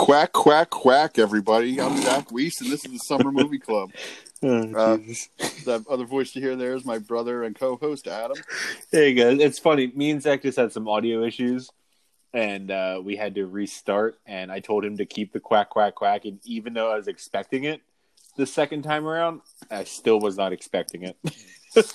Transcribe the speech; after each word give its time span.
Quack, 0.00 0.32
quack, 0.32 0.70
quack, 0.70 1.18
everybody. 1.18 1.78
I'm 1.78 2.00
Zach 2.00 2.32
Weiss, 2.32 2.62
and 2.62 2.72
this 2.72 2.86
is 2.86 2.92
the 2.92 2.98
Summer 2.98 3.30
Movie 3.30 3.58
Club. 3.58 3.92
Oh, 4.42 4.48
Uh, 4.74 4.96
The 5.66 5.84
other 5.90 6.06
voice 6.06 6.34
you 6.34 6.40
hear 6.40 6.56
there 6.56 6.74
is 6.74 6.86
my 6.86 6.96
brother 6.96 7.42
and 7.42 7.54
co 7.54 7.76
host, 7.76 8.08
Adam. 8.08 8.38
There 8.90 9.06
you 9.06 9.14
go. 9.14 9.28
It's 9.28 9.58
funny. 9.58 9.92
Me 9.94 10.10
and 10.10 10.22
Zach 10.22 10.40
just 10.40 10.56
had 10.56 10.72
some 10.72 10.88
audio 10.88 11.22
issues, 11.24 11.68
and 12.32 12.70
uh, 12.70 13.02
we 13.04 13.16
had 13.16 13.34
to 13.34 13.44
restart. 13.46 14.18
And 14.24 14.50
I 14.50 14.60
told 14.60 14.82
him 14.86 14.96
to 14.96 15.04
keep 15.04 15.34
the 15.34 15.40
quack, 15.40 15.68
quack, 15.68 15.94
quack. 15.96 16.24
And 16.24 16.40
even 16.46 16.72
though 16.72 16.90
I 16.90 16.96
was 16.96 17.06
expecting 17.06 17.64
it 17.64 17.82
the 18.38 18.46
second 18.46 18.80
time 18.80 19.06
around, 19.06 19.42
I 19.70 19.84
still 19.84 20.18
was 20.18 20.38
not 20.38 20.54
expecting 20.54 21.02
it. 21.02 21.18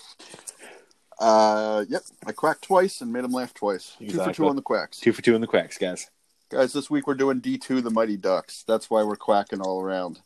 Uh, 1.17 1.85
yep, 1.87 2.01
I 2.27 2.33
quacked 2.33 2.63
twice 2.63 2.99
and 2.99 3.13
made 3.13 3.23
him 3.23 3.31
laugh 3.31 3.53
twice. 3.53 3.95
Two 3.97 4.07
for 4.19 4.33
two 4.33 4.47
on 4.49 4.57
the 4.57 4.61
quacks. 4.61 4.99
Two 4.99 5.13
for 5.13 5.21
two 5.21 5.33
on 5.33 5.39
the 5.39 5.47
quacks, 5.47 5.77
guys. 5.77 6.11
Guys, 6.49 6.73
this 6.73 6.91
week 6.91 7.07
we're 7.07 7.15
doing 7.15 7.41
D2 7.41 7.83
The 7.83 7.89
Mighty 7.89 8.17
Ducks. 8.17 8.63
That's 8.67 8.87
why 8.87 9.01
we're 9.03 9.15
quacking 9.15 9.61
all 9.61 9.81
around. 9.81 10.21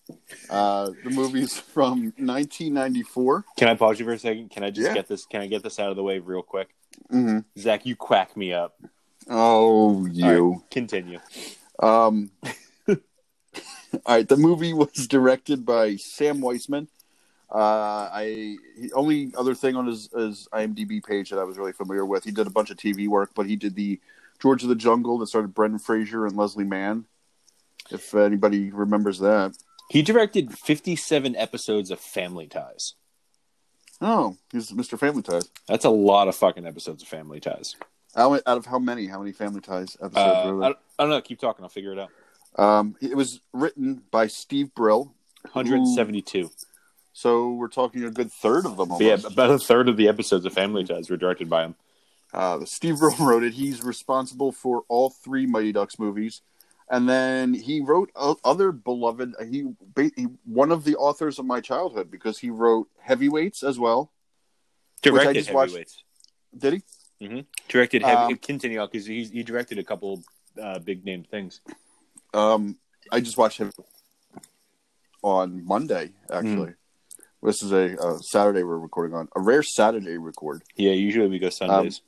Uh, 0.49 0.91
the 1.03 1.09
movie's 1.09 1.57
from 1.73 2.13
1994. 2.17 3.45
Can 3.57 3.69
I 3.69 3.75
pause 3.75 3.99
you 3.99 4.05
for 4.05 4.11
a 4.11 4.19
second? 4.19 4.49
Can 4.51 4.63
I 4.63 4.69
just 4.69 4.87
Yeah. 4.87 4.93
get 4.93 5.07
this? 5.07 5.25
Can 5.25 5.41
I 5.41 5.47
get 5.47 5.63
this 5.63 5.79
out 5.79 5.91
of 5.91 5.95
the 5.95 6.03
way 6.03 6.19
real 6.19 6.41
quick? 6.43 6.75
Mm-hmm. 7.11 7.39
Zach, 7.57 7.85
you 7.85 7.95
quack 7.95 8.35
me 8.35 8.51
up. 8.51 8.75
Oh, 9.29 10.05
you. 10.07 10.49
Right, 10.51 10.61
continue. 10.71 11.19
Um, 11.81 12.31
all 12.89 12.97
right, 14.07 14.27
the 14.27 14.35
movie 14.37 14.73
was 14.73 15.07
directed 15.07 15.65
by 15.65 15.95
Sam 15.95 16.41
Weisman. 16.41 16.87
Uh, 17.49 18.09
I 18.11 18.57
he, 18.77 18.91
only 18.93 19.31
other 19.37 19.55
thing 19.55 19.75
on 19.77 19.87
his, 19.87 20.09
his 20.15 20.49
IMDb 20.51 21.01
page 21.03 21.29
that 21.29 21.39
I 21.39 21.43
was 21.45 21.57
really 21.57 21.71
familiar 21.71 22.05
with. 22.05 22.25
He 22.25 22.31
did 22.31 22.45
a 22.45 22.51
bunch 22.51 22.69
of 22.71 22.77
TV 22.77 23.07
work, 23.07 23.31
but 23.33 23.45
he 23.45 23.55
did 23.55 23.73
the 23.75 23.99
George 24.41 24.63
of 24.63 24.69
the 24.69 24.75
Jungle 24.75 25.17
that 25.19 25.27
started 25.27 25.53
Brendan 25.53 25.79
Fraser 25.79 26.25
and 26.25 26.35
Leslie 26.35 26.63
Mann. 26.63 27.05
If 27.91 28.13
anybody 28.13 28.69
remembers 28.69 29.19
that. 29.19 29.57
He 29.89 30.01
directed 30.01 30.57
57 30.57 31.35
episodes 31.35 31.89
of 31.89 31.99
Family 31.99 32.45
Ties. 32.45 32.93
Oh, 34.01 34.37
he's 34.51 34.71
Mr. 34.71 34.97
Family 34.97 35.23
Ties. 35.23 35.49
That's 35.67 35.85
a 35.85 35.89
lot 35.89 36.27
of 36.27 36.35
fucking 36.35 36.65
episodes 36.65 37.01
of 37.01 37.09
Family 37.09 37.39
Ties. 37.39 37.75
How, 38.15 38.35
out 38.35 38.43
of 38.45 38.65
how 38.65 38.79
many? 38.79 39.07
How 39.07 39.19
many 39.19 39.31
Family 39.31 39.61
Ties 39.61 39.97
episodes? 40.01 40.17
Uh, 40.17 40.41
I, 40.41 40.45
there? 40.45 40.63
I 40.63 41.03
don't 41.03 41.09
know. 41.09 41.21
Keep 41.21 41.39
talking. 41.39 41.63
I'll 41.63 41.69
figure 41.69 41.93
it 41.93 41.99
out. 41.99 42.09
Um, 42.63 42.95
it 43.01 43.15
was 43.15 43.41
written 43.53 44.03
by 44.11 44.27
Steve 44.27 44.73
Brill. 44.73 45.13
172. 45.53 46.49
So 47.13 47.51
we're 47.53 47.67
talking 47.69 48.03
a 48.03 48.11
good 48.11 48.31
third 48.31 48.65
of 48.65 48.77
them. 48.77 48.89
But 48.89 49.01
yeah, 49.01 49.17
about 49.25 49.49
a 49.49 49.59
third 49.59 49.89
of 49.89 49.97
the 49.97 50.07
episodes 50.07 50.45
of 50.45 50.53
Family 50.53 50.83
Ties 50.83 51.09
were 51.09 51.17
directed 51.17 51.49
by 51.49 51.63
him. 51.65 51.75
Uh, 52.33 52.63
Steve 52.65 52.97
Brill 52.99 53.15
wrote 53.19 53.43
it. 53.43 53.53
He's 53.53 53.83
responsible 53.83 54.51
for 54.51 54.83
all 54.87 55.09
three 55.09 55.45
Mighty 55.45 55.71
Ducks 55.71 55.97
movies, 55.99 56.41
and 56.89 57.09
then 57.09 57.53
he 57.53 57.81
wrote 57.81 58.11
other 58.15 58.71
beloved. 58.71 59.33
He, 59.49 59.65
he 60.15 60.27
one 60.45 60.71
of 60.71 60.83
the 60.83 60.95
authors 60.95 61.39
of 61.39 61.45
my 61.45 61.59
childhood 61.61 62.11
because 62.11 62.37
he 62.39 62.49
wrote 62.49 62.87
Heavyweights 62.99 63.63
as 63.63 63.79
well. 63.79 64.11
Directed 65.01 65.33
just 65.35 65.53
watched- 65.53 65.71
heavyweights. 65.71 66.03
Did 66.57 66.73
he? 66.73 67.45
Directed 67.67 68.01
heavy. 68.01 68.33
Um, 68.33 68.37
continue 68.37 68.81
because 68.85 69.05
he 69.05 69.23
he 69.25 69.43
directed 69.43 69.77
a 69.77 69.83
couple 69.83 70.23
uh, 70.61 70.79
big 70.79 71.03
name 71.05 71.23
things. 71.23 71.61
Um, 72.33 72.77
I 73.11 73.19
just 73.19 73.37
watched 73.37 73.57
him 73.59 73.71
on 75.21 75.65
Monday. 75.65 76.13
Actually, 76.31 76.73
this 77.43 77.61
is 77.61 77.71
a, 77.71 77.97
uh 77.99 78.17
Saturday 78.19 78.63
we're 78.63 78.77
recording 78.79 79.15
on 79.15 79.27
a 79.35 79.41
rare 79.41 79.63
Saturday 79.63 80.17
record. 80.17 80.63
Yeah, 80.75 80.91
usually 80.91 81.27
we 81.27 81.39
go 81.39 81.49
Sundays. 81.49 82.01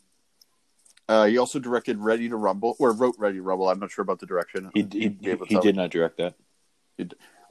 Uh, 1.12 1.26
he 1.26 1.38
also 1.38 1.60
directed 1.60 1.98
Ready 1.98 2.30
to 2.30 2.38
Rumble 2.38 2.78
or 2.80 2.94
wrote 2.94 3.16
Ready 3.18 3.36
to 3.36 3.42
Rumble. 3.42 3.68
I'm 3.68 3.80
not 3.80 3.92
sure 3.92 4.02
about 4.02 4.20
the 4.20 4.26
direction. 4.26 4.72
he 4.74 4.88
he, 4.90 5.10
to 5.10 5.46
he 5.46 5.60
did 5.60 5.76
not 5.76 5.90
direct 5.90 6.18
that. 6.18 6.36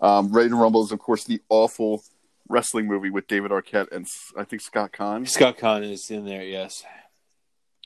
Um, 0.01 0.33
Ready 0.33 0.49
to 0.49 0.57
Rumble 0.57 0.83
is, 0.83 0.93
of 0.93 0.99
course, 0.99 1.25
the 1.25 1.43
awful 1.51 2.03
wrestling 2.49 2.87
movie 2.87 3.11
with 3.11 3.27
David 3.27 3.51
Arquette 3.51 3.93
and 3.93 4.07
I 4.35 4.45
think 4.45 4.63
Scott 4.63 4.93
Caan. 4.93 5.29
Scott 5.29 5.59
Caan 5.59 5.83
is 5.83 6.11
in 6.11 6.25
there. 6.25 6.43
Yes. 6.43 6.85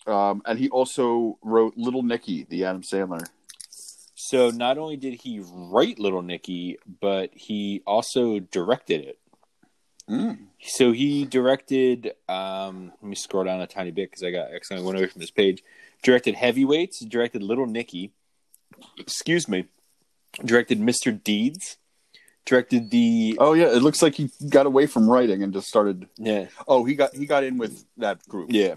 Um, 0.06 0.42
and 0.46 0.60
he 0.60 0.68
also 0.68 1.38
wrote 1.42 1.74
Little 1.76 2.04
Nicky, 2.04 2.44
the 2.44 2.66
Adam 2.66 2.82
Sandler. 2.82 3.26
So 4.14 4.50
not 4.50 4.78
only 4.78 4.96
did 4.96 5.14
he 5.14 5.42
write 5.44 5.98
Little 5.98 6.22
Nicky, 6.22 6.78
but 7.00 7.30
he 7.32 7.82
also 7.84 8.38
directed 8.38 9.00
it. 9.00 9.18
Mm. 10.08 10.38
So 10.60 10.92
he 10.92 11.24
directed. 11.24 12.12
Um, 12.28 12.92
let 13.00 13.08
me 13.08 13.14
scroll 13.14 13.44
down 13.44 13.60
a 13.60 13.66
tiny 13.66 13.90
bit 13.90 14.10
because 14.10 14.22
I 14.22 14.30
got 14.30 14.52
accidentally 14.52 14.86
went 14.86 14.98
away 14.98 15.08
from 15.08 15.20
this 15.20 15.30
page. 15.30 15.62
Directed 16.02 16.34
Heavyweights. 16.34 17.04
Directed 17.04 17.42
Little 17.42 17.66
Nicky. 17.66 18.12
Excuse 18.98 19.48
me. 19.48 19.66
Directed 20.44 20.80
Mr. 20.80 21.22
Deeds. 21.22 21.78
Directed 22.44 22.90
the. 22.90 23.36
Oh 23.40 23.54
yeah, 23.54 23.68
it 23.74 23.82
looks 23.82 24.02
like 24.02 24.14
he 24.16 24.30
got 24.50 24.66
away 24.66 24.86
from 24.86 25.08
writing 25.08 25.42
and 25.42 25.52
just 25.52 25.66
started. 25.66 26.06
Yeah. 26.18 26.46
Oh, 26.68 26.84
he 26.84 26.94
got 26.94 27.14
he 27.14 27.24
got 27.24 27.44
in 27.44 27.56
with 27.56 27.84
that 27.96 28.26
group. 28.28 28.50
Yeah. 28.52 28.74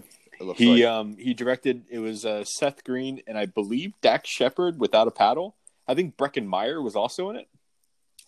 He 0.56 0.84
like. 0.84 0.90
um 0.90 1.16
he 1.18 1.34
directed. 1.34 1.84
It 1.90 1.98
was 1.98 2.24
uh, 2.24 2.44
Seth 2.44 2.84
Green 2.84 3.20
and 3.26 3.36
I 3.36 3.46
believe 3.46 3.92
Dax 4.00 4.30
Shepard 4.30 4.80
without 4.80 5.08
a 5.08 5.10
paddle. 5.10 5.56
I 5.86 5.94
think 5.94 6.16
Breckin 6.16 6.46
Meyer 6.46 6.80
was 6.80 6.96
also 6.96 7.28
in 7.30 7.36
it. 7.36 7.48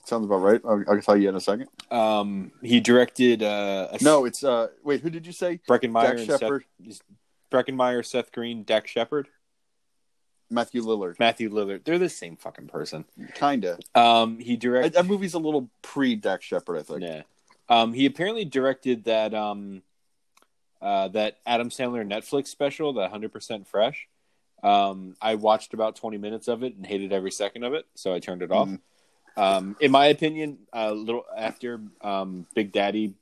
Sounds 0.05 0.25
about 0.25 0.37
right. 0.39 0.61
I'll, 0.65 0.83
I'll 0.89 1.01
tell 1.01 1.17
you 1.17 1.29
in 1.29 1.37
a 1.37 1.41
second. 1.41 1.69
Um, 1.91 2.53
he 2.63 2.81
directed. 2.81 3.43
Uh, 3.43 3.89
No, 4.01 4.25
it's 4.25 4.43
uh. 4.43 4.69
Wait, 4.83 5.01
who 5.01 5.11
did 5.11 5.27
you 5.27 5.33
say? 5.33 5.61
Breckin 5.69 5.91
Meyer 5.93 6.17
Dax 6.17 6.29
and 6.29 6.41
Shepard, 6.41 6.65
Seth. 6.89 7.03
Breckin 7.53 7.75
Meyer, 7.75 8.03
Seth 8.03 8.33
Green, 8.33 8.63
Dax 8.65 8.91
Shepard, 8.91 9.29
Matthew 10.51 10.83
Lillard. 10.83 11.19
Matthew 11.19 11.51
Lillard. 11.51 11.85
They're 11.85 11.99
the 11.99 12.09
same 12.09 12.37
fucking 12.37 12.69
person. 12.69 13.05
Kinda. 13.35 13.79
Um, 13.95 14.39
he 14.39 14.57
directed. 14.57 14.95
that 14.95 15.07
movie's 15.07 15.35
a 15.35 15.39
little 15.39 15.69
pre 15.83 16.17
Dax 16.17 16.45
Shepard, 16.45 16.79
I 16.79 16.83
think. 16.83 17.03
Yeah. 17.03 17.23
Um, 17.69 17.93
he 17.93 18.07
apparently 18.07 18.45
directed 18.45 19.05
that 19.05 19.33
um, 19.33 19.83
uh, 20.83 21.09
that 21.09 21.39
Adam 21.47 21.69
Sandler 21.71 22.05
Netflix 22.07 22.49
special, 22.49 22.93
the 22.93 23.07
100% 23.07 23.67
Fresh. 23.67 24.09
Um, 24.63 25.15
I 25.23 25.37
watched 25.37 25.73
about 25.73 25.97
20 25.97 26.19
minutes 26.19 26.49
of 26.49 26.63
it 26.63 26.75
and 26.77 26.85
hated 26.85 27.13
every 27.13 27.31
second 27.31 27.63
of 27.65 27.73
it, 27.75 27.87
so 27.95 28.13
I 28.13 28.19
turned 28.19 28.43
it 28.43 28.51
off. 28.51 28.69
Mhm. 28.69 28.81
Um, 29.37 29.77
in 29.81 29.91
my 29.91 30.07
opinion, 30.07 30.59
a 30.73 30.93
little 30.93 31.25
after 31.37 31.81
um, 32.01 32.47
Big 32.55 32.73
Daddy, 32.73 33.15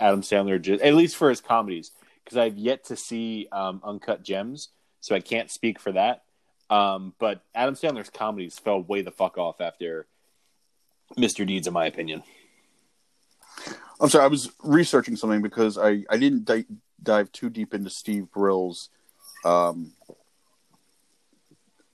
Adam 0.00 0.22
Sandler, 0.22 0.60
just, 0.60 0.82
at 0.82 0.94
least 0.94 1.16
for 1.16 1.28
his 1.28 1.40
comedies, 1.40 1.90
because 2.24 2.38
I've 2.38 2.56
yet 2.56 2.84
to 2.86 2.96
see 2.96 3.48
um, 3.52 3.80
Uncut 3.84 4.22
Gems, 4.22 4.68
so 5.00 5.14
I 5.14 5.20
can't 5.20 5.50
speak 5.50 5.78
for 5.78 5.92
that. 5.92 6.22
Um, 6.70 7.14
but 7.18 7.42
Adam 7.54 7.74
Sandler's 7.74 8.08
comedies 8.08 8.58
fell 8.58 8.82
way 8.82 9.02
the 9.02 9.10
fuck 9.10 9.36
off 9.36 9.60
after 9.60 10.06
Mr. 11.18 11.46
Deeds, 11.46 11.66
in 11.66 11.72
my 11.72 11.86
opinion. 11.86 12.22
I'm 14.00 14.08
sorry, 14.08 14.24
I 14.24 14.28
was 14.28 14.50
researching 14.62 15.16
something 15.16 15.42
because 15.42 15.76
I, 15.76 16.04
I 16.08 16.16
didn't 16.16 16.44
di- 16.44 16.64
dive 17.02 17.30
too 17.32 17.50
deep 17.50 17.74
into 17.74 17.90
Steve 17.90 18.30
Brill's 18.32 18.88
um, 19.44 19.92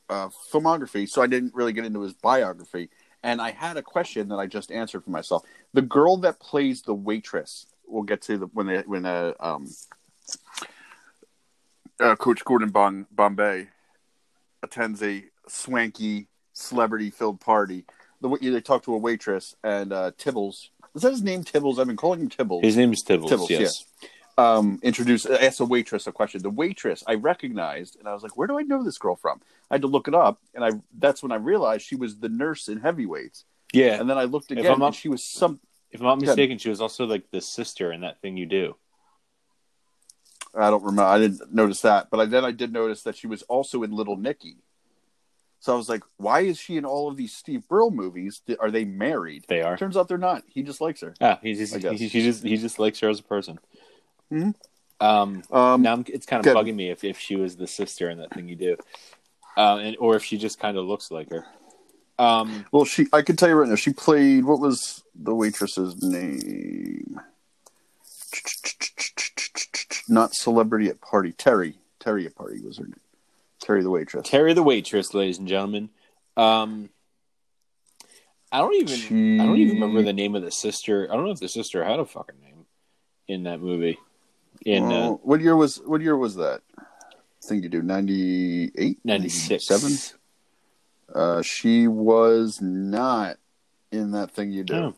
uh, 0.08 0.28
filmography, 0.52 1.08
so 1.08 1.22
I 1.22 1.26
didn't 1.26 1.54
really 1.54 1.72
get 1.72 1.84
into 1.84 2.00
his 2.00 2.14
biography. 2.14 2.88
And 3.22 3.40
I 3.40 3.50
had 3.50 3.76
a 3.76 3.82
question 3.82 4.28
that 4.28 4.36
I 4.36 4.46
just 4.46 4.70
answered 4.70 5.04
for 5.04 5.10
myself. 5.10 5.42
The 5.74 5.82
girl 5.82 6.16
that 6.18 6.38
plays 6.40 6.82
the 6.82 6.94
waitress, 6.94 7.66
we'll 7.86 8.04
get 8.04 8.22
to 8.22 8.38
the, 8.38 8.46
when 8.46 8.66
they, 8.66 8.78
when 8.86 9.04
uh, 9.04 9.32
um, 9.40 9.68
uh, 12.00 12.16
Coach 12.16 12.44
Gordon 12.44 12.70
bon- 12.70 13.06
Bombay 13.10 13.68
attends 14.62 15.02
a 15.02 15.24
swanky 15.48 16.28
celebrity-filled 16.52 17.40
party. 17.40 17.84
The, 18.20 18.36
they 18.40 18.60
talk 18.60 18.84
to 18.84 18.94
a 18.94 18.98
waitress 18.98 19.56
and 19.62 19.92
uh, 19.92 20.12
Tibbles. 20.18 20.70
Is 20.94 21.02
that 21.02 21.10
his 21.10 21.22
name? 21.22 21.44
Tibbles. 21.44 21.78
I've 21.78 21.86
been 21.86 21.96
calling 21.96 22.20
him 22.20 22.28
Tibbles 22.28 22.64
His 22.64 22.76
name 22.76 22.92
is 22.92 23.04
Tibbles. 23.04 23.28
Tibbles, 23.28 23.50
yes. 23.50 23.84
Um, 24.38 24.78
introduced 24.82 25.26
asked 25.26 25.60
a 25.60 25.64
waitress 25.64 26.06
a 26.06 26.12
question. 26.12 26.40
The 26.42 26.48
waitress 26.50 27.02
I 27.06 27.14
recognized, 27.14 27.98
and 27.98 28.08
I 28.08 28.14
was 28.14 28.22
like, 28.22 28.36
"Where 28.36 28.46
do 28.46 28.58
I 28.58 28.62
know 28.62 28.82
this 28.84 28.96
girl 28.96 29.16
from?" 29.16 29.40
I 29.70 29.74
had 29.74 29.82
to 29.82 29.88
look 29.88 30.08
it 30.08 30.14
up, 30.14 30.40
and 30.54 30.64
I 30.64 30.70
that's 30.96 31.22
when 31.22 31.32
I 31.32 31.36
realized 31.36 31.84
she 31.84 31.96
was 31.96 32.18
the 32.18 32.28
nurse 32.28 32.68
in 32.68 32.78
Heavyweights. 32.78 33.44
Yeah. 33.72 34.00
And 34.00 34.08
then 34.08 34.16
I 34.16 34.24
looked 34.24 34.50
again, 34.50 34.64
not- 34.78 34.86
and 34.86 34.94
she 34.94 35.08
was 35.08 35.22
some. 35.24 35.60
If 35.90 36.00
I'm 36.00 36.06
not 36.06 36.20
mistaken, 36.20 36.58
she 36.58 36.68
was 36.68 36.80
also 36.80 37.04
like 37.06 37.30
the 37.30 37.40
sister 37.40 37.92
in 37.92 38.02
that 38.02 38.20
thing 38.20 38.36
you 38.36 38.46
do. 38.46 38.76
I 40.54 40.70
don't 40.70 40.82
remember. 40.82 41.02
I 41.04 41.18
didn't 41.18 41.52
notice 41.52 41.80
that, 41.82 42.08
but 42.10 42.20
I, 42.20 42.24
then 42.26 42.44
I 42.44 42.52
did 42.52 42.72
notice 42.72 43.02
that 43.02 43.16
she 43.16 43.26
was 43.26 43.42
also 43.42 43.82
in 43.82 43.90
Little 43.92 44.16
Nicky. 44.16 44.56
So 45.60 45.74
I 45.74 45.76
was 45.76 45.88
like, 45.88 46.02
"Why 46.16 46.40
is 46.40 46.58
she 46.58 46.76
in 46.76 46.84
all 46.84 47.08
of 47.08 47.16
these 47.16 47.34
Steve 47.34 47.66
Brill 47.68 47.90
movies? 47.90 48.40
Are 48.60 48.70
they 48.70 48.84
married?" 48.84 49.44
They 49.48 49.60
are. 49.62 49.76
Turns 49.76 49.96
out 49.96 50.08
they're 50.08 50.16
not. 50.16 50.44
He 50.46 50.62
just 50.62 50.80
likes 50.80 51.00
her. 51.00 51.14
Ah, 51.20 51.38
he 51.42 51.54
just 51.54 51.74
he, 51.74 51.96
he 51.96 52.22
just 52.22 52.44
he 52.44 52.56
just 52.56 52.78
likes 52.78 53.00
her 53.00 53.08
as 53.08 53.18
a 53.18 53.24
person. 53.24 53.58
Mhm. 54.32 54.54
Um, 55.00 55.42
Um, 55.50 55.82
now 55.82 55.92
I'm, 55.92 56.04
it's 56.08 56.26
kind 56.26 56.40
of 56.40 56.44
good. 56.44 56.56
bugging 56.56 56.74
me 56.74 56.90
if, 56.90 57.04
if 57.04 57.18
she 57.18 57.36
was 57.36 57.56
the 57.56 57.66
sister 57.66 58.10
in 58.10 58.18
that 58.18 58.32
thing 58.32 58.48
you 58.48 58.56
do, 58.56 58.76
uh, 59.56 59.76
and 59.78 59.96
or 60.00 60.16
if 60.16 60.24
she 60.24 60.38
just 60.38 60.58
kind 60.58 60.76
of 60.76 60.84
looks 60.86 61.10
like 61.10 61.30
her. 61.30 61.46
Um, 62.18 62.66
Well, 62.72 62.84
she. 62.84 63.06
I 63.12 63.22
can 63.22 63.36
tell 63.36 63.48
you 63.48 63.54
right 63.54 63.68
now. 63.68 63.76
She 63.76 63.92
played. 63.92 64.44
What 64.44 64.58
was 64.58 65.04
the 65.14 65.34
waitress's 65.34 66.02
name? 66.02 67.20
Not 70.08 70.34
celebrity 70.34 70.88
at 70.88 71.00
party. 71.00 71.32
Terry. 71.32 71.78
Terry 72.00 72.26
at 72.26 72.34
party 72.34 72.60
was 72.60 72.78
her 72.78 72.84
name. 72.84 73.00
Terry 73.60 73.82
the 73.82 73.90
waitress. 73.90 74.28
Terry 74.28 74.52
the 74.54 74.62
waitress, 74.62 75.14
ladies 75.14 75.38
and 75.38 75.46
gentlemen. 75.48 75.90
Um, 76.36 76.88
I 78.50 78.58
don't 78.58 78.74
even. 78.74 78.96
She- 78.96 79.38
I 79.40 79.46
don't 79.46 79.58
even 79.58 79.74
remember 79.74 80.02
the 80.02 80.12
name 80.12 80.34
of 80.34 80.42
the 80.42 80.50
sister. 80.50 81.08
I 81.10 81.14
don't 81.14 81.24
know 81.26 81.30
if 81.32 81.40
the 81.40 81.48
sister 81.48 81.84
had 81.84 82.00
a 82.00 82.04
fucking 82.04 82.40
name 82.40 82.66
in 83.28 83.44
that 83.44 83.60
movie. 83.60 83.98
In 84.64 84.84
uh, 84.84 85.10
what 85.12 85.40
year 85.40 85.56
was 85.56 85.76
what 85.84 86.00
year 86.00 86.16
was 86.16 86.36
that? 86.36 86.62
I 86.78 86.82
think 87.42 87.62
you 87.62 87.68
do 87.68 87.82
98, 87.82 88.98
'96, 89.04 89.70
97? 89.70 90.18
Uh, 91.14 91.42
she 91.42 91.86
was 91.88 92.60
not 92.60 93.36
in 93.90 94.10
that 94.12 94.30
thing 94.32 94.50
you 94.52 94.64
do. 94.64 94.74
Oh. 94.74 94.94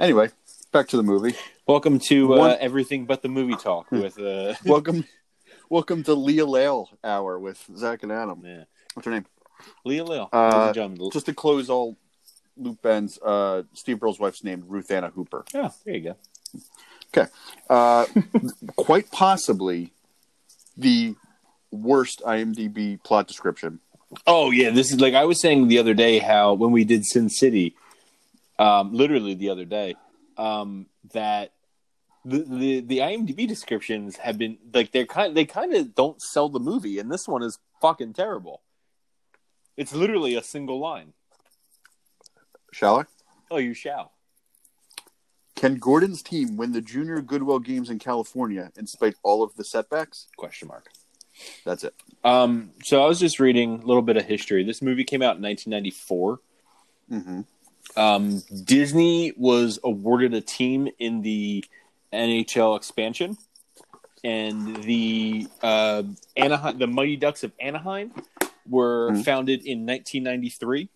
Anyway, 0.00 0.30
back 0.72 0.88
to 0.88 0.96
the 0.96 1.02
movie. 1.02 1.34
Welcome 1.66 1.98
to 2.00 2.34
uh, 2.34 2.38
One- 2.38 2.56
everything 2.60 3.04
but 3.06 3.22
the 3.22 3.28
movie 3.28 3.54
talk 3.54 3.90
with 3.92 4.18
uh, 4.18 4.54
welcome, 4.66 5.04
welcome 5.68 6.02
to 6.04 6.14
Leah 6.14 6.46
Lail 6.46 6.88
Hour 7.04 7.38
with 7.38 7.64
Zach 7.76 8.02
and 8.02 8.10
Adam. 8.10 8.42
yeah. 8.44 8.64
What's 8.94 9.06
her 9.06 9.12
name? 9.12 9.26
Leah 9.84 10.04
Lil. 10.04 10.28
Uh, 10.32 10.44
ladies 10.48 10.66
and 10.66 10.74
gentlemen. 10.74 11.10
Just 11.12 11.26
to 11.26 11.34
close 11.34 11.70
all 11.70 11.96
loop 12.56 12.84
ends, 12.84 13.18
uh, 13.24 13.62
Steve 13.74 14.02
Earle's 14.02 14.18
wife's 14.18 14.42
named 14.42 14.64
Ruth 14.66 14.90
Anna 14.90 15.10
Hooper. 15.10 15.44
yeah 15.54 15.70
there 15.84 15.94
you 15.94 16.00
go. 16.02 16.16
Okay. 17.14 17.30
Uh, 17.68 18.06
quite 18.76 19.10
possibly 19.10 19.92
the 20.76 21.14
worst 21.70 22.22
IMDb 22.24 23.02
plot 23.02 23.26
description. 23.28 23.80
Oh 24.26 24.50
yeah, 24.50 24.70
this 24.70 24.92
is 24.92 25.00
like 25.00 25.14
I 25.14 25.24
was 25.24 25.40
saying 25.40 25.68
the 25.68 25.78
other 25.78 25.94
day 25.94 26.18
how 26.18 26.54
when 26.54 26.70
we 26.70 26.84
did 26.84 27.04
Sin 27.04 27.28
City, 27.30 27.74
um, 28.58 28.92
literally 28.92 29.34
the 29.34 29.50
other 29.50 29.64
day, 29.64 29.96
um, 30.36 30.86
that 31.12 31.52
the, 32.24 32.38
the 32.38 32.80
the 32.80 32.98
IMDb 32.98 33.48
descriptions 33.48 34.16
have 34.16 34.38
been 34.38 34.58
like 34.72 34.92
they're 34.92 35.06
kind 35.06 35.34
they 35.34 35.46
kind 35.46 35.74
of 35.74 35.94
don't 35.94 36.20
sell 36.20 36.48
the 36.48 36.60
movie, 36.60 36.98
and 36.98 37.10
this 37.10 37.26
one 37.26 37.42
is 37.42 37.58
fucking 37.80 38.12
terrible. 38.12 38.60
It's 39.76 39.94
literally 39.94 40.34
a 40.34 40.42
single 40.42 40.78
line. 40.78 41.14
Shall 42.72 43.00
I? 43.00 43.04
Oh, 43.50 43.56
you 43.56 43.74
shall. 43.74 44.12
Can 45.62 45.76
Gordon's 45.76 46.22
team 46.24 46.56
win 46.56 46.72
the 46.72 46.80
Junior 46.80 47.20
Goodwill 47.20 47.60
Games 47.60 47.88
in 47.88 48.00
California 48.00 48.72
in 48.76 48.84
spite 48.88 49.14
all 49.22 49.44
of 49.44 49.54
the 49.54 49.62
setbacks? 49.62 50.26
Question 50.36 50.66
mark. 50.66 50.90
That's 51.64 51.84
it. 51.84 51.94
Um, 52.24 52.70
so 52.82 53.00
I 53.00 53.06
was 53.06 53.20
just 53.20 53.38
reading 53.38 53.74
a 53.80 53.86
little 53.86 54.02
bit 54.02 54.16
of 54.16 54.24
history. 54.24 54.64
This 54.64 54.82
movie 54.82 55.04
came 55.04 55.22
out 55.22 55.36
in 55.36 55.42
1994. 55.42 56.40
Mm-hmm. 57.12 57.40
Um, 57.96 58.42
Disney 58.64 59.34
was 59.36 59.78
awarded 59.84 60.34
a 60.34 60.40
team 60.40 60.88
in 60.98 61.22
the 61.22 61.64
NHL 62.12 62.76
expansion, 62.76 63.38
and 64.24 64.82
the 64.82 65.46
uh, 65.62 66.02
Anaheim, 66.36 66.78
the 66.80 66.88
Mighty 66.88 67.14
Ducks 67.14 67.44
of 67.44 67.52
Anaheim, 67.60 68.10
were 68.68 69.12
Mhm. 69.12 69.24
founded 69.24 69.60
in 69.64 69.86
1993. 69.86 70.88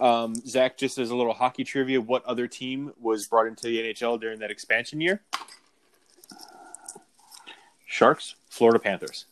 Um, 0.00 0.34
Zach, 0.46 0.78
just 0.78 0.98
as 0.98 1.10
a 1.10 1.16
little 1.16 1.34
hockey 1.34 1.62
trivia, 1.62 2.00
what 2.00 2.24
other 2.24 2.46
team 2.46 2.92
was 2.98 3.26
brought 3.26 3.46
into 3.46 3.64
the 3.64 3.78
NHL 3.78 4.20
during 4.20 4.38
that 4.40 4.50
expansion 4.50 5.00
year? 5.00 5.22
Sharks? 7.86 8.34
Florida 8.48 8.78
Panthers. 8.78 9.26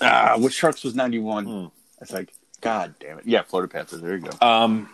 Ah, 0.00 0.34
what 0.36 0.52
Sharks 0.52 0.82
was 0.82 0.94
91? 0.94 1.44
Hmm. 1.44 1.66
That's 1.98 2.12
like, 2.12 2.32
God 2.60 2.94
damn 2.98 3.18
it. 3.18 3.26
Yeah, 3.26 3.42
Florida 3.42 3.72
Panthers. 3.72 4.00
There 4.00 4.16
you 4.16 4.28
go. 4.28 4.46
Um, 4.46 4.88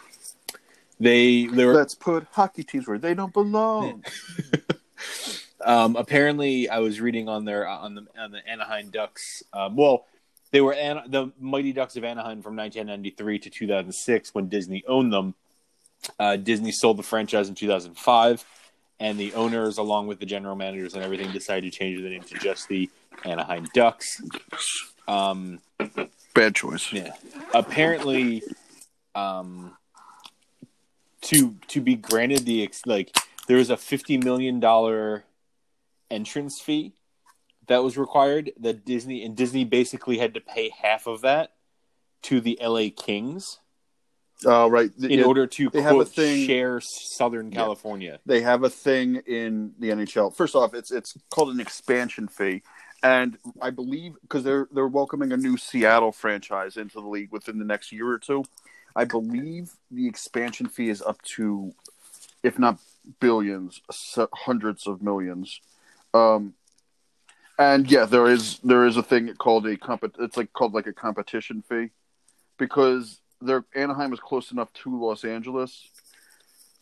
they 1.01 1.47
they 1.47 1.65
were 1.65 1.75
Let's 1.75 1.95
put 1.95 2.27
hockey 2.33 2.63
teams 2.63 2.87
where 2.87 2.99
they 2.99 3.15
don't 3.15 3.33
belong. 3.33 4.05
Um, 5.65 5.97
apparently, 5.97 6.69
I 6.69 6.81
was 6.81 7.01
reading 7.01 7.29
on 7.29 7.47
their 7.47 7.67
on 7.67 7.95
the 7.95 8.07
on 8.19 8.31
the 8.33 8.47
Anaheim 8.47 8.91
Ducks. 8.91 9.43
Um, 9.53 9.77
well, 9.77 10.05
they 10.55 10.61
were 10.61 10.73
Ana- 10.73 11.03
the 11.09 11.33
Mighty 11.41 11.73
Ducks 11.73 11.97
of 11.97 12.05
Anaheim 12.05 12.41
from 12.41 12.55
1993 12.55 13.41
to 13.41 13.51
2006 13.51 14.35
when 14.35 14.49
Disney 14.49 14.85
owned 14.87 15.13
them. 15.13 15.35
Uh, 16.17 16.37
Disney 16.37 16.71
sold 16.71 16.97
the 16.97 17.03
franchise 17.03 17.49
in 17.49 17.57
2005, 17.57 18.45
and 19.01 19.19
the 19.19 19.35
owners, 19.35 19.79
along 19.79 20.07
with 20.07 20.21
the 20.21 20.27
general 20.27 20.55
managers 20.55 20.95
and 20.95 21.03
everything, 21.03 21.33
decided 21.33 21.73
to 21.73 21.77
change 21.77 22.01
the 22.01 22.09
name 22.09 22.23
to 22.23 22.39
just 22.39 22.69
the 22.69 22.89
Anaheim 23.25 23.67
Ducks. 23.75 24.23
Um, 25.09 25.59
Bad 26.35 26.55
choice. 26.55 26.93
yeah. 26.93 27.15
Apparently, 27.53 28.45
um, 29.17 29.77
to 31.23 31.57
to 31.67 31.81
be 31.81 31.97
granted 31.97 32.47
the 32.47 32.63
ex- 32.63 32.87
like 32.87 33.17
there 33.49 33.57
was 33.57 33.71
a 33.71 33.77
fifty 33.77 34.19
million 34.19 34.61
dollar 34.61 35.25
entrance 36.13 36.61
fee 36.61 36.93
that 37.67 37.83
was 37.83 37.97
required 37.97 38.53
that 38.61 38.85
Disney 38.85 39.25
and 39.25 39.37
Disney 39.37 39.65
basically 39.65 40.19
had 40.19 40.35
to 40.35 40.41
pay 40.41 40.71
half 40.71 41.07
of 41.07 41.23
that 41.23 41.53
to 42.23 42.41
the 42.41 42.59
LA 42.61 42.89
Kings 42.95 43.59
Oh, 44.47 44.69
right. 44.69 44.91
in 45.01 45.11
Yeah, 45.21 45.25
order 45.25 45.47
to 45.47 45.71
they 45.71 45.81
have 45.81 45.97
a 45.97 46.05
thing- 46.05 46.47
share 46.47 46.81
Southern 46.81 47.51
Yeah. 47.51 47.57
California. 47.59 48.21
they 48.27 48.41
have 48.43 48.65
a 48.65 48.71
thing 48.71 49.17
in 49.27 49.75
the 49.79 49.91
NHL. 49.91 50.31
First 50.35 50.55
off, 50.55 50.75
it's 50.75 50.91
it's 50.91 51.17
called 51.31 51.51
an 51.51 51.61
expansion 51.61 52.29
fee, 52.29 52.63
and 53.03 53.39
I 53.63 53.71
believe 53.71 54.15
because 54.23 54.43
they're 54.45 54.69
they're 54.73 54.89
welcoming 54.89 55.33
a 55.33 55.37
new 55.37 55.57
Seattle 55.57 56.13
franchise 56.13 56.77
into 56.77 57.01
the 57.01 57.07
league 57.09 57.31
within 57.33 57.59
the 57.59 57.65
next 57.65 57.93
year 57.93 58.09
or 58.09 58.19
two. 58.19 58.45
I 58.97 59.05
believe 59.05 59.73
the 59.91 60.07
expansion 60.07 60.69
fee 60.69 60.89
is 60.89 61.01
up 61.03 61.21
to, 61.37 61.73
if 62.43 62.59
not 62.59 62.79
billions, 63.21 63.81
hundreds 64.33 64.87
of 64.87 65.01
millions. 65.03 65.61
Um, 66.13 66.55
and 67.59 67.91
yeah, 67.91 68.05
there 68.05 68.27
is 68.27 68.59
there 68.61 68.87
is 68.87 68.97
a 68.97 69.03
thing 69.03 69.33
called 69.35 69.67
a 69.67 69.77
comp. 69.77 70.05
It's 70.19 70.37
like 70.37 70.53
called 70.53 70.75
like 70.75 70.87
a 70.87 70.93
competition 70.93 71.63
fee, 71.69 71.91
because 72.59 73.21
their 73.41 73.65
Anaheim 73.75 74.13
is 74.13 74.21
close 74.21 74.51
enough 74.51 74.73
to 74.73 75.01
Los 75.01 75.25
Angeles 75.25 75.89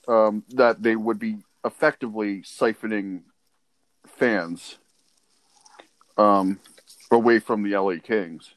um, 0.08 0.44
that 0.50 0.82
they 0.82 0.96
would 0.96 1.18
be 1.18 1.38
effectively 1.64 2.42
siphoning 2.42 3.22
fans 4.06 4.78
um, 6.16 6.58
away 7.10 7.38
from 7.38 7.62
the 7.62 7.76
LA 7.76 7.96
Kings. 8.02 8.54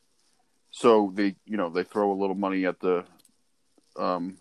So 0.72 1.12
they, 1.14 1.36
you 1.46 1.58
know, 1.58 1.70
they 1.70 1.84
throw 1.84 2.12
a 2.12 2.14
little 2.20 2.36
money 2.36 2.66
at 2.66 2.80
the 2.80 3.06
um, 3.98 4.38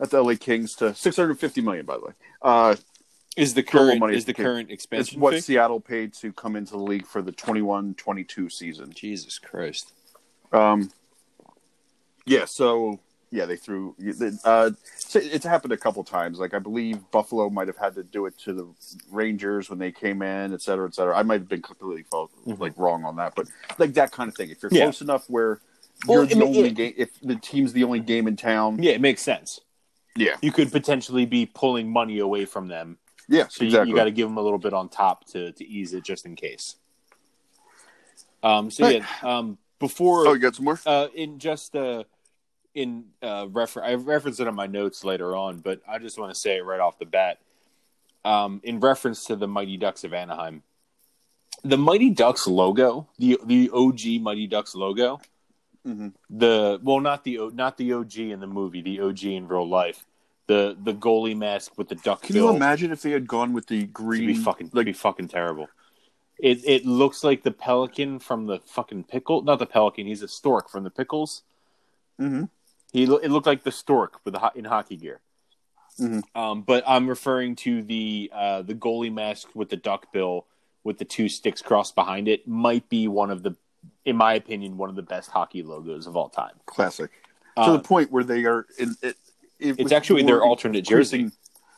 at 0.00 0.10
the 0.10 0.22
LA 0.22 0.34
Kings 0.34 0.74
to 0.76 0.94
650 0.94 1.60
million. 1.60 1.86
By 1.86 1.96
the 1.96 2.06
way, 2.06 2.12
uh, 2.42 2.76
Is 3.36 3.52
the 3.54 3.62
current 3.62 4.00
money 4.00 4.16
is 4.16 4.24
the 4.24 4.32
to- 4.32 4.42
current 4.42 4.70
it's 4.70 4.84
expansion 4.84 5.20
what 5.20 5.34
fee? 5.34 5.40
Seattle 5.40 5.80
paid 5.80 6.14
to 6.14 6.32
come 6.32 6.56
into 6.56 6.72
the 6.72 6.78
league 6.78 7.06
for 7.06 7.20
the 7.20 7.32
21-22 7.32 8.50
season. 8.50 8.92
Jesus 8.92 9.38
Christ! 9.38 9.92
Um, 10.52 10.90
yeah, 12.24 12.46
so 12.46 12.98
yeah, 13.30 13.44
they 13.44 13.56
threw. 13.56 13.94
Uh, 14.44 14.70
it's 15.14 15.44
happened 15.44 15.72
a 15.72 15.76
couple 15.76 16.02
times. 16.02 16.38
Like 16.38 16.54
I 16.54 16.58
believe 16.58 16.98
Buffalo 17.10 17.50
might 17.50 17.66
have 17.66 17.76
had 17.76 17.94
to 17.96 18.02
do 18.02 18.24
it 18.26 18.38
to 18.38 18.54
the 18.54 18.66
Rangers 19.10 19.68
when 19.68 19.78
they 19.78 19.92
came 19.92 20.22
in, 20.22 20.54
et 20.54 20.62
cetera, 20.62 20.88
et 20.88 20.94
cetera. 20.94 21.16
I 21.16 21.22
might 21.22 21.40
have 21.40 21.48
been 21.48 21.62
completely 21.62 22.04
false, 22.10 22.30
Mhm. 22.46 22.58
like 22.58 22.72
wrong 22.78 23.04
on 23.04 23.16
that, 23.16 23.34
but 23.34 23.48
like 23.78 23.92
that 23.94 24.12
kind 24.12 24.28
of 24.28 24.34
thing. 24.34 24.48
If 24.50 24.62
you're 24.62 24.72
Yeah. 24.72 24.84
close 24.84 25.02
enough 25.02 25.28
where 25.28 25.60
you're 26.08 26.22
I 26.22 26.26
the 26.26 26.36
mean, 26.36 26.48
only 26.48 26.62
yeah. 26.68 26.68
game, 26.70 26.94
if 26.96 27.20
the 27.20 27.36
team's 27.36 27.74
the 27.74 27.84
only 27.84 28.00
game 28.00 28.26
in 28.28 28.36
town, 28.36 28.82
Yeah, 28.82 28.92
it 28.92 29.00
makes 29.02 29.20
sense. 29.22 29.60
yeah, 30.16 30.36
You 30.40 30.52
could 30.52 30.72
potentially 30.72 31.26
be 31.26 31.44
pulling 31.46 31.90
money 31.90 32.18
away 32.18 32.44
from 32.46 32.68
them 32.68 32.98
yes, 33.28 33.54
So 33.56 33.64
you- 33.64 33.68
exactly. 33.68 33.90
you, 33.90 33.96
got 33.96 34.04
to 34.04 34.10
give 34.10 34.28
them 34.28 34.36
a 34.38 34.42
little 34.42 34.58
bit 34.58 34.72
on 34.72 34.88
top 34.88 35.24
to 35.28 35.52
to 35.52 35.64
ease 35.66 35.92
it 35.94 36.04
just 36.04 36.26
in 36.26 36.36
case. 36.36 36.76
Um. 38.42 38.70
So 38.70 38.84
Right. 38.84 39.02
yeah. 39.02 39.06
Um. 39.38 39.58
Before 39.78 40.26
oh, 40.26 40.32
you 40.32 40.38
got 40.38 40.54
some 40.54 40.64
more? 40.64 40.80
uh, 40.86 41.08
in 41.14 41.38
just 41.38 41.76
uh, 41.76 42.04
in 42.74 43.04
uh, 43.22 43.46
refer 43.50 43.82
I 43.82 43.94
referenced 43.94 44.40
it 44.40 44.48
on 44.48 44.54
my 44.54 44.66
notes 44.66 45.04
later 45.04 45.36
on, 45.36 45.58
but 45.58 45.80
I 45.86 45.98
just 45.98 46.18
want 46.18 46.32
to 46.32 46.38
say 46.38 46.56
it 46.56 46.64
right 46.64 46.80
off 46.80 46.98
the 46.98 47.04
bat. 47.06 47.38
Um, 48.24 48.60
in 48.64 48.80
reference 48.80 49.26
to 49.26 49.36
the 49.36 49.46
Mighty 49.46 49.76
Ducks 49.76 50.02
of 50.02 50.12
Anaheim, 50.14 50.62
the 51.62 51.76
Mighty 51.76 52.10
Ducks 52.10 52.46
logo, 52.46 53.06
the 53.18 53.38
the 53.44 53.70
OG 53.72 54.20
Mighty 54.22 54.46
Ducks 54.46 54.74
logo, 54.74 55.20
Mhm. 55.86 56.12
the 56.30 56.80
well, 56.82 57.00
not 57.00 57.22
the 57.24 57.50
not 57.52 57.76
the 57.76 57.92
OG 57.92 58.30
in 58.30 58.40
the 58.40 58.46
movie, 58.46 58.80
the 58.80 59.00
OG 59.00 59.24
in 59.36 59.46
real 59.46 59.68
life, 59.68 60.06
the 60.46 60.76
the 60.82 60.94
goalie 60.94 61.36
mask 61.36 61.76
with 61.76 61.88
the 61.88 61.94
duck 61.96 62.22
Can 62.22 62.34
bill. 62.34 62.50
you 62.50 62.56
imagine 62.56 62.92
if 62.92 63.02
they 63.02 63.10
had 63.10 63.26
gone 63.26 63.52
with 63.52 63.66
the 63.66 63.78
It'd 63.78 63.92
green? 63.92 64.26
be 64.26 64.34
fucking 64.34 64.70
like 64.72 64.86
be 64.86 64.92
fucking 64.92 65.28
terrible. 65.28 65.68
It 66.38 66.60
it 66.64 66.86
looks 66.86 67.24
like 67.24 67.42
the 67.42 67.50
pelican 67.50 68.18
from 68.18 68.46
the 68.46 68.60
fucking 68.66 69.04
pickle. 69.04 69.42
Not 69.42 69.58
the 69.58 69.66
pelican. 69.66 70.06
He's 70.06 70.22
a 70.22 70.28
stork 70.28 70.68
from 70.70 70.84
the 70.84 70.90
pickles. 70.90 71.42
Mhm. 72.20 72.50
He 72.92 73.02
it 73.04 73.30
looked 73.30 73.46
like 73.46 73.64
the 73.64 73.72
stork 73.72 74.20
with 74.24 74.34
the 74.34 74.52
in 74.54 74.64
hockey 74.66 74.96
gear. 74.96 75.20
Mhm. 75.98 76.22
Um, 76.34 76.62
but 76.62 76.84
I'm 76.86 77.08
referring 77.08 77.56
to 77.56 77.82
the 77.82 78.30
uh, 78.34 78.62
the 78.62 78.74
goalie 78.74 79.12
mask 79.12 79.48
with 79.54 79.70
the 79.70 79.76
duck 79.76 80.12
bill 80.12 80.46
with 80.84 80.98
the 80.98 81.04
two 81.04 81.28
sticks 81.28 81.62
crossed 81.62 81.94
behind 81.94 82.28
it. 82.28 82.46
Might 82.46 82.88
be 82.88 83.08
one 83.08 83.30
of 83.30 83.42
the, 83.42 83.56
in 84.04 84.14
my 84.16 84.34
opinion, 84.34 84.76
one 84.76 84.88
of 84.90 84.94
the 84.94 85.02
best 85.02 85.30
hockey 85.30 85.62
logos 85.64 86.06
of 86.06 86.16
all 86.16 86.28
time. 86.28 86.54
classic 86.66 87.10
to 87.56 87.62
Uh, 87.62 87.72
the 87.72 87.78
point 87.80 88.12
where 88.12 88.22
they 88.22 88.44
are. 88.44 88.66
In, 88.78 88.94
it, 89.02 89.16
it, 89.58 89.76
it's 89.78 89.92
actually 89.92 90.22
their 90.22 90.42
alternate 90.42 90.84
jersey. 90.84 91.30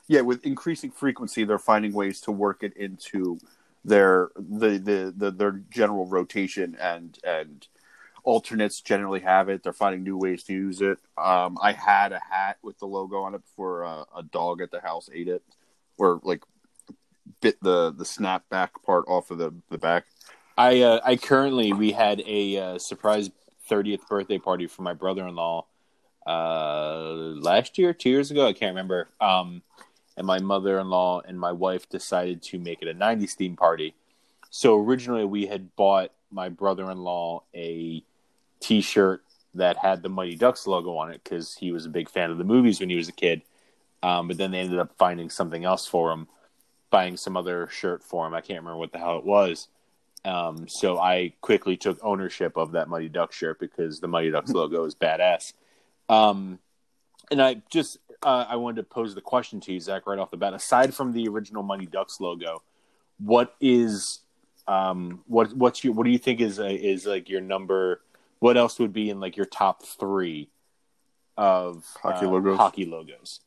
Yeah, 0.08 0.22
with 0.22 0.44
increasing 0.44 0.90
frequency, 0.90 1.44
they're 1.44 1.58
finding 1.58 1.92
ways 1.92 2.20
to 2.22 2.32
work 2.32 2.62
it 2.62 2.76
into 2.76 3.38
their 3.84 4.30
the 4.36 4.78
the, 4.78 5.14
the 5.16 5.30
their 5.30 5.52
general 5.70 6.06
rotation 6.06 6.76
and 6.80 7.18
and 7.24 7.66
alternates 8.24 8.80
generally 8.80 9.20
have 9.20 9.48
it. 9.48 9.62
They're 9.62 9.72
finding 9.72 10.02
new 10.02 10.16
ways 10.16 10.44
to 10.44 10.52
use 10.52 10.80
it. 10.80 10.98
Um, 11.16 11.58
I 11.62 11.72
had 11.72 12.12
a 12.12 12.20
hat 12.30 12.58
with 12.62 12.78
the 12.78 12.86
logo 12.86 13.22
on 13.22 13.34
it 13.34 13.42
before 13.42 13.84
uh, 13.84 14.04
a 14.16 14.22
dog 14.22 14.60
at 14.60 14.70
the 14.70 14.80
house 14.80 15.08
ate 15.12 15.28
it, 15.28 15.42
or 15.98 16.20
like 16.22 16.42
bit 17.40 17.62
the 17.62 17.92
the 17.92 18.04
snap 18.04 18.48
back 18.48 18.82
part 18.84 19.04
off 19.08 19.30
of 19.30 19.38
the 19.38 19.54
the 19.70 19.78
back. 19.78 20.06
I 20.56 20.82
uh, 20.82 21.00
I 21.04 21.16
currently 21.16 21.72
we 21.72 21.92
had 21.92 22.22
a 22.26 22.56
uh, 22.56 22.78
surprise 22.78 23.30
30th 23.70 24.08
birthday 24.08 24.38
party 24.38 24.66
for 24.66 24.82
my 24.82 24.94
brother-in-law 24.94 25.66
uh, 26.28 27.32
last 27.40 27.78
year, 27.78 27.94
two 27.94 28.10
years 28.10 28.30
ago, 28.30 28.46
I 28.46 28.52
can't 28.52 28.72
remember. 28.74 29.08
Um, 29.18 29.62
and 30.16 30.26
my 30.26 30.38
mother-in-law 30.38 31.22
and 31.26 31.40
my 31.40 31.52
wife 31.52 31.88
decided 31.88 32.42
to 32.42 32.58
make 32.58 32.82
it 32.82 32.88
a 32.88 32.94
90s 32.94 33.32
theme 33.32 33.56
party. 33.56 33.94
So 34.50 34.78
originally 34.78 35.24
we 35.24 35.46
had 35.46 35.74
bought 35.74 36.10
my 36.30 36.50
brother-in-law 36.50 37.44
a 37.54 38.04
T-shirt 38.60 39.22
that 39.54 39.78
had 39.78 40.02
the 40.02 40.10
Mighty 40.10 40.36
Ducks 40.36 40.66
logo 40.66 40.96
on 40.96 41.10
it 41.10 41.22
because 41.24 41.54
he 41.54 41.72
was 41.72 41.86
a 41.86 41.90
big 41.90 42.10
fan 42.10 42.30
of 42.30 42.36
the 42.36 42.44
movies 42.44 42.78
when 42.78 42.90
he 42.90 42.96
was 42.96 43.08
a 43.08 43.12
kid. 43.12 43.40
Um, 44.02 44.28
but 44.28 44.36
then 44.36 44.50
they 44.50 44.58
ended 44.58 44.78
up 44.78 44.92
finding 44.98 45.30
something 45.30 45.64
else 45.64 45.86
for 45.86 46.12
him, 46.12 46.28
buying 46.90 47.16
some 47.16 47.36
other 47.36 47.68
shirt 47.68 48.04
for 48.04 48.26
him. 48.26 48.34
I 48.34 48.42
can't 48.42 48.60
remember 48.60 48.76
what 48.76 48.92
the 48.92 48.98
hell 48.98 49.18
it 49.18 49.24
was. 49.24 49.68
Um, 50.24 50.68
so 50.68 50.98
I 50.98 51.32
quickly 51.40 51.76
took 51.76 51.98
ownership 52.02 52.56
of 52.56 52.72
that 52.72 52.88
Mighty 52.88 53.08
Duck 53.08 53.32
shirt 53.32 53.58
because 53.58 54.00
the 54.00 54.08
Mighty 54.08 54.30
Ducks 54.30 54.50
logo 54.50 54.84
is 54.84 54.94
badass. 54.94 55.54
Um, 56.08 56.58
and 57.30 57.42
I 57.42 57.62
just 57.70 57.98
uh, 58.22 58.46
I 58.48 58.56
wanted 58.56 58.76
to 58.76 58.82
pose 58.84 59.14
the 59.14 59.20
question 59.20 59.60
to 59.60 59.72
you, 59.72 59.80
Zach, 59.80 60.06
right 60.06 60.18
off 60.18 60.30
the 60.30 60.36
bat. 60.36 60.54
Aside 60.54 60.94
from 60.94 61.12
the 61.12 61.28
original 61.28 61.62
Mighty 61.62 61.86
Ducks 61.86 62.20
logo, 62.20 62.62
what 63.18 63.54
is 63.60 64.20
um, 64.66 65.22
what 65.26 65.52
what's 65.54 65.84
your 65.84 65.94
what 65.94 66.04
do 66.04 66.10
you 66.10 66.18
think 66.18 66.40
is 66.40 66.58
a, 66.58 66.70
is 66.70 67.06
like 67.06 67.28
your 67.28 67.40
number? 67.40 68.02
What 68.40 68.56
else 68.56 68.78
would 68.78 68.92
be 68.92 69.10
in 69.10 69.20
like 69.20 69.36
your 69.36 69.46
top 69.46 69.82
three 69.84 70.48
of 71.36 71.84
Hockey 72.02 72.26
uh, 72.26 72.30
logos? 72.30 72.56
Hockey 72.56 72.84
logos, 72.86 73.40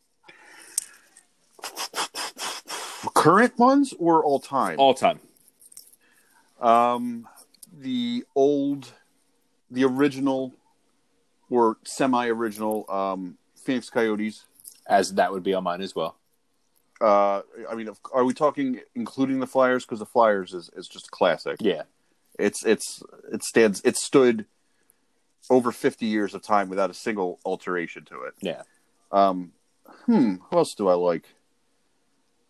Current 3.13 3.57
ones 3.57 3.93
or 3.99 4.23
all 4.23 4.39
time? 4.39 4.79
all 4.79 4.93
time. 4.93 5.19
Um, 6.59 7.27
the 7.79 8.23
old, 8.35 8.91
the 9.71 9.83
original, 9.83 10.53
or 11.51 11.77
semi-original 11.83 12.89
um, 12.89 13.37
Phoenix 13.63 13.91
Coyotes. 13.91 14.45
As 14.87 15.13
that 15.13 15.31
would 15.31 15.43
be 15.43 15.53
on 15.53 15.63
mine 15.63 15.81
as 15.81 15.95
well. 15.95 16.17
Uh, 16.99 17.41
I 17.69 17.75
mean, 17.75 17.89
are 18.11 18.25
we 18.25 18.33
talking 18.33 18.79
including 18.95 19.39
the 19.39 19.47
Flyers? 19.47 19.85
Because 19.85 19.99
the 19.99 20.05
Flyers 20.07 20.53
is, 20.53 20.69
is 20.75 20.87
just 20.87 21.11
classic. 21.11 21.57
Yeah, 21.59 21.83
It's 22.39 22.65
it's 22.65 23.01
it 23.31 23.43
stands 23.43 23.81
it 23.85 23.95
stood 23.95 24.45
over 25.49 25.71
fifty 25.71 26.07
years 26.07 26.33
of 26.33 26.41
time 26.41 26.67
without 26.67 26.89
a 26.89 26.93
single 26.95 27.39
alteration 27.45 28.03
to 28.05 28.23
it. 28.23 28.33
yeah. 28.41 28.63
Um, 29.11 29.51
hmm, 30.05 30.35
what 30.49 30.57
else 30.59 30.73
do 30.75 30.87
I 30.87 30.93
like? 30.95 31.25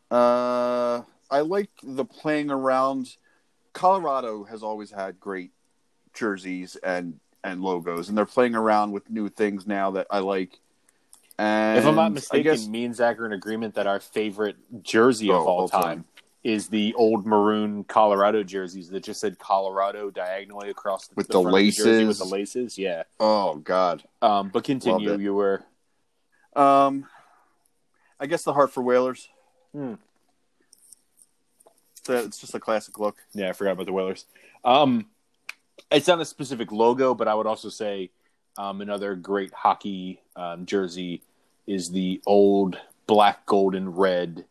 Uh, 0.09 1.01
I 1.29 1.41
like 1.41 1.69
the 1.83 2.05
playing 2.05 2.49
around. 2.51 3.07
Colorado 3.73 4.43
has 4.45 4.63
always 4.63 4.91
had 4.91 5.19
great 5.19 5.51
jerseys 6.13 6.75
and 6.83 7.19
and 7.43 7.61
logos, 7.61 8.09
and 8.09 8.17
they're 8.17 8.25
playing 8.25 8.55
around 8.55 8.91
with 8.91 9.09
new 9.09 9.29
things 9.29 9.65
now 9.67 9.91
that 9.91 10.07
I 10.09 10.19
like. 10.19 10.59
And 11.37 11.79
If 11.79 11.85
I'm 11.85 11.95
not 11.95 12.11
mistaken, 12.13 12.43
guess 12.43 12.67
me 12.67 12.85
and 12.85 12.95
Zach 12.95 13.19
are 13.19 13.25
in 13.25 13.33
agreement 13.33 13.75
that 13.75 13.87
our 13.87 13.99
favorite 13.99 14.57
jersey 14.83 15.29
of 15.29 15.37
Oh, 15.37 15.45
all 15.47 15.59
all 15.61 15.69
time, 15.69 15.81
time. 15.81 16.05
is 16.43 16.67
the 16.67 16.93
old 16.93 17.25
maroon 17.25 17.83
Colorado 17.83 18.43
jerseys 18.43 18.89
that 18.89 19.03
just 19.03 19.19
said 19.21 19.39
Colorado 19.39 20.11
diagonally 20.11 20.69
across 20.69 21.07
the, 21.07 21.15
With 21.15 21.27
the 21.27 21.33
the 21.33 21.39
of 21.39 21.45
the 21.45 22.05
with 22.07 22.17
the 22.19 22.25
laces. 22.25 22.77
Yeah. 22.77 23.03
oh 23.19 23.55
god, 23.55 24.03
Um, 24.21 24.49
but 24.49 24.63
continue. 24.63 25.17
You 25.17 25.33
were 25.33 25.63
um, 26.55 27.07
I 28.19 28.27
guess 28.27 28.43
the 28.43 28.53
Hartford 28.53 28.83
Whalers. 28.85 29.27
Hmm. 29.73 29.95
So 32.03 32.15
it's 32.17 32.39
just 32.39 32.53
a 32.55 32.59
classic 32.59 32.99
look. 32.99 33.17
yeah. 33.33 33.49
I 33.49 33.53
forgot 33.53 33.71
about 33.73 33.85
the 33.85 33.93
Whalers. 33.93 34.25
Um, 34.65 35.05
it's 35.91 36.07
not 36.07 36.21
a 36.21 36.25
specific 36.25 36.71
logo, 36.71 37.13
but 37.13 37.27
I 37.27 37.33
would 37.33 37.47
also 37.47 37.69
say 37.69 38.11
um, 38.57 38.81
another 38.81 39.15
great 39.15 39.53
hockey 39.53 40.21
um, 40.35 40.65
jersey 40.65 41.21
is 41.67 41.91
the 41.91 42.21
old 42.25 42.77
black, 43.07 43.45
gold, 43.45 43.75
and 43.75 43.97
red 43.97 44.45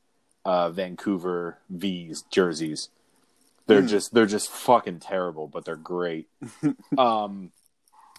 uh, 0.45 0.71
Vancouver 0.71 1.59
V's 1.69 2.23
jerseys. 2.31 2.89
They're 3.67 3.83
Hmm. 3.83 3.87
just 3.89 4.13
they're 4.15 4.27
just 4.27 4.51
fucking 4.51 5.01
terrible, 5.01 5.47
but 5.47 5.65
they're 5.65 5.77
great. 5.77 6.29
um, 6.99 7.53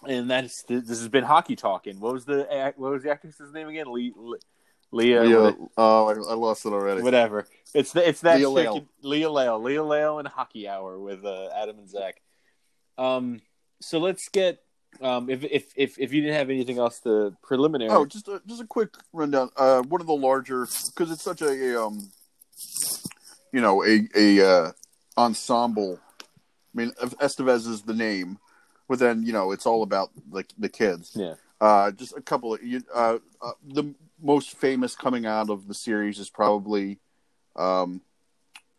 and 0.06 0.30
that's 0.30 0.62
this 0.62 0.88
has 0.88 1.08
been 1.08 1.24
hockey 1.24 1.56
talking. 1.56 2.00
What 2.00 2.12
was 2.12 2.24
the 2.24 2.72
what 2.76 2.92
was 2.92 3.02
the 3.02 3.10
actress's 3.10 3.52
name 3.52 3.68
again? 3.68 3.86
Lee, 3.92 4.12
Lee, 4.16 4.38
Leah, 4.90 5.22
Leah, 5.22 5.54
oh, 5.76 6.06
I, 6.08 6.12
I 6.32 6.34
lost 6.34 6.64
it 6.66 6.72
already. 6.72 7.02
whatever. 7.02 7.46
It's 7.74 7.92
the, 7.92 8.06
it's 8.08 8.20
that 8.22 8.36
Leah 8.36 8.46
chick, 8.46 8.54
Lail. 8.54 8.86
Leah 9.02 9.30
Lail, 9.30 9.62
Leah 9.62 9.82
Lail, 9.84 10.18
and 10.18 10.28
Hockey 10.28 10.68
Hour 10.68 10.98
with 10.98 11.24
uh, 11.24 11.48
Adam 11.54 11.78
and 11.78 11.88
Zach. 11.88 12.20
Um, 12.98 13.40
so 13.80 13.98
let's 13.98 14.28
get 14.28 14.60
um, 15.00 15.30
if 15.30 15.44
if 15.44 15.72
if 15.76 15.98
if 15.98 16.12
you 16.12 16.20
didn't 16.20 16.36
have 16.36 16.50
anything 16.50 16.78
else 16.78 17.00
to 17.00 17.34
preliminary. 17.42 17.90
Oh, 17.90 18.04
just 18.04 18.28
a, 18.28 18.40
just 18.46 18.62
a 18.62 18.66
quick 18.66 18.94
rundown. 19.12 19.50
Uh, 19.56 19.82
one 19.82 20.00
of 20.00 20.06
the 20.06 20.12
larger 20.14 20.66
because 20.86 21.10
it's 21.10 21.22
such 21.22 21.42
a, 21.42 21.48
a 21.74 21.86
um, 21.86 22.10
you 23.52 23.60
know, 23.60 23.84
a 23.84 24.08
a 24.16 24.46
uh, 24.46 24.72
ensemble. 25.16 25.98
I 26.20 26.24
mean, 26.74 26.92
Estevez 27.00 27.66
is 27.66 27.82
the 27.82 27.94
name, 27.94 28.38
but 28.88 28.98
then 28.98 29.24
you 29.24 29.32
know 29.32 29.52
it's 29.52 29.66
all 29.66 29.82
about 29.82 30.10
like 30.30 30.48
the 30.58 30.68
kids. 30.68 31.12
yeah, 31.14 31.34
Uh, 31.60 31.90
just 31.90 32.16
a 32.16 32.20
couple 32.20 32.54
of 32.54 32.62
you. 32.62 32.82
Uh, 32.94 33.18
uh, 33.40 33.52
the 33.66 33.94
most 34.22 34.56
famous 34.56 34.94
coming 34.94 35.26
out 35.26 35.50
of 35.50 35.66
the 35.66 35.74
series 35.74 36.18
is 36.20 36.30
probably, 36.30 36.98
um, 37.56 38.00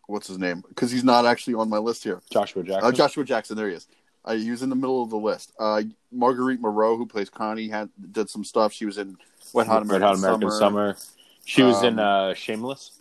what's 0.07 0.27
his 0.27 0.37
name? 0.37 0.63
Because 0.69 0.89
he's 0.89 1.03
not 1.03 1.25
actually 1.25 1.55
on 1.55 1.69
my 1.69 1.79
list 1.79 2.03
here. 2.03 2.21
Joshua 2.31 2.63
Jackson. 2.63 2.85
Uh, 2.85 2.91
Joshua 2.91 3.25
Jackson, 3.25 3.57
there 3.57 3.67
he 3.67 3.75
is. 3.75 3.87
Uh, 4.25 4.33
he 4.35 4.49
was 4.51 4.61
in 4.61 4.69
the 4.69 4.75
middle 4.75 5.03
of 5.03 5.09
the 5.09 5.17
list. 5.17 5.51
Uh, 5.59 5.81
Marguerite 6.11 6.61
Moreau, 6.61 6.95
who 6.97 7.05
plays 7.05 7.29
Connie, 7.29 7.67
had 7.67 7.89
did 8.11 8.29
some 8.29 8.43
stuff. 8.43 8.71
She 8.71 8.85
was 8.85 8.97
in 8.97 9.17
Wet 9.53 9.67
Hot 9.67 9.81
American, 9.81 10.07
Hot 10.07 10.17
American 10.17 10.49
Summer. 10.51 10.93
Summer. 10.93 10.97
She 11.45 11.61
was 11.61 11.83
in 11.83 11.99
Um, 11.99 12.29
uh, 12.29 12.33
Shameless. 12.33 12.91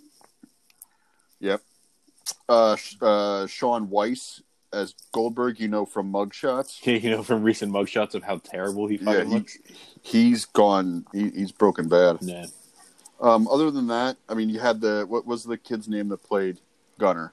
Yep. 1.40 1.62
Uh, 2.48 2.76
uh, 3.00 3.46
Shaun 3.46 3.88
Weiss 3.90 4.42
as 4.72 4.94
Goldberg, 5.12 5.60
you 5.60 5.68
know 5.68 5.84
from 5.84 6.10
Mugshots. 6.12 6.84
Yeah, 6.84 6.94
you 7.02 7.10
know 7.10 7.22
from 7.22 7.42
recent 7.42 7.70
mugshots 7.72 8.14
of 8.14 8.22
how 8.24 8.38
terrible 8.38 8.86
he 8.88 8.96
Yeah, 8.96 9.04
fucking 9.04 9.28
he, 9.28 9.34
looks. 9.34 9.58
he's 10.02 10.44
gone. 10.46 11.04
He, 11.12 11.30
he's 11.30 11.52
broken 11.52 11.88
bad. 11.88 12.18
Yeah. 12.20 12.46
Um, 13.20 13.46
other 13.48 13.70
than 13.70 13.86
that, 13.88 14.16
I 14.28 14.34
mean, 14.34 14.48
you 14.48 14.58
had 14.58 14.80
the 14.80 15.04
what 15.08 15.26
was 15.26 15.44
the 15.44 15.56
kid's 15.56 15.88
name 15.88 16.08
that 16.08 16.24
played 16.24 16.58
Gunner? 16.98 17.32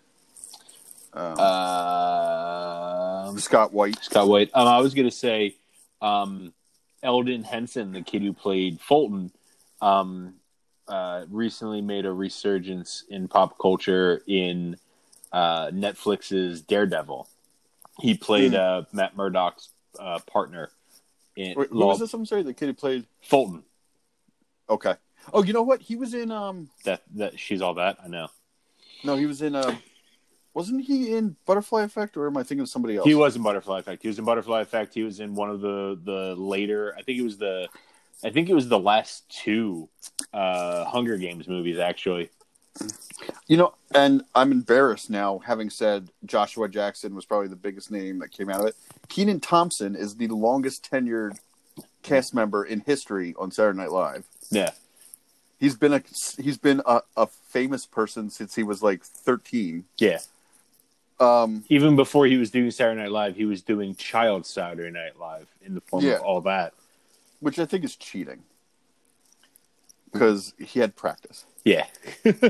Um, 1.14 1.36
Um, 3.30 3.40
Scott 3.40 3.74
Whyte. 3.74 3.98
Scott 4.02 4.28
Whyte. 4.28 4.50
Um, 4.54 4.68
I 4.68 4.80
was 4.80 4.94
gonna 4.94 5.12
say, 5.12 5.56
um, 6.02 6.54
Elden 7.04 7.44
Henson, 7.44 7.92
the 7.92 8.02
kid 8.02 8.22
who 8.22 8.34
played 8.34 8.80
Fulton, 8.82 9.32
um, 9.82 10.36
uh, 10.88 11.26
recently 11.30 11.82
made 11.82 12.06
a 12.06 12.12
resurgence 12.12 13.04
in 13.10 13.28
pop 13.28 13.58
culture 13.60 14.22
in 14.28 14.78
uh, 15.32 15.68
Netflix's 15.68 16.62
Daredevil. 16.62 17.28
He 18.00 18.16
played 18.16 18.52
Hmm. 18.54 18.60
uh, 18.60 18.82
Matt 18.92 19.16
Murdock's 19.16 19.70
uh, 20.00 20.20
partner 20.20 20.72
in 21.36 21.56
Wait, 21.58 21.70
who 21.70 21.80
Law- 21.80 21.88
was 21.88 22.00
this? 22.00 22.14
I'm 22.14 22.26
sorry, 22.26 22.44
the 22.44 22.54
kid 22.54 22.68
who 22.68 22.74
played. 22.74 23.06
Fulton. 23.22 23.64
Okay. 24.70 24.96
Oh, 25.34 25.44
you 25.44 25.54
know 25.54 25.62
what? 25.64 25.82
He 25.82 25.96
was 25.96 26.14
in. 26.14 26.32
Um, 26.32 26.70
That 26.86 27.04
that 27.16 27.40
she's 27.40 27.62
all 27.62 27.76
that 27.76 27.98
I 28.04 28.08
know. 28.08 28.28
no, 29.04 29.16
he 29.16 29.26
was 29.26 29.42
in. 29.42 29.56
Uh, 29.56 29.76
wasn't 30.60 30.84
he 30.84 31.16
in 31.16 31.38
Butterfly 31.46 31.84
Effect, 31.84 32.18
or 32.18 32.28
am 32.28 32.36
I 32.36 32.44
thinking 32.44 32.60
of 32.60 32.70
somebody 32.70 32.98
else? 32.98 33.08
He 33.08 33.16
was 33.16 33.38
in 33.38 33.42
Butterfly 33.44 33.80
Effect. 33.80 34.02
He 34.02 34.10
was 34.10 34.20
in 34.20 34.26
Butterfly 34.26 34.60
Effect. 34.60 34.94
He 34.94 35.04
was 35.04 35.22
in 35.22 35.34
one 35.34 35.50
of 35.50 35.62
the 35.62 35.98
the 36.04 36.36
later. 36.36 36.94
I 36.98 37.02
think 37.02 37.18
it 37.18 37.24
was 37.24 37.38
the. 37.38 37.70
I 38.26 38.30
think 38.30 38.50
it 38.50 38.54
was 38.54 38.68
the 38.68 38.78
last 38.78 39.24
two 39.30 39.88
uh, 40.34 40.84
Hunger 40.84 41.16
Games 41.18 41.48
movies. 41.48 41.80
Actually, 41.80 42.30
You 43.48 43.56
know, 43.56 43.74
and 43.96 44.24
I'm 44.36 44.52
embarrassed 44.52 45.10
now, 45.10 45.40
having 45.40 45.70
said 45.70 46.10
Joshua 46.26 46.68
Jackson 46.68 47.16
was 47.16 47.24
probably 47.24 47.48
the 47.48 47.56
biggest 47.56 47.90
name 47.90 48.20
that 48.20 48.32
came 48.32 48.50
out 48.50 48.60
of 48.60 48.66
it. 48.68 48.76
Kenan 49.08 49.40
Thompson 49.40 49.96
is 49.96 50.18
the 50.18 50.28
longest 50.28 50.90
tenured 50.92 51.40
cast 52.04 52.34
member 52.36 52.66
in 52.66 52.82
history 52.82 53.34
on 53.40 53.50
Saturday 53.52 53.78
Night 53.78 53.94
Live. 53.94 54.26
yeah, 54.52 54.72
He's 55.58 55.76
been 55.78 55.94
a 55.94 56.04
he's 56.38 56.58
been 56.58 56.82
a, 56.86 57.02
a 57.16 57.28
famous 57.28 57.86
person 57.86 58.30
since 58.30 58.56
he 58.56 58.64
was 58.64 58.84
like 58.84 59.04
13. 59.06 59.86
yeah. 59.98 60.20
Um, 61.20 61.64
Even 61.70 61.96
before 61.96 62.26
he 62.28 62.38
was 62.38 62.50
doing 62.52 62.72
Saturday 62.72 63.02
Night 63.02 63.12
Live, 63.12 63.36
he 63.36 63.46
was 63.46 63.62
doing 63.62 63.94
Child 63.96 64.46
Saturday 64.46 64.90
Night 64.92 65.20
Live 65.20 65.48
in 65.62 65.76
the 65.76 65.82
form 65.82 66.06
Yeah. 66.06 66.16
of 66.16 66.22
all 66.22 66.42
that. 66.42 66.74
which 67.42 67.58
I 67.60 67.66
think 67.66 67.84
is 67.86 67.96
cheating 67.96 68.44
because 70.12 70.54
he 70.60 70.80
had 70.80 70.96
practice. 70.96 71.46
Yeah. 71.64 71.86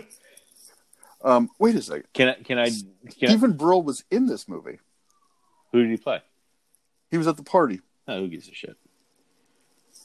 Um, 1.21 1.49
wait 1.59 1.75
a 1.75 1.81
second. 1.81 2.05
can 2.13 2.29
I? 2.29 2.33
Can 2.35 2.57
I? 2.57 2.69
Can 3.19 3.43
I 3.43 3.47
Brill 3.47 3.83
was 3.83 4.05
in 4.09 4.25
this 4.25 4.47
movie. 4.47 4.79
who 5.73 5.81
did 5.81 5.89
he 5.91 5.97
play? 5.97 6.21
He 7.11 7.17
was 7.17 7.27
at 7.27 7.35
the 7.35 7.43
party. 7.43 7.81
Oh, 8.07 8.21
who 8.21 8.29
gives 8.29 8.47
a 8.47 8.53
shit? 8.53 8.77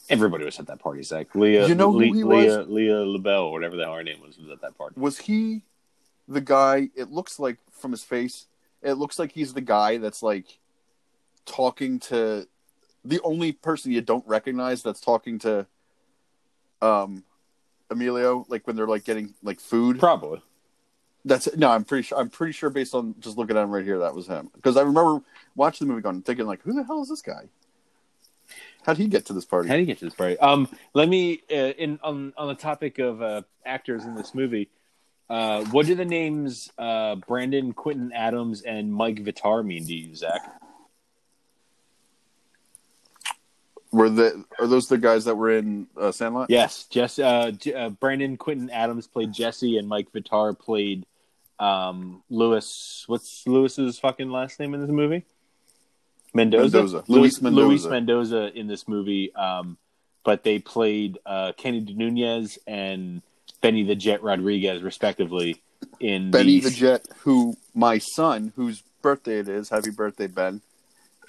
Everybody 0.09 0.45
was 0.45 0.59
at 0.59 0.67
that 0.67 0.81
party, 0.81 1.05
Zach. 1.05 1.33
Leah, 1.37 1.69
You 1.69 1.77
know 1.77 1.93
who 1.93 2.01
he 2.01 2.25
Leah, 2.25 2.59
was? 2.59 2.69
Leah 2.69 3.05
LaBelle, 3.05 3.43
or 3.45 3.53
whatever 3.53 3.77
the 3.77 3.85
hell 3.85 3.95
her 3.95 4.03
name 4.03 4.21
was, 4.23 4.37
was 4.39 4.51
at 4.51 4.61
that 4.63 4.77
party. 4.77 4.99
Was 4.99 5.19
he 5.19 5.63
the 6.27 6.41
guy? 6.41 6.89
It 6.97 7.13
looks 7.13 7.39
like 7.39 7.59
from 7.71 7.93
his 7.93 8.03
face, 8.03 8.47
it 8.85 8.95
looks 8.95 9.19
like 9.19 9.33
he's 9.33 9.55
the 9.55 9.61
guy 9.61 9.99
that's 9.99 10.23
like 10.23 10.59
talking 11.47 11.99
to 11.99 12.47
the 13.05 13.21
only 13.23 13.53
person 13.53 13.93
you 13.93 14.01
don't 14.01 14.27
recognize 14.27 14.83
that's 14.83 15.01
talking 15.01 15.39
to 15.41 15.67
um 16.81 17.25
Emilio, 17.91 18.45
like 18.49 18.67
when 18.67 18.77
they're 18.77 18.87
like 18.87 19.05
getting 19.05 19.35
like 19.43 19.61
food. 19.61 19.99
Probably. 19.99 20.43
That's 21.25 21.55
no, 21.57 21.71
I'm 21.71 21.85
pretty 21.85 22.03
sure. 22.03 22.19
I'm 22.19 22.29
pretty 22.29 22.53
sure 22.53 22.71
based 22.71 22.95
on 22.95 23.15
just 23.21 23.39
looking 23.39 23.57
at 23.57 23.63
him 23.63 23.71
right 23.71 23.85
here, 23.85 23.99
that 24.01 24.15
was 24.15 24.27
him. 24.27 24.51
Because 24.55 24.77
I 24.77 24.83
remember 24.83 25.23
watching 25.55 25.87
the 25.87 25.93
movie, 25.93 26.03
going 26.03 26.21
thinking 26.23 26.47
like, 26.47 26.63
who 26.63 26.75
the 26.75 26.85
hell 26.85 27.03
is 27.03 27.09
this 27.09 27.23
guy? 27.23 27.49
How'd 28.85 28.99
he 28.99 29.07
get 29.07 29.25
to 29.27 29.33
this 29.33 29.47
party? 29.47 29.69
How 29.69 29.75
do 29.75 29.81
he 29.81 29.87
get 29.87 29.99
to 30.01 30.05
this 30.05 30.15
party? 30.15 30.39
Um, 30.39 30.69
let 30.93 31.09
me 31.09 31.41
uh, 31.51 31.73
in 31.79 31.99
on 32.03 32.35
on 32.37 32.49
the 32.49 32.55
topic 32.55 32.99
of 32.99 33.23
uh, 33.23 33.43
actors 33.65 34.05
in 34.05 34.15
this 34.15 34.35
movie. 34.35 34.69
Uh, 35.29 35.65
what 35.67 35.87
do 35.87 35.95
the 35.95 36.05
names 36.05 36.71
uh, 36.79 37.17
Brandon 37.17 37.73
Quintin 37.73 38.13
Adams 38.13 38.63
and 38.63 38.93
Mike 38.93 39.17
Vitar 39.17 39.65
mean 39.65 39.87
to 39.87 39.95
you, 39.95 40.15
Zach? 40.15 40.61
Were 43.91 44.11
the 44.11 44.45
are 44.59 44.67
those 44.67 44.87
the 44.89 44.99
guys 44.99 45.25
that 45.27 45.37
were 45.37 45.53
in 45.57 45.87
uh, 45.97 46.11
Sandlot? 46.13 46.51
Yes, 46.51 46.85
Jess, 46.87 47.19
uh, 47.19 47.53
J- 47.53 47.75
uh, 47.75 47.89
Brandon 47.91 48.37
Quintin 48.37 48.69
Adams 48.71 49.07
played 49.07 49.33
Jesse, 49.33 49.79
and 49.79 49.89
Mike 49.89 50.13
Vitar 50.13 50.59
played 50.59 51.07
um, 51.59 52.23
Lewis. 52.29 53.05
What's 53.07 53.47
Lewis's 53.47 53.99
fucking 53.99 54.31
last 54.31 54.59
name 54.59 54.75
in 54.75 54.81
this 54.81 54.91
movie? 54.91 55.25
Mendoza. 56.35 56.77
Mendoza. 56.79 57.05
Luis 57.07 57.41
Luis 57.41 57.43
Mendoza. 57.43 57.67
Luis 57.69 57.87
Mendoza 57.87 58.59
in 58.59 58.67
this 58.67 58.89
movie. 58.89 59.35
Um, 59.35 59.79
but 60.25 60.43
they 60.43 60.59
played 60.59 61.19
uh, 61.25 61.53
Kenny 61.57 61.81
De 61.81 61.95
Nunez 61.95 62.59
and 62.67 63.23
Benny 63.65 63.83
the 63.83 63.95
Jet 63.95 64.23
Rodriguez, 64.23 64.83
respectively. 64.83 65.63
In 65.99 66.31
Benny 66.31 66.61
the, 66.61 66.69
the 66.69 66.75
Jet, 66.75 67.09
who 67.21 67.57
my 67.75 67.97
son, 67.97 68.53
whose 68.57 68.83
birthday 69.01 69.39
it 69.39 69.49
is, 69.49 69.71
happy 69.71 69.91
birthday, 69.91 70.27
Ben. 70.27 70.61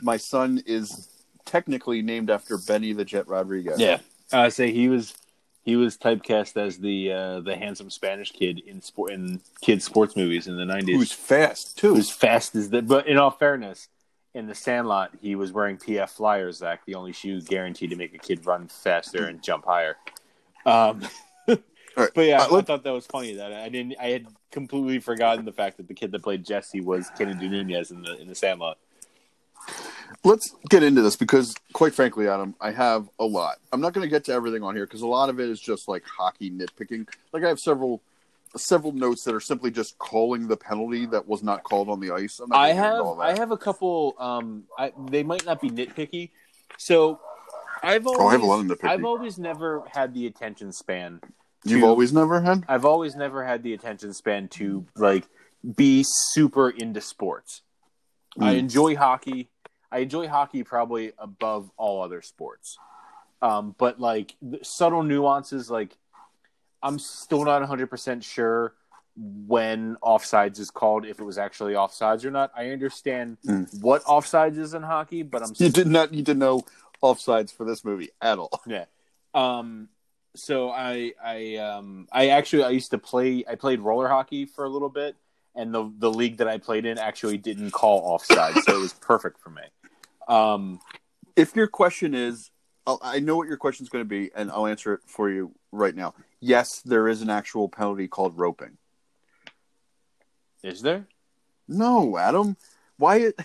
My 0.02 0.18
son 0.18 0.62
is 0.66 1.08
technically 1.46 2.02
named 2.02 2.30
after 2.30 2.58
Benny 2.58 2.92
the 2.92 3.06
Jet 3.06 3.30
Rodriguez. 3.30 3.80
Yeah, 3.80 4.00
I 4.34 4.50
say 4.50 4.74
he 4.74 4.90
was 4.90 5.16
he 5.64 5.78
was 5.78 5.98
typecast 5.98 6.58
as 6.58 6.78
the 6.78 7.14
uh, 7.14 7.40
the 7.40 7.56
handsome 7.56 7.90
Spanish 7.90 8.34
kid 8.34 8.62
in 8.68 8.82
sport 8.82 9.14
in 9.14 9.40
kids 9.62 9.86
sports 9.86 10.18
movies 10.18 10.48
in 10.48 10.58
the 10.58 10.66
nineties. 10.66 10.98
who's 10.98 11.14
fast 11.14 11.78
too. 11.78 11.96
who's 11.96 12.10
fast 12.10 12.54
as 12.56 12.70
that. 12.72 12.86
But 12.86 13.08
in 13.08 13.18
all 13.18 13.32
fairness, 13.32 13.88
in 14.34 14.48
the 14.48 14.56
Sandlot, 14.56 15.12
he 15.22 15.36
was 15.36 15.54
wearing 15.54 15.78
PF 15.78 16.10
Flyers, 16.10 16.58
Zach, 16.58 16.86
the 16.86 16.96
only 16.96 17.14
shoe 17.14 17.40
guaranteed 17.40 17.92
to 17.92 17.96
make 17.96 18.14
a 18.14 18.18
kid 18.18 18.46
run 18.46 18.68
faster 18.68 19.26
and 19.26 19.42
jump 19.42 19.64
higher. 19.64 19.96
Um, 20.66 21.02
right. 21.96 22.10
but 22.14 22.26
yeah, 22.26 22.42
Uh, 22.44 22.58
I 22.58 22.62
thought 22.62 22.84
that 22.84 22.94
was 22.94 23.06
funny 23.06 23.36
that 23.36 23.54
I 23.54 23.70
didn't. 23.70 23.96
I 24.00 24.08
had 24.08 24.28
completely 24.52 25.00
forgotten 25.00 25.46
the 25.46 25.52
fact 25.52 25.78
that 25.78 25.88
the 25.88 25.94
kid 25.94 26.12
that 26.12 26.24
played 26.24 26.46
Jesse 26.46 26.82
was 26.82 27.10
Kenny 27.18 27.34
DeNunez 27.34 27.92
in 27.92 28.02
the 28.02 28.20
in 28.20 28.28
the 28.28 28.36
Sandlot. 28.36 28.78
Let's 30.24 30.56
get 30.70 30.84
into 30.84 31.02
this 31.02 31.16
because, 31.16 31.56
quite 31.74 31.94
frankly, 31.94 32.28
Adam, 32.28 32.56
I 32.62 32.72
have 32.72 33.10
a 33.20 33.26
lot. 33.26 33.58
I'm 33.72 33.82
not 33.82 33.94
going 33.94 34.06
to 34.06 34.10
get 34.10 34.24
to 34.26 34.32
everything 34.32 34.64
on 34.64 34.76
here 34.76 34.86
because 34.86 35.02
a 35.02 35.08
lot 35.08 35.30
of 35.30 35.40
it 35.40 35.50
is 35.50 35.60
just 35.60 35.88
like 35.88 36.04
hockey 36.06 36.52
nitpicking. 36.52 37.08
Like 37.34 37.44
I 37.44 37.48
have 37.48 37.60
several 37.60 38.02
several 38.56 38.94
notes 38.94 39.24
that 39.24 39.36
are 39.36 39.42
simply 39.42 39.70
just 39.70 39.98
calling 39.98 40.48
the 40.48 40.56
penalty 40.56 41.06
that 41.08 41.28
was 41.28 41.44
not 41.44 41.64
called 41.64 41.90
on 41.90 42.00
the 42.00 42.12
ice. 42.12 42.40
I 42.40 42.46
gonna 42.48 42.68
get 42.68 42.70
into 42.70 42.82
have. 42.82 43.20
I 43.20 43.38
have 43.40 43.52
a 43.52 43.58
couple. 43.58 44.16
Um, 44.18 44.64
I, 44.78 44.94
they 45.10 45.24
might 45.24 45.46
not 45.46 45.62
be 45.62 45.70
nitpicky. 45.70 46.30
So 46.78 47.20
I've 47.84 48.08
always 48.08 48.22
Oh, 48.22 48.28
I 48.28 48.32
have 48.32 48.42
a 48.42 48.46
lot 48.46 48.60
of 48.60 48.66
nitpicky. 48.66 48.90
I've 48.90 49.06
always 49.06 49.38
never 49.38 49.84
had 49.92 50.14
the 50.14 50.28
attention 50.28 50.72
span. 50.72 51.22
You've 51.66 51.82
to- 51.82 51.88
always 51.88 52.14
never 52.14 52.42
had. 52.42 52.64
I've 52.68 52.86
always 52.86 53.16
never 53.16 53.44
had 53.46 53.64
the 53.64 53.74
attention 53.74 54.14
span 54.14 54.48
to 54.50 54.86
like 54.96 55.28
be 55.76 56.04
super 56.06 56.70
into 56.70 57.02
sports. 57.02 57.62
I 58.40 58.54
Mm. 58.56 58.58
enjoy 58.60 58.96
hockey. 58.96 59.50
I 59.92 60.00
enjoy 60.00 60.28
hockey 60.28 60.64
probably 60.64 61.14
above 61.18 61.72
all 61.78 62.02
other 62.04 62.22
sports. 62.22 62.78
Um, 63.42 63.76
but 63.78 64.00
like 64.00 64.36
the 64.42 64.60
subtle 64.64 65.04
nuances, 65.04 65.70
like 65.72 65.98
I'm 66.84 67.00
still 67.00 67.44
not 67.46 67.62
100% 67.64 68.24
sure 68.24 68.74
when 69.48 69.96
offsides 70.04 70.60
is 70.60 70.70
called, 70.70 71.06
if 71.06 71.20
it 71.20 71.24
was 71.24 71.38
actually 71.38 71.74
offsides 71.74 72.26
or 72.26 72.32
not. 72.32 72.52
I 72.56 72.70
understand 72.72 73.38
Mm. 73.46 73.82
what 73.82 74.04
offsides 74.04 74.58
is 74.58 74.74
in 74.74 74.84
hockey, 74.84 75.24
but 75.24 75.42
I'm 75.42 75.54
You 75.58 75.70
did 75.70 75.88
not 75.88 76.12
need 76.12 76.26
to 76.28 76.34
know 76.36 76.64
offsides 77.02 77.52
for 77.54 77.66
this 77.66 77.84
movie 77.86 78.10
at 78.22 78.38
all. 78.38 78.62
yeah. 78.68 78.86
Um. 79.34 79.90
So 80.36 80.70
I 80.70 81.14
I 81.24 81.56
um 81.56 82.08
I 82.12 82.30
actually 82.30 82.64
I 82.64 82.70
used 82.70 82.92
to 82.92 82.98
play 82.98 83.44
I 83.48 83.56
played 83.56 83.80
roller 83.80 84.08
hockey 84.08 84.46
for 84.46 84.66
a 84.66 84.70
little 84.70 84.90
bit, 84.90 85.16
and 85.56 85.74
the 85.74 85.92
the 85.98 86.12
league 86.12 86.38
that 86.38 86.48
I 86.48 86.58
played 86.58 86.86
in 86.86 86.98
actually 86.98 87.38
didn't 87.38 87.72
call 87.72 88.00
offside, 88.00 88.56
so 88.64 88.76
it 88.76 88.82
was 88.82 88.94
perfect 88.94 89.40
for 89.40 89.50
me. 89.50 89.64
Um. 90.28 90.80
If 91.36 91.54
your 91.54 91.68
question 91.68 92.14
is, 92.14 92.50
I'll, 92.88 92.98
I 93.02 93.20
know 93.20 93.36
what 93.36 93.50
your 93.50 93.58
question 93.58 93.84
is 93.84 93.90
going 93.90 94.06
to 94.06 94.08
be, 94.08 94.32
and 94.34 94.50
I'll 94.50 94.68
answer 94.68 94.94
it 94.94 95.02
for 95.06 95.30
you 95.30 95.52
right 95.74 95.94
now. 95.94 96.14
Yes, 96.40 96.82
there 96.86 97.10
is 97.10 97.22
an 97.22 97.30
actual 97.30 97.68
penalty 97.68 98.08
called 98.08 98.38
roping. 98.38 98.78
Is 100.64 100.82
there? 100.82 101.08
No, 101.68 102.18
Adam. 102.18 102.56
Why 102.98 103.18
it? 103.18 103.40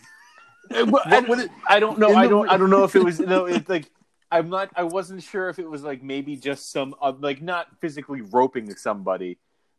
I, 0.71 0.85
What 0.85 1.29
would 1.29 1.41
it? 1.41 1.51
I 1.69 1.81
don't 1.81 1.99
know. 1.99 2.15
I 2.15 2.29
don't. 2.29 2.49
I 2.49 2.57
don't 2.57 2.71
know 2.71 2.85
if 2.85 2.95
it 2.95 3.03
was. 3.03 3.19
No, 3.19 3.47
it's 3.47 3.69
like 3.69 3.91
I'm 4.31 4.49
not. 4.51 4.71
I 4.77 4.85
wasn't 4.85 5.23
sure 5.23 5.49
if 5.49 5.59
it 5.59 5.69
was 5.69 5.83
like 5.83 6.03
maybe 6.03 6.37
just 6.37 6.71
some 6.73 6.95
uh, 7.01 7.13
like 7.19 7.43
not 7.43 7.67
physically 7.81 8.21
roping 8.21 8.75
somebody, 8.77 9.39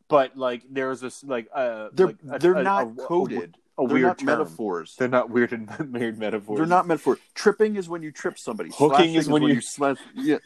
but 0.09 0.35
like 0.37 0.63
there's 0.69 0.99
this 1.01 1.23
like 1.23 1.47
uh 1.53 1.89
They're 1.93 2.07
like 2.07 2.17
a- 2.31 2.39
they're 2.39 2.55
a- 2.55 2.63
not 2.63 2.87
a- 2.87 3.05
coded. 3.05 3.55
A, 3.77 3.87
They're 3.87 3.95
weird 3.95 4.21
metaphors. 4.23 4.95
They're 4.99 5.07
not 5.07 5.29
weird 5.29 5.53
and 5.53 5.69
weird 5.93 6.19
metaphors. 6.19 6.57
They're 6.57 6.65
not 6.67 6.85
metaphors. 6.85 7.19
Tripping 7.33 7.77
is 7.77 7.87
when 7.87 8.03
you 8.03 8.11
trip 8.11 8.37
somebody. 8.37 8.69
Hooking 8.69 8.89
Slashing 8.89 9.15
is 9.15 9.29
when 9.29 9.43
you- 9.43 9.61
slash. 9.61 9.97
Yes, 10.15 10.41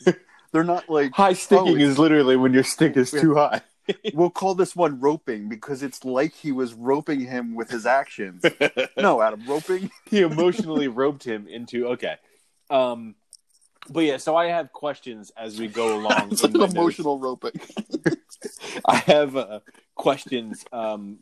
they're 0.52 0.64
not 0.64 0.88
like. 0.90 1.12
High 1.14 1.34
sticking 1.34 1.74
Oh, 1.74 1.76
is 1.76 1.98
literally 1.98 2.36
when 2.38 2.54
your 2.54 2.64
stick 2.64 2.96
is 2.98 3.12
too 3.12 3.36
high. 3.36 3.62
We'll 4.16 4.32
call 4.32 4.56
this 4.56 4.76
one 4.76 5.00
roping 5.00 5.48
because 5.48 5.84
it's 5.84 6.04
like 6.04 6.34
he 6.34 6.52
was 6.52 6.74
roping 6.74 7.20
him 7.20 7.54
with 7.54 7.70
his 7.70 7.86
actions. 7.86 8.44
no, 8.98 9.22
Adam, 9.22 9.44
roping. 9.48 9.92
he 10.10 10.22
emotionally 10.22 10.88
roped 10.88 11.24
him 11.24 11.48
into 11.48 11.88
okay. 11.90 12.16
Um, 12.72 13.14
but 13.90 14.04
yeah, 14.04 14.18
so 14.18 14.36
I 14.36 14.48
have 14.48 14.72
questions 14.72 15.32
as 15.38 15.60
we 15.60 15.68
go 15.68 15.96
along. 16.00 16.32
It's 16.32 16.44
like 16.44 16.56
an 16.56 16.62
emotional 16.62 17.20
roping. 17.20 17.60
I 18.86 18.98
have 18.98 19.36
uh, 19.36 19.60
questions 19.96 20.66
um, 20.72 21.20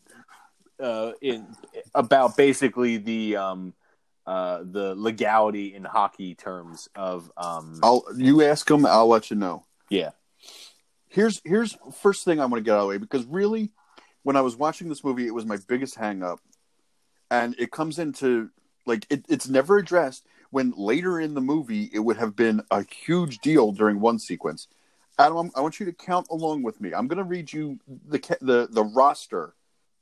uh, 0.81 1.13
in 1.21 1.47
about 1.93 2.37
basically 2.37 2.97
the 2.97 3.37
um, 3.37 3.73
uh, 4.25 4.63
the 4.63 4.95
legality 4.95 5.73
in 5.75 5.83
hockey 5.83 6.35
terms 6.35 6.89
of 6.95 7.31
um, 7.37 7.79
I'll 7.83 8.05
you 8.15 8.43
ask 8.43 8.69
him. 8.69 8.85
I'll 8.85 9.07
let 9.07 9.29
you 9.29 9.35
know. 9.35 9.65
yeah. 9.89 10.11
here's 11.09 11.41
here's 11.43 11.77
first 12.01 12.25
thing 12.25 12.39
I 12.39 12.45
want 12.45 12.55
to 12.55 12.61
get 12.61 12.73
out 12.73 12.79
of 12.79 12.83
the 12.83 12.89
way 12.89 12.97
because 12.97 13.25
really, 13.25 13.71
when 14.23 14.35
I 14.35 14.41
was 14.41 14.55
watching 14.55 14.89
this 14.89 15.03
movie, 15.03 15.27
it 15.27 15.33
was 15.33 15.45
my 15.45 15.57
biggest 15.67 15.95
hang 15.95 16.23
up, 16.23 16.39
and 17.29 17.55
it 17.57 17.71
comes 17.71 17.99
into 17.99 18.49
like 18.85 19.05
it, 19.09 19.25
it's 19.29 19.47
never 19.47 19.77
addressed. 19.77 20.25
When 20.53 20.71
later 20.77 21.19
in 21.19 21.33
the 21.33 21.41
movie, 21.41 21.89
it 21.91 21.97
would 21.97 22.17
have 22.17 22.35
been 22.35 22.61
a 22.69 22.83
huge 22.83 23.39
deal 23.39 23.71
during 23.71 23.99
one 23.99 24.19
sequence. 24.19 24.67
Adam, 25.17 25.49
I 25.55 25.61
want 25.61 25.79
you 25.79 25.87
to 25.87 25.91
count 25.93 26.27
along 26.29 26.61
with 26.61 26.79
me. 26.79 26.93
I'm 26.93 27.07
going 27.07 27.17
to 27.17 27.23
read 27.23 27.51
you 27.51 27.79
the 28.07 28.19
the 28.39 28.67
the 28.69 28.83
roster 28.83 29.55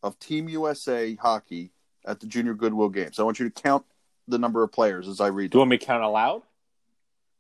of 0.04 0.20
Team 0.20 0.50
USA 0.50 1.16
hockey 1.16 1.72
at 2.06 2.20
the 2.20 2.28
Junior 2.28 2.54
Goodwill 2.54 2.90
Games. 2.90 3.18
I 3.18 3.24
want 3.24 3.40
you 3.40 3.50
to 3.50 3.62
count 3.62 3.86
the 4.28 4.38
number 4.38 4.62
of 4.62 4.74
players 4.74 5.08
as 5.08 5.22
I 5.22 5.28
read. 5.28 5.52
Do 5.52 5.58
you 5.58 5.60
want 5.62 5.70
me 5.72 5.78
to 5.78 5.86
count 5.86 6.04
aloud? 6.04 6.42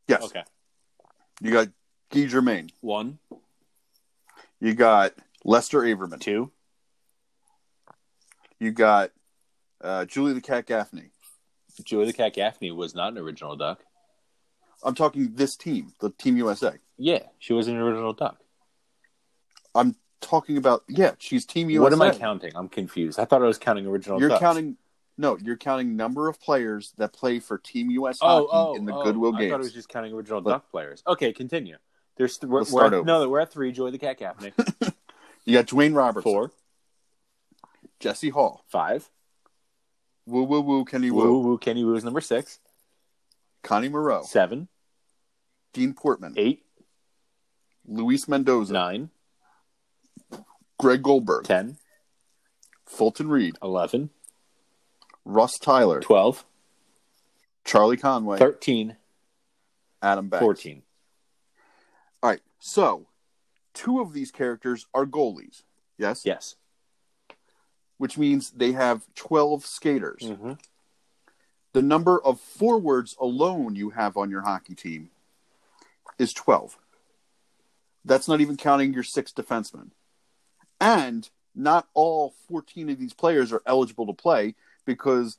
Yes, 0.07 0.23
Okay. 0.23 0.43
you 1.41 1.51
got 1.51 1.67
Guy 2.11 2.27
Germain. 2.27 2.71
One, 2.79 3.19
You 4.61 4.73
got 4.73 5.13
Lester 5.43 5.81
Averman. 5.81 6.21
two, 6.21 6.49
You 8.59 8.71
got 8.71 9.11
uh, 9.81 10.05
Julie 10.05 10.31
the 10.33 10.39
Cat 10.41 10.65
Gaffney. 10.65 11.10
Joey 11.83 12.05
the 12.05 12.13
Cat 12.13 12.33
Gaffney 12.33 12.71
was 12.71 12.95
not 12.95 13.13
an 13.13 13.17
original 13.17 13.55
duck. 13.55 13.83
I'm 14.83 14.95
talking 14.95 15.33
this 15.33 15.55
team, 15.55 15.93
the 15.99 16.09
Team 16.11 16.37
USA. 16.37 16.73
Yeah, 16.97 17.23
she 17.39 17.53
was 17.53 17.67
an 17.67 17.77
original 17.77 18.13
duck. 18.13 18.37
I'm 19.75 19.95
talking 20.21 20.57
about 20.57 20.83
yeah, 20.87 21.13
she's 21.19 21.45
Team 21.45 21.69
USA. 21.69 21.83
What 21.83 21.93
am 21.93 22.01
I 22.01 22.17
counting? 22.17 22.51
I'm 22.55 22.69
confused. 22.69 23.19
I 23.19 23.25
thought 23.25 23.41
I 23.41 23.47
was 23.47 23.57
counting 23.57 23.85
original 23.85 24.19
You're 24.19 24.29
ducks. 24.29 24.41
counting. 24.41 24.77
No, 25.17 25.37
you're 25.37 25.57
counting 25.57 25.95
number 25.95 26.29
of 26.29 26.39
players 26.39 26.93
that 26.97 27.13
play 27.13 27.39
for 27.39 27.57
Team 27.57 27.91
US 27.91 28.19
oh, 28.21 28.47
hockey 28.47 28.49
oh, 28.51 28.75
in 28.75 28.85
the 28.85 28.95
oh, 28.95 29.03
Goodwill 29.03 29.35
I 29.35 29.39
games. 29.39 29.49
I 29.49 29.53
thought 29.53 29.61
it 29.61 29.63
was 29.65 29.73
just 29.73 29.89
counting 29.89 30.13
original 30.13 30.41
Let- 30.41 30.53
duck 30.53 30.71
players. 30.71 31.03
Okay, 31.05 31.31
continue. 31.33 31.77
There's 32.17 32.37
th- 32.37 32.49
we're, 32.49 32.63
we're 32.71 32.99
at, 32.99 33.05
no, 33.05 33.27
we're 33.29 33.39
at 33.39 33.51
three. 33.51 33.71
Joy 33.71 33.91
the 33.91 33.97
Cat 33.97 34.19
Gaffney. 34.19 34.53
You 35.45 35.57
got 35.57 35.65
Dwayne 35.65 35.95
Roberts. 35.95 36.23
Four, 36.23 36.51
Jesse 37.99 38.29
Hall, 38.29 38.63
five. 38.67 39.09
Woo 40.25 40.43
Woo 40.43 40.61
Woo, 40.61 40.85
Kenny 40.85 41.11
Wu 41.11 41.23
Woo, 41.23 41.39
Woo 41.39 41.57
Kenny 41.57 41.83
Wu 41.83 41.95
is 41.95 42.03
number 42.03 42.21
six. 42.21 42.59
Connie 43.63 43.89
Moreau, 43.89 44.23
seven, 44.23 44.67
Dean 45.73 45.93
Portman, 45.93 46.33
eight, 46.37 46.63
Luis 47.85 48.27
Mendoza, 48.27 48.73
nine, 48.73 49.09
Greg 50.79 51.03
Goldberg, 51.03 51.45
ten, 51.45 51.77
Fulton 52.85 53.29
Reed, 53.29 53.57
eleven, 53.61 54.09
Russ 55.25 55.59
Tyler, 55.59 55.99
twelve, 56.01 56.43
Charlie 57.65 57.97
Conway, 57.97 58.39
thirteen, 58.39 58.95
Adam 60.01 60.29
Banks. 60.29 60.41
fourteen. 60.41 60.81
All 62.23 62.29
right. 62.31 62.41
So, 62.59 63.07
two 63.73 63.99
of 64.01 64.13
these 64.13 64.31
characters 64.31 64.85
are 64.93 65.05
goalies. 65.05 65.63
Yes. 65.97 66.21
Yes. 66.25 66.55
Which 68.01 68.17
means 68.17 68.49
they 68.49 68.71
have 68.71 69.03
12 69.13 69.63
skaters. 69.63 70.23
Mm-hmm. 70.23 70.53
The 71.73 71.83
number 71.83 72.19
of 72.19 72.39
forwards 72.39 73.15
alone 73.21 73.75
you 73.75 73.91
have 73.91 74.17
on 74.17 74.31
your 74.31 74.41
hockey 74.41 74.73
team 74.73 75.11
is 76.17 76.33
12. 76.33 76.79
That's 78.03 78.27
not 78.27 78.41
even 78.41 78.57
counting 78.57 78.91
your 78.91 79.03
six 79.03 79.31
defensemen. 79.31 79.91
And 80.79 81.29
not 81.53 81.89
all 81.93 82.33
14 82.49 82.89
of 82.89 82.97
these 82.97 83.13
players 83.13 83.53
are 83.53 83.61
eligible 83.67 84.07
to 84.07 84.13
play 84.13 84.55
because 84.83 85.37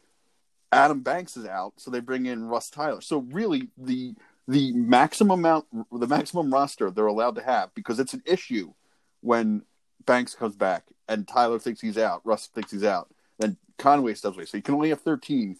Adam 0.71 1.01
Banks 1.01 1.37
is 1.37 1.47
out, 1.47 1.73
so 1.79 1.91
they 1.91 1.99
bring 1.99 2.27
in 2.27 2.47
Russ 2.47 2.71
Tyler. 2.71 3.01
So 3.01 3.27
really 3.33 3.71
the 3.77 4.15
the 4.47 4.71
maximum 4.73 5.41
amount 5.41 5.67
the 5.91 6.07
maximum 6.07 6.55
roster 6.55 6.93
they're 6.93 7.07
allowed 7.07 7.35
to 7.35 7.43
have 7.43 7.75
because 7.75 7.99
it's 7.99 8.15
an 8.15 8.23
issue 8.25 8.73
when 9.21 9.63
Banks 10.07 10.35
comes 10.35 10.57
back 10.57 10.85
and 11.09 11.27
Tyler 11.27 11.59
thinks 11.59 11.81
he's 11.81 11.99
out, 11.99 12.23
Russ 12.25 12.47
thinks 12.47 12.71
he's 12.71 12.85
out, 12.85 13.11
then 13.39 13.57
Conway 13.79 14.15
steps 14.15 14.37
away. 14.37 14.47
So 14.47 14.57
you 14.57 14.63
can 14.63 14.75
only 14.75 14.91
have 14.91 15.01
13. 15.01 15.57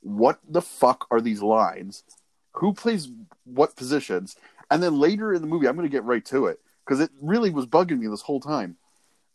What 0.00 0.38
the 0.48 0.62
fuck 0.62 1.06
are 1.10 1.20
these 1.20 1.42
lines? 1.42 2.04
Who 2.52 2.72
plays 2.72 3.08
what 3.44 3.76
positions? 3.76 4.36
And 4.70 4.82
then 4.82 4.98
later 4.98 5.32
in 5.32 5.42
the 5.42 5.48
movie, 5.48 5.66
I'm 5.66 5.76
going 5.76 5.88
to 5.88 5.92
get 5.92 6.04
right 6.04 6.24
to 6.26 6.46
it 6.46 6.60
because 6.84 7.00
it 7.00 7.10
really 7.20 7.50
was 7.50 7.66
bugging 7.66 7.98
me 7.98 8.06
this 8.06 8.22
whole 8.22 8.40
time. 8.40 8.76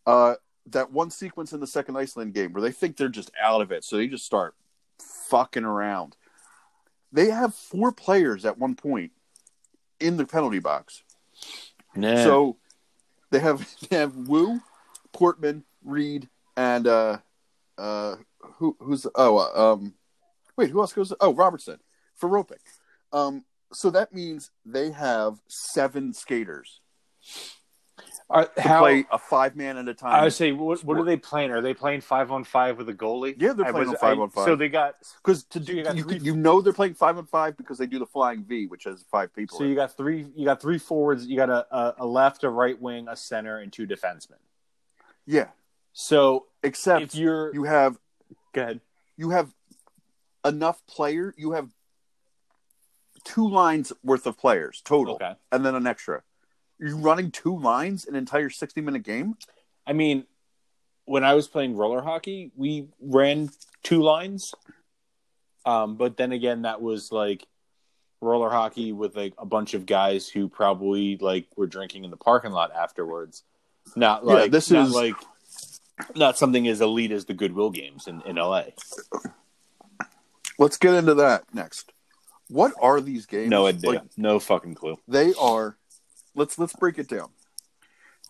Uh, 0.06 0.36
that 0.68 0.92
one 0.92 1.10
sequence 1.10 1.54
in 1.54 1.60
the 1.60 1.68
second 1.68 1.98
Iceland 1.98 2.34
game 2.34 2.54
where 2.54 2.62
they 2.62 2.72
think 2.72 2.98
they're 2.98 3.10
just 3.10 3.32
out 3.42 3.62
of 3.62 3.72
it, 3.72 3.84
so 3.84 3.98
they 3.98 4.08
just 4.08 4.26
start 4.26 4.56
fucking 5.00 5.64
around. 5.64 6.16
They 7.12 7.30
have 7.30 7.56
four 7.56 7.92
players 7.92 8.46
at 8.46 8.58
one 8.58 8.76
point 8.76 9.12
in 10.00 10.18
the 10.18 10.26
penalty 10.26 10.60
box. 10.60 11.04
Nah. 11.96 12.24
So 12.24 12.58
they 13.32 13.40
have 13.40 13.68
they 13.90 13.98
have 13.98 14.16
Wu, 14.16 14.62
Portman, 15.12 15.64
Reed, 15.84 16.30
and 16.58 16.88
uh, 16.88 17.18
uh, 17.78 18.16
who 18.40 18.76
who's 18.80 19.06
oh 19.16 19.38
uh, 19.38 19.74
um, 19.74 19.94
wait 20.58 20.70
who 20.70 20.80
else 20.80 20.94
goes? 20.94 21.14
Oh, 21.20 21.34
Robertson 21.34 21.80
for 22.16 22.30
Ropic. 22.30 22.60
Um, 23.12 23.46
so 23.72 23.90
that 23.92 24.14
means 24.14 24.52
they 24.66 24.92
have 24.92 25.40
seven 25.48 26.14
skaters 26.14 26.82
Are, 28.32 28.46
to 28.46 28.62
how, 28.62 28.82
play 28.82 29.06
a 29.12 29.18
five 29.18 29.56
man 29.56 29.78
at 29.78 29.88
a 29.88 29.94
time. 29.96 30.14
I 30.14 30.24
would 30.24 30.34
say, 30.34 30.52
what, 30.52 30.84
what 30.84 30.98
are 30.98 31.04
they 31.04 31.18
playing? 31.18 31.50
Are 31.50 31.62
they 31.62 31.74
playing 31.74 32.02
five 32.02 32.32
on 32.32 32.44
five 32.44 32.78
with 32.78 32.88
a 32.88 32.94
goalie? 32.94 33.34
Yeah, 33.40 33.54
they're 33.54 33.72
playing 33.72 33.88
was- 33.90 33.96
on 33.96 33.96
five 33.96 34.20
I- 34.20 34.22
on 34.22 34.30
five. 34.30 34.46
So 34.46 34.56
they 34.56 34.70
got 34.70 34.98
because 35.24 35.44
to 35.46 35.64
So 35.64 35.72
you 35.72 35.84
do 35.84 35.96
you, 36.16 36.20
you 36.22 36.36
know 36.36 36.62
they're 36.62 36.72
playing 36.72 36.94
five 36.94 37.18
on 37.18 37.26
five 37.26 37.58
because 37.58 37.80
they 37.80 37.88
do 37.88 37.98
the 37.98 38.06
flying 38.06 38.44
V, 38.44 38.68
which 38.68 38.84
has 38.84 39.04
five 39.12 39.34
people. 39.34 39.58
so 39.58 39.64
you 39.64 39.72
it. 39.72 39.76
got 39.76 39.98
three 39.98 40.28
you 40.36 40.46
got 40.46 40.62
three 40.62 40.78
forwards. 40.78 41.26
You 41.26 41.38
got 41.38 41.50
a, 41.50 41.66
a, 41.76 41.96
a 42.00 42.06
left, 42.06 42.44
a 42.44 42.50
right 42.52 42.80
wing, 42.80 43.08
a 43.08 43.16
center, 43.16 43.58
and 43.58 43.74
two 43.74 43.88
defensemen. 43.88 44.38
yeah, 45.26 45.48
So 45.94 46.46
except 46.62 47.02
if 47.02 47.16
you're 47.16 47.52
you 47.56 47.64
have 47.64 47.98
go 48.54 48.62
ahead. 48.62 48.82
you 49.18 49.32
have 49.32 49.52
enough 50.46 50.86
player. 50.86 51.34
You 51.36 51.54
have 51.54 51.70
two 53.24 53.50
lines 53.50 53.92
worth 54.04 54.26
of 54.28 54.38
players 54.38 54.82
total, 54.86 55.16
Okay. 55.16 55.34
and 55.52 55.66
then 55.66 55.74
an 55.74 55.88
extra. 55.88 56.22
You're 56.80 56.96
running 56.98 57.32
two 57.32 57.58
lines 57.58 58.06
an 58.06 58.16
entire 58.16 58.50
sixty 58.50 58.82
minute 58.82 59.04
game. 59.04 59.36
I 59.86 59.94
mean, 59.94 60.26
when 61.06 61.24
I 61.24 61.34
was 61.34 61.48
playing 61.48 61.76
roller 61.76 62.02
hockey, 62.02 62.52
we 62.56 62.88
ran 63.02 63.50
two 63.84 64.02
lines. 64.02 64.54
Um, 65.66 65.96
but 65.96 66.16
then 66.18 66.32
again, 66.32 66.62
that 66.64 66.82
was 66.82 67.12
like 67.12 67.46
roller 68.22 68.50
hockey 68.50 68.92
with 68.92 69.16
like 69.16 69.34
a 69.38 69.46
bunch 69.46 69.74
of 69.74 69.86
guys 69.86 70.28
who 70.30 70.48
probably 70.50 71.18
like 71.18 71.48
were 71.56 71.68
drinking 71.68 72.04
in 72.06 72.12
the 72.12 72.18
parking 72.18 72.52
lot 72.52 72.72
afterwards. 72.74 73.44
Not 73.96 74.24
Yeah, 74.26 74.34
like 74.34 74.52
this 74.52 74.70
not 74.72 74.88
is- 74.88 74.94
like 74.96 75.16
not 76.16 76.38
something 76.38 76.66
as 76.68 76.80
elite 76.80 77.12
as 77.12 77.26
the 77.26 77.34
Goodwill 77.34 77.72
games 77.72 78.08
in, 78.08 78.22
in 78.22 78.38
LA. 78.38 78.64
Let's 80.58 80.78
get 80.78 80.94
into 80.94 81.16
that 81.16 81.44
next. 81.54 81.92
What 82.50 82.74
are 82.82 83.00
these 83.02 83.26
games? 83.26 83.50
No 83.50 83.68
idea. 83.68 83.90
Like, 83.90 84.02
no 84.18 84.40
fucking 84.40 84.76
clue. 84.76 84.98
they 85.08 85.34
are. 85.40 85.78
Let's 86.40 86.58
let's 86.58 86.74
break 86.74 86.98
it 86.98 87.10
down. 87.10 87.30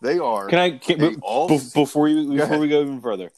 They 0.02 0.18
are. 0.18 0.48
Can 0.48 0.60
I 0.60 0.78
can, 0.78 0.98
be- 1.00 1.18
all- 1.22 1.48
before 1.48 2.08
you 2.08 2.28
before 2.30 2.44
ahead. 2.44 2.60
we 2.60 2.68
go 2.68 2.82
even 2.82 3.00
further? 3.02 3.32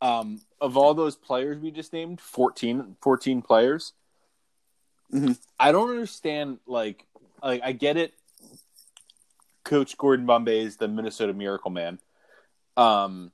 Um, 0.00 0.40
of 0.60 0.76
all 0.76 0.94
those 0.94 1.14
players 1.16 1.58
we 1.58 1.70
just 1.70 1.92
named, 1.92 2.20
14, 2.20 2.96
14 3.02 3.42
players. 3.42 3.92
Mhm. 5.12 5.38
I 5.60 5.72
don't 5.72 5.90
understand. 5.90 6.58
Like, 6.66 7.04
like 7.42 7.60
I 7.62 7.72
get 7.72 7.96
it. 7.96 8.14
Coach 9.64 9.98
Gordon 9.98 10.26
Bombay 10.26 10.60
is 10.60 10.76
the 10.76 10.88
Minnesota 10.88 11.32
Miracle 11.34 11.70
Man, 11.72 11.98
um, 12.76 13.32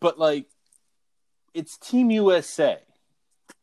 but 0.00 0.18
like, 0.18 0.46
it's 1.54 1.78
Team 1.78 2.10
USA, 2.10 2.78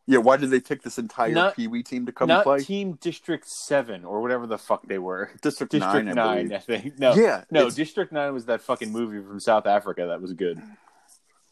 Yeah, 0.09 0.19
why 0.19 0.37
did 0.37 0.51
they 0.51 0.61
pick 0.61 0.83
this 0.83 0.97
entire 0.97 1.31
Not- 1.33 1.55
Pee 1.57 1.67
Wee 1.67 1.83
team 1.83 2.05
to 2.05 2.13
come 2.13 2.29
not 2.29 2.43
play? 2.43 2.59
Team 2.59 2.93
District 3.01 3.45
Seven 3.47 4.05
or 4.05 4.21
whatever 4.21 4.47
the 4.47 4.57
fuck 4.57 4.87
they 4.87 4.97
were. 4.99 5.31
District, 5.41 5.69
District 5.71 6.05
Nine, 6.05 6.09
I 6.09 6.13
Nine, 6.35 6.47
believe. 6.47 6.53
I 6.53 6.59
think. 6.59 6.99
No, 6.99 7.13
yeah, 7.13 7.43
no, 7.51 7.59
it's- 7.61 7.75
District 7.75 8.11
Nine 8.13 8.33
was 8.33 8.45
that 8.45 8.61
fucking 8.61 8.91
movie 8.91 9.19
from 9.25 9.39
South 9.41 9.65
Africa 9.67 10.07
that 10.07 10.21
was 10.21 10.31
good. 10.33 10.61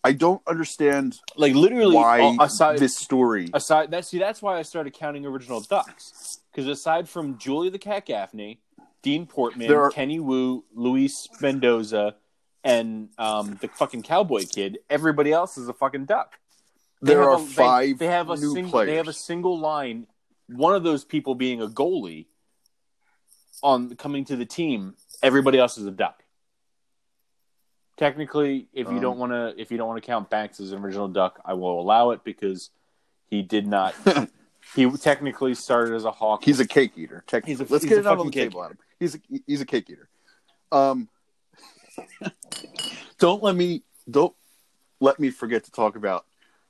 I 0.05 0.11
don't 0.13 0.41
understand 0.47 1.19
Like 1.35 1.55
literally, 1.55 1.95
why 1.95 2.37
aside 2.39 2.77
this 2.77 2.95
story. 2.95 3.49
aside 3.53 3.89
that 3.91 4.05
see 4.05 4.19
that's 4.19 4.39
why 4.41 4.57
I 4.57 4.61
started 4.61 4.93
counting 4.93 5.25
original 5.25 5.61
ducks 5.61 6.39
because 6.51 6.67
aside 6.67 7.09
from 7.09 7.37
Julie 7.39 7.69
the 7.69 7.79
Cat 7.79 8.05
Gaffney, 8.05 8.61
Dean 9.01 9.25
Portman, 9.25 9.71
are- 9.73 9.89
Kenny 9.89 10.19
Wu, 10.19 10.63
Luis 10.75 11.27
Mendoza, 11.41 12.15
and 12.63 13.09
um, 13.17 13.57
the 13.61 13.67
fucking 13.67 14.03
cowboy 14.03 14.45
kid, 14.45 14.77
everybody 14.89 15.31
else 15.33 15.57
is 15.57 15.67
a 15.67 15.73
fucking 15.73 16.05
duck. 16.05 16.39
They 17.05 17.13
There 17.13 17.23
are 17.29 17.35
a- 17.35 17.39
five 17.39 17.99
They, 17.99 18.07
have 18.07 18.31
a 18.31 18.35
new 18.35 18.53
single. 18.53 18.71
players. 18.71 18.87
They 18.89 18.95
have 18.95 19.07
a 19.07 19.13
single 19.13 19.59
line. 19.59 20.07
One 20.47 20.73
of 20.75 20.81
those 20.83 21.05
people 21.05 21.35
being 21.35 21.61
a 21.61 21.67
goalie 21.67 22.25
on 23.61 23.95
coming 23.95 24.25
to 24.25 24.35
the 24.35 24.45
team. 24.45 24.95
Everybody 25.21 25.59
else 25.59 25.77
is 25.77 25.85
a 25.85 25.91
duck. 25.91 26.23
Technically, 27.97 28.67
if 28.73 28.87
you 28.87 28.95
Um, 28.95 29.01
don't 29.01 29.17
want 29.19 29.31
to, 29.31 29.53
if 29.61 29.71
you 29.71 29.77
don't 29.77 29.87
want 29.87 30.01
to 30.03 30.05
count 30.05 30.29
Banks 30.29 30.59
as 30.59 30.71
an 30.71 30.79
original 30.83 31.07
duck, 31.07 31.39
I 31.45 31.53
will 31.53 31.79
allow 31.79 32.09
it 32.09 32.23
because 32.23 32.71
he 33.29 33.41
did 33.43 33.67
not. 33.67 33.93
he 34.75 34.89
technically 34.97 35.53
started 35.53 35.93
as 35.93 36.05
a 36.05 36.11
hawk. 36.11 36.43
He's 36.43 36.59
a 36.59 36.67
cake 36.67 36.97
eater. 36.97 37.23
Tech- 37.27 37.45
He's 37.45 37.59
a- 37.61 37.65
Let's 37.69 37.83
he's 37.83 37.89
get 37.89 37.97
a 37.99 38.01
it 38.01 38.07
out 38.07 38.17
on 38.19 38.25
the 38.25 38.31
cake 38.31 38.49
table, 38.49 38.63
Adam. 38.65 38.77
He's 38.99 39.13
a 39.15 39.19
he's 39.45 39.61
a 39.61 39.65
cake 39.65 39.89
eater. 39.91 40.09
Um, 40.71 41.07
don't 43.19 43.41
let 43.43 43.55
me 43.55 43.83
don't 44.09 44.35
let 44.99 45.19
me 45.19 45.29
forget 45.29 45.63
to 45.65 45.71
talk 45.71 45.95
about 45.95 46.25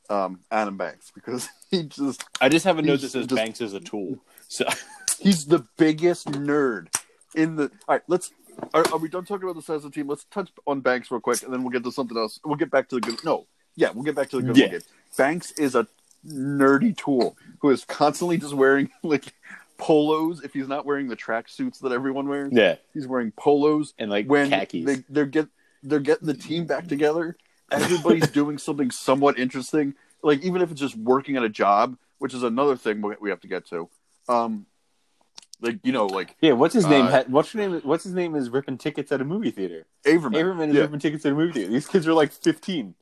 um, 0.09 0.39
Adam 0.51 0.77
Banks 0.77 1.11
because 1.13 1.49
he 1.71 1.83
just 1.83 2.23
I 2.41 2.49
just 2.49 2.65
have 2.65 2.77
a 2.79 2.81
note 2.81 3.01
that 3.01 3.09
says 3.09 3.27
just- 3.27 3.35
Banks 3.35 3.61
is 3.61 3.73
a 3.73 3.79
tool. 3.79 4.17
So 4.47 4.65
he's 5.19 5.45
the 5.45 5.65
biggest 5.77 6.27
nerd 6.27 6.87
in 7.33 7.55
the. 7.55 7.63
All 7.87 7.95
right, 7.95 8.01
let's. 8.07 8.31
Are, 8.73 8.85
are 8.93 8.97
we 8.99 9.09
done 9.09 9.25
talking 9.25 9.43
about 9.43 9.55
the 9.55 9.61
size 9.61 9.77
of 9.83 9.83
the 9.83 9.89
team? 9.91 10.07
Let's 10.07 10.23
touch 10.25 10.49
on 10.65 10.79
Banks 10.79 11.11
real 11.11 11.19
quick, 11.19 11.43
and 11.43 11.51
then 11.51 11.61
we'll 11.63 11.71
get 11.71 11.83
to 11.83 11.91
something 11.91 12.17
else. 12.17 12.39
We'll 12.45 12.55
get 12.55 12.71
back 12.71 12.87
to 12.89 12.95
the 12.95 13.01
good. 13.01 13.23
No, 13.25 13.47
yeah, 13.75 13.89
we'll 13.93 14.03
get 14.03 14.15
back 14.15 14.29
to 14.29 14.37
the 14.37 14.43
good 14.43 14.55
Yeah. 14.57 14.67
game. 14.67 14.79
Banks 15.17 15.51
is 15.53 15.75
a 15.75 15.87
nerdy 16.25 16.95
tool 16.95 17.35
who 17.59 17.69
is 17.69 17.83
constantly 17.85 18.37
just 18.37 18.53
wearing 18.53 18.89
like 19.03 19.33
polos. 19.77 20.41
If 20.43 20.53
he's 20.53 20.67
not 20.67 20.85
wearing 20.85 21.07
the 21.07 21.15
track 21.15 21.49
suits 21.49 21.79
that 21.79 21.91
everyone 21.91 22.27
wears, 22.27 22.51
yeah, 22.53 22.75
he's 22.93 23.07
wearing 23.07 23.31
polos. 23.31 23.93
and 23.99 24.09
like 24.09 24.27
When 24.27 24.49
khakis. 24.49 24.85
they 24.85 25.03
they're 25.09 25.25
get 25.25 25.47
they're 25.83 25.99
getting 25.99 26.27
the 26.27 26.33
team 26.33 26.65
back 26.65 26.87
together, 26.87 27.35
everybody's 27.71 28.30
doing 28.30 28.58
something 28.58 28.91
somewhat 28.91 29.39
interesting. 29.39 29.95
Like 30.21 30.41
even 30.43 30.62
if 30.62 30.71
it's 30.71 30.80
just 30.80 30.95
working 30.97 31.38
at 31.38 31.43
a 31.43 31.49
job, 31.49 31.97
which 32.17 32.34
is 32.34 32.43
another 32.43 32.75
thing 32.75 33.01
we 33.01 33.15
we 33.19 33.30
have 33.30 33.41
to 33.41 33.47
get 33.47 33.67
to. 33.69 33.89
Um, 34.28 34.65
like 35.62 35.80
you 35.84 35.91
know, 35.91 36.06
like 36.08 36.36
yeah, 36.41 36.54
what's 36.54 36.73
his 36.73 36.86
name? 36.86 37.06
uh, 37.06 37.23
what's 37.28 37.54
your 37.54 37.67
name? 37.67 37.82
What's 37.84 38.04
his 38.04 38.13
name? 38.13 38.36
Is 38.36 38.49
ripping 38.49 38.78
tickets 38.78 39.12
at 39.12 39.21
a 39.21 39.25
movie 39.25 39.51
theater. 39.51 39.86
Averman. 40.06 40.34
Averman 40.34 40.69
is 40.69 40.75
Yeah. 40.75 40.82
ripping 40.82 40.99
tickets 40.99 41.25
at 41.25 41.32
a 41.32 41.36
movie 41.36 41.54
theater. 41.54 41.71
These 41.71 41.88
kids 41.88 42.08
are 42.08 42.13
like 42.13 42.32
fifteen. 42.32 42.95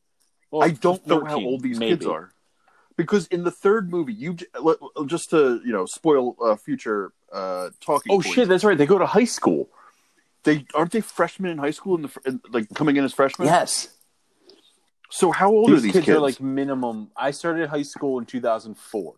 Well, 0.51 0.63
I 0.63 0.69
don't 0.69 1.05
know 1.07 1.23
how 1.25 1.39
old 1.39 1.63
these 1.63 1.79
maybe. 1.79 1.93
kids 1.93 2.05
are. 2.05 2.31
Because 2.95 3.25
in 3.27 3.43
the 3.43 3.49
third 3.49 3.89
movie, 3.89 4.13
you 4.13 4.37
just 5.07 5.31
to 5.31 5.61
you 5.65 5.71
know 5.71 5.85
spoil 5.87 6.35
uh, 6.43 6.55
future 6.55 7.11
uh, 7.31 7.69
talking. 7.81 8.11
Oh 8.11 8.17
points, 8.17 8.33
shit, 8.33 8.47
that's 8.47 8.63
right. 8.63 8.77
They 8.77 8.85
go 8.85 8.99
to 8.99 9.07
high 9.07 9.25
school. 9.25 9.69
They 10.43 10.65
aren't 10.75 10.91
they 10.91 11.01
freshmen 11.01 11.49
in 11.49 11.57
high 11.57 11.71
school 11.71 11.95
in 11.95 12.03
the 12.03 12.11
in, 12.25 12.41
like 12.51 12.69
coming 12.75 12.97
in 12.97 13.03
as 13.03 13.13
freshmen. 13.13 13.47
Yes. 13.47 13.89
So 15.13 15.31
how 15.31 15.51
old 15.51 15.69
These, 15.69 15.77
are 15.77 15.81
these 15.81 15.91
kids, 15.91 16.05
kids? 16.07 16.17
are 16.17 16.19
like 16.19 16.41
minimum. 16.41 17.11
I 17.15 17.29
started 17.29 17.69
high 17.69 17.83
school 17.83 18.17
in 18.17 18.25
2004. 18.25 19.13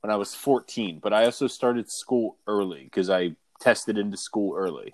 when 0.00 0.10
I 0.12 0.14
was 0.14 0.32
14, 0.32 1.00
but 1.02 1.12
I 1.12 1.24
also 1.24 1.48
started 1.48 1.90
school 1.90 2.36
early 2.46 2.84
because 2.84 3.10
I 3.10 3.34
tested 3.58 3.98
into 3.98 4.16
school 4.16 4.56
early. 4.56 4.92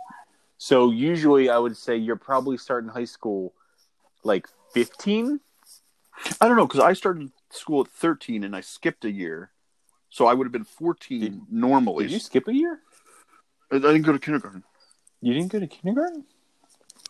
So 0.57 0.91
usually 0.91 1.51
I 1.51 1.59
would 1.59 1.77
say 1.77 1.97
you're 1.99 2.17
probably 2.17 2.57
starting 2.57 2.89
high 2.89 3.05
school 3.05 3.53
like 4.25 4.49
15. 4.73 5.41
I 6.41 6.49
don't 6.49 6.57
know 6.57 6.67
because 6.67 6.81
I 6.81 6.95
started 6.95 7.31
school 7.51 7.83
at 7.83 7.89
13 7.89 8.43
and 8.43 8.57
I 8.57 8.63
skipped 8.63 9.05
a 9.05 9.11
year, 9.11 9.51
so 10.09 10.27
I 10.27 10.33
would 10.33 10.47
have 10.47 10.53
been 10.53 10.65
14 10.65 11.21
Did- 11.21 11.41
normally. 11.53 12.05
Did 12.05 12.13
you 12.13 12.19
skip 12.19 12.49
a 12.49 12.55
year? 12.55 12.81
I 13.71 13.77
didn't 13.79 14.03
go 14.03 14.13
to 14.13 14.19
kindergarten. 14.19 14.65
You 15.21 15.35
didn't 15.35 15.53
go 15.53 15.61
to 15.61 15.67
kindergarten? 15.67 16.25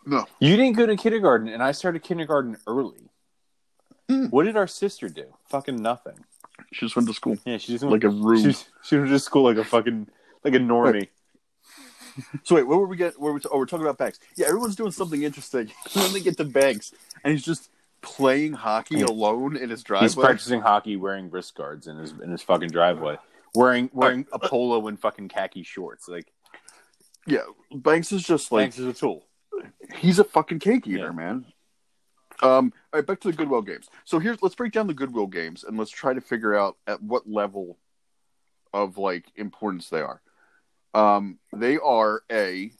No. 0.05 0.25
You 0.39 0.57
didn't 0.57 0.75
go 0.75 0.85
to 0.85 0.97
kindergarten, 0.97 1.47
and 1.47 1.63
I 1.63 1.71
started 1.71 2.03
kindergarten 2.03 2.57
early. 2.67 3.09
Hmm. 4.09 4.25
What 4.27 4.45
did 4.45 4.55
our 4.57 4.67
sister 4.67 5.09
do? 5.09 5.25
Fucking 5.49 5.75
nothing. 5.81 6.17
She 6.71 6.85
just 6.85 6.95
went 6.95 7.07
to 7.07 7.13
school 7.13 7.37
Yeah, 7.45 7.57
she 7.57 7.73
just 7.73 7.83
like 7.83 8.03
a 8.03 8.09
rube. 8.09 8.55
she, 8.55 8.63
she 8.83 8.97
went 8.97 9.09
to 9.09 9.19
school 9.19 9.43
like 9.43 9.57
a 9.57 9.63
fucking 9.63 10.07
like 10.43 10.53
a 10.53 10.59
normie. 10.59 11.09
So 12.43 12.55
wait, 12.55 12.63
where 12.63 12.77
were 12.77 12.87
we 12.87 12.97
get? 12.97 13.19
Where 13.19 13.31
we? 13.33 13.39
Oh, 13.51 13.57
we're 13.59 13.65
talking 13.67 13.85
about 13.85 13.97
Banks. 13.99 14.19
Yeah, 14.35 14.47
everyone's 14.47 14.75
doing 14.75 14.91
something 14.91 15.21
interesting. 15.21 15.71
then 15.93 16.13
they 16.13 16.19
get 16.19 16.35
to 16.37 16.45
Banks, 16.45 16.91
and 17.23 17.31
he's 17.31 17.43
just 17.45 17.69
playing 18.01 18.53
hockey 18.53 19.01
alone 19.01 19.55
in 19.55 19.69
his 19.69 19.83
driveway. 19.83 20.05
He's 20.07 20.15
practicing 20.15 20.61
hockey 20.61 20.95
wearing 20.95 21.29
wrist 21.29 21.53
guards 21.55 21.85
in 21.87 21.97
his 21.97 22.13
in 22.23 22.31
his 22.31 22.41
fucking 22.41 22.69
driveway, 22.69 23.17
wearing 23.53 23.89
wearing 23.93 24.25
a 24.33 24.39
polo 24.39 24.87
and 24.87 24.99
fucking 24.99 25.27
khaki 25.27 25.61
shorts. 25.61 26.07
Like 26.07 26.31
Yeah, 27.27 27.43
Banks 27.71 28.11
is 28.11 28.23
just 28.23 28.51
like 28.51 28.63
Banks 28.63 28.79
is 28.79 28.85
a 28.87 28.93
tool. 28.93 29.23
he's 29.97 30.17
a 30.17 30.23
fucking 30.23 30.57
cake 30.59 30.87
eater, 30.87 30.97
Yeah. 31.05 31.11
man. 31.11 31.45
Um, 32.43 32.71
all 32.93 32.99
right, 32.99 33.05
back 33.05 33.19
to 33.21 33.31
the 33.31 33.37
Goodwill 33.37 33.61
games. 33.61 33.89
So 34.05 34.19
here's 34.19 34.41
let's 34.41 34.55
break 34.55 34.71
down 34.71 34.87
the 34.87 34.93
Goodwill 34.93 35.27
games 35.27 35.63
and 35.63 35.77
let's 35.77 35.91
try 35.91 36.13
to 36.13 36.21
figure 36.21 36.55
out 36.55 36.77
at 36.85 37.01
what 37.01 37.29
level 37.29 37.77
of 38.73 38.97
like 38.97 39.25
importance 39.35 39.89
they 39.89 40.01
are. 40.01 40.21
Um, 40.93 41.39
they 41.53 41.77
are 41.77 42.21
a 42.31 42.71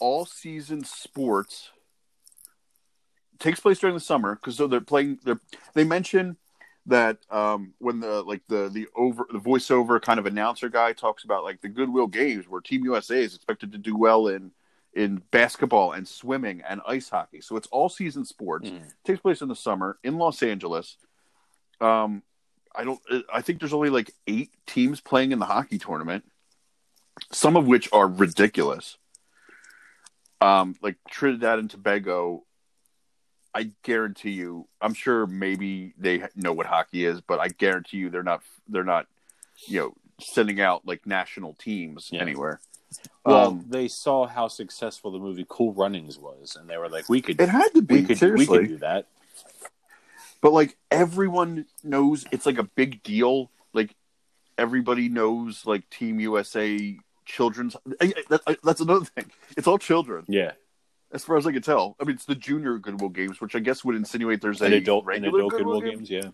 all 0.00 0.24
season 0.24 0.84
sports 0.84 1.70
takes 3.38 3.60
place 3.60 3.78
during 3.78 3.94
the 3.94 4.00
summer 4.00 4.34
because 4.36 4.56
so 4.56 4.66
they're 4.66 4.80
playing. 4.80 5.18
They're 5.24 5.40
they 5.74 5.84
mention 5.84 6.36
that 6.86 7.18
um, 7.30 7.74
when 7.78 8.00
the 8.00 8.22
like 8.22 8.42
the 8.48 8.68
the 8.68 8.88
over 8.96 9.26
the 9.32 9.38
voiceover 9.38 10.00
kind 10.00 10.18
of 10.18 10.26
announcer 10.26 10.68
guy 10.68 10.92
talks 10.92 11.24
about 11.24 11.44
like 11.44 11.60
the 11.60 11.68
Goodwill 11.68 12.06
games 12.06 12.48
where 12.48 12.60
Team 12.60 12.84
USA 12.84 13.22
is 13.22 13.34
expected 13.34 13.72
to 13.72 13.78
do 13.78 13.96
well 13.96 14.28
in 14.28 14.52
in 14.94 15.22
basketball 15.30 15.92
and 15.92 16.06
swimming 16.06 16.62
and 16.68 16.80
ice 16.86 17.08
hockey. 17.08 17.40
So 17.40 17.56
it's 17.56 17.68
all 17.68 17.88
season 17.88 18.24
sports. 18.24 18.68
Mm. 18.68 18.82
takes 19.04 19.20
place 19.20 19.40
in 19.40 19.48
the 19.48 19.56
summer 19.56 19.98
in 20.04 20.18
Los 20.18 20.42
Angeles. 20.42 20.96
Um, 21.80 22.22
I 22.74 22.84
don't. 22.84 23.00
I 23.32 23.42
think 23.42 23.60
there's 23.60 23.72
only 23.72 23.90
like 23.90 24.12
eight 24.26 24.50
teams 24.66 25.00
playing 25.00 25.32
in 25.32 25.38
the 25.38 25.44
hockey 25.46 25.78
tournament, 25.78 26.24
some 27.30 27.56
of 27.56 27.66
which 27.66 27.88
are 27.92 28.06
ridiculous. 28.08 28.96
Um, 30.40 30.74
like 30.82 30.96
Trinidad 31.10 31.58
and 31.58 31.70
Tobago. 31.70 32.44
I 33.54 33.70
guarantee 33.82 34.30
you. 34.30 34.66
I'm 34.80 34.94
sure 34.94 35.26
maybe 35.26 35.92
they 35.98 36.22
know 36.34 36.54
what 36.54 36.64
hockey 36.66 37.04
is, 37.04 37.20
but 37.20 37.38
I 37.38 37.48
guarantee 37.48 37.98
you 37.98 38.10
they're 38.10 38.22
not. 38.22 38.42
They're 38.68 38.84
not. 38.84 39.06
You 39.68 39.80
know, 39.80 39.94
sending 40.20 40.60
out 40.60 40.86
like 40.86 41.06
national 41.06 41.54
teams 41.54 42.08
Yeah. 42.10 42.22
anywhere. 42.22 42.60
Well, 43.24 43.48
Um, 43.48 43.64
they 43.68 43.88
saw 43.88 44.26
how 44.26 44.48
successful 44.48 45.10
the 45.12 45.18
movie 45.18 45.46
Cool 45.48 45.72
Runnings 45.72 46.18
was, 46.18 46.56
and 46.56 46.68
they 46.68 46.76
were 46.76 46.88
like, 46.88 47.08
"We 47.08 47.20
could, 47.20 47.40
it 47.40 47.48
had 47.48 47.68
to 47.74 47.82
be 47.82 47.96
we 48.00 48.04
could, 48.04 48.18
seriously. 48.18 48.58
we 48.58 48.64
could 48.64 48.68
do 48.74 48.78
that." 48.78 49.06
But 50.40 50.52
like 50.52 50.76
everyone 50.90 51.66
knows 51.84 52.24
it's 52.32 52.46
like 52.46 52.58
a 52.58 52.64
big 52.64 53.02
deal. 53.02 53.50
Like 53.72 53.94
everybody 54.58 55.08
knows 55.08 55.64
like 55.66 55.88
Team 55.90 56.18
USA 56.20 56.98
children's. 57.24 57.76
I- 58.00 58.14
that- 58.28 58.42
I- 58.46 58.56
That's 58.64 58.80
another 58.80 59.04
thing. 59.04 59.30
It's 59.56 59.66
all 59.68 59.78
children, 59.78 60.24
Yeah, 60.28 60.52
as 61.12 61.24
far 61.24 61.36
as 61.36 61.46
I 61.46 61.52
can 61.52 61.62
tell. 61.62 61.94
I 62.00 62.04
mean, 62.04 62.16
it's 62.16 62.24
the 62.24 62.34
junior 62.34 62.78
Goodwill 62.78 63.10
Games, 63.10 63.40
which 63.40 63.54
I 63.54 63.60
guess 63.60 63.84
would 63.84 63.94
insinuate 63.96 64.40
there's 64.40 64.60
an 64.60 64.72
a 64.72 64.76
adult, 64.76 65.06
an 65.06 65.24
adult 65.24 65.32
Goodwill, 65.32 65.50
Goodwill 65.50 65.80
game. 65.80 65.90
games. 65.98 66.10
Yeah, 66.10 66.30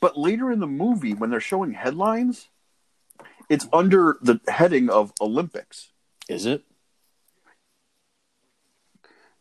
But 0.00 0.16
later 0.16 0.52
in 0.52 0.60
the 0.60 0.66
movie, 0.68 1.14
when 1.14 1.30
they're 1.30 1.40
showing 1.40 1.72
headlines, 1.72 2.48
it's 3.48 3.66
under 3.72 4.18
the 4.20 4.40
heading 4.48 4.88
of 4.90 5.12
Olympics. 5.20 5.90
is 6.28 6.46
it? 6.46 6.64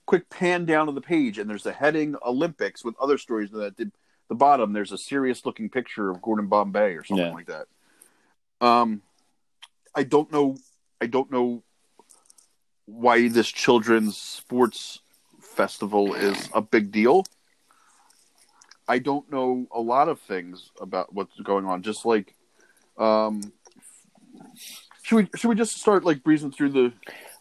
Quick 0.06 0.30
pan 0.30 0.65
down 0.65 0.86
to 0.86 0.91
the 0.91 1.02
page, 1.02 1.39
and 1.39 1.50
there's 1.50 1.63
the 1.63 1.72
heading 1.74 2.15
Olympics 2.26 2.86
with 2.86 2.96
other 3.00 3.18
stories. 3.18 3.52
And 3.52 3.63
at 3.63 3.76
the, 3.78 3.91
the 4.30 4.36
bottom, 4.36 4.72
there's 4.72 4.91
a 4.91 4.98
serious 5.00 5.46
looking 5.46 5.68
picture 5.70 6.12
of 6.12 6.22
Gordon 6.22 6.48
Bombay 6.48 6.94
or 6.94 7.04
something 7.04 7.26
Yeah. 7.26 7.34
like 7.34 7.48
that. 7.48 7.68
Um, 8.62 9.02
I 9.96 10.04
don't 10.04 10.32
know. 10.32 10.58
I 11.02 11.08
don't 11.08 11.32
know 11.32 11.63
why 12.86 13.28
this 13.30 13.48
children's 13.48 14.15
sports 14.15 15.00
festival 15.41 16.13
is 16.13 16.50
a 16.54 16.62
big 16.62 16.91
deal. 16.91 17.26
I 18.88 19.00
don't 19.00 19.32
know 19.32 19.65
a 19.74 19.82
lot 19.82 20.08
of 20.08 20.20
things 20.20 20.70
about 20.80 21.12
what's 21.13 21.39
going 21.39 21.65
on. 21.65 21.82
Just 21.82 22.06
like, 22.06 22.36
um, 23.00 23.52
should 25.04 25.15
we 25.15 25.30
should 25.36 25.50
we 25.50 25.56
just 25.56 25.78
start 25.80 26.04
like 26.04 26.24
breezing 26.24 26.52
through 26.52 26.70
the 26.70 26.94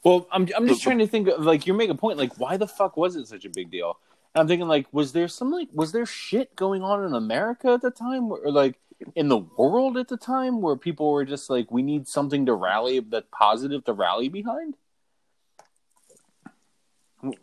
Well, 0.04 0.26
I'm 0.30 0.48
I'm 0.56 0.66
just 0.68 0.80
The- 0.80 0.84
trying 0.84 0.98
to 0.98 1.06
think. 1.06 1.28
Of, 1.28 1.44
like, 1.44 1.66
you're 1.66 1.76
making 1.76 1.92
a 1.92 1.98
point. 1.98 2.18
Like, 2.18 2.38
why 2.38 2.56
the 2.56 2.66
fuck 2.68 2.96
was 2.96 3.16
it 3.16 3.26
such 3.26 3.44
a 3.44 3.50
big 3.50 3.70
deal? 3.70 3.98
And 4.34 4.40
I'm 4.42 4.48
thinking, 4.48 4.68
like, 4.68 4.86
was 4.92 5.12
there 5.12 5.28
some 5.28 5.50
like, 5.50 5.68
was 5.72 5.92
there 5.92 6.04
shit 6.06 6.54
going 6.56 6.82
on 6.82 7.04
in 7.04 7.14
America 7.14 7.68
at 7.68 7.82
the 7.82 7.90
time, 7.90 8.30
or 8.30 8.50
like 8.50 8.76
in 9.14 9.28
the 9.28 9.38
world 9.38 9.96
at 9.96 10.08
the 10.08 10.16
time, 10.16 10.60
where 10.60 10.76
people 10.76 11.10
were 11.10 11.24
just 11.24 11.48
like, 11.48 11.70
we 11.70 11.82
need 11.82 12.06
something 12.08 12.46
to 12.46 12.52
rally 12.54 13.00
that 13.00 13.30
positive 13.30 13.84
to 13.84 13.92
rally 13.92 14.28
behind? 14.28 14.74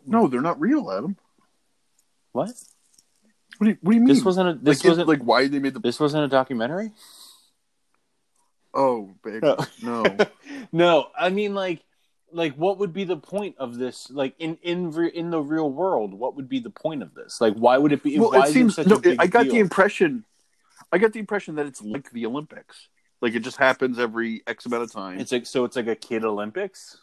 No, 0.06 0.28
they're 0.28 0.40
not 0.40 0.60
real, 0.60 0.90
Adam. 0.90 1.16
What? 2.30 2.52
What 3.58 3.64
do 3.64 3.70
you, 3.70 3.78
what 3.80 3.92
do 3.92 3.96
you 3.96 4.04
mean? 4.04 4.14
This 4.14 4.24
wasn't 4.24 4.48
a 4.48 4.54
this 4.54 4.84
like, 4.84 4.90
wasn't 4.90 5.08
like 5.08 5.22
why 5.22 5.48
they 5.48 5.58
made 5.58 5.74
the 5.74 5.80
this 5.80 5.98
wasn't 5.98 6.24
a 6.24 6.28
documentary. 6.28 6.92
Oh 8.74 9.10
big 9.24 9.42
No. 9.42 9.56
no. 9.82 10.04
no, 10.72 11.06
I 11.18 11.30
mean 11.30 11.54
like 11.54 11.82
like 12.32 12.54
what 12.54 12.78
would 12.78 12.92
be 12.92 13.04
the 13.04 13.16
point 13.16 13.56
of 13.58 13.76
this? 13.76 14.10
Like 14.10 14.34
in 14.38 14.56
in 14.62 14.90
re- 14.90 15.08
in 15.12 15.30
the 15.30 15.40
real 15.40 15.70
world, 15.70 16.14
what 16.14 16.36
would 16.36 16.48
be 16.48 16.60
the 16.60 16.70
point 16.70 17.02
of 17.02 17.14
this? 17.14 17.40
Like 17.40 17.54
why 17.54 17.76
would 17.78 17.92
it 17.92 18.02
be? 18.02 18.18
well, 18.18 18.30
why 18.30 18.44
it 18.44 18.48
is 18.48 18.54
seems 18.54 18.74
such 18.76 18.86
no. 18.86 19.00
I 19.18 19.26
got 19.26 19.44
deal? 19.44 19.52
the 19.54 19.58
impression. 19.58 20.24
I 20.90 20.98
got 20.98 21.12
the 21.12 21.18
impression 21.20 21.54
that 21.56 21.66
it's 21.66 21.82
like 21.82 22.10
the 22.10 22.26
Olympics. 22.26 22.88
Like 23.20 23.34
it 23.34 23.40
just 23.40 23.56
happens 23.58 23.98
every 23.98 24.42
X 24.46 24.66
amount 24.66 24.82
of 24.82 24.92
time. 24.92 25.20
It's 25.20 25.30
like 25.32 25.46
so 25.46 25.64
it's 25.64 25.76
like 25.76 25.86
a 25.86 25.94
kid 25.94 26.24
Olympics, 26.24 26.98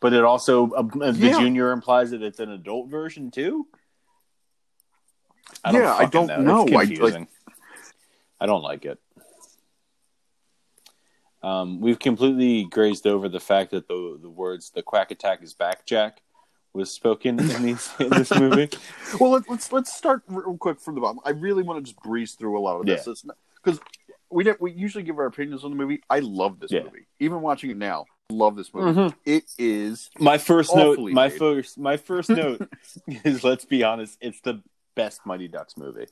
but 0.00 0.12
it 0.12 0.22
also 0.24 0.70
uh, 0.72 0.82
the 0.82 1.12
Yeah. 1.16 1.38
junior 1.38 1.72
implies 1.72 2.10
that 2.10 2.22
it's 2.22 2.40
an 2.40 2.50
adult 2.50 2.88
version 2.88 3.30
too. 3.30 3.66
Yeah, 5.70 5.94
I 5.94 6.06
don't 6.06 6.44
know. 6.44 6.66
I- 6.68 6.84
like- 6.84 7.28
I 8.42 8.46
don't 8.46 8.62
like 8.62 8.84
it. 8.86 8.98
Um, 11.42 11.80
we've 11.80 11.98
completely 11.98 12.64
grazed 12.64 13.06
over 13.06 13.28
the 13.28 13.40
fact 13.40 13.70
that 13.70 13.88
the 13.88 14.18
the 14.20 14.28
words 14.28 14.70
"the 14.70 14.82
quack 14.82 15.10
attack 15.10 15.42
is 15.42 15.54
back, 15.54 15.86
Jack" 15.86 16.20
was 16.72 16.90
spoken 16.90 17.40
in 17.40 17.62
these 17.62 17.90
in 17.98 18.10
this 18.10 18.30
movie. 18.38 18.68
well, 19.18 19.30
let, 19.32 19.48
let's 19.48 19.72
let's 19.72 19.92
start 19.96 20.22
real 20.28 20.56
quick 20.58 20.80
from 20.80 20.94
the 20.96 21.00
bottom. 21.00 21.20
I 21.24 21.30
really 21.30 21.62
want 21.62 21.78
to 21.84 21.90
just 21.90 22.00
breeze 22.02 22.34
through 22.34 22.58
a 22.58 22.60
lot 22.60 22.78
of 22.80 22.86
this. 22.86 23.06
Yeah. 23.06 23.32
Because 23.62 23.80
we 24.30 24.44
don't- 24.44 24.60
we 24.60 24.70
usually 24.72 25.02
give 25.02 25.18
our 25.18 25.26
opinions 25.26 25.64
on 25.64 25.70
the 25.70 25.76
movie. 25.76 26.02
I 26.08 26.20
love 26.20 26.60
this 26.60 26.70
Yeah. 26.70 26.84
movie. 26.84 27.06
Even 27.18 27.40
watching 27.40 27.70
it 27.70 27.76
now, 27.76 28.04
love 28.30 28.54
this 28.54 28.72
movie. 28.72 29.14
It 29.24 29.44
is 29.58 30.10
My 30.20 30.38
first 30.38 30.74
note, 30.76 30.98
my 31.00 31.28
made. 31.28 31.38
first, 31.38 31.78
my 31.78 31.96
first 31.96 32.28
note 32.30 32.68
is 33.08 33.42
let's 33.42 33.64
be 33.64 33.82
honest, 33.82 34.16
it's 34.20 34.40
the 34.42 34.62
best 34.94 35.24
Mighty 35.26 35.48
Ducks 35.48 35.76
movie. 35.76 36.06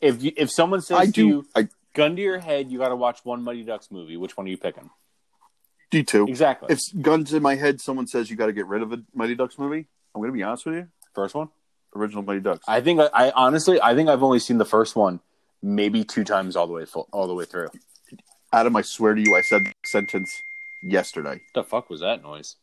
If 0.00 0.22
you, 0.22 0.32
if 0.36 0.50
someone 0.50 0.80
says 0.82 0.98
I 0.98 1.06
to 1.06 1.12
do 1.12 1.26
you, 1.26 1.46
I 1.54 1.68
gun 1.96 2.14
to 2.16 2.22
your 2.22 2.38
head, 2.38 2.70
you 2.70 2.78
got 2.78 2.90
to 2.90 2.96
watch 2.96 3.20
one 3.24 3.42
Mighty 3.42 3.64
Ducks 3.64 3.90
movie. 3.90 4.16
Which 4.16 4.36
one 4.36 4.46
are 4.46 4.50
you 4.50 4.58
picking? 4.58 4.90
D 5.90 6.02
two. 6.04 6.26
Exactly. 6.28 6.72
If 6.72 6.80
guns 7.00 7.32
in 7.32 7.42
my 7.42 7.56
head, 7.56 7.80
someone 7.80 8.06
says 8.06 8.30
you 8.30 8.36
got 8.36 8.46
to 8.46 8.52
get 8.52 8.66
rid 8.66 8.82
of 8.82 8.92
a 8.92 9.02
Mighty 9.14 9.34
Ducks 9.34 9.58
movie. 9.58 9.86
I'm 10.14 10.20
going 10.20 10.30
to 10.30 10.36
be 10.36 10.42
honest 10.42 10.66
with 10.66 10.76
you. 10.76 10.88
first 11.14 11.34
one. 11.34 11.48
Original 11.94 12.22
Mighty 12.22 12.40
Ducks. 12.40 12.64
I 12.68 12.80
think 12.80 13.00
I, 13.00 13.08
I 13.12 13.30
honestly, 13.30 13.80
I 13.80 13.94
think 13.94 14.08
I've 14.08 14.22
only 14.22 14.38
seen 14.38 14.58
the 14.58 14.64
first 14.64 14.96
one 14.96 15.20
maybe 15.62 16.04
two 16.04 16.24
times 16.24 16.54
all 16.54 16.66
the 16.66 16.72
way 16.72 16.84
full, 16.84 17.08
all 17.12 17.26
the 17.26 17.34
way 17.34 17.44
through. 17.44 17.68
Adam, 18.52 18.76
I 18.76 18.82
swear 18.82 19.14
to 19.14 19.20
you, 19.20 19.34
I 19.34 19.40
said 19.40 19.64
the 19.64 19.72
sentence 19.84 20.30
yesterday. 20.82 21.40
What 21.52 21.54
the 21.54 21.64
fuck 21.64 21.90
was 21.90 22.00
that 22.00 22.22
noise? 22.22 22.56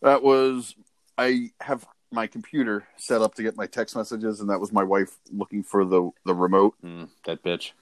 That 0.00 0.22
was 0.22 0.74
I 1.18 1.50
have 1.60 1.86
my 2.10 2.26
computer 2.26 2.84
set 2.96 3.22
up 3.22 3.34
to 3.34 3.42
get 3.42 3.56
my 3.56 3.66
text 3.66 3.96
messages, 3.96 4.40
and 4.40 4.50
that 4.50 4.60
was 4.60 4.72
my 4.72 4.84
wife 4.84 5.16
looking 5.32 5.62
for 5.62 5.84
the 5.84 6.10
the 6.24 6.34
remote. 6.34 6.74
Mm, 6.84 7.08
that 7.26 7.42
bitch. 7.42 7.72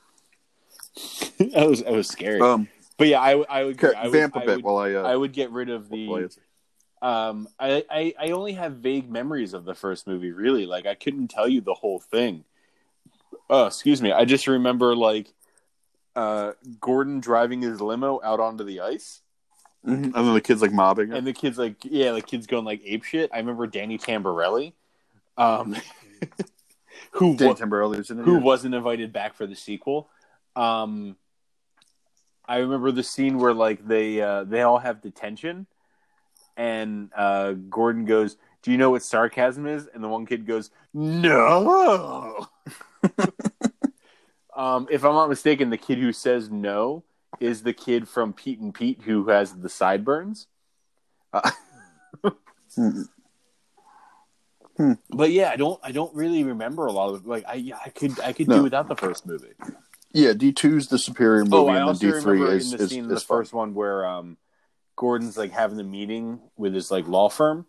that 1.38 1.68
was 1.68 1.82
that 1.82 1.92
was 1.92 2.08
scary. 2.08 2.40
Um, 2.40 2.68
but 2.96 3.08
yeah, 3.08 3.20
I, 3.20 3.32
I 3.48 3.64
would 3.64 3.82
I 3.84 4.04
would, 4.04 4.12
vamp 4.12 4.36
a 4.36 4.40
I 4.40 4.46
bit 4.46 4.56
would, 4.56 4.64
while 4.64 4.78
I 4.78 4.94
uh, 4.94 5.02
I 5.02 5.16
would 5.16 5.32
get 5.32 5.50
rid 5.50 5.70
of 5.70 5.88
the. 5.88 6.28
Um, 7.02 7.48
I, 7.58 7.82
I 7.90 8.14
I 8.20 8.30
only 8.32 8.52
have 8.52 8.74
vague 8.76 9.10
memories 9.10 9.54
of 9.54 9.64
the 9.64 9.74
first 9.74 10.06
movie. 10.06 10.32
Really, 10.32 10.66
like 10.66 10.86
I 10.86 10.94
couldn't 10.94 11.28
tell 11.28 11.48
you 11.48 11.60
the 11.62 11.74
whole 11.74 11.98
thing. 11.98 12.44
Oh, 13.48 13.66
excuse 13.66 14.02
me. 14.02 14.12
I 14.12 14.26
just 14.26 14.46
remember 14.46 14.94
like 14.94 15.32
uh, 16.14 16.52
Gordon 16.80 17.20
driving 17.20 17.62
his 17.62 17.80
limo 17.80 18.20
out 18.22 18.38
onto 18.38 18.64
the 18.64 18.80
ice, 18.80 19.22
Mhm. 19.86 20.04
And 20.04 20.14
then 20.14 20.34
the 20.34 20.40
kids 20.42 20.60
like 20.60 20.72
mobbing. 20.72 21.12
and 21.12 21.26
the 21.26 21.32
kids 21.32 21.56
like 21.56 21.76
yeah, 21.84 22.12
the 22.12 22.20
kids 22.20 22.46
going 22.46 22.64
like 22.64 22.82
ape 22.84 23.04
shit. 23.04 23.30
I 23.32 23.38
remember 23.38 23.66
Danny 23.66 23.96
Tamberelli, 23.96 24.74
um, 25.38 25.74
who 27.12 27.34
Danny 27.34 27.52
wa- 27.52 27.56
Tamberelli's 27.56 28.10
in 28.10 28.18
who 28.18 28.34
yeah. 28.34 28.40
wasn't 28.40 28.74
invited 28.74 29.12
back 29.12 29.34
for 29.34 29.46
the 29.46 29.56
sequel. 29.56 30.08
Um, 30.56 31.16
I 32.46 32.58
remember 32.58 32.90
the 32.92 33.02
scene 33.02 33.38
where 33.38 33.54
like 33.54 33.86
they 33.86 34.20
uh, 34.20 34.44
they 34.44 34.62
all 34.62 34.78
have 34.78 35.00
detention, 35.02 35.66
and 36.56 37.10
uh, 37.16 37.52
Gordon 37.52 38.04
goes, 38.04 38.36
"Do 38.62 38.72
you 38.72 38.78
know 38.78 38.90
what 38.90 39.02
sarcasm 39.02 39.66
is?" 39.66 39.86
And 39.92 40.02
the 40.02 40.08
one 40.08 40.26
kid 40.26 40.46
goes, 40.46 40.70
"No." 40.92 42.48
um, 44.56 44.88
if 44.90 45.04
I'm 45.04 45.14
not 45.14 45.28
mistaken, 45.28 45.70
the 45.70 45.78
kid 45.78 45.98
who 45.98 46.12
says 46.12 46.50
no 46.50 47.04
is 47.38 47.62
the 47.62 47.72
kid 47.72 48.08
from 48.08 48.32
Pete 48.32 48.58
and 48.58 48.74
Pete 48.74 49.02
who 49.02 49.28
has 49.28 49.52
the 49.54 49.68
sideburns. 49.68 50.46
Uh, 51.32 51.50
Mhm. 52.76 53.08
But 55.10 55.30
yeah, 55.30 55.50
I 55.50 55.56
don't. 55.56 55.78
I 55.82 55.92
don't 55.92 56.14
really 56.14 56.42
remember 56.42 56.86
a 56.86 56.92
lot 56.92 57.12
of 57.12 57.26
like. 57.26 57.44
I 57.46 57.72
I 57.84 57.90
could. 57.90 58.18
I 58.20 58.32
could 58.32 58.48
No. 58.48 58.56
do 58.56 58.62
without 58.62 58.88
the 58.88 58.96
first 58.96 59.26
movie. 59.26 59.52
Yeah, 60.12 60.32
D 60.32 60.52
two 60.52 60.76
is 60.76 60.88
the 60.88 60.98
superior 60.98 61.44
movie, 61.44 61.56
Oh, 61.56 61.68
I 61.68 61.78
and 61.78 61.88
then 61.88 62.12
D 62.12 62.20
three 62.20 62.42
is 62.42 62.72
the 62.72 62.78
is, 62.78 62.90
scene 62.90 63.04
is 63.04 63.08
the 63.08 63.20
first 63.20 63.52
one 63.52 63.74
where 63.74 64.04
um, 64.04 64.36
Gordon's 64.96 65.38
like 65.38 65.52
having 65.52 65.76
the 65.76 65.84
meeting 65.84 66.40
with 66.56 66.74
his 66.74 66.90
like 66.90 67.06
law 67.06 67.28
firm, 67.28 67.66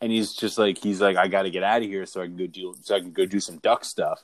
and 0.00 0.10
he's 0.10 0.32
just 0.32 0.58
like 0.58 0.78
he's 0.78 1.00
like 1.00 1.16
I 1.16 1.28
got 1.28 1.42
to 1.42 1.50
get 1.50 1.62
out 1.62 1.82
of 1.82 1.88
here 1.88 2.04
so 2.04 2.20
I 2.20 2.26
can 2.26 2.36
go 2.36 2.46
do 2.46 2.74
so 2.82 2.96
I 2.96 3.00
can 3.00 3.12
go 3.12 3.26
do 3.26 3.38
some 3.38 3.58
duck 3.58 3.84
stuff, 3.84 4.22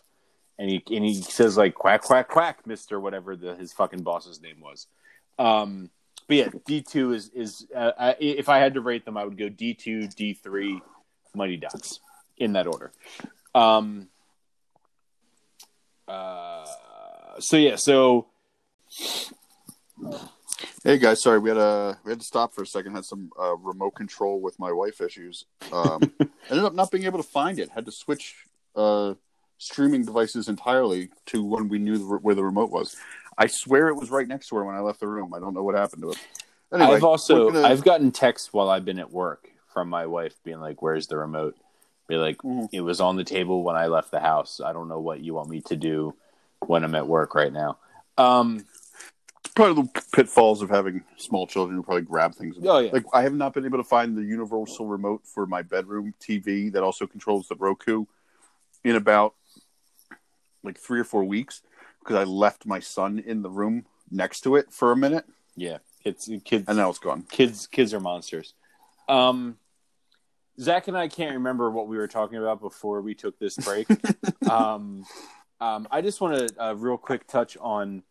and 0.58 0.68
he 0.68 0.82
and 0.90 1.04
he 1.04 1.14
says 1.14 1.56
like 1.56 1.74
quack 1.74 2.02
quack 2.02 2.28
quack 2.28 2.66
Mister 2.66 2.98
whatever 2.98 3.36
the 3.36 3.54
his 3.54 3.72
fucking 3.72 4.02
boss's 4.02 4.42
name 4.42 4.60
was, 4.60 4.88
um, 5.38 5.90
but 6.26 6.36
yeah 6.36 6.48
D 6.66 6.82
two 6.82 7.12
is 7.12 7.28
is 7.28 7.66
uh, 7.74 7.92
I, 7.96 8.16
if 8.18 8.48
I 8.48 8.58
had 8.58 8.74
to 8.74 8.80
rate 8.80 9.04
them 9.04 9.16
I 9.16 9.24
would 9.24 9.38
go 9.38 9.48
D 9.48 9.74
two 9.74 10.08
D 10.08 10.34
three 10.34 10.82
Mighty 11.36 11.56
Ducks 11.56 12.00
in 12.36 12.54
that 12.54 12.66
order, 12.66 12.90
um, 13.54 14.08
uh, 16.08 16.66
so 17.38 17.56
yeah 17.56 17.76
so. 17.76 18.26
Hey 20.84 20.98
guys, 20.98 21.22
sorry 21.22 21.38
we 21.38 21.48
had 21.48 21.56
a 21.58 21.98
we 22.04 22.12
had 22.12 22.20
to 22.20 22.26
stop 22.26 22.54
for 22.54 22.62
a 22.62 22.66
second. 22.66 22.94
Had 22.94 23.04
some 23.04 23.30
uh, 23.40 23.56
remote 23.56 23.92
control 23.94 24.40
with 24.40 24.58
my 24.58 24.70
wife 24.72 25.00
issues. 25.00 25.46
Um, 25.72 26.00
ended 26.50 26.64
up 26.64 26.74
not 26.74 26.90
being 26.90 27.04
able 27.04 27.18
to 27.22 27.28
find 27.28 27.58
it. 27.58 27.70
Had 27.70 27.86
to 27.86 27.92
switch 27.92 28.34
uh, 28.76 29.14
streaming 29.58 30.04
devices 30.04 30.48
entirely 30.48 31.08
to 31.26 31.42
when 31.44 31.68
we 31.68 31.78
knew 31.78 31.98
the, 31.98 32.04
where 32.04 32.34
the 32.34 32.44
remote 32.44 32.70
was. 32.70 32.96
I 33.38 33.46
swear 33.46 33.88
it 33.88 33.94
was 33.94 34.10
right 34.10 34.28
next 34.28 34.48
to 34.48 34.56
her 34.56 34.64
when 34.64 34.74
I 34.76 34.80
left 34.80 35.00
the 35.00 35.08
room. 35.08 35.32
I 35.34 35.40
don't 35.40 35.54
know 35.54 35.62
what 35.62 35.74
happened 35.74 36.02
to 36.02 36.10
it. 36.10 36.18
Anyway, 36.72 36.96
I've 36.96 37.04
also 37.04 37.50
gonna- 37.50 37.66
I've 37.66 37.84
gotten 37.84 38.12
texts 38.12 38.52
while 38.52 38.68
I've 38.68 38.84
been 38.84 38.98
at 38.98 39.10
work 39.10 39.48
from 39.72 39.88
my 39.88 40.06
wife 40.06 40.34
being 40.44 40.60
like, 40.60 40.82
"Where's 40.82 41.06
the 41.06 41.16
remote?" 41.16 41.56
Be 42.08 42.16
like, 42.16 42.38
Mhm. 42.38 42.68
"It 42.72 42.82
was 42.82 43.00
on 43.00 43.16
the 43.16 43.24
table 43.24 43.62
when 43.64 43.74
I 43.76 43.86
left 43.86 44.10
the 44.10 44.20
house. 44.20 44.60
I 44.64 44.72
don't 44.72 44.88
know 44.88 45.00
what 45.00 45.20
you 45.20 45.34
want 45.34 45.48
me 45.48 45.62
to 45.62 45.76
do 45.76 46.14
when 46.68 46.84
I'm 46.84 46.94
at 46.94 47.06
work 47.06 47.34
right 47.34 47.52
now." 47.52 47.78
Um, 48.16 48.64
probably 49.54 49.82
the 49.82 50.00
pitfalls 50.12 50.62
of 50.62 50.70
having 50.70 51.04
small 51.16 51.46
children 51.46 51.76
who 51.76 51.82
probably 51.82 52.02
grab 52.02 52.34
things. 52.34 52.56
Oh, 52.62 52.78
yeah. 52.78 52.90
Like 52.92 53.04
I 53.12 53.22
have 53.22 53.34
not 53.34 53.54
been 53.54 53.64
able 53.64 53.78
to 53.78 53.84
find 53.84 54.16
the 54.16 54.24
universal 54.24 54.86
remote 54.86 55.22
for 55.26 55.46
my 55.46 55.62
bedroom 55.62 56.14
TV 56.20 56.72
that 56.72 56.82
also 56.82 57.06
controls 57.06 57.48
the 57.48 57.56
Roku 57.56 58.06
in 58.82 58.96
about 58.96 59.34
like 60.62 60.78
three 60.78 61.00
or 61.00 61.04
four 61.04 61.24
weeks 61.24 61.62
because 62.00 62.16
I 62.16 62.24
left 62.24 62.66
my 62.66 62.80
son 62.80 63.18
in 63.18 63.42
the 63.42 63.50
room 63.50 63.86
next 64.10 64.42
to 64.42 64.56
it 64.56 64.72
for 64.72 64.92
a 64.92 64.96
minute 64.96 65.24
yeah, 65.56 65.78
it's 66.04 66.28
kids. 66.44 66.64
and 66.68 66.76
now 66.76 66.90
it's 66.90 66.98
gone. 66.98 67.22
kids 67.30 67.66
kids 67.66 67.94
are 67.94 68.00
monsters. 68.00 68.54
Um, 69.08 69.56
Zach 70.60 70.88
and 70.88 70.96
I 70.96 71.08
can't 71.08 71.34
remember 71.34 71.70
what 71.70 71.88
we 71.88 71.96
were 71.96 72.08
talking 72.08 72.38
about 72.38 72.60
before 72.60 73.00
we 73.02 73.14
took 73.14 73.38
this 73.38 73.56
break. 73.56 73.86
um, 74.50 75.04
um, 75.60 75.88
I 75.90 76.00
just 76.00 76.20
want 76.20 76.48
to 76.48 76.64
uh, 76.64 76.72
real 76.74 76.96
quick 76.96 77.26
touch 77.26 77.56
on 77.60 78.02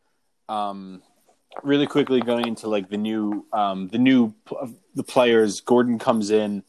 um, 0.50 1.02
really 1.64 1.88
quickly 1.88 2.22
going 2.22 2.48
into 2.48 2.68
like 2.68 2.90
the 2.90 2.98
new 2.98 3.46
um, 3.54 3.88
the 3.90 3.98
new 3.98 4.34
pl- 4.46 4.74
the 4.96 5.04
players. 5.04 5.62
Gordon 5.62 6.00
comes 6.00 6.32
in. 6.32 6.64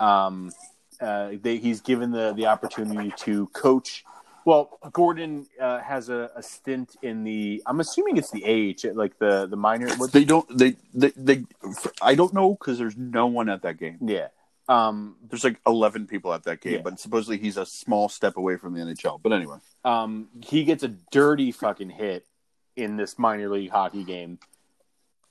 Um, 0.00 0.52
uh, 1.00 1.32
they, 1.40 1.58
he's 1.58 1.80
given 1.80 2.10
the 2.10 2.32
the 2.32 2.46
opportunity 2.46 3.12
to 3.18 3.46
coach. 3.48 4.04
Well, 4.44 4.78
Gordon 4.92 5.46
uh, 5.60 5.80
has 5.80 6.08
a, 6.08 6.30
a 6.34 6.42
stint 6.42 6.96
in 7.02 7.22
the. 7.22 7.62
I'm 7.66 7.80
assuming 7.80 8.16
it's 8.16 8.30
the 8.30 8.44
age, 8.44 8.84
like 8.84 9.18
the 9.18 9.46
the 9.46 9.56
minor. 9.56 9.88
What, 9.96 10.12
They 10.12 10.24
don't. 10.24 10.46
They 10.56 10.76
they. 10.94 11.12
they 11.16 11.44
I 12.00 12.14
don't 12.14 12.32
know 12.32 12.54
because 12.54 12.78
there's 12.78 12.96
no 12.96 13.26
one 13.26 13.48
at 13.48 13.62
that 13.62 13.78
game. 13.78 13.98
yeah. 14.00 14.28
Um, 14.68 15.16
There's 15.28 15.44
like 15.44 15.60
11 15.66 16.06
people 16.06 16.32
at 16.34 16.42
that 16.44 16.60
game, 16.60 16.74
Yeah. 16.74 16.80
but 16.82 17.00
supposedly 17.00 17.38
he's 17.38 17.56
a 17.56 17.64
small 17.64 18.08
step 18.08 18.36
away 18.36 18.56
from 18.56 18.74
the 18.74 18.80
NHL. 18.80 19.18
But 19.22 19.32
anyway, 19.32 19.56
um, 19.84 20.28
he 20.44 20.64
gets 20.64 20.82
a 20.82 20.88
dirty 20.88 21.52
fucking 21.52 21.90
hit 21.90 22.26
in 22.76 22.96
this 22.96 23.18
minor 23.18 23.48
league 23.48 23.70
hockey 23.70 24.04
game. 24.04 24.38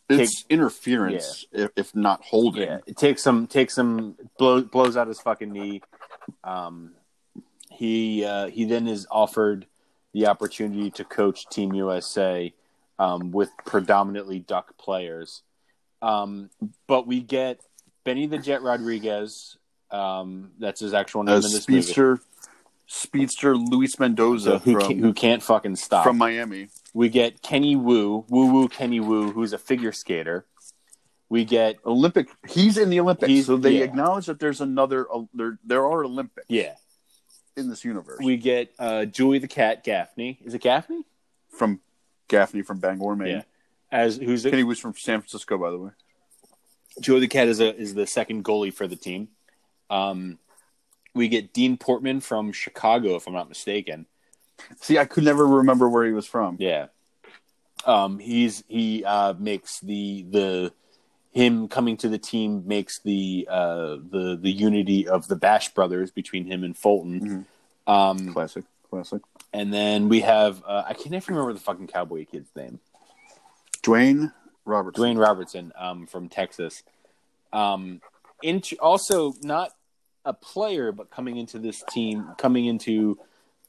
it's 0.10 0.45
interference 0.50 1.45
if, 1.52 1.69
if 1.76 1.95
not 1.95 2.23
holding. 2.23 2.63
Yeah, 2.63 2.80
it 2.88 2.97
takes 2.97 3.21
some 3.21 3.45
takes 3.45 3.76
some 3.76 4.15
blow, 4.39 4.62
blows 4.62 4.95
out 4.97 5.08
his 5.08 5.19
fucking 5.19 5.52
knee. 5.52 5.82
Um, 6.43 6.93
he 7.69 8.23
uh, 8.26 8.47
he 8.47 8.65
then 8.65 8.88
is 8.88 9.06
offered 9.12 9.67
the 10.13 10.28
opportunity 10.28 10.89
to 10.91 11.04
coach 11.04 11.47
Team 11.50 11.73
USA 11.73 12.54
um, 12.97 13.32
with 13.32 13.50
predominantly 13.65 14.39
Duck 14.39 14.78
players. 14.78 15.43
Um, 16.02 16.50
but 16.88 17.06
we 17.06 17.21
get 17.21 17.60
Benny 18.08 18.26
the 18.26 18.38
Jet 18.38 18.62
Rodriguez. 18.62 19.58
Um, 19.91 20.52
that's 20.60 20.80
his 20.80 20.93
actual 20.93 21.24
name 21.24 21.34
a 21.34 21.36
in 21.36 21.41
this 21.41 21.67
movie. 21.67 21.82
speedster, 21.82 22.20
speedster 22.86 23.58
Luis 23.58 24.00
Mendoza 24.00 24.52
So 24.52 24.58
who, 24.60 24.80
from, 24.80 24.88
can, 24.88 25.00
who 25.00 25.13
can't 25.13 25.43
fucking 25.43 25.76
stop. 25.76 26.06
from 26.06 26.17
Miami. 26.17 26.70
We 26.93 27.10
get 27.10 27.41
Kenny 27.41 27.76
Wu, 27.76 28.24
Woo 28.30 28.54
Woo 28.54 28.70
Kenny 28.70 29.02
Wu, 29.02 29.32
who's 29.32 29.52
a 29.52 29.58
figure 29.58 29.91
skater. 29.91 30.46
We 31.28 31.43
get 31.43 31.80
Olympic. 31.86 32.30
He's 32.48 32.78
in 32.78 32.89
the 32.89 33.02
Olympics, 33.02 33.30
He's- 33.30 33.46
so 33.46 33.58
they 33.58 33.80
yeah. 33.80 33.84
acknowledge 33.84 34.28
that 34.28 34.39
there's 34.39 34.62
another. 34.62 35.06
Uh, 35.13 35.24
there, 35.34 35.60
there 35.65 35.86
are 35.86 36.06
Olympics 36.06 36.48
yeah. 36.48 36.76
in 37.58 37.70
this 37.70 37.84
universe. 37.84 38.20
We 38.24 38.38
get 38.38 38.74
uh, 38.80 39.04
Julie 39.04 39.39
the 39.39 39.50
cat 39.50 39.84
Gaffney. 39.84 40.39
Is 40.46 40.54
it 40.54 40.62
Gaffney? 40.62 41.04
from 41.50 41.82
Gaffney 42.30 42.62
from 42.62 42.80
Bangor, 42.80 43.17
Maine. 43.17 43.28
Yeah. 43.28 43.41
As 43.91 44.15
who's 44.15 44.43
Kenny 44.43 44.63
was 44.63 44.80
from 44.80 44.93
San 44.93 45.20
Francisco, 45.20 45.58
by 45.58 45.72
the 45.72 45.78
way. 45.78 45.91
Joey 47.02 47.20
the 47.20 47.28
cat 47.28 47.48
is 47.48 47.60
a 47.60 47.76
is 47.76 47.94
the 47.94 48.08
second 48.08 48.44
goalie 48.44 48.74
for 48.74 48.88
the 48.88 48.96
team. 48.96 49.30
Um, 49.90 50.40
we 51.14 51.28
get 51.28 51.54
Dean 51.54 51.78
Portman 51.78 52.22
from 52.22 52.52
Chicago, 52.52 53.16
if 53.16 53.28
I'm 53.28 53.34
not 53.34 53.50
mistaken. 53.50 54.06
See, 54.82 54.98
I 54.98 55.06
could 55.06 55.24
never 55.24 55.46
remember 55.46 55.88
where 55.90 56.06
he 56.06 56.12
was 56.12 56.26
from. 56.26 56.58
Yeah. 56.60 56.88
Um, 57.86 58.20
he's 58.20 58.64
he 58.68 59.04
uh, 59.06 59.34
makes 59.38 59.80
the 59.80 60.26
the 60.30 60.74
him 61.32 61.68
coming 61.68 61.98
to 61.98 62.10
the 62.10 62.18
team 62.18 62.64
makes 62.66 63.00
the 63.00 63.48
uh, 63.50 63.98
the 64.10 64.38
the 64.42 64.52
unity 64.52 65.08
of 65.08 65.28
the 65.28 65.36
Bash 65.36 65.74
brothers 65.74 66.12
between 66.12 66.46
him 66.46 66.64
and 66.64 66.76
Fulton. 66.76 67.46
Um, 67.86 68.34
Classic, 68.34 68.66
classic. 68.90 69.22
and 69.54 69.74
then 69.74 70.10
we 70.10 70.22
have 70.22 70.64
uh, 70.68 70.84
I 70.88 70.93
can't 70.93 71.12
never 71.12 71.32
remember 71.32 71.54
the 71.54 71.60
fucking 71.60 71.88
cowboy 71.88 72.26
kid's 72.26 72.50
name. 72.56 72.80
Dwayne 73.84 74.34
Robertson. 74.68 75.03
Dwayne 75.03 75.20
Robertson 75.20 75.72
um, 75.76 76.07
from 76.07 76.30
Texas. 76.30 76.84
Um, 77.53 78.01
int- 78.43 78.74
also 78.80 79.34
not 79.41 79.72
a 80.26 80.34
player, 80.34 80.91
but 80.91 81.09
coming 81.09 81.38
into 81.38 81.59
this 81.59 81.84
team, 81.89 82.30
coming 82.38 82.65
into 82.65 83.18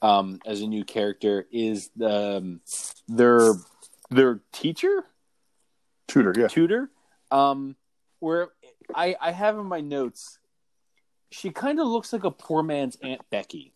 um, 0.02 0.40
as 0.44 0.60
a 0.60 0.66
new 0.66 0.84
character 0.84 1.46
is 1.50 1.90
the, 1.96 2.38
um, 2.38 2.60
their 3.08 3.52
their 4.10 4.40
teacher 4.52 5.04
Tudor, 6.08 6.32
yeah. 6.36 6.48
tutor. 6.48 6.90
Um, 7.30 7.76
where 8.20 8.48
I 8.94 9.14
I 9.20 9.30
have 9.30 9.58
in 9.58 9.66
my 9.66 9.80
notes, 9.80 10.38
she 11.30 11.50
kind 11.50 11.78
of 11.78 11.86
looks 11.86 12.12
like 12.12 12.24
a 12.24 12.30
poor 12.30 12.62
man's 12.62 12.96
Aunt 13.02 13.20
Becky. 13.30 13.72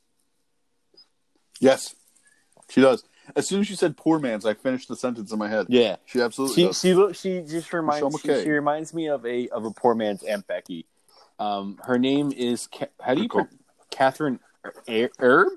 Yes, 1.60 1.94
she 2.70 2.80
does. 2.80 3.04
As 3.36 3.46
soon 3.46 3.60
as 3.60 3.70
you 3.70 3.76
said 3.76 3.96
"poor 3.96 4.18
man's," 4.18 4.44
I 4.44 4.54
finished 4.54 4.88
the 4.88 4.96
sentence 4.96 5.32
in 5.32 5.38
my 5.38 5.48
head. 5.48 5.66
Yeah, 5.68 5.96
She 6.06 6.20
absolutely 6.20 6.54
she 6.56 6.66
does. 6.66 6.80
she 6.80 6.94
look 6.94 7.14
she 7.14 7.40
just 7.42 7.72
reminds 7.72 8.20
she, 8.20 8.28
she 8.28 8.50
reminds 8.50 8.92
me 8.94 9.08
of 9.08 9.24
a 9.26 9.48
of 9.48 9.64
a 9.64 9.70
poor 9.70 9.94
man's 9.94 10.22
Aunt 10.22 10.46
Becky. 10.46 10.86
Um, 11.38 11.78
her 11.84 11.98
name 11.98 12.32
is 12.32 12.68
Ca- 12.68 12.86
how 13.00 13.14
do 13.14 13.22
you 13.22 13.28
Good 13.28 13.48
pro- 13.48 13.88
Kathryn 14.10 14.38
Er- 14.88 15.10
Herb 15.18 15.48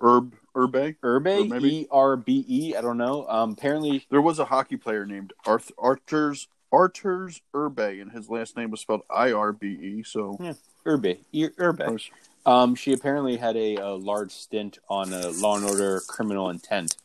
Herb 0.00 0.34
Urbe. 0.56 0.96
Herbe 1.02 1.50
Or 1.52 1.66
E 1.66 1.86
R 1.90 2.16
B 2.16 2.44
E 2.48 2.74
I 2.76 2.80
don't 2.80 2.98
know. 2.98 3.26
Um, 3.28 3.52
apparently 3.52 4.06
There 4.10 4.22
was 4.22 4.38
a 4.38 4.44
hockey 4.46 4.76
player 4.76 5.06
named 5.06 5.32
Arth- 5.46 5.72
Arturs 5.78 6.48
Arturs 6.72 7.40
Irbe, 7.54 8.00
and 8.00 8.12
his 8.12 8.28
last 8.28 8.56
name 8.56 8.70
was 8.70 8.80
spelled 8.80 9.02
I 9.10 9.32
R 9.32 9.52
B 9.52 9.66
E. 9.68 10.02
So 10.04 10.38
Herbe 10.84 11.18
E- 11.32 11.48
Herbe. 11.58 12.10
Um, 12.46 12.74
she 12.74 12.92
apparently 12.94 13.36
had 13.36 13.54
a, 13.56 13.76
a 13.76 13.94
large 13.94 14.32
stint 14.32 14.78
on 14.88 15.12
uh, 15.12 15.30
Law 15.36 15.56
and 15.56 15.64
Order: 15.66 16.00
Criminal 16.08 16.48
Intent. 16.48 16.96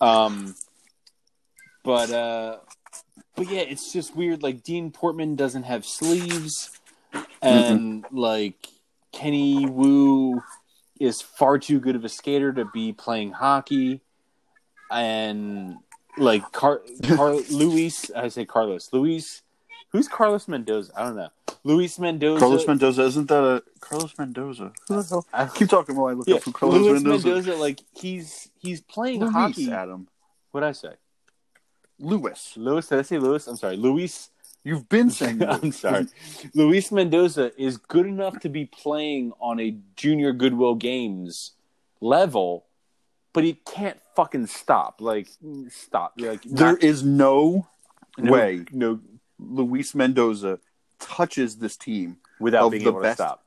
Um, 0.00 0.54
but 1.84 2.10
uh, 2.10 2.58
but 3.34 3.48
yeah, 3.48 3.60
it's 3.60 3.92
just 3.92 4.16
weird. 4.16 4.42
Like 4.42 4.62
Dean 4.62 4.90
Portman 4.90 5.36
doesn't 5.36 5.64
have 5.64 5.84
sleeves, 5.84 6.70
and 7.40 8.04
like 8.10 8.68
Kenny 9.12 9.66
Wu 9.66 10.42
is 10.98 11.20
far 11.20 11.58
too 11.58 11.78
good 11.78 11.96
of 11.96 12.04
a 12.04 12.08
skater 12.08 12.52
to 12.52 12.64
be 12.64 12.92
playing 12.92 13.32
hockey, 13.32 14.00
and 14.90 15.76
like 16.18 16.50
Car, 16.52 16.82
Car 17.02 17.34
Luis, 17.50 18.10
I 18.10 18.28
say 18.28 18.44
Carlos 18.44 18.88
Luis. 18.92 19.42
Who's 19.96 20.08
Carlos 20.08 20.46
Mendoza? 20.46 20.92
I 20.94 21.04
don't 21.04 21.16
know. 21.16 21.30
Luis 21.64 21.98
Mendoza. 21.98 22.38
Carlos 22.38 22.66
Mendoza 22.66 23.02
isn't 23.04 23.28
that 23.28 23.42
a 23.42 23.62
Carlos 23.80 24.12
Mendoza? 24.18 24.72
Who 24.88 25.02
the 25.02 25.08
hell? 25.08 25.26
I- 25.32 25.46
Keep 25.46 25.70
talking 25.70 25.96
while 25.96 26.08
I 26.08 26.12
look 26.12 26.28
yeah, 26.28 26.34
up 26.36 26.42
who 26.44 26.52
Carlos 26.52 26.80
Luis 26.82 27.02
Mendoza. 27.02 27.26
Mendoza. 27.28 27.54
Like 27.56 27.80
he's 27.94 28.50
he's 28.58 28.82
playing 28.82 29.20
Luis, 29.20 29.32
hockey. 29.32 29.72
Adam. 29.72 30.06
What 30.50 30.62
I 30.64 30.72
say? 30.72 30.92
Lewis. 31.98 32.52
Luis? 32.56 32.88
Did 32.88 32.98
I 32.98 33.02
say 33.02 33.18
Luis? 33.18 33.46
I'm 33.46 33.56
sorry, 33.56 33.76
Luis. 33.78 34.28
You've 34.64 34.88
been 34.88 35.08
saying. 35.18 35.42
I'm 35.42 35.72
sorry. 35.72 36.06
Luis 36.54 36.92
Mendoza 36.92 37.52
is 37.60 37.78
good 37.78 38.04
enough 38.06 38.38
to 38.40 38.48
be 38.50 38.66
playing 38.66 39.32
on 39.40 39.58
a 39.60 39.76
junior 39.96 40.32
Goodwill 40.34 40.74
Games 40.74 41.52
level, 42.02 42.66
but 43.32 43.44
he 43.44 43.54
can't 43.54 43.98
fucking 44.14 44.46
stop. 44.48 45.00
Like 45.00 45.28
stop. 45.70 46.12
Like 46.18 46.42
There 46.42 46.72
not- 46.72 46.82
is 46.82 47.02
no, 47.02 47.66
no- 48.18 48.30
way 48.32 48.64
no 48.72 49.00
Luis 49.38 49.94
Mendoza 49.94 50.58
touches 50.98 51.56
this 51.58 51.76
team 51.76 52.18
without 52.40 52.70
being 52.70 52.84
the 52.84 52.90
able 52.90 53.02
best 53.02 53.18
to 53.18 53.22
stop. 53.24 53.44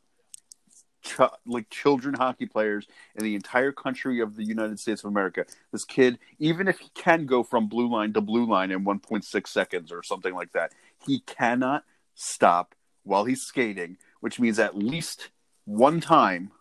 ch- 1.03 1.33
like 1.47 1.69
children 1.69 2.13
hockey 2.13 2.45
players 2.45 2.85
in 3.15 3.23
the 3.23 3.35
entire 3.35 3.71
country 3.71 4.19
of 4.19 4.35
the 4.35 4.43
United 4.43 4.79
States 4.79 5.03
of 5.03 5.09
America. 5.09 5.45
This 5.71 5.85
kid, 5.85 6.19
even 6.37 6.67
if 6.67 6.79
he 6.79 6.89
can 6.93 7.25
go 7.25 7.43
from 7.43 7.67
blue 7.67 7.89
line 7.89 8.13
to 8.13 8.21
blue 8.21 8.45
line 8.45 8.71
in 8.71 8.85
1.6 8.85 9.47
seconds 9.47 9.91
or 9.91 10.03
something 10.03 10.33
like 10.33 10.51
that, 10.53 10.73
he 11.05 11.21
cannot 11.21 11.83
stop 12.15 12.75
while 13.03 13.25
he's 13.25 13.41
skating, 13.41 13.97
which 14.19 14.39
means 14.39 14.59
at 14.59 14.77
least 14.77 15.29
one 15.65 15.99
time 16.01 16.51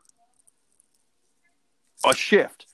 a 2.05 2.15
shift, 2.15 2.67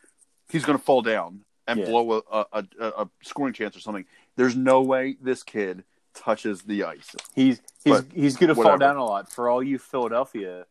he's 0.51 0.65
going 0.65 0.79
to 0.79 0.85
fall 0.85 1.03
down 1.03 1.41
and 1.67 1.81
Yeah. 1.81 1.87
blow 1.87 2.23
a, 2.31 2.45
a, 2.53 2.65
a, 2.79 2.87
a 3.03 3.09
scoring 3.23 3.55
chance 3.55 3.75
or 3.77 3.81
something. 3.81 4.05
There's 4.37 4.55
no 4.55 4.83
way 4.83 5.17
this 5.21 5.43
kid 5.43 5.83
touches 6.15 6.63
the 6.63 6.85
ice. 6.85 7.15
He's 7.35 7.61
he's 7.83 8.01
But 8.01 8.07
he's 8.15 8.37
going 8.37 8.49
to 8.49 8.55
fall 8.55 8.79
down 8.79 8.97
a 8.97 9.05
lot. 9.05 9.31
For 9.31 9.49
all 9.49 9.63
you 9.63 9.79
Philadelphia 9.79 10.67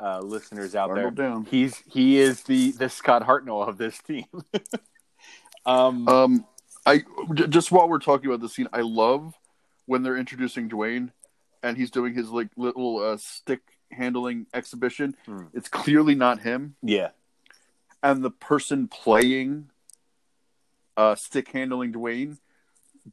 uh, 0.00 0.20
listeners 0.20 0.74
out 0.74 0.90
Arnold 0.90 1.16
there, 1.16 1.28
down. 1.28 1.46
he's 1.50 1.82
he 1.90 2.18
is 2.18 2.42
the 2.42 2.72
the 2.72 2.88
Scott 2.88 3.22
Hartnell 3.22 3.66
of 3.66 3.78
this 3.78 3.98
team. 3.98 4.26
um, 5.66 6.08
Um, 6.08 6.46
I 6.84 7.02
just 7.34 7.72
while 7.72 7.88
we're 7.88 7.98
talking 7.98 8.26
about 8.26 8.40
the 8.40 8.48
scene, 8.48 8.68
I 8.72 8.80
love 8.80 9.34
when 9.86 10.02
they're 10.02 10.16
introducing 10.16 10.68
Dwayne, 10.68 11.10
and 11.62 11.76
he's 11.76 11.90
doing 11.90 12.14
his 12.14 12.30
like 12.30 12.48
little 12.56 12.98
uh, 12.98 13.16
stick 13.16 13.60
handling 13.90 14.46
exhibition. 14.54 15.16
Hmm. 15.26 15.46
It's 15.52 15.68
clearly 15.68 16.14
not 16.14 16.40
him, 16.40 16.76
yeah, 16.82 17.10
and 18.02 18.22
the 18.22 18.30
person 18.30 18.88
playing 18.88 19.70
uh, 20.96 21.14
stick 21.14 21.50
handling 21.50 21.92
Dwayne 21.92 22.38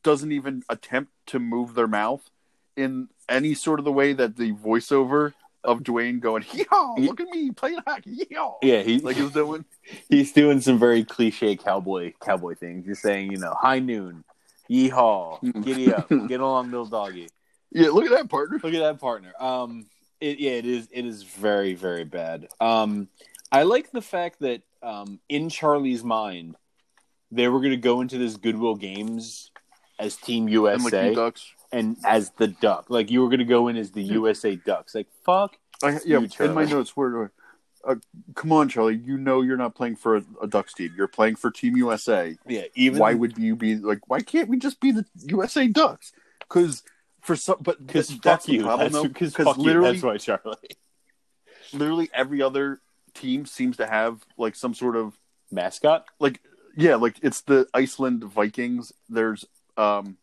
doesn't 0.02 0.32
even 0.32 0.64
attempt 0.70 1.12
to 1.28 1.40
move 1.40 1.76
their 1.76 1.88
mouth 1.88 2.30
in 2.76 3.10
any 3.30 3.54
sort 3.54 3.80
of 3.80 3.86
the 3.86 3.92
way 3.92 4.14
that 4.14 4.36
the 4.36 4.54
voiceover 4.54 5.34
of 5.64 5.80
Dwayne 5.80 6.20
going, 6.20 6.44
"Yeehaw! 6.44 7.00
Look 7.00 7.20
at 7.20 7.30
me 7.30 7.52
playing 7.52 7.80
hockey! 7.86 8.26
Yeehaw!" 8.26 8.56
yeah, 8.62 8.82
he 8.82 9.00
like 9.00 9.18
he's 9.18 9.32
doing. 9.32 9.66
he's 10.10 10.32
doing 10.32 10.62
some 10.62 10.80
very 10.80 11.04
cliche 11.04 11.56
cowboy 11.56 12.14
cowboy 12.20 12.56
things. 12.56 12.86
Just 12.86 13.02
saying, 13.02 13.32
you 13.32 13.38
know, 13.38 13.54
high 13.60 13.80
noon, 13.80 14.24
yeehaw, 14.70 15.64
giddy 15.64 15.94
up, 15.94 16.10
get 16.28 16.40
along, 16.40 16.72
little 16.72 16.86
doggy. 16.86 17.30
Yeah, 17.72 17.90
look 17.90 18.06
at 18.06 18.12
that 18.12 18.30
partner. 18.30 18.60
Look 18.62 18.74
at 18.74 18.80
that 18.80 19.00
partner. 19.00 19.34
Um, 19.40 19.88
it, 20.20 20.40
yeah, 20.40 20.52
it 20.52 20.66
is. 20.66 20.88
It 20.92 21.06
is 21.06 21.24
very, 21.24 21.74
very 21.74 22.04
bad. 22.04 22.48
Um, 22.60 23.08
I 23.52 23.64
like 23.64 23.92
the 23.92 24.02
fact 24.02 24.40
that 24.42 24.62
um, 24.82 25.20
in 25.30 25.50
Charlie's 25.50 26.04
mind, 26.04 26.56
they 27.32 27.48
were 27.48 27.60
going 27.60 27.72
to 27.72 27.78
go 27.78 28.02
into 28.02 28.18
this 28.18 28.36
Goodwill 28.38 28.76
Games 28.76 29.52
as 30.04 30.16
Team 30.18 30.48
And 30.48 30.56
like 30.56 30.92
USA 30.94 31.14
ducks. 31.16 31.52
and 31.72 31.98
as 32.06 32.32
the 32.38 32.48
Duck. 32.48 32.86
Like 32.90 33.10
you 33.12 33.22
were 33.22 33.28
going 33.30 33.40
to 33.40 33.46
go 33.46 33.68
in 33.68 33.78
as 33.78 33.92
the 33.92 34.02
USA 34.04 34.56
Ducks. 34.56 34.94
Like 34.96 35.08
fuck. 35.26 35.58
I, 35.82 36.00
yeah, 36.06 36.20
you, 36.20 36.30
in 36.40 36.54
my 36.54 36.66
notes, 36.66 36.96
where 36.96 37.10
do 37.10 37.24
I? 37.24 37.28
Uh, 37.92 37.96
come 38.36 38.54
on, 38.54 38.70
Charlie. 38.70 38.96
You 38.96 39.18
know 39.18 39.42
you're 39.42 39.58
not 39.58 39.76
playing 39.76 39.98
for 39.98 40.16
a, 40.18 40.24
a 40.44 40.48
Ducks 40.48 40.74
team. 40.74 40.94
You're 40.96 41.10
playing 41.10 41.36
for 41.36 41.52
Team 41.52 41.76
USA. 41.76 42.38
Yeah. 42.48 42.64
Even 42.76 43.00
why 43.00 43.14
would 43.14 43.38
you 43.38 43.56
be 43.58 43.76
like? 43.76 44.00
Why 44.08 44.22
can't 44.22 44.48
we 44.48 44.58
just 44.58 44.80
be 44.80 44.92
the 44.92 45.06
USA 45.26 45.68
Ducks? 45.68 46.14
Because 46.40 46.84
for 47.22 47.36
some, 47.36 47.58
but 47.60 47.86
Because 47.86 48.08
th- 48.08 48.22
fuck 48.22 48.44
the 48.44 48.54
you. 48.54 48.64
problem, 48.64 48.92
That's 48.94 49.08
because 49.08 49.34
fuck 49.36 49.58
you. 49.58 49.64
literally, 49.64 49.92
That's 49.92 50.04
why 50.04 50.18
Charlie. 50.18 50.56
literally 51.74 52.10
every 52.14 52.42
other 52.42 52.80
team 53.14 53.46
seems 53.46 53.78
to 53.78 53.86
have 53.88 54.24
like 54.38 54.56
some 54.56 54.74
sort 54.74 54.96
of 54.96 55.18
Mascot. 55.52 56.06
like 56.20 56.40
yeah, 56.78 56.96
like 56.96 57.18
it's 57.22 57.42
the 57.42 57.68
Iceland 57.74 58.24
Vikings. 58.24 58.94
There's 59.10 59.46
um. 59.78 60.18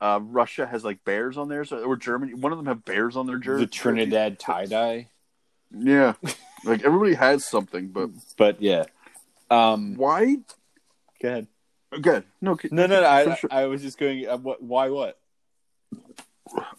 Uh, 0.00 0.18
Russia 0.20 0.66
has 0.66 0.84
like 0.84 1.04
bears 1.04 1.38
on 1.38 1.48
theirs, 1.48 1.70
or 1.70 1.94
Germany. 1.96 2.34
One 2.34 2.50
of 2.50 2.58
them 2.58 2.66
have 2.66 2.84
bears 2.84 3.16
on 3.16 3.28
their 3.28 3.38
jersey. 3.38 3.66
The 3.66 3.70
Trinidad 3.70 4.36
tie 4.40 4.66
dye. 4.66 5.08
Yeah, 5.72 6.14
like 6.64 6.82
everybody 6.82 7.14
has 7.14 7.44
something, 7.44 7.88
but 7.88 8.10
But 8.36 8.60
yeah. 8.60 8.84
Um. 9.48 9.94
why? 9.96 10.38
Go 11.22 11.28
ahead. 11.28 11.46
Good. 12.00 12.24
No, 12.40 12.58
No, 12.72 12.86
no, 12.86 13.00
no. 13.00 13.06
I, 13.06 13.34
sure. 13.36 13.50
I 13.52 13.66
was 13.66 13.80
just 13.82 13.96
going. 13.96 14.26
Uh, 14.26 14.38
what? 14.38 14.60
Why? 14.60 14.88
What? 14.88 15.18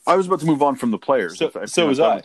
I 0.06 0.16
was 0.18 0.28
about 0.28 0.42
to 0.42 0.46
move 0.46 0.62
on 0.62 0.76
from 0.76 0.92
the 0.92 0.98
players. 0.98 1.38
So- 1.38 1.50
so 1.66 1.88
was 1.88 2.00
I. 2.02 2.22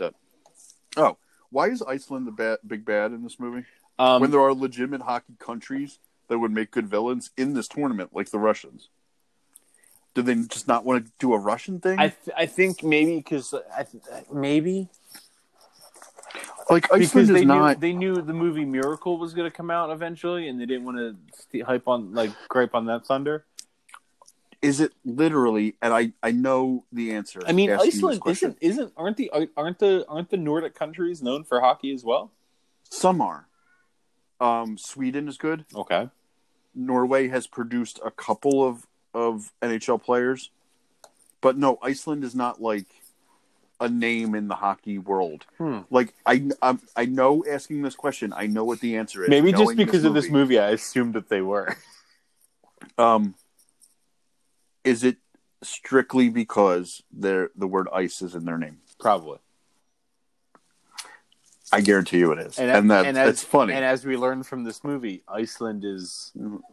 Oh, 0.96 1.16
why 1.50 1.68
is 1.68 1.80
Iceland 1.82 2.26
the 2.26 2.32
bad, 2.32 2.58
big 2.66 2.84
bad 2.84 3.12
in 3.12 3.22
this 3.22 3.38
movie? 3.38 3.64
Um, 4.00 4.20
when 4.20 4.30
there 4.30 4.40
are 4.40 4.52
legitimate 4.52 5.02
hockey 5.02 5.34
countries 5.38 5.98
that 6.28 6.38
would 6.38 6.50
make 6.50 6.70
good 6.70 6.88
villains 6.88 7.30
in 7.36 7.54
this 7.54 7.68
tournament, 7.68 8.10
like 8.12 8.30
the 8.30 8.38
Russians. 8.38 8.88
Do 10.18 10.22
they 10.22 10.34
just 10.48 10.66
not 10.66 10.84
want 10.84 11.06
to 11.06 11.12
do 11.20 11.32
a 11.32 11.38
Russian 11.38 11.78
thing? 11.78 11.96
I 11.96 12.08
th- 12.08 12.36
I 12.36 12.46
think 12.46 12.82
maybe 12.82 13.18
because 13.18 13.54
I 13.54 13.84
th- 13.84 14.02
maybe 14.32 14.88
like 16.68 16.90
because 16.90 17.28
they 17.28 17.44
not. 17.44 17.76
knew 17.76 17.80
they 17.80 17.92
knew 17.92 18.20
the 18.20 18.32
movie 18.32 18.64
Miracle 18.64 19.16
was 19.16 19.32
going 19.32 19.48
to 19.48 19.56
come 19.56 19.70
out 19.70 19.90
eventually, 19.90 20.48
and 20.48 20.60
they 20.60 20.66
didn't 20.66 20.84
want 20.84 21.16
to 21.52 21.62
hype 21.62 21.86
on 21.86 22.14
like 22.14 22.32
gripe 22.48 22.74
on 22.74 22.86
that 22.86 23.06
thunder. 23.06 23.44
Is 24.60 24.80
it 24.80 24.92
literally? 25.04 25.76
And 25.80 25.94
I 25.94 26.10
I 26.20 26.32
know 26.32 26.84
the 26.90 27.12
answer. 27.12 27.40
I 27.46 27.52
mean, 27.52 27.70
Iceland 27.70 28.20
isn't 28.26 28.58
isn't 28.60 28.92
aren't 28.96 29.18
the 29.18 29.30
aren't 29.56 29.78
the 29.78 30.04
aren't 30.08 30.30
the 30.30 30.36
Nordic 30.36 30.74
countries 30.74 31.22
known 31.22 31.44
for 31.44 31.60
hockey 31.60 31.94
as 31.94 32.02
well? 32.02 32.32
Some 32.90 33.20
are. 33.20 33.46
Um, 34.40 34.78
Sweden 34.78 35.28
is 35.28 35.36
good. 35.36 35.64
Okay, 35.76 36.10
Norway 36.74 37.28
has 37.28 37.46
produced 37.46 38.00
a 38.04 38.10
couple 38.10 38.66
of 38.66 38.87
of 39.14 39.52
NHL 39.62 40.02
players, 40.02 40.50
but 41.40 41.56
no, 41.56 41.78
Iceland 41.82 42.24
is 42.24 42.34
not 42.34 42.60
like 42.60 42.86
a 43.80 43.88
name 43.88 44.34
in 44.34 44.48
the 44.48 44.54
hockey 44.54 44.98
world. 44.98 45.46
Hmm. 45.58 45.80
Like 45.90 46.14
I, 46.26 46.48
I'm, 46.62 46.80
I 46.96 47.04
know 47.04 47.44
asking 47.48 47.82
this 47.82 47.94
question, 47.94 48.32
I 48.36 48.46
know 48.46 48.64
what 48.64 48.80
the 48.80 48.96
answer 48.96 49.22
is. 49.22 49.30
maybe 49.30 49.52
just 49.52 49.76
because 49.76 50.04
of 50.04 50.14
this 50.14 50.30
movie, 50.30 50.58
I 50.58 50.70
assumed 50.70 51.14
that 51.14 51.28
they 51.28 51.40
were. 51.40 51.76
Um, 52.96 53.34
is 54.84 55.04
it 55.04 55.16
strictly 55.62 56.28
because 56.28 57.02
their 57.12 57.50
the 57.56 57.66
word 57.66 57.88
ice 57.92 58.22
is 58.22 58.34
in 58.34 58.44
their 58.44 58.58
name? 58.58 58.78
Probably, 58.98 59.38
I 61.72 61.80
guarantee 61.80 62.18
you 62.18 62.32
it 62.32 62.38
is, 62.38 62.58
and, 62.58 62.70
and, 62.70 62.90
that 62.90 63.06
and 63.06 63.16
that's 63.16 63.42
as, 63.42 63.44
funny. 63.44 63.74
And 63.74 63.84
as 63.84 64.04
we 64.04 64.16
learned 64.16 64.46
from 64.46 64.64
this 64.64 64.82
movie, 64.82 65.22
Iceland 65.28 65.84
is 65.84 66.32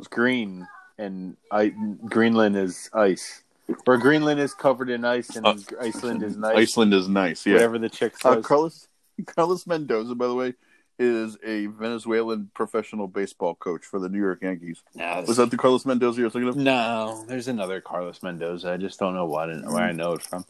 green, 0.10 0.68
and 0.98 1.36
I, 1.52 1.70
Greenland 2.06 2.56
is 2.58 2.90
ice. 2.94 3.44
Or 3.88 3.98
Greenland 3.98 4.40
is 4.40 4.54
covered 4.54 4.90
in 4.90 5.04
ice, 5.06 5.36
and 5.36 5.46
Uh, 5.46 5.56
Iceland 5.82 6.22
is 6.24 6.38
nice. 6.38 6.56
Iceland 6.58 6.94
is 6.94 7.08
nice. 7.08 7.46
Yeah. 7.46 7.54
Whatever 7.54 7.80
the 7.80 7.90
chick 7.90 8.14
Uh, 8.24 8.36
says. 8.36 8.46
Carlos 8.46 8.88
Carlos 9.26 9.66
Mendoza, 9.66 10.14
by 10.14 10.28
the 10.28 10.36
way, 10.36 10.54
is 11.00 11.38
a 11.44 11.66
Venezuelan 11.68 12.52
professional 12.54 13.08
baseball 13.08 13.56
coach 13.56 13.84
for 13.86 14.00
the 14.00 14.08
New 14.10 14.20
York 14.20 14.42
Yankees. 14.42 14.84
No, 14.94 15.24
Was 15.28 15.38
that 15.38 15.50
the 15.52 15.58
Carlos 15.58 15.86
Mendoza 15.86 16.22
you're 16.22 16.30
thinking 16.30 16.50
of? 16.50 16.56
no, 16.58 17.26
there's 17.28 17.48
another 17.48 17.82
Carlos 17.82 18.22
Mendoza. 18.24 18.72
I 18.72 18.78
just 18.78 19.00
don't 19.00 19.14
know 19.16 19.26
what 19.26 19.50
and 19.50 19.66
where 19.72 19.84
I 19.84 19.92
know 19.94 20.14
it 20.14 20.22
from. 20.22 20.46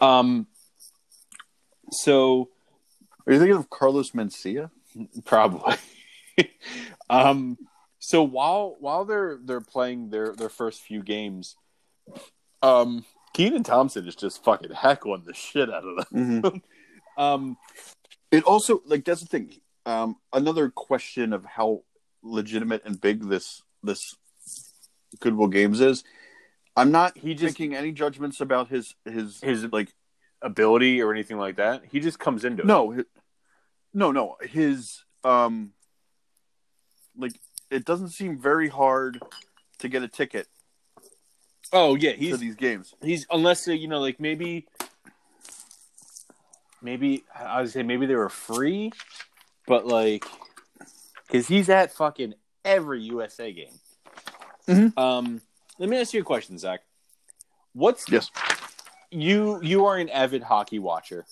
Um, 0.00 0.46
so 1.90 2.48
Are 3.26 3.32
you 3.32 3.38
thinking 3.38 3.56
of 3.56 3.70
Carlos 3.70 4.10
Mencia? 4.12 4.70
probably. 5.24 5.76
um, 7.10 7.56
so 8.06 8.22
while 8.22 8.76
while 8.78 9.04
they're 9.04 9.36
they're 9.42 9.60
playing 9.60 10.10
their 10.10 10.32
their 10.32 10.48
first 10.48 10.80
few 10.82 11.02
games, 11.02 11.56
um, 12.62 13.04
Kenan 13.34 13.64
Thompson 13.64 14.06
is 14.06 14.14
just 14.14 14.44
fucking 14.44 14.70
heckling 14.70 15.24
the 15.26 15.34
shit 15.34 15.68
out 15.68 15.82
of 15.84 16.08
them. 16.10 16.62
Um, 17.18 17.56
It 18.30 18.44
also 18.44 18.80
like 18.86 19.04
that's 19.04 19.22
the 19.22 19.26
thing. 19.26 19.54
Um, 19.86 20.16
another 20.32 20.68
question 20.70 21.32
of 21.32 21.44
how 21.44 21.82
legitimate 22.22 22.82
and 22.84 23.00
big 23.00 23.24
this 23.28 23.60
this 23.82 24.14
Goodwill 25.18 25.48
Games 25.48 25.80
is. 25.80 26.04
I'm 26.76 26.92
not 26.92 27.18
He 27.18 27.34
just- 27.34 27.58
making 27.58 27.74
any 27.74 27.90
judgments 27.90 28.40
about 28.40 28.68
his 28.68 28.94
his 29.04 29.40
his 29.40 29.64
like 29.72 29.92
ability 30.42 31.02
or 31.02 31.10
anything 31.12 31.38
like 31.38 31.56
that. 31.56 31.82
He 31.90 31.98
just 31.98 32.20
comes 32.20 32.44
into 32.44 32.62
it. 32.62 32.66
no, 32.66 33.02
no, 33.92 34.12
no. 34.12 34.36
His 34.42 35.02
um, 35.24 35.72
like 37.16 37.32
it 37.70 37.84
doesn't 37.84 38.08
seem 38.10 38.38
very 38.38 38.68
hard 38.68 39.20
to 39.78 39.88
get 39.88 40.02
a 40.02 40.08
ticket 40.08 40.46
Oh 41.72 41.94
yeah, 41.96 42.12
to 42.12 42.16
he's 42.16 42.38
these 42.38 42.54
games. 42.56 42.94
he's 43.02 43.26
unless 43.30 43.66
you 43.66 43.88
know 43.88 44.00
like 44.00 44.20
maybe 44.20 44.66
maybe 46.82 47.24
I 47.34 47.60
would 47.60 47.70
say 47.70 47.82
maybe 47.82 48.06
they 48.06 48.14
were 48.14 48.28
free, 48.28 48.92
but 49.66 49.86
like 49.86 50.24
because 51.26 51.48
he's 51.48 51.68
at 51.68 51.92
fucking 51.92 52.34
every 52.64 53.02
USA 53.02 53.52
game. 53.52 53.72
Mhm. 54.68 54.98
Um, 54.98 55.40
let 55.78 55.88
me 55.88 56.00
ask 56.00 56.14
you 56.14 56.20
a 56.20 56.24
question, 56.24 56.58
Zach. 56.58 56.80
What's 57.72 58.08
Yes, 58.10 58.30
you 59.10 59.60
you 59.62 59.86
are 59.86 59.96
an 59.96 60.08
avid 60.08 60.42
hockey 60.44 60.78
watcher. 60.78 61.26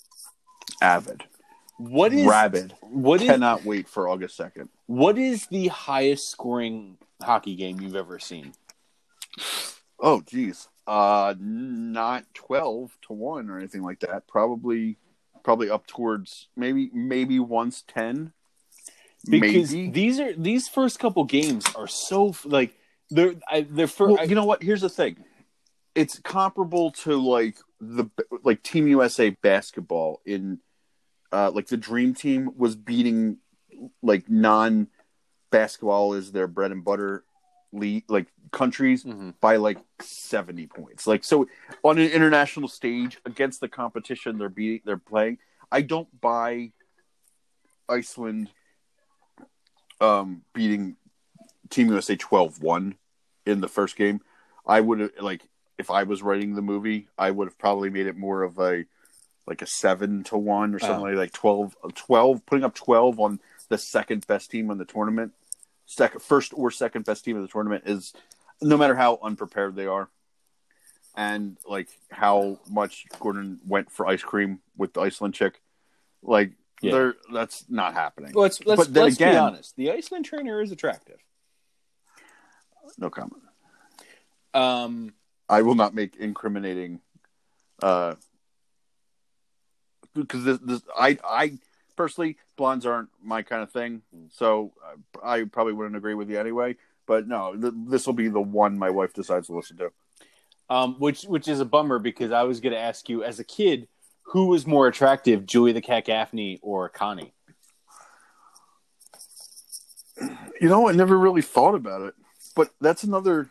avid, 0.82 1.22
What 1.76 2.12
is 2.12 2.26
rabid. 2.26 2.74
What 2.82 3.20
Cannot 3.20 3.64
wait 3.64 3.88
for 3.88 4.08
August 4.08 4.36
second. 4.36 4.68
what 4.86 5.18
is 5.18 5.46
the 5.46 5.68
highest 5.68 6.30
scoring 6.30 6.98
hockey 7.22 7.56
game 7.56 7.80
you've 7.80 7.96
ever 7.96 8.18
seen? 8.18 8.52
Oh, 9.98 10.22
geez. 10.22 10.68
Uh, 10.86 11.34
not 11.38 12.24
twelve 12.34 12.96
to 13.02 13.12
one 13.14 13.48
or 13.48 13.58
anything 13.58 13.82
like 13.82 14.00
that. 14.00 14.28
Probably, 14.28 14.98
probably 15.42 15.70
up 15.70 15.86
towards 15.86 16.48
maybe 16.56 16.90
maybe 16.92 17.38
once 17.38 17.82
ten. 17.88 18.32
Because 19.28 19.72
maybe. 19.72 19.90
these 19.90 20.20
are 20.20 20.34
these 20.34 20.68
first 20.68 20.98
couple 20.98 21.24
games 21.24 21.64
are 21.74 21.88
so 21.88 22.34
like 22.44 22.74
they're 23.10 23.34
I, 23.50 23.66
they're 23.68 23.86
for 23.86 24.12
Well, 24.12 24.28
you 24.28 24.34
know 24.34 24.44
what? 24.44 24.62
Here's 24.62 24.82
the 24.82 24.90
thing. 24.90 25.24
It's 25.94 26.18
comparable 26.18 26.90
to 26.90 27.16
like 27.16 27.56
the 27.80 28.10
like 28.42 28.62
Team 28.62 28.86
USA 28.86 29.30
basketball 29.30 30.20
in 30.26 30.58
uh 31.34 31.50
like 31.50 31.66
the 31.66 31.76
dream 31.76 32.14
team 32.14 32.50
was 32.56 32.76
beating 32.76 33.38
like 34.02 34.30
non 34.30 34.86
basketball 35.50 36.14
is 36.14 36.30
their 36.32 36.46
bread 36.46 36.70
and 36.70 36.84
butter 36.84 37.24
league 37.72 38.04
like 38.08 38.28
countries 38.52 39.02
Mhm. 39.04 39.34
by 39.40 39.56
like 39.56 39.78
70 40.00 40.68
points. 40.68 41.06
Like 41.08 41.24
so 41.24 41.48
on 41.82 41.98
an 41.98 42.08
international 42.10 42.68
stage 42.68 43.18
against 43.24 43.60
the 43.60 43.68
competition 43.68 44.38
they're 44.38 44.48
beating 44.48 44.82
they're 44.84 44.96
playing, 44.96 45.38
I 45.72 45.80
don't 45.82 46.08
buy 46.20 46.70
Iceland 47.88 48.50
um 50.00 50.42
beating 50.52 50.96
Team 51.70 51.88
USA 51.88 52.16
12-1 52.16 52.94
in 53.46 53.60
the 53.60 53.68
first 53.68 53.96
game. 53.96 54.20
I 54.66 54.80
would 54.80 55.00
have 55.00 55.10
like 55.20 55.42
if 55.78 55.90
I 55.90 56.04
was 56.04 56.22
writing 56.22 56.54
the 56.54 56.62
movie, 56.62 57.08
I 57.18 57.30
would 57.32 57.48
have 57.48 57.58
probably 57.58 57.90
made 57.90 58.06
it 58.06 58.16
more 58.16 58.42
of 58.42 58.58
a 58.60 58.84
like 59.46 59.62
a 59.62 59.66
7 59.66 60.24
to 60.24 60.36
1 60.38 60.74
or 60.74 60.78
something 60.78 60.98
Oh. 61.00 61.02
like, 61.10 61.16
like 61.16 61.32
12 61.32 61.76
12 61.94 62.46
putting 62.46 62.64
up 62.64 62.74
12 62.74 63.20
on 63.20 63.40
the 63.68 63.78
second 63.78 64.26
best 64.26 64.50
team 64.50 64.70
in 64.70 64.78
the 64.78 64.84
tournament. 64.84 65.32
Second 65.86 66.22
first 66.22 66.52
or 66.54 66.70
second 66.70 67.04
best 67.04 67.24
team 67.24 67.36
in 67.36 67.42
the 67.42 67.48
tournament 67.48 67.84
is 67.86 68.12
no 68.62 68.76
matter 68.76 68.94
how 68.94 69.18
unprepared 69.22 69.74
they 69.76 69.86
are 69.86 70.08
and 71.16 71.56
like 71.68 71.88
how 72.10 72.58
much 72.70 73.06
Gordon 73.20 73.60
went 73.66 73.90
for 73.90 74.06
ice 74.06 74.22
cream 74.22 74.60
with 74.76 74.94
the 74.94 75.00
Iceland 75.00 75.34
chick. 75.34 75.60
Like 76.22 76.52
Yeah. 76.80 76.92
they're 76.92 77.14
that's 77.32 77.66
not 77.68 77.92
happening. 77.94 78.32
let's 78.34 78.64
let's, 78.64 78.78
But 78.86 78.94
then 78.94 79.04
let's 79.04 79.18
be 79.18 79.24
again- 79.24 79.36
honest. 79.42 79.76
The 79.76 79.90
Iceland 79.92 80.24
trainer 80.24 80.62
is 80.62 80.72
attractive. 80.72 81.18
No 82.98 83.10
comment. 83.10 83.42
Um, 84.52 85.14
I 85.48 85.62
will 85.62 85.74
not 85.74 85.94
make 85.94 86.16
incriminating 86.16 87.00
uh 87.82 88.14
because 90.14 90.44
this, 90.44 90.58
this 90.62 90.82
I 90.96 91.18
I 91.24 91.58
personally 91.96 92.36
blondes 92.56 92.86
aren't 92.86 93.08
my 93.22 93.42
kind 93.42 93.62
of 93.62 93.70
thing. 93.72 94.02
So 94.30 94.72
I 95.22 95.44
probably 95.44 95.72
wouldn't 95.74 95.96
agree 95.96 96.14
with 96.14 96.30
you 96.30 96.38
anyway, 96.38 96.76
but 97.06 97.28
no, 97.28 97.54
th- 97.56 97.74
this 97.88 98.06
will 98.06 98.14
be 98.14 98.28
the 98.28 98.40
one 98.40 98.78
my 98.78 98.90
wife 98.90 99.12
decides 99.14 99.46
to 99.48 99.54
listen 99.56 99.76
to. 99.78 99.90
um, 100.70 100.96
which 100.98 101.22
which 101.24 101.48
is 101.48 101.60
a 101.60 101.64
bummer 101.64 101.98
because 101.98 102.32
I 102.32 102.42
was 102.44 102.60
going 102.60 102.72
to 102.72 102.78
ask 102.78 103.08
you 103.08 103.22
as 103.22 103.38
a 103.38 103.44
kid 103.44 103.88
who 104.28 104.46
was 104.46 104.66
more 104.66 104.86
attractive, 104.88 105.46
Julie 105.46 105.72
the 105.72 105.80
Cat 105.82 106.06
Gaffney 106.06 106.58
or 106.62 106.88
Connie? 106.88 107.32
You 110.60 110.68
know, 110.68 110.88
I 110.88 110.92
never 110.92 111.18
really 111.18 111.42
thought 111.42 111.74
about 111.74 112.02
it, 112.02 112.14
but 112.56 112.70
that's 112.80 113.02
another. 113.04 113.50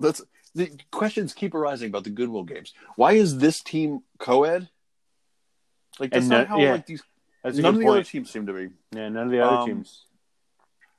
That's 0.00 0.22
the 0.54 0.70
questions 0.90 1.34
keep 1.34 1.54
arising 1.54 1.88
about 1.88 2.04
the 2.04 2.10
Goodwill 2.10 2.44
games. 2.44 2.72
Why 2.96 3.12
is 3.12 3.38
this 3.38 3.60
team 3.62 4.00
co-ed? 4.18 4.68
Like 5.98 6.10
that's 6.10 6.22
And 6.24 6.30
not 6.30 6.40
no- 6.42 6.46
how 6.56 6.58
yeah. 6.60 6.72
like 6.72 6.86
these. 6.86 7.02
That's 7.42 7.56
None 7.58 7.74
of 7.74 7.80
the 7.80 7.86
other 7.88 8.02
teams 8.02 8.30
seem 8.30 8.46
to 8.46 8.52
be, 8.52 8.70
Yeah, 8.92 9.08
none 9.08 9.26
of 9.26 9.30
the 9.30 9.40
other 9.40 9.56
Um, 9.58 9.66
teams. 9.66 10.06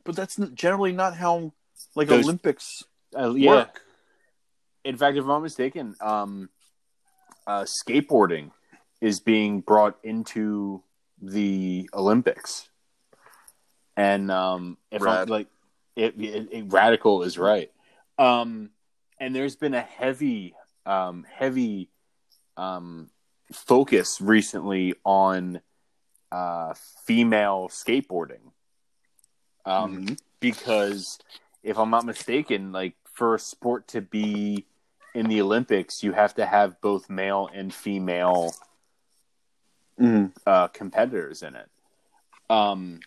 but 0.06 0.16
that's 0.16 0.38
generally 0.54 0.93
not 0.93 1.16
how 1.16 1.52
like 1.95 2.08
Those- 2.08 2.24
Olympics 2.24 2.84
Uh, 3.18 3.34
yeah. 3.34 3.50
work. 3.52 3.82
In 4.86 4.95
fact, 4.95 5.18
if 5.18 5.24
I'm 5.24 5.28
not 5.28 5.39
mistaken, 5.41 5.95
um, 6.00 6.50
uh, 7.45 7.64
skateboarding 7.66 8.52
is 9.02 9.20
being 9.20 9.60
brought 9.62 9.97
into 10.04 10.82
the 11.22 11.89
Olympics, 11.93 12.70
and 13.97 14.32
um, 14.32 14.78
if 14.91 15.02
I'm 15.02 15.28
like, 15.28 15.47
it, 15.95 16.16
it, 16.20 16.47
it- 16.52 16.66
radical 16.72 17.24
is 17.24 17.38
right. 17.38 17.72
Um, 18.18 18.70
and 19.20 19.36
there's 19.36 19.56
been 19.58 19.74
a 19.74 19.82
heavy, 19.82 20.54
um, 20.86 21.26
heavy 21.30 21.89
um, 22.56 23.10
focus 23.52 24.22
recently 24.22 24.93
on 25.04 25.62
uh, 26.32 26.74
female 27.06 27.70
skateboarding. 27.70 28.52
Um, 29.66 30.06
Mhm. 30.06 30.20
because 30.39 31.20
if 31.64 31.78
I'm 31.78 31.89
not 31.89 32.06
mistaken, 32.06 32.72
like 32.72 32.95
for 33.12 33.36
a 33.36 33.39
sport 33.39 33.88
to 33.89 34.02
be 34.02 34.66
in 35.14 35.28
the 35.28 35.41
Olympics, 35.41 36.04
you 36.04 36.14
have 36.14 36.36
to 36.36 36.45
have 36.45 36.80
both 36.82 37.10
male 37.10 37.50
and 37.54 37.74
female 37.74 38.56
Mhm. 40.00 40.34
uh, 40.45 40.68
competitors 40.70 41.43
in 41.43 41.56
it. 41.56 41.70
Um, 42.50 43.02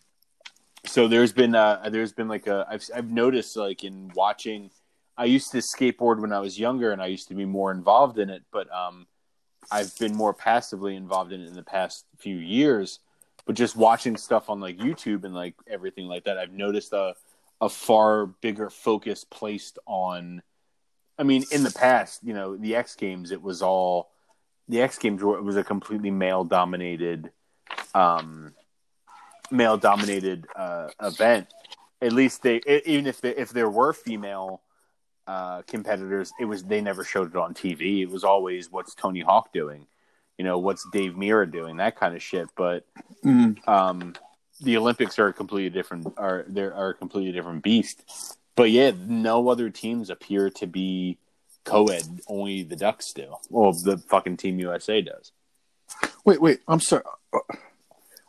so 0.85 1.09
there's 1.09 1.33
been 1.33 1.55
uh, 1.55 1.89
there's 1.91 2.13
been 2.13 2.29
like 2.29 2.47
a 2.47 2.67
I've 2.69 2.85
I've 2.95 3.11
noticed 3.11 3.57
like 3.57 3.85
in 3.85 4.13
watching. 4.15 4.71
I 5.17 5.27
used 5.27 5.53
to 5.53 5.59
skateboard 5.59 6.21
when 6.21 6.33
I 6.33 6.41
was 6.41 6.59
younger, 6.59 6.91
and 6.93 7.01
I 7.03 7.07
used 7.07 7.29
to 7.29 7.35
be 7.35 7.45
more 7.45 7.71
involved 7.71 8.19
in 8.19 8.31
it. 8.31 8.43
But 8.51 8.71
um, 8.73 9.07
I've 9.71 9.97
been 9.99 10.15
more 10.15 10.35
passively 10.35 10.97
involved 10.97 11.33
in 11.33 11.41
it 11.41 11.49
in 11.49 11.55
the 11.55 11.63
past 11.63 12.05
few 12.19 12.37
years. 12.37 12.99
But 13.45 13.57
just 13.57 13.77
watching 13.77 14.17
stuff 14.17 14.49
on 14.51 14.61
like 14.61 14.79
YouTube 14.79 15.25
and 15.25 15.35
like 15.35 15.55
everything 15.67 16.07
like 16.07 16.25
that, 16.25 16.39
I've 16.39 16.53
noticed 16.53 16.93
a 16.93 17.15
a 17.61 17.69
far 17.69 18.27
bigger 18.27 18.69
focus 18.71 19.25
placed 19.25 19.79
on. 19.87 20.43
I 21.19 21.23
mean, 21.23 21.45
in 21.53 21.63
the 21.63 21.71
past, 21.71 22.21
you 22.25 22.35
know, 22.35 22.57
the 22.57 22.75
X 22.75 22.97
Games, 22.97 23.31
it 23.31 23.41
was 23.41 23.63
all 23.63 24.11
the 24.69 24.83
X 24.83 24.99
Games 24.99 25.23
were, 25.23 25.41
was 25.41 25.57
a 25.57 25.65
completely 25.65 26.11
male 26.11 26.45
dominated, 26.45 27.31
um, 27.95 28.53
male 29.51 29.77
dominated 29.77 30.47
uh, 30.57 30.89
event. 31.01 31.47
At 32.01 32.13
least 32.13 32.43
they, 32.43 32.61
even 32.85 33.07
if 33.07 33.21
they, 33.21 33.31
if 33.31 33.51
there 33.51 33.71
were 33.71 33.93
female 33.93 34.63
uh, 35.27 35.63
competitors, 35.63 36.33
it 36.41 36.45
was 36.45 36.65
they 36.65 36.81
never 36.81 37.05
showed 37.05 37.31
it 37.31 37.37
on 37.37 37.55
TV. 37.55 38.01
It 38.03 38.11
was 38.11 38.25
always 38.25 38.71
what's 38.71 38.95
Tony 38.95 39.21
Hawk 39.21 39.53
doing, 39.53 39.87
you 40.39 40.45
know, 40.45 40.59
what's 40.59 40.87
Dave 40.93 41.13
Mirra 41.13 41.51
doing, 41.51 41.77
that 41.77 41.97
kind 41.97 42.15
of 42.15 42.23
shit. 42.23 42.49
But 42.57 42.85
Mhm. 43.25 43.67
um, 43.69 44.15
the 44.61 44.77
Olympics 44.77 45.19
are 45.19 45.29
a 45.29 45.33
completely 45.33 45.71
different 45.71 46.13
are 46.17 46.45
there 46.49 46.75
are 46.75 46.91
a 46.91 46.95
completely 46.95 47.33
different 47.33 47.63
beast. 47.63 48.03
But 48.55 48.71
yeah, 48.71 48.93
no 49.07 49.49
other 49.49 49.71
teams 49.71 50.11
appear 50.11 50.51
to 50.51 50.67
be 50.67 51.19
co-ed. 51.65 52.21
Only 52.27 52.63
the 52.63 52.77
Ducks 52.77 53.13
do. 53.13 53.37
Well, 53.49 53.73
the 53.73 53.99
fucking 53.99 54.37
Team 54.37 54.59
USA 54.59 55.01
does. 55.01 55.33
Wait, 56.25 56.41
wait. 56.41 56.61
I'm 56.69 56.81
sorry. 56.81 57.05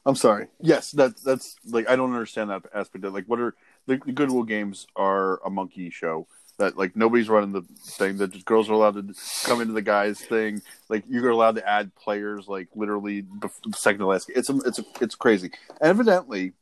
I'm 0.06 0.16
sorry. 0.16 0.48
Yes, 0.60 0.92
that 0.92 1.18
that's 1.24 1.56
like 1.66 1.90
I 1.90 1.96
don't 1.96 2.14
understand 2.14 2.50
that 2.50 2.64
aspect. 2.74 3.04
Of, 3.06 3.14
like, 3.14 3.26
what 3.26 3.40
are 3.40 3.56
the, 3.86 3.98
the 4.06 4.12
Goodwill 4.12 4.44
Games 4.44 4.86
are 4.96 5.42
a 5.46 5.50
monkey 5.50 5.90
show 5.90 6.28
that 6.60 6.78
like 6.78 6.96
nobody's 6.96 7.30
running 7.30 7.52
the 7.52 7.62
thing. 7.98 8.18
That 8.18 8.32
just 8.32 8.46
girls 8.46 8.70
are 8.70 8.74
allowed 8.74 8.96
to 8.96 9.14
come 9.44 9.62
into 9.62 9.74
the 9.74 9.82
guys 9.82 10.20
thing. 10.20 10.62
Like 10.90 11.04
you're 11.08 11.30
allowed 11.32 11.56
to 11.56 11.68
add 11.68 11.96
players 11.96 12.48
like 12.48 12.68
literally 12.76 13.24
bef- 13.24 13.52
the 13.66 13.78
second 13.78 14.00
to 14.00 14.06
last. 14.08 14.30
It's 14.36 14.50
a, 14.50 14.58
it's 14.66 14.80
a, 14.80 14.84
it's 15.02 15.16
crazy. 15.16 15.52
And 15.82 15.90
evidently, 15.90 16.54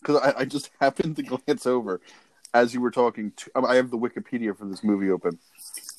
because 0.00 0.16
I, 0.22 0.40
I 0.40 0.44
just 0.44 0.70
happened 0.80 1.16
to 1.16 1.22
glance 1.22 1.66
over 1.66 2.00
as 2.54 2.74
you 2.74 2.80
were 2.80 2.90
talking. 2.90 3.32
To, 3.36 3.50
I 3.66 3.76
have 3.76 3.90
the 3.90 3.98
Wikipedia 3.98 4.56
for 4.56 4.66
this 4.66 4.84
movie 4.84 5.10
open. 5.10 5.38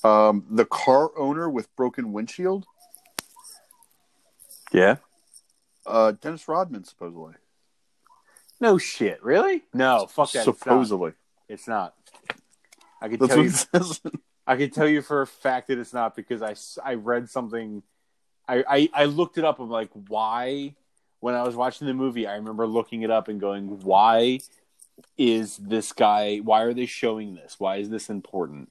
Um, 0.04 0.45
the 0.50 0.66
car 0.66 1.10
owner 1.18 1.50
with 1.50 1.76
broken 1.76 2.14
windshield, 2.14 2.66
Yeah. 4.72 4.97
uh, 5.86 6.12
Dennis 6.14 6.47
Rodman, 6.47 6.84
supposedly. 6.86 7.34
No 8.62 8.78
shit. 8.78 9.22
Really? 9.24 9.64
No. 9.74 10.06
Fuck 10.08 10.32
that. 10.32 10.39
It's 10.39 10.47
not. 10.47 10.58
supposedly. 10.60 11.12
It's 11.47 11.68
not. 11.68 11.93
I 13.02 13.10
can 13.10 13.20
That's 13.20 13.34
tell 13.34 13.43
you. 13.43 13.50
says. 13.50 14.02
I 14.47 14.56
can 14.56 14.72
tell 14.72 14.88
you 14.88 15.02
for 15.02 15.22
a 15.22 15.28
fact 15.28 15.68
that 15.68 15.78
it's 15.78 15.93
not 15.93 16.16
because 16.16 16.41
I, 16.41 16.56
I 16.84 16.95
read 16.95 17.30
something. 17.30 17.84
I, 18.47 18.64
I, 18.68 18.89
I 18.93 19.06
looked 19.06 19.38
it 19.38 19.45
up. 19.45 19.60
I'm 19.60 19.70
like, 19.70 19.91
why? 19.93 20.76
When 21.20 21.36
I 21.36 21.43
was 21.43 21.56
watching 21.56 21.86
the 21.86 21.93
movie, 21.93 22.26
I 22.26 22.36
remember 22.36 22.66
looking 22.66 23.04
it 23.04 23.12
up 23.12 23.28
and 23.28 23.39
going, 23.39 23.82
why 23.82 24.39
is 25.18 25.58
this 25.58 25.91
guy? 25.91 26.38
Why 26.38 26.62
are 26.62 26.74
they 26.74 26.86
showing 26.86 27.36
this? 27.36 27.60
Why 27.60 27.78
is 27.78 27.89
this 27.89 28.10
important? 28.10 28.70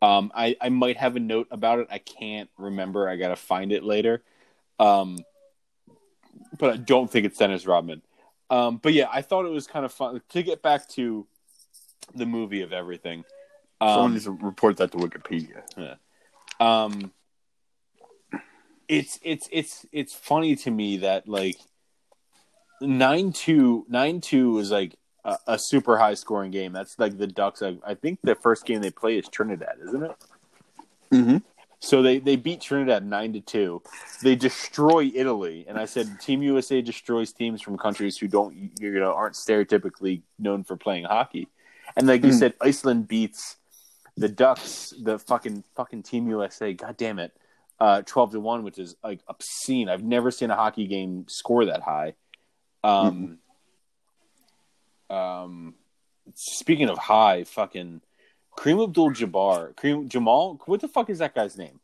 Um, 0.00 0.32
I, 0.34 0.56
I 0.60 0.70
might 0.70 0.96
have 0.96 1.14
a 1.14 1.20
note 1.20 1.46
about 1.50 1.78
it. 1.78 1.86
I 1.90 1.98
can't 1.98 2.50
remember. 2.58 3.08
I 3.08 3.16
got 3.16 3.28
to 3.28 3.36
find 3.36 3.70
it 3.70 3.84
later. 3.84 4.22
Um, 4.80 5.24
but 6.58 6.72
I 6.72 6.76
don't 6.78 7.08
think 7.10 7.26
it's 7.26 7.38
Dennis 7.38 7.66
Rodman. 7.66 8.02
Um, 8.50 8.78
but 8.78 8.92
yeah, 8.92 9.06
I 9.12 9.22
thought 9.22 9.46
it 9.46 9.52
was 9.52 9.66
kind 9.66 9.84
of 9.84 9.92
fun 9.92 10.20
to 10.30 10.42
get 10.42 10.62
back 10.62 10.88
to 10.90 11.26
the 12.14 12.26
movie 12.26 12.62
of 12.62 12.72
everything. 12.72 13.24
Someone 13.86 14.10
Um, 14.10 14.12
needs 14.12 14.24
to 14.24 14.32
report 14.32 14.76
that 14.78 14.92
to 14.92 14.98
Wikipedia. 14.98 15.62
um, 16.60 17.12
it's 18.88 19.18
it's 19.22 19.48
it's 19.50 19.86
it's 19.92 20.14
funny 20.14 20.54
to 20.56 20.70
me 20.70 20.98
that 20.98 21.26
like 21.28 21.56
nine 22.80 23.32
two 23.32 23.86
nine 23.88 24.20
two 24.20 24.58
is 24.58 24.70
like 24.70 24.96
a, 25.24 25.36
a 25.46 25.58
super 25.58 25.98
high 25.98 26.14
scoring 26.14 26.50
game. 26.50 26.72
That's 26.72 26.98
like 26.98 27.18
the 27.18 27.26
Ducks. 27.26 27.62
I, 27.62 27.78
I 27.86 27.94
think 27.94 28.20
the 28.22 28.34
first 28.34 28.66
game 28.66 28.80
they 28.82 28.90
play 28.90 29.18
is 29.18 29.28
Trinidad, 29.28 29.76
isn't 29.86 30.02
it? 30.02 30.12
Mm-hmm. 31.12 31.36
So 31.80 32.02
they 32.02 32.18
they 32.18 32.36
beat 32.36 32.60
Trinidad 32.60 33.04
nine 33.04 33.32
to 33.32 33.40
two. 33.40 33.82
They 34.22 34.36
destroy 34.36 35.10
Italy, 35.14 35.64
and 35.68 35.78
I 35.78 35.84
said 35.86 36.20
Team 36.20 36.42
USA 36.42 36.80
destroys 36.80 37.32
teams 37.32 37.60
from 37.60 37.76
countries 37.78 38.16
who 38.18 38.28
don't 38.28 38.70
you 38.78 38.92
know 39.00 39.12
aren't 39.12 39.34
stereotypically 39.34 40.22
known 40.38 40.62
for 40.64 40.76
playing 40.76 41.04
hockey. 41.04 41.48
And 41.96 42.06
like 42.06 42.22
you 42.22 42.30
Hmm. 42.30 42.38
said, 42.38 42.54
Iceland 42.60 43.08
beats 43.08 43.56
the 44.16 44.28
Ducks, 44.28 44.92
the 45.00 45.18
fucking 45.18 45.64
fucking 45.74 46.02
Team 46.02 46.28
USA. 46.28 46.72
God 46.72 46.96
damn 46.96 47.18
it, 47.18 47.36
uh, 47.80 48.02
twelve 48.02 48.32
to 48.32 48.40
one, 48.40 48.62
which 48.62 48.78
is 48.78 48.96
like 49.02 49.20
obscene. 49.28 49.88
I've 49.88 50.02
never 50.02 50.30
seen 50.30 50.50
a 50.50 50.56
hockey 50.56 50.86
game 50.86 51.26
score 51.28 51.66
that 51.66 51.82
high. 51.82 52.14
Um, 52.84 53.38
um, 55.08 55.74
speaking 56.34 56.88
of 56.88 56.98
high, 56.98 57.44
fucking 57.44 58.00
Kareem 58.56 58.84
Abdul-Jabbar, 58.84 59.74
Kareem 59.74 60.08
Jamal. 60.08 60.60
What 60.66 60.80
the 60.80 60.88
fuck 60.88 61.10
is 61.10 61.18
that 61.18 61.34
guy's 61.34 61.56
name? 61.56 61.80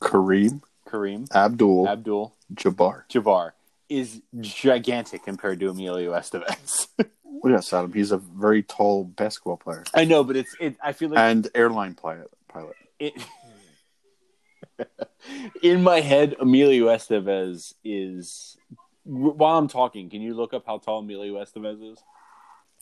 Kareem 0.00 0.62
Kareem 0.86 1.30
Abdul 1.32 1.88
Abdul 1.88 2.34
Jabbar. 2.54 3.04
Jabbar 3.08 3.52
is 3.88 4.20
gigantic 4.40 5.24
compared 5.24 5.60
to 5.60 5.70
Emilio 5.70 6.12
Estevez. 6.12 6.88
Yes, 7.44 7.72
Adam. 7.72 7.92
He's 7.92 8.12
a 8.12 8.18
very 8.18 8.62
tall 8.62 9.04
basketball 9.04 9.56
player 9.56 9.84
I 9.94 10.04
know, 10.04 10.22
but 10.24 10.36
it's 10.36 10.54
it. 10.60 10.76
I 10.82 10.92
feel 10.92 11.10
like 11.10 11.18
and 11.18 11.48
airline 11.54 11.94
pilot. 11.94 12.30
Pilot. 12.48 12.76
it, 12.98 13.14
in 15.62 15.82
my 15.82 16.00
head, 16.00 16.36
Emilio 16.40 16.86
Estevez 16.86 17.74
is. 17.84 18.56
While 19.04 19.58
I'm 19.58 19.66
talking, 19.66 20.10
can 20.10 20.22
you 20.22 20.34
look 20.34 20.54
up 20.54 20.64
how 20.64 20.78
tall 20.78 21.00
Emilio 21.00 21.34
Estevez 21.34 21.92
is? 21.92 21.98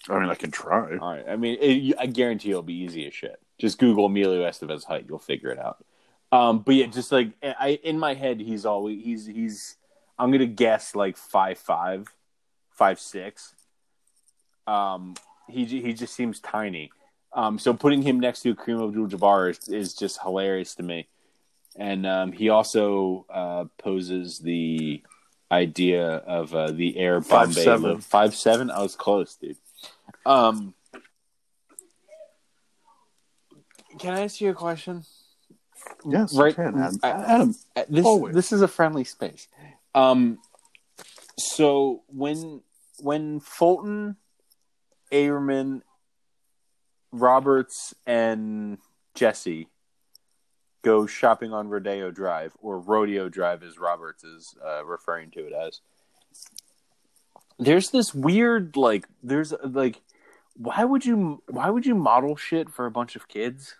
I 0.08 0.18
mean, 0.18 0.28
I 0.28 0.34
can 0.34 0.50
try. 0.50 0.96
All 0.98 1.12
right, 1.12 1.24
I 1.28 1.36
mean, 1.36 1.58
it, 1.60 1.94
I 1.98 2.06
guarantee 2.06 2.50
it'll 2.50 2.62
be 2.62 2.82
easy 2.82 3.06
as 3.06 3.14
shit. 3.14 3.40
Just 3.58 3.78
Google 3.78 4.06
Emilio 4.06 4.46
Estevez 4.46 4.84
height, 4.84 5.06
you'll 5.08 5.18
figure 5.18 5.50
it 5.50 5.58
out. 5.58 5.84
Um, 6.32 6.60
but 6.60 6.74
yeah, 6.74 6.86
just 6.86 7.10
like 7.12 7.32
I 7.42 7.80
in 7.82 7.98
my 7.98 8.14
head, 8.14 8.40
he's 8.40 8.64
always 8.66 9.02
he's 9.02 9.26
he's. 9.26 9.76
I'm 10.18 10.30
gonna 10.30 10.46
guess 10.46 10.94
like 10.94 11.16
five 11.16 11.58
five, 11.58 12.06
five 12.70 13.00
six. 13.00 13.54
Um, 14.70 15.14
he 15.48 15.64
he 15.64 15.92
just 15.92 16.14
seems 16.14 16.40
tiny. 16.40 16.90
Um, 17.32 17.58
so 17.58 17.74
putting 17.74 18.02
him 18.02 18.18
next 18.20 18.42
to 18.42 18.54
Kareem 18.54 18.86
Abdul-Jabbar 18.88 19.50
is, 19.50 19.68
is 19.68 19.94
just 19.94 20.20
hilarious 20.20 20.74
to 20.76 20.82
me. 20.82 21.06
And 21.76 22.04
um, 22.06 22.32
he 22.32 22.48
also 22.48 23.24
uh, 23.32 23.64
poses 23.78 24.38
the 24.40 25.02
idea 25.50 26.04
of 26.38 26.54
uh, 26.54 26.70
the 26.72 26.96
air 26.98 27.20
Bombay 27.20 27.52
Five 27.52 27.54
seven. 27.54 27.90
look. 27.92 28.02
Five 28.02 28.34
seven. 28.34 28.70
I 28.70 28.82
was 28.82 28.96
close, 28.96 29.36
dude. 29.36 29.56
Um, 30.26 30.74
can 33.98 34.14
I 34.14 34.22
ask 34.22 34.40
you 34.40 34.50
a 34.50 34.54
question? 34.54 35.04
Yes, 36.08 36.34
Right. 36.34 36.54
can, 36.54 36.76
Adam. 36.78 36.98
Adam, 37.02 37.54
This 37.88 38.06
Always. 38.06 38.34
this 38.34 38.52
is 38.52 38.62
a 38.62 38.68
friendly 38.68 39.04
space. 39.04 39.48
Um, 39.94 40.38
so 41.38 42.02
when 42.08 42.62
when 42.98 43.40
Fulton, 43.40 44.16
Averman, 45.12 45.82
Roberts, 47.12 47.94
and 48.06 48.78
Jesse 49.14 49.68
go 50.82 51.06
shopping 51.06 51.52
on 51.52 51.68
Rodeo 51.68 52.10
Drive 52.10 52.56
or 52.60 52.78
Rodeo 52.78 53.28
Drive, 53.28 53.62
as 53.62 53.78
Roberts 53.78 54.24
is 54.24 54.54
uh, 54.64 54.84
referring 54.84 55.30
to 55.32 55.40
it 55.46 55.52
as, 55.52 55.80
there's 57.58 57.90
this 57.90 58.14
weird 58.14 58.76
like 58.76 59.06
there's 59.22 59.52
like 59.62 60.00
why 60.56 60.84
would 60.84 61.04
you 61.04 61.42
why 61.46 61.68
would 61.68 61.84
you 61.84 61.94
model 61.94 62.36
shit 62.36 62.70
for 62.70 62.86
a 62.86 62.90
bunch 62.90 63.16
of 63.16 63.28
kids? 63.28 63.74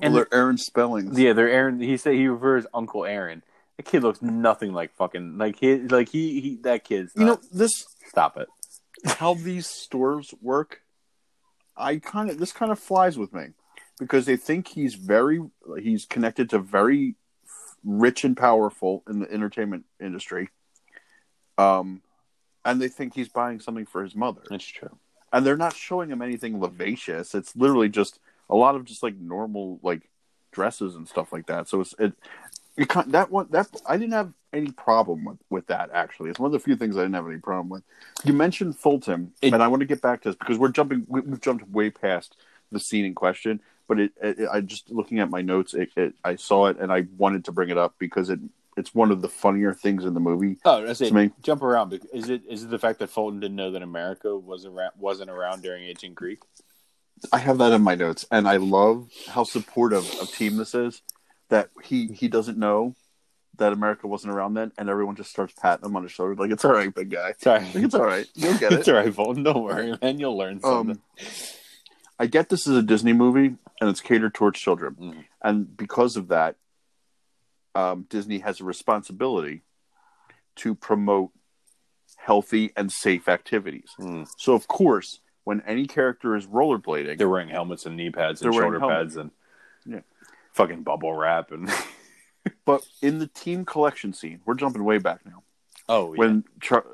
and 0.00 0.14
they're 0.14 0.32
Aaron 0.32 0.58
Spellings. 0.58 1.18
Yeah, 1.18 1.32
they're 1.32 1.48
Aaron. 1.48 1.80
He 1.80 1.96
said 1.96 2.14
he 2.14 2.26
refers 2.26 2.66
Uncle 2.74 3.04
Aaron. 3.04 3.42
That 3.76 3.84
kid 3.84 4.02
looks 4.02 4.22
nothing 4.22 4.72
like 4.72 4.94
fucking 4.94 5.38
like 5.38 5.58
he 5.58 5.78
like 5.78 6.08
he, 6.08 6.40
he 6.40 6.56
that 6.62 6.84
kid's. 6.84 7.12
You 7.16 7.24
know 7.24 7.32
not- 7.32 7.44
this 7.52 7.86
stop 8.06 8.36
it. 8.36 8.48
How 9.04 9.34
these 9.34 9.66
stores 9.66 10.34
work. 10.40 10.80
I 11.76 11.96
kind 11.96 12.30
of 12.30 12.38
this 12.38 12.52
kind 12.52 12.70
of 12.72 12.78
flies 12.78 13.18
with 13.18 13.32
me 13.32 13.48
because 13.98 14.26
they 14.26 14.36
think 14.36 14.68
he's 14.68 14.94
very 14.94 15.40
he's 15.80 16.06
connected 16.06 16.50
to 16.50 16.58
very 16.58 17.16
rich 17.84 18.24
and 18.24 18.36
powerful 18.36 19.02
in 19.08 19.20
the 19.20 19.30
entertainment 19.30 19.84
industry. 20.00 20.48
Um, 21.58 22.02
and 22.64 22.80
they 22.80 22.88
think 22.88 23.14
he's 23.14 23.28
buying 23.28 23.60
something 23.60 23.86
for 23.86 24.02
his 24.02 24.14
mother, 24.14 24.42
That's 24.48 24.64
true. 24.64 24.96
and 25.32 25.44
they're 25.44 25.56
not 25.56 25.74
showing 25.76 26.10
him 26.10 26.22
anything 26.22 26.60
lascivious. 26.60 27.34
It's 27.34 27.54
literally 27.54 27.88
just 27.88 28.18
a 28.48 28.56
lot 28.56 28.74
of 28.74 28.84
just 28.84 29.02
like 29.02 29.16
normal 29.16 29.78
like 29.82 30.08
dresses 30.52 30.94
and 30.94 31.06
stuff 31.08 31.32
like 31.32 31.46
that. 31.46 31.68
So 31.68 31.80
it's 31.80 31.94
it. 31.98 32.14
That 32.76 33.30
one 33.30 33.46
that 33.50 33.68
I 33.86 33.96
didn't 33.96 34.12
have 34.14 34.32
any 34.52 34.70
problem 34.72 35.24
with 35.24 35.38
with 35.50 35.66
that 35.68 35.90
actually. 35.92 36.30
It's 36.30 36.38
one 36.38 36.46
of 36.48 36.52
the 36.52 36.58
few 36.60 36.76
things 36.76 36.96
I 36.96 37.02
didn't 37.02 37.14
have 37.14 37.26
any 37.26 37.38
problem 37.38 37.68
with. 37.68 37.82
You 38.24 38.32
mentioned 38.32 38.76
Fulton, 38.78 39.32
It- 39.42 39.52
and 39.52 39.62
I 39.62 39.68
want 39.68 39.80
to 39.80 39.86
get 39.86 40.02
back 40.02 40.22
to 40.22 40.30
this 40.30 40.36
because 40.36 40.58
we're 40.58 40.68
jumping. 40.70 41.04
We, 41.08 41.20
we've 41.20 41.40
jumped 41.40 41.68
way 41.68 41.90
past 41.90 42.36
the 42.72 42.80
scene 42.80 43.04
in 43.04 43.14
question. 43.14 43.60
But 43.86 44.00
it, 44.00 44.12
it, 44.22 44.48
I 44.50 44.62
just 44.62 44.90
looking 44.90 45.18
at 45.20 45.28
my 45.28 45.42
notes, 45.42 45.74
it, 45.74 45.90
it, 45.94 46.14
I 46.24 46.36
saw 46.36 46.66
it 46.68 46.78
and 46.80 46.90
I 46.90 47.04
wanted 47.18 47.44
to 47.44 47.52
bring 47.52 47.68
it 47.68 47.76
up 47.76 47.94
because 47.98 48.30
it 48.30 48.40
it's 48.76 48.94
one 48.94 49.12
of 49.12 49.22
the 49.22 49.28
funnier 49.28 49.72
things 49.74 50.04
in 50.04 50.14
the 50.14 50.20
movie. 50.20 50.56
Oh, 50.64 50.84
that's 50.84 51.00
it. 51.00 51.12
Me. 51.12 51.30
Jump 51.42 51.62
around. 51.62 52.00
Is 52.12 52.28
it 52.30 52.42
is 52.48 52.64
it 52.64 52.70
the 52.70 52.78
fact 52.78 52.98
that 53.00 53.10
Fulton 53.10 53.40
didn't 53.40 53.56
know 53.56 53.70
that 53.72 53.82
America 53.82 54.36
was 54.36 54.64
around 54.64 54.92
wasn't 54.98 55.30
around 55.30 55.62
during 55.62 55.84
Ancient 55.84 56.14
Greek? 56.14 56.40
I 57.32 57.38
have 57.38 57.58
that 57.58 57.72
in 57.72 57.82
my 57.82 57.94
notes, 57.94 58.26
and 58.30 58.48
I 58.48 58.56
love 58.56 59.08
how 59.28 59.44
supportive 59.44 60.04
of 60.20 60.30
team 60.30 60.56
this 60.56 60.74
is. 60.74 61.02
That 61.50 61.70
he 61.82 62.06
he 62.08 62.28
doesn't 62.28 62.58
know 62.58 62.94
that 63.56 63.72
America 63.72 64.06
wasn't 64.08 64.32
around 64.34 64.54
then, 64.54 64.72
and 64.78 64.88
everyone 64.88 65.14
just 65.14 65.30
starts 65.30 65.54
patting 65.60 65.84
him 65.86 65.94
on 65.96 66.02
the 66.02 66.08
shoulder 66.08 66.34
like 66.34 66.50
it's 66.50 66.64
all 66.64 66.72
right, 66.72 66.92
big 66.92 67.10
guy. 67.10 67.34
Sorry, 67.38 67.60
Like, 67.60 67.76
it's 67.84 67.94
all 67.94 68.04
right, 68.04 68.26
you'll 68.34 68.58
get 68.58 68.72
it. 68.72 68.78
it's 68.80 68.88
it. 68.88 68.94
all 68.94 69.00
right, 69.04 69.14
Fulton. 69.14 69.42
Don't 69.44 69.62
worry, 69.62 69.94
man. 70.02 70.18
You'll 70.18 70.36
learn 70.36 70.60
something. 70.60 70.96
Um, 70.96 71.26
I 72.18 72.26
get 72.26 72.48
this 72.48 72.66
is 72.66 72.76
a 72.76 72.82
Disney 72.82 73.12
movie, 73.12 73.46
and 73.80 73.90
it's 73.90 74.00
catered 74.00 74.34
towards 74.34 74.58
children, 74.58 74.94
Mhm. 75.00 75.24
and 75.42 75.76
because 75.76 76.16
of 76.16 76.28
that, 76.28 76.56
um, 77.74 78.06
Disney 78.08 78.38
has 78.38 78.60
a 78.60 78.64
responsibility 78.64 79.62
to 80.56 80.74
promote 80.74 81.30
healthy 82.16 82.72
and 82.76 82.90
safe 82.90 83.28
activities. 83.28 83.90
Mm. 84.00 84.26
So, 84.38 84.54
of 84.54 84.66
course, 84.68 85.20
when 85.44 85.60
any 85.62 85.86
character 85.86 86.34
is 86.36 86.46
rollerblading, 86.46 87.18
They're 87.18 87.28
wearing 87.28 87.48
helmets 87.50 87.84
and 87.86 87.96
knee 87.96 88.10
pads 88.10 88.40
and 88.42 88.54
shoulder 88.54 88.80
pads 88.80 89.16
and 89.16 89.30
Yeah. 89.84 90.00
Fucking 90.54 90.82
bubble 90.82 91.12
wrap 91.12 91.50
and 91.52 91.70
but 92.64 92.84
in 93.02 93.18
the 93.18 93.26
team 93.26 93.64
collection 93.64 94.12
scene, 94.12 94.40
we're 94.44 94.54
jumping 94.54 94.84
way 94.84 94.98
back 94.98 95.20
now. 95.26 95.42
oh 95.88 96.12
yeah. 96.14 96.18
when 96.18 96.44
Char- 96.60 96.86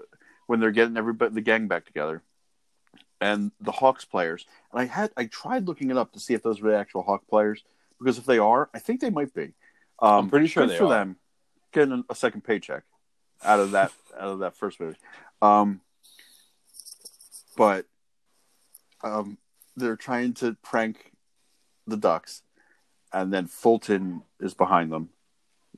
when 0.47 0.59
they're 0.61 0.71
getting 0.73 0.97
everybody 0.97 1.33
the 1.35 1.41
gang 1.41 1.69
back 1.69 1.87
together 1.87 2.23
and 3.21 3.53
the 3.61 3.71
Hawks 3.73 4.05
players 4.05 4.47
and 4.73 4.81
I 4.81 4.87
had 4.87 5.11
I 5.17 5.27
tried 5.27 5.67
looking 5.69 5.91
it 5.91 5.97
up 5.97 6.13
to 6.15 6.21
see 6.21 6.35
if 6.35 6.43
those 6.43 6.61
were 6.61 6.71
the 6.71 6.79
actual 6.79 7.03
Hawk 7.03 7.23
players 7.29 7.63
because 7.99 8.19
if 8.19 8.25
they 8.27 8.39
are 8.39 8.69
I 8.75 8.79
think 8.81 9.01
they 9.01 9.11
might 9.11 9.33
be 9.35 9.53
um, 10.01 10.25
I'm 10.25 10.31
pretty 10.31 10.47
sure 10.49 10.67
they 10.67 10.77
for 10.77 10.87
are. 10.87 10.91
them 10.91 11.17
getting 11.73 12.03
a 12.09 12.15
second 12.15 12.43
paycheck 12.43 12.83
out 13.45 13.61
of 13.61 13.73
that 13.73 13.93
out 14.19 14.29
of 14.31 14.39
that 14.41 14.57
first 14.57 14.81
movie 14.81 14.97
um, 15.43 15.81
but 17.57 17.87
um, 19.03 19.39
they're 19.77 19.97
trying 19.97 20.35
to 20.35 20.57
prank 20.63 21.13
the 21.87 21.97
Ducks 21.97 22.43
and 23.13 23.33
then 23.33 23.47
Fulton 23.47 24.23
is 24.41 24.55
behind 24.55 24.93
them 24.93 25.11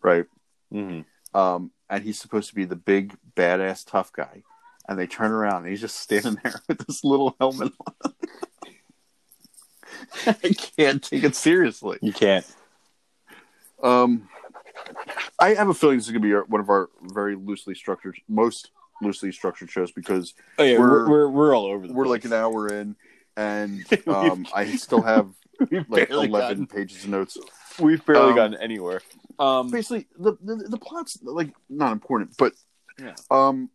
right 0.03 0.26
Mhm. 0.72 1.05
um, 1.35 1.70
and 1.91 2.03
he's 2.05 2.18
supposed 2.20 2.49
to 2.49 2.55
be 2.55 2.64
the 2.64 2.76
big 2.76 3.16
badass 3.37 3.85
tough 3.87 4.12
guy. 4.12 4.43
And 4.89 4.99
they 4.99 5.07
turn 5.07 5.30
around 5.30 5.62
and 5.62 5.68
he's 5.68 5.80
just 5.80 5.97
standing 6.01 6.39
there 6.43 6.61
with 6.68 6.87
this 6.87 7.05
little 7.05 7.37
helmet 7.39 7.72
on. 8.05 8.14
I 10.26 10.33
can't 10.76 11.03
take 11.03 11.24
it 11.24 11.35
seriously. 11.37 11.99
You 12.03 12.12
can't. 12.12 12.47
Um, 13.83 14.28
I 15.39 15.55
have 15.55 15.68
a 15.68 15.74
feeling 15.74 15.99
this 15.99 16.07
is 16.07 16.12
going 16.12 16.22
to 16.22 16.28
be 16.28 16.35
our, 16.35 16.45
one 16.45 16.61
of 16.61 16.68
our 16.70 16.89
very 17.03 17.35
loosely 17.37 17.74
structured, 17.74 18.16
most 18.28 18.70
loosely 19.01 19.33
structured 19.33 19.70
shows 19.70 19.91
because 19.93 20.35
Oh 20.59 20.62
yeah, 20.62 20.78
We're- 20.78 21.09
we're 21.09 21.28
we're, 21.28 21.57
all 21.57 21.66
over 21.66 21.87
the 21.87 21.93
we're 21.93 22.07
like 22.07 22.22
place. 22.22 22.33
an 22.33 22.39
hour 22.39 22.68
in, 22.68 22.97
and 23.37 23.85
um, 24.09 24.47
I 24.55 24.76
still 24.76 25.03
have 25.03 25.28
We've 25.70 25.88
like 25.88 26.08
barely 26.08 26.28
eleven 26.28 26.64
gotten, 26.64 26.66
pages 26.66 27.04
of 27.04 27.10
notes. 27.10 27.38
we've 27.78 28.04
barely 28.04 28.30
um, 28.30 28.36
gotten 28.36 28.54
anywhere. 28.60 29.00
Um, 29.38 29.70
Basically, 29.70 30.06
the, 30.18 30.36
the 30.42 30.56
the 30.56 30.78
plot's 30.78 31.18
like 31.22 31.54
not 31.68 31.92
important, 31.92 32.34
but 32.38 32.52
Yeah. 32.98 33.14
um, 33.30 33.70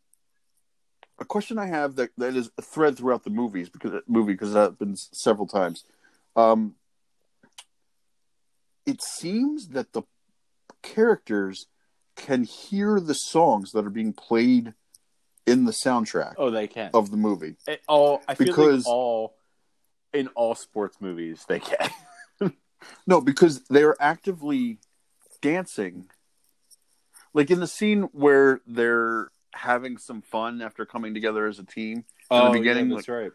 a 1.19 1.25
question 1.25 1.57
I 1.57 1.65
have 1.67 1.95
that 1.95 2.11
that 2.17 2.35
is 2.35 2.51
a 2.57 2.61
thread 2.61 2.97
throughout 2.97 3.23
the 3.23 3.29
movies 3.31 3.69
because 3.69 4.01
movie 4.07 4.33
because 4.33 4.53
that 4.53 4.71
happens 4.71 5.09
several 5.13 5.47
times. 5.47 5.83
Um, 6.35 6.75
it 8.85 9.01
seems 9.01 9.69
that 9.69 9.93
the 9.93 10.03
characters 10.83 11.65
can 12.15 12.43
hear 12.43 12.99
the 12.99 13.13
songs 13.13 13.71
that 13.71 13.85
are 13.85 13.89
being 13.89 14.13
played 14.13 14.73
in 15.45 15.65
the 15.65 15.71
soundtrack 15.71 16.33
oh, 16.37 16.49
they 16.49 16.67
can. 16.67 16.91
of 16.93 17.09
the 17.11 17.17
movie. 17.17 17.55
It- 17.67 17.81
all 17.87 18.21
I 18.27 18.35
feel 18.35 18.47
because- 18.47 18.85
like 18.85 18.93
all 18.93 19.36
in 20.13 20.27
all 20.29 20.55
sports 20.55 20.97
movies 20.99 21.45
they 21.47 21.59
can. 21.59 21.89
No, 23.05 23.21
because 23.21 23.63
they're 23.69 23.95
actively 23.99 24.77
dancing. 25.41 26.09
Like 27.33 27.51
in 27.51 27.59
the 27.59 27.67
scene 27.67 28.03
where 28.13 28.61
they're 28.67 29.29
having 29.53 29.97
some 29.97 30.21
fun 30.21 30.61
after 30.61 30.85
coming 30.85 31.13
together 31.13 31.47
as 31.47 31.59
a 31.59 31.63
team, 31.63 32.05
oh, 32.29 32.47
in 32.47 32.51
the 32.51 32.59
beginning, 32.59 32.89
yeah, 32.89 32.95
that's 32.95 33.09
right. 33.09 33.31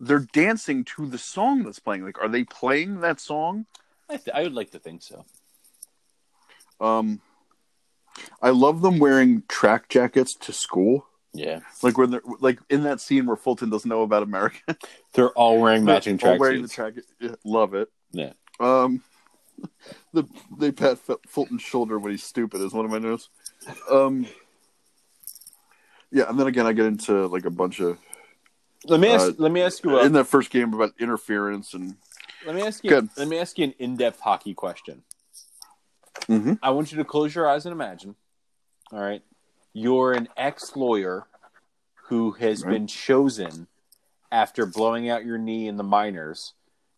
they're 0.00 0.26
dancing 0.32 0.84
to 0.84 1.06
the 1.06 1.18
song 1.18 1.62
that's 1.62 1.78
playing. 1.78 2.04
Like, 2.04 2.20
are 2.20 2.28
they 2.28 2.44
playing 2.44 3.00
that 3.00 3.20
song? 3.20 3.66
I, 4.08 4.16
th- 4.16 4.34
I 4.34 4.42
would 4.42 4.54
like 4.54 4.72
to 4.72 4.78
think 4.78 5.02
so. 5.02 5.24
Um, 6.80 7.20
I 8.42 8.50
love 8.50 8.82
them 8.82 8.98
wearing 8.98 9.44
track 9.48 9.88
jackets 9.88 10.34
to 10.40 10.52
school. 10.52 11.06
Yeah, 11.32 11.60
Like 11.82 11.96
when 11.96 12.10
they're 12.10 12.22
like 12.40 12.58
in 12.70 12.82
that 12.82 13.00
scene 13.00 13.24
where 13.26 13.36
Fulton 13.36 13.70
doesn't 13.70 13.88
know 13.88 14.02
about 14.02 14.24
America. 14.24 14.76
they're 15.14 15.30
all 15.30 15.60
wearing 15.60 15.84
matching 15.84 16.14
All 16.14 16.18
track 16.18 16.40
wearing 16.40 16.62
the 16.62 16.68
track. 16.68 16.94
yeah, 17.20 17.36
Love 17.44 17.74
it. 17.74 17.88
Yeah. 18.10 18.32
Um, 18.58 19.02
the 20.12 20.24
they 20.58 20.72
pat 20.72 20.98
Fulton's 21.28 21.62
shoulder 21.62 21.98
when 21.98 22.10
he's 22.10 22.24
stupid 22.24 22.60
is 22.60 22.72
one 22.72 22.84
of 22.84 22.90
my 22.90 22.98
notes. 22.98 23.28
Um, 23.90 24.26
yeah, 26.10 26.28
and 26.28 26.38
then 26.38 26.48
again 26.48 26.66
I 26.66 26.72
get 26.72 26.86
into 26.86 27.26
like 27.28 27.44
a 27.44 27.50
bunch 27.50 27.80
of 27.80 27.96
Let 28.86 28.98
me 28.98 29.10
ask. 29.10 29.28
Uh, 29.28 29.32
let 29.38 29.52
me 29.52 29.62
ask 29.62 29.84
you. 29.84 29.98
A, 29.98 30.04
in 30.04 30.12
that 30.14 30.24
first 30.24 30.50
game 30.50 30.74
about 30.74 30.92
interference 30.98 31.74
and 31.74 31.96
let 32.44 32.56
me 32.56 32.62
ask 32.62 32.82
you. 32.82 32.90
Good. 32.90 33.08
Let 33.16 33.28
me 33.28 33.38
ask 33.38 33.56
you 33.56 33.64
an 33.64 33.74
in-depth 33.78 34.18
hockey 34.18 34.54
question. 34.54 35.04
Mhm. 36.22 36.58
I 36.62 36.70
want 36.70 36.90
you 36.90 36.98
to 36.98 37.04
close 37.04 37.34
your 37.34 37.48
eyes 37.48 37.66
and 37.66 37.72
imagine. 37.72 38.16
All 38.92 38.98
right, 39.00 39.22
you're 39.72 40.12
an 40.12 40.28
ex-lawyer 40.36 41.26
who 42.08 42.32
has 42.32 42.62
Right. 42.64 42.72
been 42.72 42.86
chosen 42.86 43.66
after 44.32 44.66
blowing 44.66 45.08
out 45.08 45.24
your 45.24 45.38
knee 45.38 45.68
in 45.68 45.76
the 45.76 45.84
minors. 45.84 46.54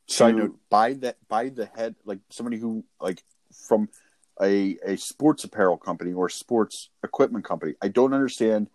to- 0.08 0.32
note 0.32 0.58
by 0.68 0.92
that 0.94 1.16
by 1.28 1.48
the 1.48 1.64
head 1.66 1.94
like 2.04 2.18
somebody 2.28 2.58
who 2.58 2.84
like 3.00 3.22
from 3.66 3.88
a 4.42 4.76
a 4.84 4.96
sports 4.96 5.44
apparel 5.44 5.76
company 5.78 6.12
or 6.12 6.28
sports 6.28 6.90
equipment 7.04 7.44
company. 7.44 7.74
I 7.80 7.88
don't 7.88 8.12
understand 8.12 8.68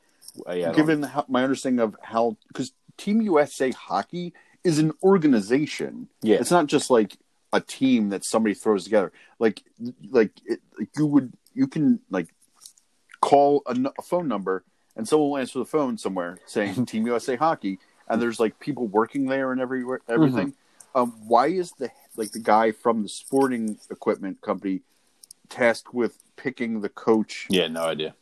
Uh, 0.48 0.54
yeah, 0.54 0.64
I 0.64 0.66
don't- 0.72 0.76
given 0.76 1.04
how, 1.04 1.26
my 1.28 1.44
understanding 1.44 1.80
of 1.80 1.96
how 2.02 2.38
because 2.48 2.72
Team 2.98 3.22
USA 3.22 3.72
hockey 3.72 4.34
is 4.64 4.80
an 4.80 4.94
organization. 5.04 6.08
yeah, 6.22 6.38
It's 6.38 6.50
not 6.52 6.66
just 6.68 6.90
like 6.90 7.18
a 7.54 7.62
team 7.62 8.10
that 8.10 8.24
somebody 8.26 8.56
throws 8.56 8.84
together. 8.86 9.12
Like 9.38 9.64
like, 10.10 10.32
it, 10.46 10.62
like 10.80 10.90
you 10.98 11.06
would 11.06 11.34
you 11.54 11.68
can 11.68 12.00
like 12.10 12.34
call 13.22 13.64
a, 13.68 13.72
n- 13.72 13.88
a 13.98 14.02
phone 14.02 14.28
number 14.28 14.64
and 14.96 15.08
someone 15.08 15.30
will 15.30 15.38
answer 15.38 15.60
the 15.60 15.66
phone 15.66 15.98
somewhere 15.98 16.40
saying 16.46 16.86
Team 16.88 17.06
USA 17.08 17.36
hockey 17.36 17.80
and 18.10 18.22
there's 18.22 18.40
like 18.40 18.60
people 18.60 18.88
working 18.88 19.28
there 19.28 19.52
and 19.52 19.62
everywhere 19.62 20.02
everything. 20.08 20.54
Um, 20.96 21.12
why 21.28 21.48
is 21.48 21.72
the 21.74 21.90
like 22.16 22.32
the 22.32 22.40
guy 22.40 22.72
from 22.72 23.04
the 23.04 23.10
sporting 23.10 23.78
equipment 23.92 24.42
company 24.42 24.82
tasked 25.50 25.94
with 25.94 26.18
picking 26.36 26.82
the 26.82 26.90
coach? 26.90 27.48
yeah, 27.50 27.68
no 27.68 27.84
idea. 27.84 28.16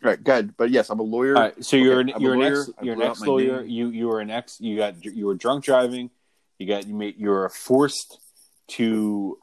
Right, 0.00 0.22
good. 0.22 0.56
But 0.56 0.70
yes, 0.70 0.90
I'm 0.90 1.00
a 1.00 1.02
lawyer. 1.02 1.36
All 1.36 1.42
right, 1.42 1.64
so 1.64 1.76
you're 1.76 2.00
an 2.00 2.12
I'm 2.14 2.22
you're 2.22 2.34
an 2.34 2.40
lawyer. 2.40 2.60
ex 2.60 2.70
I 2.78 2.84
you're 2.84 2.94
an 2.94 3.02
ex 3.02 3.20
lawyer. 3.20 3.62
You 3.62 3.88
you 3.90 4.06
were 4.06 4.20
an 4.20 4.30
ex. 4.30 4.60
You 4.60 4.76
got 4.76 5.04
you 5.04 5.26
were 5.26 5.34
drunk 5.34 5.64
driving. 5.64 6.10
You 6.58 6.66
got 6.66 6.86
you 6.86 6.94
made 6.94 7.18
you 7.18 7.30
were 7.30 7.48
forced 7.48 8.20
to 8.68 9.38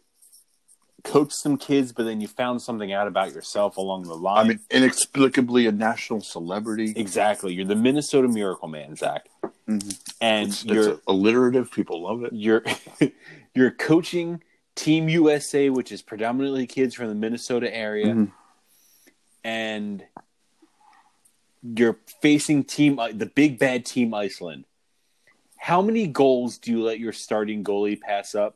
coach 1.05 1.31
some 1.31 1.57
kids, 1.57 1.93
but 1.93 2.03
then 2.03 2.19
you 2.19 2.27
found 2.27 2.61
something 2.61 2.91
out 2.91 3.07
about 3.07 3.33
yourself 3.33 3.77
along 3.77 4.03
the 4.03 4.15
line. 4.15 4.49
I'm 4.51 4.59
inexplicably 4.69 5.65
a 5.67 5.71
national 5.71 6.19
celebrity. 6.21 6.91
exactly, 6.95 7.53
you're 7.53 7.63
the 7.65 7.75
Minnesota 7.75 8.27
Miracle 8.27 8.67
Man, 8.67 8.95
Zach, 8.97 9.27
Mhm. 9.67 9.97
and 10.19 10.49
It's, 10.49 10.65
you're 10.65 10.89
it's 10.93 11.01
alliterative. 11.07 11.71
People 11.71 12.01
love 12.01 12.23
it. 12.23 12.33
you're 12.33 12.63
you're 13.55 13.71
coaching 13.71 14.41
Team 14.75 15.07
USA, 15.07 15.69
which 15.69 15.91
is 15.93 16.01
predominantly 16.01 16.67
kids 16.67 16.93
from 16.95 17.07
the 17.07 17.15
Minnesota 17.15 17.73
area, 17.73 18.07
Mhm. 18.13 18.31
and 19.43 20.03
you're 21.63 21.97
facing 22.21 22.63
team 22.63 22.99
uh, 22.99 23.09
the 23.13 23.25
big 23.25 23.57
bad 23.57 23.85
team 23.85 24.13
Iceland. 24.13 24.65
How 25.57 25.81
many 25.81 26.05
goals 26.07 26.57
do 26.57 26.71
you 26.71 26.83
let 26.83 26.99
your 26.99 27.13
starting 27.13 27.63
goalie 27.63 27.99
pass 27.99 28.35
up 28.35 28.55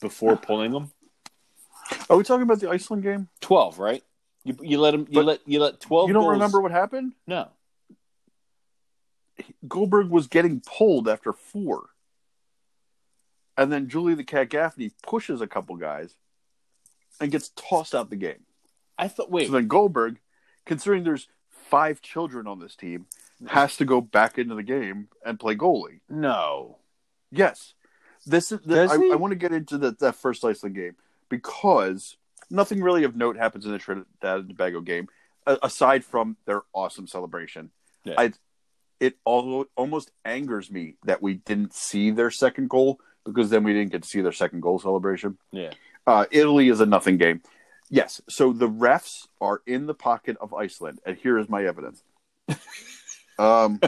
before 0.00 0.36
pulling 0.36 0.72
them? 0.72 0.90
Are 2.10 2.16
we 2.16 2.24
talking 2.24 2.42
about 2.42 2.60
the 2.60 2.70
Iceland 2.70 3.02
game? 3.02 3.28
Twelve, 3.40 3.78
right? 3.78 4.02
You, 4.44 4.56
you 4.62 4.80
let 4.80 4.94
him. 4.94 5.06
You 5.08 5.14
But 5.20 5.24
let 5.24 5.40
you 5.46 5.60
let 5.60 5.80
twelve. 5.80 6.08
You 6.08 6.14
don't 6.14 6.22
goals- 6.24 6.32
remember 6.34 6.60
what 6.60 6.72
happened? 6.72 7.12
No. 7.26 7.48
Goldberg 9.68 10.08
was 10.08 10.26
getting 10.28 10.60
pulled 10.60 11.08
after 11.08 11.32
four. 11.32 11.90
And 13.58 13.72
then 13.72 13.88
Julie 13.88 14.14
the 14.14 14.24
Cat 14.24 14.50
Gaffney 14.50 14.92
pushes 15.02 15.40
a 15.40 15.46
couple 15.46 15.76
guys 15.76 16.14
and 17.20 17.30
gets 17.32 17.50
tossed 17.50 17.94
out 17.94 18.10
the 18.10 18.16
game. 18.16 18.44
I 18.98 19.08
thought. 19.08 19.30
Wait. 19.30 19.46
So 19.46 19.52
then 19.52 19.66
Goldberg, 19.68 20.18
considering 20.64 21.04
there's 21.04 21.28
five 21.50 22.00
children 22.00 22.46
on 22.46 22.60
this 22.60 22.76
team, 22.76 23.06
has 23.48 23.76
to 23.76 23.84
go 23.84 24.00
back 24.00 24.38
into 24.38 24.54
the 24.54 24.62
game 24.62 25.08
and 25.24 25.38
play 25.40 25.54
goalie. 25.54 26.00
no. 26.08 26.78
Yes. 27.32 27.74
This 28.24 28.50
is 28.52 28.60
the, 28.60 28.82
I. 28.82 29.12
I 29.12 29.16
want 29.16 29.32
to 29.32 29.36
get 29.36 29.52
into 29.52 29.78
the, 29.78 29.90
that 30.00 30.14
first 30.14 30.44
Iceland 30.44 30.74
game 30.76 30.96
because 31.28 32.16
nothing 32.50 32.80
really 32.80 33.04
of 33.04 33.16
note 33.16 33.36
happens 33.36 33.66
in 33.66 33.72
the 33.72 33.78
Trinidad 33.78 34.06
and 34.22 34.48
Tobago 34.48 34.80
game 34.80 35.08
aside 35.46 36.04
from 36.04 36.36
their 36.46 36.62
awesome 36.74 37.06
celebration. 37.06 37.70
Yeah. 38.04 38.14
I 38.18 38.32
it 38.98 39.16
all, 39.24 39.66
almost 39.76 40.10
angers 40.24 40.70
me 40.70 40.94
that 41.04 41.22
we 41.22 41.34
didn't 41.34 41.74
see 41.74 42.10
their 42.10 42.30
second 42.30 42.70
goal 42.70 42.98
because 43.24 43.50
then 43.50 43.62
we 43.62 43.72
didn't 43.72 43.92
get 43.92 44.02
to 44.02 44.08
see 44.08 44.22
their 44.22 44.32
second 44.32 44.60
goal 44.60 44.78
celebration. 44.78 45.36
Yeah. 45.52 45.72
Uh, 46.06 46.24
Italy 46.30 46.68
is 46.68 46.80
a 46.80 46.86
nothing 46.86 47.18
game. 47.18 47.42
Yes, 47.88 48.20
so 48.28 48.52
the 48.52 48.68
refs 48.68 49.28
are 49.40 49.62
in 49.66 49.86
the 49.86 49.94
pocket 49.94 50.36
of 50.40 50.54
Iceland, 50.54 50.98
and 51.06 51.16
here 51.16 51.38
is 51.38 51.48
my 51.48 51.64
evidence. 51.64 52.02
um, 53.38 53.80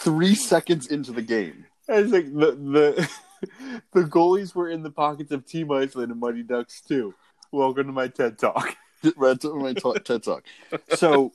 three 0.00 0.34
seconds 0.34 0.86
into 0.86 1.12
the 1.12 1.20
game, 1.20 1.66
I 1.86 2.00
was 2.00 2.12
like 2.12 2.32
the 2.32 2.52
the 2.52 3.10
the 3.92 4.02
goalies 4.02 4.54
were 4.54 4.68
in 4.68 4.82
the 4.82 4.90
pockets 4.90 5.32
of 5.32 5.46
Team 5.46 5.70
Iceland 5.70 6.10
and 6.10 6.20
Mighty 6.20 6.42
Ducks 6.42 6.80
too. 6.80 7.14
Welcome 7.52 7.86
to 7.86 7.92
my 7.92 8.08
TED 8.08 8.38
Talk. 8.38 8.76
Right 9.16 9.40
to 9.42 9.54
my 9.54 9.74
TED 9.74 10.24
talk. 10.24 10.44
So 10.96 11.30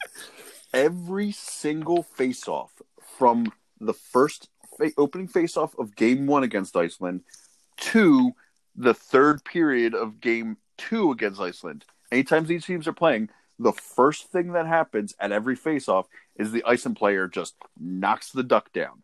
every 0.74 1.32
single 1.32 2.04
face-off 2.04 2.74
from 3.18 3.54
the 3.80 3.94
first 3.94 4.50
fa- 4.78 4.92
opening 4.98 5.30
face-off 5.30 5.74
of 5.80 5.96
Game 5.96 6.28
One 6.28 6.44
against 6.44 6.76
Iceland 6.76 7.22
to 7.78 8.34
the 8.76 8.94
third 8.94 9.46
period 9.46 9.96
of 9.96 10.20
Game 10.20 10.58
Two 10.78 11.12
against 11.12 11.40
Iceland. 11.40 11.86
Anytime 12.12 12.46
these 12.46 12.66
teams 12.66 12.86
are 12.86 12.92
playing, 12.94 13.30
the 13.60 13.72
first 13.72 14.30
thing 14.32 14.52
that 14.52 14.68
happens 14.68 15.16
at 15.20 15.32
every 15.32 15.56
face-off 15.56 16.08
is 16.36 16.52
the 16.52 16.66
Iceland 16.66 16.98
player 16.98 17.30
just 17.30 17.56
knocks 17.80 18.32
the 18.32 18.44
duck 18.44 18.74
down. 18.74 19.04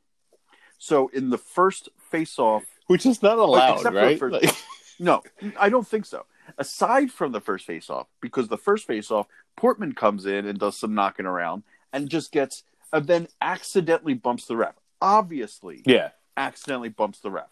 So 0.79 1.09
in 1.13 1.29
the 1.29 1.37
first 1.37 1.87
face-off, 2.11 2.65
Which 2.89 3.05
is 3.05 3.21
not 3.21 3.37
allowed, 3.37 3.75
except 3.75 3.93
for 3.93 4.01
right? 4.01 4.17
for- 4.17 4.31
Like- 4.31 4.55
no, 4.99 5.21
I 5.59 5.69
don't 5.69 5.87
think 5.87 6.05
so. 6.05 6.25
Aside 6.57 7.11
from 7.11 7.31
the 7.31 7.39
first 7.39 7.65
face-off, 7.67 8.07
because 8.19 8.47
the 8.47 8.57
first 8.57 8.87
face-off, 8.87 9.27
Portman 9.55 9.93
comes 9.93 10.25
in 10.25 10.47
and 10.47 10.57
does 10.57 10.75
some 10.75 10.95
knocking 10.95 11.27
around 11.27 11.61
and 11.93 12.09
just 12.09 12.31
gets, 12.31 12.63
and 12.91 13.05
then 13.05 13.27
accidentally 13.41 14.15
bumps 14.15 14.47
the 14.47 14.57
ref. 14.57 14.73
Obviously, 14.99 15.83
yeah. 15.85 16.09
accidentally 16.35 16.89
bumps 16.89 17.19
the 17.19 17.29
ref. 17.29 17.49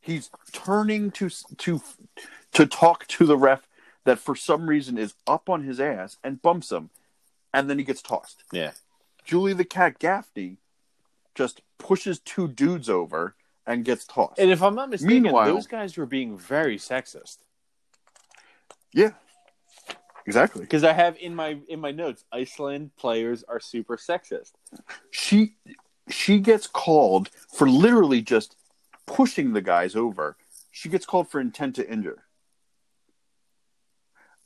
He's 0.00 0.30
turning 0.52 1.10
to 1.12 1.28
to 1.58 1.80
to 2.52 2.66
talk 2.66 3.08
to 3.08 3.26
the 3.26 3.36
ref 3.36 3.66
that 4.04 4.20
for 4.20 4.36
some 4.36 4.68
reason 4.68 4.96
is 4.98 5.14
up 5.26 5.50
on 5.50 5.64
his 5.64 5.80
ass 5.80 6.16
and 6.22 6.40
bumps 6.40 6.70
him, 6.70 6.90
and 7.52 7.68
then 7.68 7.78
he 7.78 7.84
gets 7.84 8.02
tossed. 8.02 8.44
Yeah. 8.52 8.70
Julie 9.24 9.52
the 9.52 9.64
Cat 9.64 9.98
Gaffney 9.98 10.58
just 11.34 11.60
pushes 11.78 12.20
two 12.20 12.46
dudes 12.48 12.88
over 12.88 13.34
and 13.66 13.84
gets 13.84 14.04
tossed. 14.04 14.38
And 14.38 14.50
if 14.50 14.62
I'm 14.62 14.74
not 14.74 14.90
mistaken, 14.90 15.22
Meanwhile- 15.24 15.54
those 15.54 15.66
guys 15.66 15.96
were 15.96 16.06
being 16.06 16.38
very 16.38 16.76
sexist. 16.78 17.38
yeah, 18.92 19.10
exactly. 20.26 20.62
Because 20.62 20.84
I 20.84 20.92
have 20.92 21.16
in 21.18 21.34
my 21.34 21.58
in 21.68 21.80
my 21.80 21.90
notes, 21.92 22.24
Iceland 22.32 22.90
players 22.96 23.44
are 23.44 23.60
super 23.60 23.96
sexist. 23.96 24.52
She 25.10 25.56
she 26.08 26.38
gets 26.38 26.66
called 26.66 27.28
for 27.52 27.68
literally 27.68 28.22
just 28.22 28.56
pushing 29.06 29.52
the 29.52 29.60
guys 29.60 29.96
over. 29.96 30.36
She 30.70 30.88
gets 30.88 31.04
called 31.06 31.28
for 31.28 31.40
intent 31.40 31.74
to 31.76 31.88
injure. 31.90 32.22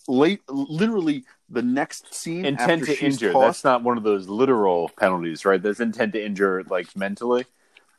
Late, 0.08 0.40
literally, 0.48 1.24
the 1.48 1.62
next 1.62 2.14
scene 2.14 2.44
Intent 2.46 2.84
to 2.86 2.98
injure. 3.04 3.32
tossed- 3.32 3.62
That's 3.62 3.64
not 3.64 3.82
one 3.82 3.98
of 3.98 4.02
those 4.02 4.28
literal 4.28 4.88
penalties, 4.98 5.44
right? 5.44 5.62
That's 5.62 5.78
intent 5.78 6.14
to 6.14 6.24
injure, 6.24 6.64
like 6.64 6.96
mentally. 6.96 7.44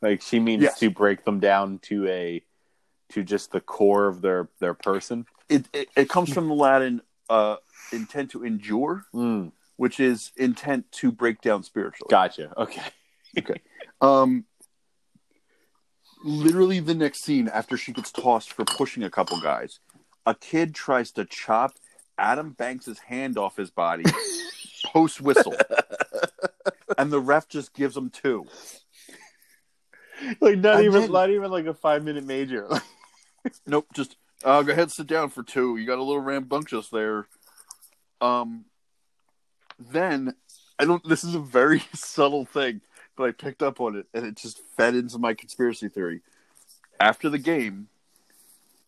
Like 0.02 0.20
she 0.20 0.40
means 0.40 0.62
Yes. 0.64 0.78
to 0.80 0.90
break 0.90 1.24
them 1.24 1.38
down 1.40 1.78
to 1.84 2.06
a 2.08 2.42
to 3.10 3.22
just 3.22 3.52
the 3.52 3.60
core 3.60 4.06
of 4.08 4.20
their 4.20 4.48
their 4.58 4.74
person. 4.74 5.26
it, 5.48 5.66
it, 5.72 5.88
it 5.96 6.08
comes 6.08 6.32
from 6.32 6.48
the 6.48 6.54
Latin 6.54 7.00
uh, 7.30 7.56
intent 7.92 8.32
to 8.32 8.42
endure, 8.44 9.04
Mm, 9.14 9.52
which 9.76 10.00
is 10.00 10.32
intent 10.36 10.90
to 10.92 11.12
break 11.12 11.40
down 11.40 11.62
spiritually. 11.62 12.08
gotcha. 12.10 12.52
Okay. 12.58 12.82
Okay. 13.38 13.60
Um, 14.00 14.44
literally, 16.24 16.80
the 16.80 16.94
next 16.94 17.22
scene 17.24 17.48
after 17.48 17.76
she 17.76 17.92
gets 17.92 18.10
tossed 18.10 18.52
for 18.52 18.64
pushing 18.64 19.02
a 19.02 19.10
couple 19.10 19.40
guys, 19.40 19.78
a 20.26 20.34
kid 20.34 20.74
tries 20.74 21.10
to 21.12 21.24
chop 21.24 21.72
Adam 22.18 22.50
Banks's 22.50 22.98
hand 22.98 23.38
off 23.38 23.56
his 23.56 23.70
body 23.70 24.04
post 24.86 25.20
whistle, 25.20 25.56
and 26.98 27.10
the 27.12 27.20
ref 27.20 27.48
just 27.48 27.72
gives 27.74 27.96
him 27.96 28.10
two. 28.10 28.46
Like 30.40 30.58
not 30.58 30.76
And 30.76 30.84
even 30.84 31.02
then- 31.02 31.12
not 31.12 31.30
even 31.30 31.50
like 31.50 31.66
a 31.66 31.74
five 31.74 32.04
minute 32.04 32.24
major. 32.24 32.68
Nope, 33.66 33.86
just 33.92 34.14
uh, 34.44 34.62
go 34.62 34.70
ahead, 34.72 34.92
sit 34.92 35.08
down 35.08 35.28
for 35.28 35.42
two. 35.42 35.76
You 35.76 35.84
got 35.84 35.98
a 35.98 36.02
little 36.02 36.22
rambunctious 36.22 36.88
there. 36.90 37.26
Um, 38.20 38.66
then 39.80 40.34
I 40.78 40.84
don't. 40.84 41.02
This 41.08 41.24
is 41.24 41.34
a 41.34 41.40
very 41.40 41.80
subtle 41.92 42.44
thing, 42.44 42.82
but 43.16 43.24
I 43.24 43.32
picked 43.32 43.60
up 43.62 43.80
on 43.80 43.96
it, 43.96 44.06
and 44.14 44.24
it 44.24 44.36
just 44.36 44.60
fed 44.76 44.94
into 44.94 45.18
my 45.18 45.34
conspiracy 45.34 45.88
theory. 45.88 46.20
After 47.00 47.28
the 47.28 47.38
game, 47.38 47.88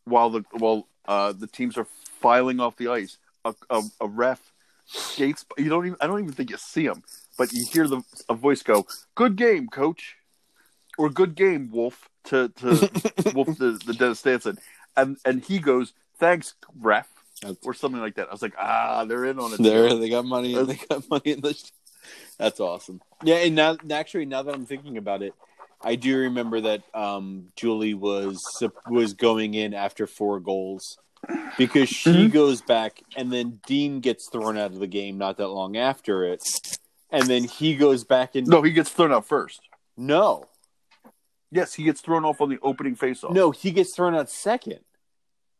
while 0.05 0.31
the 0.31 0.45
while 0.53 0.87
uh, 1.07 1.33
the 1.33 1.49
teams 1.49 1.77
are 1.77 1.89
filing 2.21 2.61
off 2.61 2.77
the 2.77 2.87
ice, 2.89 3.19
a, 3.45 3.55
a, 3.71 3.83
a 4.01 4.07
ref 4.07 4.53
skates. 4.87 5.45
You 5.59 5.69
don't 5.69 5.87
even. 5.87 5.99
I 6.01 6.07
don't 6.07 6.21
even 6.21 6.33
think 6.33 6.51
you 6.51 6.59
see 6.59 6.85
him, 6.87 7.03
but 7.37 7.53
you 7.53 7.65
hear 7.73 7.89
the 7.89 8.03
a 8.29 8.35
voice 8.35 8.63
go, 8.63 8.87
"Good 9.17 9.35
game, 9.35 9.67
coach," 9.67 10.15
or 10.99 11.11
"Good 11.11 11.35
game, 11.35 11.71
Wolf." 11.73 12.09
To 12.25 12.49
to 12.49 12.91
Wolf 13.35 13.59
the, 13.59 13.79
the 13.85 13.93
Dennis 13.95 14.23
Stansson, 14.23 14.59
and 14.97 15.19
and 15.25 15.45
he 15.45 15.59
goes, 15.59 15.93
"Thanks, 16.19 16.55
ref," 16.81 17.09
or 17.65 17.75
something 17.75 18.01
like 18.01 18.15
that. 18.15 18.29
I 18.29 18.33
was 18.33 18.43
like, 18.43 18.55
"Ah, 18.59 19.05
they're 19.05 19.25
in 19.27 19.39
on 19.39 19.53
it." 19.53 19.63
There, 19.63 19.91
too." 19.91 19.99
they 19.99 20.09
got 20.09 20.25
money. 20.25 20.55
They 20.65 20.79
got 20.89 21.09
money 21.11 21.33
in 21.33 21.41
this. 21.43 21.71
That's 22.39 22.61
awesome. 22.61 23.01
Yeah, 23.23 23.37
and 23.37 23.55
now 23.55 23.77
actually, 23.91 24.27
now 24.27 24.43
that 24.43 24.55
I'm 24.55 24.67
thinking 24.67 24.97
about 24.99 25.23
it, 25.23 25.35
I 25.83 25.97
do 25.97 26.17
remember 26.19 26.61
that 26.63 26.83
um, 26.95 27.49
Julie 27.57 27.95
was 27.95 28.63
was 28.89 29.13
going 29.15 29.55
in 29.55 29.75
after 29.75 30.07
four 30.07 30.41
goals 30.41 30.99
because 31.57 31.89
she 31.89 32.27
Mhm. 32.29 32.33
goes 32.33 32.63
back, 32.63 33.03
and 33.17 33.33
then 33.33 33.61
Dean 33.67 34.01
gets 34.01 34.29
thrown 34.29 34.57
out 34.57 34.73
of 34.73 34.79
the 34.79 34.87
game 34.87 35.19
not 35.19 35.37
that 35.39 35.49
long 35.49 35.77
after 35.77 36.25
it, 36.25 36.43
and 37.11 37.29
then 37.29 37.45
he 37.45 37.77
goes 37.77 38.05
back 38.05 38.35
and 38.35 38.47
No, 38.49 38.63
he 38.63 38.73
gets 38.73 38.91
thrown 38.91 39.13
out 39.13 39.27
first. 39.27 39.61
no, 39.97 40.49
Yes, 41.55 41.73
he 41.73 41.85
gets 41.85 42.01
thrown 42.01 42.25
off 42.25 42.41
on 42.41 42.49
the 42.51 42.59
opening 42.63 42.97
faceoff. 42.97 43.33
no, 43.33 43.53
he 43.53 43.71
gets 43.71 43.95
thrown 43.95 44.15
out 44.15 44.29
second. 44.29 44.81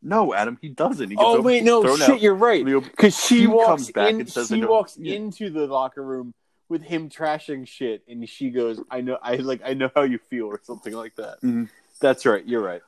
no, 0.01 0.33
Adam, 0.33 0.57
he 0.61 0.67
doesn't. 0.69 1.09
He 1.09 1.15
gets 1.15 1.25
Oh 1.25 1.41
wait, 1.41 1.63
no, 1.63 1.95
shit, 1.95 2.19
you're 2.21 2.35
right. 2.35 2.59
on 2.59 2.65
the 2.69 2.75
op- 2.75 2.83
Because 2.83 3.17
she 3.17 3.39
He 3.39 3.47
walks 3.47 3.67
comes 3.67 3.91
back 3.91 4.09
in, 4.09 4.19
and 4.19 4.29
says, 4.29 4.51
"I 4.51 4.55
she 4.57 4.65
walks 4.65 4.97
Yeah. 4.97 5.15
into 5.15 5.49
the 5.49 5.65
locker 5.67 6.03
room 6.03 6.33
with 6.67 6.81
him 6.81 7.09
trashing 7.09 7.65
shit, 7.65 8.03
and 8.09 8.27
she 8.27 8.49
goes, 8.49 8.81
"I 8.91 8.99
know, 8.99 9.17
I 9.21 9.35
like, 9.37 9.61
I 9.63 9.73
know 9.73 9.89
how 9.95 10.03
you 10.03 10.17
feel," 10.29 10.47
or 10.47 10.59
something 10.63 10.93
like 10.93 11.15
that. 11.15 11.39
Mhm. 11.41 11.69
That's 12.01 12.25
right. 12.25 12.45
You're 12.45 12.61
right. 12.61 12.81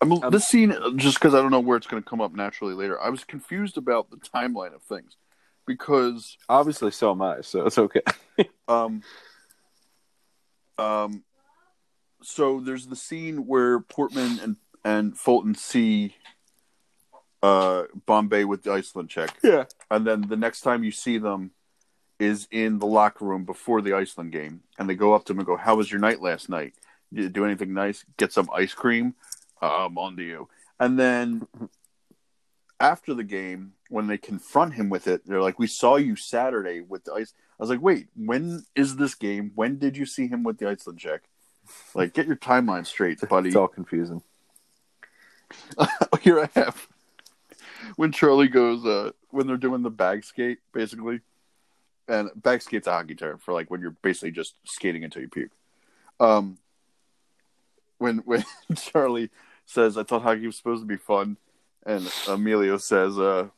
I 0.00 0.04
mean, 0.04 0.22
Um, 0.22 0.30
this 0.30 0.44
scene, 0.46 0.72
just 0.96 1.18
because 1.18 1.34
I 1.34 1.40
don't 1.42 1.50
know 1.50 1.58
where 1.58 1.76
it's 1.76 1.86
going 1.88 2.00
to 2.02 2.08
come 2.08 2.20
up 2.20 2.32
naturally 2.32 2.74
later, 2.74 3.00
I 3.00 3.08
was 3.08 3.24
confused 3.24 3.76
about 3.76 4.10
the 4.10 4.18
timeline 4.18 4.72
of 4.74 4.82
things 4.82 5.16
because 5.66 6.36
Obviously, 6.48 6.92
so 6.92 7.10
am 7.10 7.22
I. 7.22 7.40
So 7.40 7.66
it's 7.66 7.76
okay. 7.78 8.02
um, 8.68 9.02
um, 10.78 11.24
so 12.26 12.58
there's 12.60 12.86
the 12.88 12.96
scene 12.96 13.46
where 13.46 13.78
Portman 13.78 14.40
and 14.42 14.56
and 14.84 15.16
Fulton 15.16 15.54
see 15.54 16.16
uh 17.42 17.84
Bombay 18.06 18.44
with 18.44 18.62
the 18.64 18.72
Iceland 18.72 19.10
check, 19.10 19.36
Yeah. 19.42 19.64
and 19.90 20.06
then 20.06 20.22
the 20.22 20.36
next 20.36 20.62
time 20.62 20.82
you 20.82 20.90
see 20.90 21.18
them 21.18 21.52
is 22.18 22.48
in 22.50 22.78
the 22.78 22.86
locker 22.86 23.24
room 23.24 23.44
before 23.44 23.80
the 23.82 23.92
Iceland 23.92 24.32
game, 24.32 24.62
and 24.78 24.88
they 24.88 24.94
go 24.94 25.14
up 25.14 25.24
to 25.26 25.32
him 25.32 25.38
and 25.38 25.46
go, 25.46 25.56
"How 25.56 25.76
was 25.76 25.90
your 25.90 26.00
night 26.00 26.20
last 26.20 26.48
night? 26.48 26.74
Did 27.12 27.22
you 27.24 27.28
do 27.28 27.44
anything 27.44 27.72
nice? 27.74 28.04
Get 28.16 28.32
some 28.32 28.48
ice 28.52 28.74
cream? 28.74 29.14
Uh, 29.62 29.84
I'm 29.86 29.96
on 29.98 30.16
to 30.16 30.22
you." 30.22 30.48
And 30.80 30.98
then 30.98 31.46
after 32.80 33.14
the 33.14 33.24
game, 33.24 33.72
when 33.88 34.06
they 34.08 34.18
confront 34.18 34.74
him 34.74 34.88
with 34.90 35.06
it, 35.06 35.26
they're 35.26 35.42
like, 35.42 35.58
"We 35.58 35.66
saw 35.68 35.96
you 35.96 36.16
Saturday 36.16 36.80
with 36.80 37.04
the 37.04 37.12
ice." 37.12 37.34
I 37.58 37.62
was 37.62 37.70
like, 37.70 37.82
"Wait, 37.82 38.08
when 38.16 38.64
is 38.74 38.96
this 38.96 39.14
game? 39.14 39.52
When 39.54 39.78
did 39.78 39.96
you 39.96 40.06
see 40.06 40.26
him 40.26 40.42
with 40.42 40.58
the 40.58 40.68
Iceland 40.68 40.98
check? 40.98 41.22
Like, 41.94 42.14
get 42.14 42.26
your 42.26 42.36
timeline 42.36 42.86
straight, 42.86 43.20
buddy." 43.28 43.48
It's 43.48 43.56
all 43.56 43.68
confusing. 43.68 44.22
Here 46.22 46.40
I 46.40 46.48
have 46.58 46.88
when 47.94 48.12
Charlie 48.12 48.48
goes 48.48 48.84
uh 48.84 49.12
when 49.30 49.46
they're 49.46 49.56
doing 49.56 49.82
the 49.82 49.90
bag 49.90 50.24
skate 50.24 50.58
basically, 50.72 51.20
and 52.08 52.30
bag 52.34 52.62
skate's 52.62 52.86
a 52.86 52.92
hockey 52.92 53.14
term 53.14 53.38
for 53.38 53.52
like 53.52 53.70
when 53.70 53.80
you're 53.80 53.96
basically 54.02 54.30
just 54.30 54.54
skating 54.64 55.04
until 55.04 55.22
you 55.22 55.28
puke. 55.28 55.52
Um, 56.18 56.58
when 57.98 58.18
when 58.18 58.44
Charlie 58.76 59.30
says, 59.66 59.96
"I 59.96 60.02
thought 60.02 60.22
hockey 60.22 60.46
was 60.46 60.56
supposed 60.56 60.82
to 60.82 60.86
be 60.86 60.96
fun," 60.96 61.36
and 61.84 62.10
Emilio 62.28 62.78
says, 62.78 63.18
uh, 63.18 63.48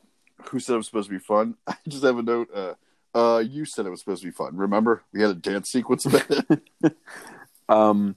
"Who 0.51 0.61
said 0.61 0.75
it 0.75 0.79
was 0.79 0.87
supposed 0.87 1.09
to 1.09 1.15
be 1.15 1.21
fun?" 1.21 1.57
I 1.67 1.77
just 1.87 2.05
have 2.05 2.19
a 2.19 2.23
note. 2.23 2.49
Uh, 2.55 2.75
uh, 3.15 3.39
you 3.39 3.65
said 3.65 3.87
it 3.87 3.91
was 3.91 4.01
supposed 4.01 4.23
to 4.23 4.29
be 4.29 4.33
fun. 4.33 4.57
Remember, 4.57 5.03
we 5.13 5.23
had 5.23 5.31
a 5.31 5.35
dance 5.35 5.71
sequence 5.71 6.05
about 6.05 6.27
it. 6.31 6.97
Um, 7.69 8.17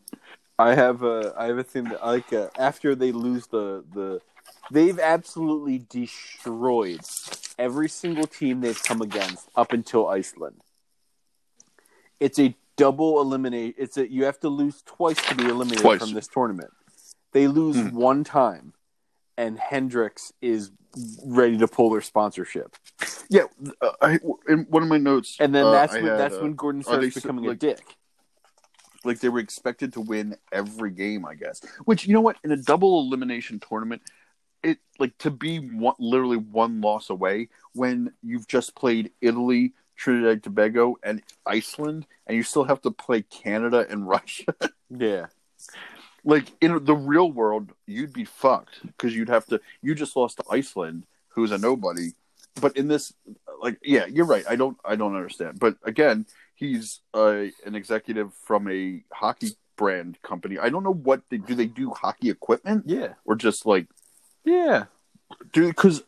I 0.60 0.76
have 0.76 1.04
a 1.04 1.34
I 1.38 1.46
have 1.48 1.58
a 1.58 1.64
thing 1.64 1.86
that 1.86 2.06
like 2.06 2.32
uh, 2.34 2.50
after 2.58 2.96
they 2.96 3.12
lose 3.12 3.48
the 3.48 3.84
the 3.94 4.22
they've 4.70 5.00
absolutely 5.00 5.86
destroyed 5.90 7.02
every 7.58 7.90
single 7.90 8.28
team 8.28 8.62
they've 8.62 8.82
come 8.84 9.02
against 9.02 9.50
up 9.56 9.74
until 9.74 10.08
Iceland. 10.08 10.62
It's 12.20 12.38
a 12.40 12.56
double 12.78 13.20
eliminate. 13.22 13.76
It's 13.78 13.98
a 13.98 14.10
you 14.12 14.26
have 14.26 14.40
to 14.42 14.50
lose 14.50 14.82
twice 14.86 15.22
to 15.28 15.36
be 15.36 15.46
eliminated 15.46 15.82
Twice. 15.84 16.00
from 16.00 16.14
this 16.14 16.28
tournament. 16.28 16.72
They 17.34 17.48
lose 17.48 17.78
Hmm. 17.78 17.96
one 17.96 18.24
time, 18.24 18.74
and 19.38 19.58
Hendrix 19.58 20.32
is 20.42 20.72
ready 21.26 21.58
to 21.58 21.68
pull 21.68 21.90
their 21.90 22.02
sponsorship. 22.02 22.76
yeah, 23.30 23.44
uh, 23.82 23.92
I, 24.02 24.20
in 24.48 24.66
one 24.70 24.84
of 24.84 24.90
my 24.90 24.98
notes, 24.98 25.38
And 25.40 25.56
then 25.56 25.66
uh, 25.66 25.72
that's 25.72 25.94
when 25.94 26.06
had, 26.06 26.20
that's 26.20 26.36
uh, 26.36 26.42
when 26.42 26.54
Gordon 26.56 26.84
starts 26.84 27.16
becoming 27.16 27.46
a 27.46 27.50
like- 27.50 27.60
dick. 27.60 27.80
Like 29.04 29.20
they 29.20 29.30
were 29.30 29.40
expected 29.40 29.94
to 29.94 30.02
win 30.02 30.36
every 30.52 30.92
game, 30.92 31.26
I 31.26 31.36
guess. 31.36 31.62
Which 31.86 32.06
you 32.08 32.14
know 32.14 32.22
what, 32.22 32.38
in 32.44 32.52
a 32.52 32.58
double 32.58 33.00
elimination 33.02 33.60
tournament, 33.60 34.02
it 34.64 34.78
like 35.00 35.18
to 35.20 35.32
be 35.32 35.58
one, 35.58 35.96
literally 36.00 36.38
one 36.38 36.82
loss 36.82 37.10
away 37.10 37.50
when 37.74 38.14
you've 38.22 38.48
just 38.48 38.76
played 38.76 39.12
Italy, 39.22 39.74
Trinidad 39.96 40.32
and 40.34 40.44
Tobago, 40.44 40.98
and 41.04 41.22
Iceland, 41.46 42.06
and 42.28 42.38
you 42.38 42.44
still 42.44 42.64
have 42.66 42.82
to 42.82 42.92
play 42.92 43.24
Canada 43.24 43.86
and 43.90 44.08
Russia. 44.16 44.54
Yeah. 44.90 45.28
like 46.24 46.52
in 46.62 46.84
the 46.86 46.96
real 46.96 47.32
world, 47.32 47.72
you'd 47.88 48.14
be 48.14 48.26
fucked 48.26 48.86
because 48.86 49.16
you'd 49.16 49.30
have 49.30 49.46
to. 49.48 49.60
You 49.82 49.96
just 49.96 50.16
lost 50.16 50.38
to 50.38 50.44
Iceland, 50.52 51.06
who's 51.30 51.52
a 51.52 51.58
nobody. 51.58 52.12
But 52.62 52.76
in 52.76 52.88
this, 52.88 53.14
like, 53.62 53.80
yeah, 53.82 54.06
you're 54.06 54.26
right. 54.26 54.44
I 54.48 54.56
don't, 54.58 54.78
I 54.84 54.96
don't 54.98 55.16
understand. 55.16 55.60
But 55.60 55.78
again, 55.84 56.26
he's 56.62 57.02
uh, 57.14 57.46
an 57.66 57.74
executive 57.76 58.34
from 58.46 58.70
a 58.70 59.04
hockey 59.12 59.50
brand 59.76 60.22
company. 60.22 60.60
I 60.60 60.70
don't 60.70 60.84
know 60.84 60.94
what 60.94 61.24
they 61.30 61.38
do. 61.38 61.56
They 61.56 61.66
do 61.66 61.90
hockey 61.90 62.30
equipment 62.30 62.84
Yeah. 62.88 63.16
or 63.26 63.36
just 63.36 63.66
like 63.66 63.88
Yeah. 64.46 64.86
do 65.52 65.68
because 65.68 66.04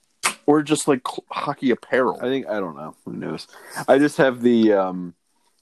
or 0.45 0.61
just 0.61 0.87
like 0.87 1.01
hockey 1.31 1.71
apparel. 1.71 2.19
I 2.21 2.25
think 2.25 2.47
I 2.47 2.59
don't 2.59 2.75
know. 2.75 2.95
Who 3.03 3.13
knows? 3.13 3.47
I 3.87 3.97
just 3.97 4.17
have 4.17 4.41
the 4.41 4.73
um 4.73 5.15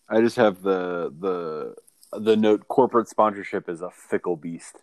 I 0.10 0.20
just 0.20 0.36
have 0.36 0.62
the 0.62 1.14
the 1.18 1.76
the 2.20 2.36
note 2.36 2.68
corporate 2.68 3.08
sponsorship 3.08 3.70
is 3.70 3.82
a 3.82 3.90
fickle 3.92 4.36
beast. 4.36 4.76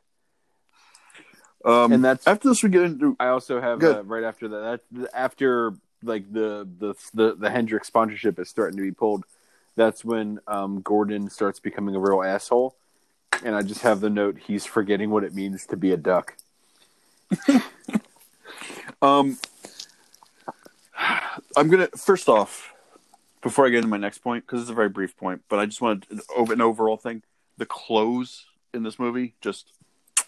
Um, 1.64 1.92
And 1.92 2.02
that's 2.04 2.26
after 2.26 2.48
this, 2.48 2.62
we 2.62 2.70
get 2.70 2.84
into 2.84 3.14
I 3.20 3.28
also 3.28 3.60
have 3.60 3.82
uh, 3.82 4.04
right 4.04 4.24
after 4.24 4.48
that, 4.48 4.80
that 4.92 5.10
after 5.14 5.74
like 6.02 6.32
the, 6.32 6.66
the 6.78 6.94
the 7.12 7.34
the 7.34 7.50
Hendrix 7.50 7.88
sponsorship 7.88 8.38
is 8.38 8.48
starting 8.48 8.78
to 8.78 8.82
be 8.82 8.92
pulled. 8.92 9.24
That's 9.78 10.04
when 10.04 10.40
um, 10.48 10.80
Gordon 10.82 11.30
starts 11.30 11.60
becoming 11.60 11.94
a 11.94 12.00
real 12.00 12.22
asshole. 12.22 12.74
And 13.44 13.54
I 13.54 13.62
just 13.62 13.82
have 13.82 14.00
the 14.00 14.10
note: 14.10 14.36
he's 14.36 14.66
forgetting 14.66 15.10
what 15.10 15.22
it 15.22 15.32
means 15.32 15.64
to 15.66 15.76
be 15.76 15.92
a 15.92 15.96
duck. 15.96 16.36
Um, 19.00 19.38
I'm 21.56 21.68
gonna 21.68 21.86
first 21.96 22.28
off, 22.28 22.74
before 23.42 23.64
I 23.64 23.68
get 23.68 23.78
into 23.78 23.88
my 23.88 23.96
next 23.96 24.18
point, 24.18 24.44
because 24.44 24.62
it's 24.62 24.70
a 24.70 24.74
very 24.74 24.88
brief 24.88 25.16
point, 25.16 25.42
but 25.48 25.60
I 25.60 25.66
just 25.66 25.80
wanted 25.80 26.20
over 26.34 26.52
an 26.52 26.60
overall 26.60 26.96
thing. 26.96 27.22
The 27.58 27.66
clothes 27.66 28.46
in 28.74 28.82
this 28.82 28.98
movie 28.98 29.34
just 29.40 29.72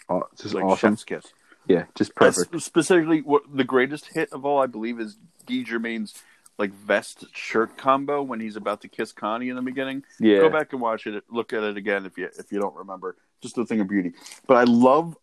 Oh, 0.09 0.23
just 0.41 0.55
like 0.55 0.65
awesome. 0.65 0.93
chef's 0.95 1.05
kiss. 1.05 1.25
Yeah, 1.67 1.87
just 1.97 2.13
That's 2.15 2.45
perfect. 2.45 2.63
specifically, 2.63 3.23
what 3.23 3.43
the 3.53 3.65
greatest 3.65 4.07
hit 4.15 4.33
of 4.33 4.45
all, 4.45 4.61
I 4.63 4.67
believe, 4.67 5.01
is 5.01 5.17
Guy 5.47 5.65
Germaine's 5.65 6.15
like 6.61 6.73
vest 6.73 7.25
shirt 7.33 7.79
combo 7.79 8.23
when 8.23 8.39
he's 8.39 8.55
about 8.55 8.83
to 8.83 8.89
kiss 8.89 9.13
Connie 9.13 9.49
in 9.49 9.57
the 9.57 9.63
beginning. 9.63 10.05
Yeah, 10.21 10.41
Go 10.41 10.51
back 10.51 10.73
and 10.73 10.81
watch 10.81 11.07
it. 11.07 11.25
Look 11.31 11.55
at 11.55 11.63
it 11.63 11.79
again 11.79 12.05
if 12.05 12.19
you 12.19 12.29
if 12.39 12.53
you 12.53 12.61
don't 12.61 12.77
remember. 12.77 13.17
Just 13.41 13.57
a 13.57 13.65
thing 13.65 13.81
of 13.81 13.89
beauty. 13.89 14.13
But 14.47 14.59
I 14.59 14.65
love, 14.65 15.17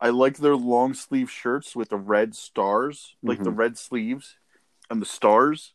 I 0.00 0.10
like 0.10 0.38
their 0.38 0.56
long 0.56 0.92
sleeve 0.94 1.30
shirts 1.30 1.76
with 1.76 1.90
the 1.90 1.96
red 1.96 2.34
stars, 2.34 3.14
like 3.22 3.40
the 3.44 3.52
red 3.52 3.78
sleeves 3.78 4.34
and 4.90 5.00
the 5.00 5.06
stars 5.06 5.74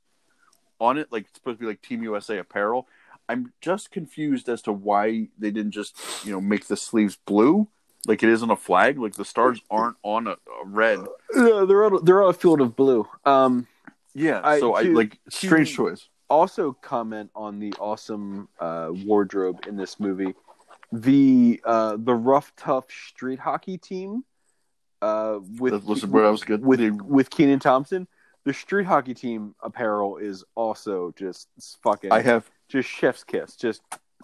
on 0.82 0.97
it. 0.97 1.07
Like 1.11 1.24
it's 1.24 1.36
supposed 1.36 1.59
to 1.59 1.61
be 1.61 1.68
like 1.68 1.82
Team 1.82 2.03
USA 2.03 2.38
apparel. 2.38 2.88
I'm 3.30 3.53
just 3.61 3.91
confused 3.91 4.49
as 4.49 4.61
to 4.63 4.74
why 4.74 5.30
they 5.39 5.49
didn't 5.49 5.72
just 5.72 5.97
you 6.26 6.34
know 6.34 6.41
make 6.41 6.68
the 6.68 6.78
sleeves 6.78 7.18
blue 7.26 7.70
like 8.05 8.22
it 8.22 8.30
is 8.30 8.43
on 8.43 8.51
a 8.51 8.55
flag. 8.57 8.99
Like 8.99 9.13
the 9.13 9.26
stars 9.26 9.61
aren't 9.72 9.95
on 10.03 10.28
a, 10.28 10.32
a 10.32 10.66
red. 10.66 10.99
Yeah, 11.34 11.66
they're 11.68 11.86
all, 11.86 11.99
they're 12.01 12.22
all 12.22 12.30
a 12.30 12.34
field 12.34 12.61
of 12.61 12.76
blue. 12.76 13.07
Um, 13.24 13.68
Yeah. 14.16 14.41
I- 14.43 14.59
so 14.59 14.74
I 14.74 14.82
like 14.84 15.20
strange 15.30 15.76
choice. 15.76 16.09
also 16.30 16.74
comment 16.82 17.30
on 17.36 17.59
the 17.59 17.74
awesome 17.80 18.49
uh, 18.59 18.89
wardrobe 19.05 19.66
in 19.68 19.76
this 19.76 19.99
movie. 19.99 20.34
The 20.91 21.61
uh, 21.66 21.97
the 21.99 22.16
rough 22.16 22.53
tough 22.55 22.89
street 22.89 23.39
hockey 23.39 23.78
team 23.78 24.24
uh, 25.01 25.39
with 25.59 25.84
Listen, 25.84 26.09
where 26.11 26.26
I 26.26 26.30
was 26.30 26.43
good. 26.43 26.63
with 26.66 26.80
with 27.01 27.30
Kenan 27.30 27.59
Thompson. 27.59 28.07
The 28.45 28.53
street 28.53 28.86
hockey 28.86 29.13
team 29.16 29.55
apparel 29.61 30.18
is 30.18 30.43
also 30.53 31.11
just 31.18 31.49
fucking 31.84 32.11
I 32.11 32.22
have 32.22 32.49
just 32.70 32.88
chef's 32.88 33.24
kiss, 33.24 33.55
just 33.55 33.82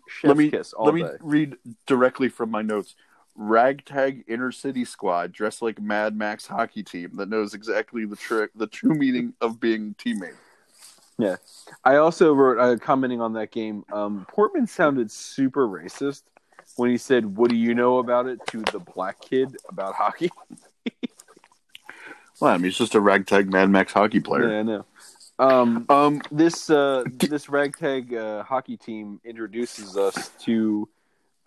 chef's 0.08 0.24
let 0.24 0.38
me 0.38 0.50
kiss 0.52 0.74
all 0.74 0.86
let 0.86 0.94
me 0.94 1.06
read 1.22 1.58
directly 1.88 2.30
from 2.30 2.52
my 2.52 2.62
notes. 2.62 2.96
Ragtag 3.36 4.24
inner 4.28 4.52
city 4.52 4.86
squad 4.86 5.32
dressed 5.32 5.62
like 5.62 5.82
Mad 5.82 6.16
Max 6.16 6.46
hockey 6.46 6.84
team 6.84 7.12
that 7.16 7.30
knows 7.30 7.54
exactly 7.54 8.06
the 8.06 8.16
trick, 8.16 8.52
the 8.56 8.68
true 8.68 8.94
meaning 8.94 9.34
of 9.42 9.60
being 9.60 9.96
teammate. 9.96 10.36
Yeah, 11.18 11.38
I 11.84 11.98
also 11.98 12.34
wrote 12.34 12.60
uh, 12.60 12.78
commenting 12.78 13.22
on 13.22 13.34
that 13.34 13.52
game. 13.52 13.86
Um, 13.92 14.26
Portman 14.30 14.68
sounded 14.68 15.12
super 15.12 15.68
racist 15.68 16.24
when 16.78 16.90
he 16.90 16.98
said, 16.98 17.38
"What 17.38 17.50
do 17.50 17.56
you 17.56 17.76
know 17.76 18.00
about 18.00 18.28
it?" 18.28 18.40
to 18.48 18.62
the 18.72 18.80
black 18.80 19.22
kid 19.22 19.58
about 19.70 19.96
hockey. 19.96 20.32
Well, 22.42 22.52
I 22.52 22.58
mean, 22.58 22.66
he's 22.66 22.78
just 22.78 22.96
a 22.96 23.00
ragtag 23.00 23.52
Mad 23.52 23.70
Max 23.70 23.94
hockey 23.94 24.20
player. 24.20 24.52
Yeah, 24.52 24.60
I 24.60 24.62
know. 24.64 24.86
Um, 25.38 25.86
Um, 25.90 26.22
this 26.32 26.72
uh, 26.72 27.04
this 27.20 27.50
ragtag 27.50 28.16
uh, 28.16 28.44
hockey 28.44 28.78
team 28.78 29.22
introduces 29.24 29.96
us 29.96 30.32
to 30.42 30.90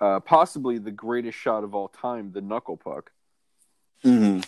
uh, 0.00 0.20
possibly 0.20 0.78
the 0.78 0.90
greatest 0.90 1.38
shot 1.38 1.64
of 1.64 1.74
all 1.74 1.88
time, 1.88 2.32
the 2.32 2.40
knuckle 2.40 2.76
puck. 2.76 3.12
mhm. 4.04 4.44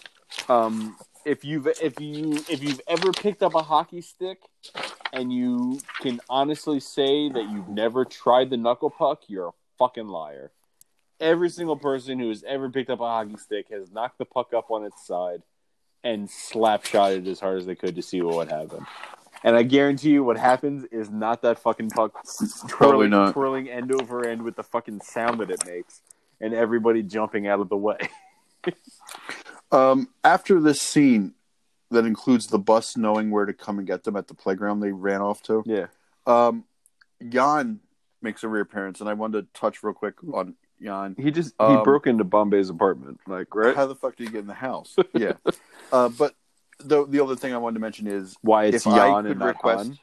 Um, 0.48 0.96
if 1.24 1.44
you've 1.44 1.66
if 1.66 2.00
you 2.00 2.34
if 2.48 2.62
you've 2.62 2.80
ever 2.86 3.12
picked 3.12 3.42
up 3.42 3.54
a 3.54 3.62
hockey 3.62 4.00
stick 4.00 4.38
and 5.12 5.32
you 5.32 5.80
can 6.00 6.20
honestly 6.28 6.78
say 6.78 7.28
that 7.28 7.50
you've 7.50 7.68
never 7.68 8.04
tried 8.04 8.50
the 8.50 8.56
knuckle 8.56 8.90
puck, 8.90 9.22
you're 9.26 9.48
a 9.48 9.52
fucking 9.78 10.08
liar. 10.08 10.52
Every 11.18 11.48
single 11.50 11.76
person 11.76 12.18
who 12.18 12.28
has 12.28 12.44
ever 12.44 12.68
picked 12.70 12.90
up 12.90 13.00
a 13.00 13.04
hockey 13.04 13.36
stick 13.38 13.66
has 13.70 13.90
knocked 13.90 14.18
the 14.18 14.24
puck 14.24 14.52
up 14.54 14.70
on 14.70 14.84
its 14.84 15.04
side 15.06 15.42
and 16.04 16.30
slap 16.30 16.84
shot 16.84 17.12
it 17.12 17.26
as 17.26 17.40
hard 17.40 17.58
as 17.58 17.66
they 17.66 17.74
could 17.74 17.96
to 17.96 18.02
see 18.02 18.22
what 18.22 18.36
would 18.36 18.50
happen. 18.50 18.86
And 19.44 19.54
I 19.56 19.62
guarantee 19.62 20.10
you, 20.10 20.24
what 20.24 20.38
happens 20.38 20.84
is 20.90 21.10
not 21.10 21.42
that 21.42 21.58
fucking 21.58 21.90
puck 21.90 22.12
twirling, 22.68 23.10
not. 23.10 23.32
twirling 23.32 23.68
end 23.68 23.92
over 23.92 24.26
end 24.26 24.42
with 24.42 24.56
the 24.56 24.62
fucking 24.62 25.00
sound 25.02 25.40
that 25.40 25.50
it 25.50 25.64
makes, 25.66 26.02
and 26.40 26.52
everybody 26.54 27.02
jumping 27.02 27.46
out 27.46 27.60
of 27.60 27.68
the 27.68 27.76
way. 27.76 27.98
Um, 29.72 30.08
after 30.22 30.60
this 30.60 30.80
scene 30.80 31.34
that 31.90 32.04
includes 32.04 32.46
the 32.46 32.58
bus 32.58 32.96
knowing 32.96 33.30
where 33.32 33.44
to 33.44 33.52
come 33.52 33.78
and 33.78 33.86
get 33.86 34.04
them 34.04 34.16
at 34.16 34.28
the 34.28 34.34
playground 34.34 34.80
they 34.80 34.92
ran 34.92 35.20
off 35.20 35.42
to, 35.42 35.62
yeah, 35.66 35.86
um, 36.26 36.64
Jan 37.28 37.80
makes 38.22 38.44
a 38.44 38.48
reappearance, 38.48 39.00
and 39.00 39.08
I 39.10 39.14
wanted 39.14 39.42
to 39.52 39.60
touch 39.60 39.82
real 39.82 39.92
quick 39.92 40.14
on 40.32 40.54
Jan. 40.80 41.16
he 41.18 41.30
just 41.32 41.54
he 41.58 41.64
Um, 41.64 41.82
broke 41.82 42.06
into 42.06 42.24
Bombay's 42.24 42.70
apartment, 42.70 43.18
like 43.26 43.52
right. 43.54 43.74
How 43.74 43.86
the 43.86 43.96
fuck 43.96 44.14
did 44.16 44.28
he 44.28 44.32
get 44.32 44.40
in 44.40 44.46
the 44.46 44.54
house? 44.54 44.94
Yeah. 45.14 45.32
uh, 45.92 46.08
but 46.10 46.34
the 46.78 47.06
the 47.06 47.20
other 47.22 47.36
thing 47.36 47.54
I 47.54 47.58
wanted 47.58 47.74
to 47.74 47.80
mention 47.80 48.06
is 48.06 48.36
Why 48.42 48.66
it's 48.66 48.86
if 48.86 48.92
Jan 48.94 49.26
and 49.26 49.38
not 49.38 49.46
request. 49.46 49.86
Han. 49.88 49.98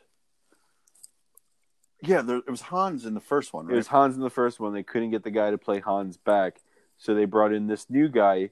Yeah, 2.02 2.22
there, 2.22 2.38
it 2.38 2.50
was 2.50 2.62
Hans 2.62 3.06
in 3.06 3.14
the 3.14 3.22
first 3.22 3.54
one, 3.54 3.70
It 3.72 3.76
was 3.76 3.88
Hans 3.88 4.16
in 4.16 4.22
the 4.22 4.30
first 4.30 4.60
one. 4.60 4.74
They 4.74 4.84
couldn't 4.84 5.12
get 5.12 5.24
the 5.24 5.32
guy 5.32 5.52
to 5.52 5.58
play 5.58 5.80
Hans 5.80 6.18
back, 6.18 6.58
so 6.98 7.16
they 7.16 7.24
brought 7.26 7.54
in 7.54 7.68
this 7.68 7.90
new 7.90 8.10
guy, 8.10 8.50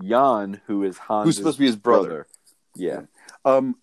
Jan, 0.00 0.60
who 0.66 0.84
is 0.84 0.96
Hans' 0.96 1.24
Who's 1.26 1.36
supposed 1.38 1.56
to 1.56 1.62
be 1.62 1.66
his 1.66 1.76
brother? 1.76 2.28
Yeah, 2.76 3.02
Um, 3.44 3.74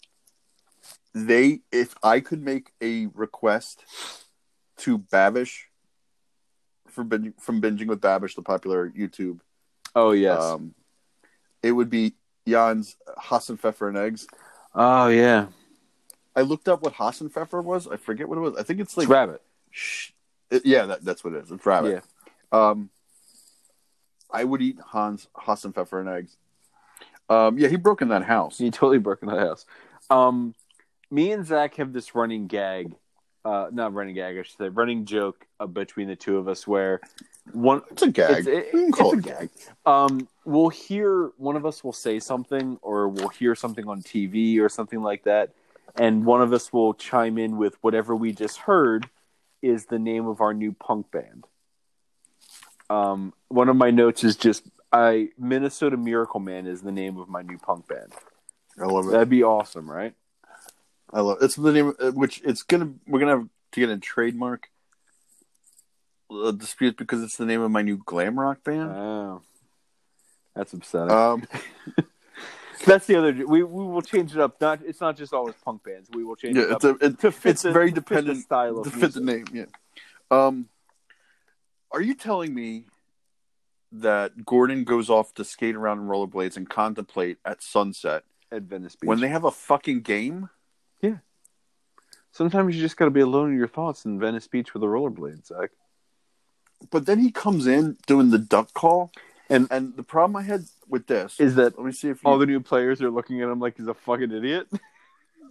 they 1.13 1.59
if 1.71 1.95
I 2.01 2.21
could 2.21 2.41
make 2.41 2.71
a 2.81 3.07
request 3.07 3.83
to 4.77 4.97
Babish 4.99 5.63
for 6.87 7.05
from 7.39 7.61
binging 7.61 7.87
with 7.87 7.99
Babish, 7.99 8.35
the 8.35 8.41
popular 8.41 8.89
YouTube, 8.89 9.39
Oh 9.93 10.11
yes. 10.11 10.41
um, 10.41 10.73
it 11.61 11.73
would 11.73 11.89
be 11.89 12.15
Jan's 12.47 12.95
Hasenpfeffer 13.17 13.87
and 13.89 13.97
eggs. 13.97 14.27
oh 14.73 15.07
yeah. 15.07 15.47
I 16.35 16.41
looked 16.41 16.67
up 16.67 16.81
what 16.81 16.93
Hasenpfeffer 16.95 17.63
was. 17.63 17.87
I 17.87 17.95
forget 17.97 18.27
what 18.27 18.37
it 18.37 18.41
was. 18.41 18.55
I 18.57 18.63
think 18.63 18.81
it's 18.81 18.97
like 18.97 19.05
It's 19.05 19.11
rabbit. 19.11 19.41
Sh- 19.71 20.11
it- 20.51 20.65
yeah, 20.65 20.85
that, 20.87 21.03
that's 21.05 21.23
what 21.23 21.33
it 21.33 21.43
is. 21.43 21.51
It's 21.51 21.65
rabbit. 21.65 22.03
Um, 22.51 22.89
I 24.29 24.43
would 24.43 24.61
eat 24.61 24.77
Hans 24.85 25.27
Hasenpfeffer 25.35 25.99
and 26.01 26.09
eggs. 26.09 26.35
Um, 27.29 27.57
yeah, 27.57 27.69
he 27.69 27.77
broke 27.77 28.01
in 28.01 28.09
that 28.09 28.23
house. 28.23 28.57
He 28.57 28.69
totally 28.69 28.97
broke 28.99 29.21
in 29.23 29.29
that 29.29 29.39
house. 29.39 29.65
Um, 30.09 30.53
me 31.09 31.31
and 31.31 31.45
Zach 31.45 31.75
have 31.75 31.93
this 31.93 32.13
running 32.15 32.47
gag, 32.47 32.93
uh, 33.45 33.69
not 33.71 33.93
running 33.93 34.15
gag, 34.15 34.37
I 34.37 34.41
should 34.41 34.57
say, 34.57 34.67
running 34.69 35.05
joke 35.05 35.45
uh, 35.59 35.67
between 35.67 36.07
the 36.07 36.15
two 36.15 36.37
of 36.37 36.47
us 36.49 36.67
where 36.67 36.99
one 37.53 37.81
It's 37.91 38.01
a 38.01 38.11
gag. 38.11 38.39
It's, 38.39 38.47
it- 38.47 38.73
we 38.73 38.81
can 38.81 38.91
call 38.91 39.13
it's 39.13 39.25
it 39.27 39.31
a 39.31 39.33
a 39.33 39.37
gag. 39.39 39.49
um, 39.85 40.27
we'll 40.43 40.69
hear 40.69 41.31
one 41.37 41.55
of 41.55 41.65
us 41.65 41.83
will 41.83 41.93
say 41.93 42.19
something, 42.19 42.77
or 42.81 43.07
we'll 43.07 43.29
hear 43.29 43.53
something 43.55 43.87
on 43.87 44.01
TV 44.01 44.59
or 44.59 44.67
something 44.67 45.01
like 45.01 45.23
that, 45.25 45.51
and 45.95 46.25
one 46.25 46.41
of 46.41 46.51
us 46.53 46.73
will 46.73 46.93
chime 46.95 47.37
in 47.37 47.55
with 47.57 47.75
whatever 47.81 48.15
we 48.15 48.31
just 48.33 48.57
heard 48.57 49.07
is 49.61 49.85
the 49.85 49.99
name 49.99 50.27
of 50.27 50.41
our 50.41 50.53
new 50.53 50.73
punk 50.73 51.09
band. 51.11 51.45
Um, 52.89 53.33
one 53.47 53.69
of 53.69 53.75
my 53.75 53.91
notes 53.91 54.23
is 54.23 54.35
just 54.35 54.63
I 54.91 55.29
Minnesota 55.37 55.97
Miracle 55.97 56.39
Man 56.39 56.67
is 56.67 56.81
the 56.81 56.91
name 56.91 57.17
of 57.17 57.27
my 57.29 57.41
new 57.41 57.57
punk 57.57 57.87
band. 57.87 58.13
I 58.79 58.85
love 58.85 59.07
it. 59.07 59.11
That'd 59.11 59.29
be 59.29 59.43
awesome, 59.43 59.89
right? 59.89 60.13
I 61.13 61.21
love 61.21 61.37
it's 61.41 61.55
the 61.55 61.71
name. 61.71 61.93
uh, 61.99 62.11
Which 62.11 62.41
it's 62.43 62.63
gonna 62.63 62.93
we're 63.07 63.19
gonna 63.19 63.37
have 63.37 63.47
to 63.73 63.79
get 63.79 63.89
a 63.89 63.97
trademark 63.97 64.69
uh, 66.31 66.51
dispute 66.51 66.97
because 66.97 67.21
it's 67.23 67.37
the 67.37 67.45
name 67.45 67.61
of 67.61 67.71
my 67.71 67.81
new 67.81 67.97
glam 67.97 68.39
rock 68.39 68.63
band. 68.63 68.91
Oh, 68.91 69.41
that's 70.55 70.73
upsetting. 70.73 71.11
Um, 71.11 71.47
that's 72.85 73.05
the 73.05 73.15
other. 73.15 73.33
We 73.45 73.63
we 73.63 73.85
will 73.85 74.01
change 74.01 74.33
it 74.33 74.39
up. 74.39 74.59
Not 74.59 74.79
it's 74.85 75.01
not 75.01 75.17
just 75.17 75.33
always 75.33 75.55
punk 75.63 75.83
bands. 75.83 76.09
We 76.11 76.23
will 76.23 76.35
change 76.35 76.57
it 76.57 76.67
yeah, 76.67 76.75
up 76.75 76.83
it's 76.83 76.85
a, 76.85 77.05
it, 77.05 77.19
to 77.19 77.31
fit 77.31 77.49
it's 77.51 77.61
the, 77.61 77.71
very 77.71 77.91
to 77.91 77.95
fit 77.95 78.05
the 78.05 78.15
dependent 78.15 78.43
style 78.43 78.79
of 78.79 78.85
to 78.85 78.91
fit 78.91 79.13
the 79.13 79.21
name. 79.21 79.45
Yeah. 79.53 79.65
Um, 80.31 80.69
are 81.91 82.01
you 82.01 82.15
telling 82.15 82.53
me 82.53 82.85
that 83.91 84.45
Gordon 84.45 84.83
goes 84.83 85.09
off 85.09 85.33
to 85.35 85.45
skate 85.45 85.75
around 85.75 85.99
in 85.99 86.05
rollerblades 86.07 86.57
and 86.57 86.69
contemplate 86.69 87.37
at 87.45 87.61
sunset 87.61 88.23
at 88.51 88.63
Venice 88.63 88.95
Beach. 88.95 89.07
when 89.07 89.19
they 89.19 89.29
have 89.29 89.43
a 89.43 89.51
fucking 89.51 90.01
game? 90.01 90.49
Sometimes 92.35 92.75
you 92.75 92.81
just 92.81 92.97
got 92.97 93.05
to 93.05 93.11
be 93.11 93.21
alone 93.21 93.51
in 93.51 93.57
your 93.57 93.69
thoughts 93.69 94.03
in 94.03 94.19
Venice 94.19 94.45
Beach 94.45 94.73
with 94.73 94.83
a 94.83 94.87
rollerblade, 94.87 95.45
Zach. 95.47 95.69
But 96.91 97.05
then 97.05 97.19
he 97.19 97.31
comes 97.31 97.65
in 97.65 97.95
doing 98.07 98.29
the 98.29 98.37
duck 98.37 98.73
call, 98.73 99.13
And- 99.49 99.69
and 99.71 99.95
the 99.95 100.03
problem 100.03 100.35
I 100.35 100.41
had 100.41 100.65
with 100.89 101.07
this 101.07 101.39
Is 101.39 101.55
that 101.55 101.77
let 101.77 101.85
me 101.85 101.93
see 101.93 102.09
if 102.09 102.21
you, 102.21 102.29
all 102.29 102.37
the 102.37 102.45
new 102.45 102.59
players 102.59 103.01
are 103.01 103.09
looking 103.09 103.41
at 103.41 103.47
him 103.47 103.59
like 103.61 103.77
he's 103.77 103.87
a 103.87 103.93
fucking 103.93 104.31
idiot? 104.33 104.67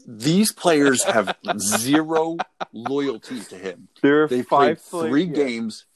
these 0.07 0.53
players 0.53 1.03
have 1.05 1.35
zero 1.59 2.37
loyalty 2.75 3.41
to 3.41 3.57
him. 3.57 3.89
There 4.03 4.25
are 4.25 4.29
They 4.29 4.43
played 4.43 4.79
five 4.79 4.85
play- 4.91 5.09
three 5.09 5.25
yeah. 5.25 5.33
games. 5.35 5.87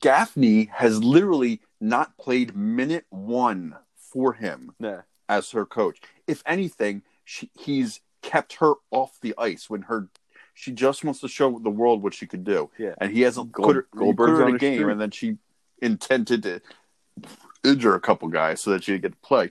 Gaffney 0.00 0.64
has 0.74 1.02
literally 1.04 1.60
not 1.80 2.16
played 2.18 2.56
minute 2.56 3.04
one 3.10 3.76
for 4.12 4.32
him 4.32 4.72
Yeah. 4.80 5.02
as 5.28 5.52
her 5.52 5.64
coach. 5.66 6.00
If 6.26 6.42
anything, 6.46 7.02
she, 7.24 7.50
he's 7.56 8.00
kept 8.22 8.54
her 8.54 8.74
off 8.90 9.18
the 9.20 9.34
ice 9.36 9.68
when 9.68 9.82
her 9.82 10.08
She 10.54 10.70
just 10.72 11.02
wants 11.04 11.20
to 11.20 11.28
show 11.28 11.58
the 11.58 11.70
world 11.70 12.02
what 12.02 12.14
she 12.14 12.26
could 12.26 12.44
do. 12.44 12.70
Yeah. 12.78 12.94
And 12.98 13.10
he 13.12 13.22
hasn't 13.22 13.52
Gold- 13.52 13.66
put 13.66 13.76
her, 13.76 13.86
he 14.06 14.12
put 14.12 14.28
her 14.30 14.48
in 14.48 14.54
a 14.54 14.58
game, 14.58 14.78
street. 14.80 14.92
and 14.92 15.00
then 15.00 15.10
she 15.10 15.36
intended 15.80 16.42
to 16.44 16.60
injure 17.64 17.94
a 17.94 18.00
couple 18.00 18.28
guys 18.28 18.60
so 18.60 18.70
that 18.70 18.84
she'd 18.84 19.02
get 19.02 19.12
to 19.12 19.18
play. 19.18 19.50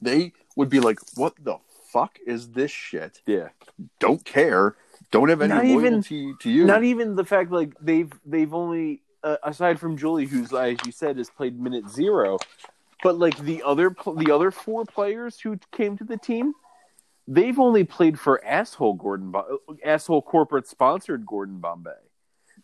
They 0.00 0.32
would 0.56 0.68
be 0.68 0.80
like, 0.80 0.98
"What 1.16 1.34
the 1.42 1.58
fuck 1.92 2.18
is 2.26 2.50
this 2.50 2.70
shit?" 2.70 3.22
Yeah. 3.26 3.48
Don't 4.00 4.24
care. 4.24 4.76
Don't 5.10 5.28
have 5.28 5.42
any 5.42 5.54
Not 5.54 5.64
even- 5.64 5.92
loyalty 5.92 6.34
to 6.40 6.50
you. 6.50 6.64
Not 6.64 6.84
even 6.84 7.16
the 7.16 7.24
fact 7.24 7.50
like 7.50 7.74
they've 7.80 8.12
they've 8.24 8.52
only 8.54 9.02
uh, 9.22 9.36
aside 9.42 9.78
from 9.78 9.96
Julie, 9.96 10.26
who's 10.26 10.52
as 10.52 10.76
you 10.86 10.92
said 10.92 11.16
has 11.18 11.30
played 11.30 11.60
minute 11.60 11.88
zero, 11.88 12.38
but 13.02 13.18
like 13.18 13.36
the 13.38 13.62
other 13.62 13.90
pl- 13.90 14.14
the 14.14 14.30
other 14.32 14.50
four 14.50 14.84
players 14.84 15.38
who 15.40 15.58
came 15.70 15.96
to 15.98 16.04
the 16.04 16.16
team, 16.16 16.54
they've 17.28 17.58
only 17.58 17.84
played 17.84 18.18
for 18.18 18.44
asshole 18.44 18.94
Gordon, 18.94 19.30
Bo- 19.30 19.60
asshole 19.84 20.22
corporate 20.22 20.66
sponsored 20.66 21.24
Gordon 21.26 21.58
Bombay. 21.58 21.90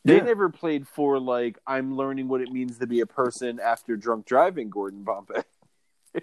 They 0.05 0.17
Yeah. 0.19 0.23
never 0.25 0.49
played 0.49 0.87
for 0.89 1.19
like 1.19 1.59
I'm 1.67 1.97
learning 1.97 2.29
what 2.29 2.41
it 2.41 2.51
means 2.53 2.79
to 2.79 2.87
be 2.87 3.01
a 3.01 3.07
person 3.07 3.59
after 3.61 3.97
drunk 3.97 4.27
driving 4.27 4.71
Gordon 4.71 5.03
Bombay. 5.05 5.43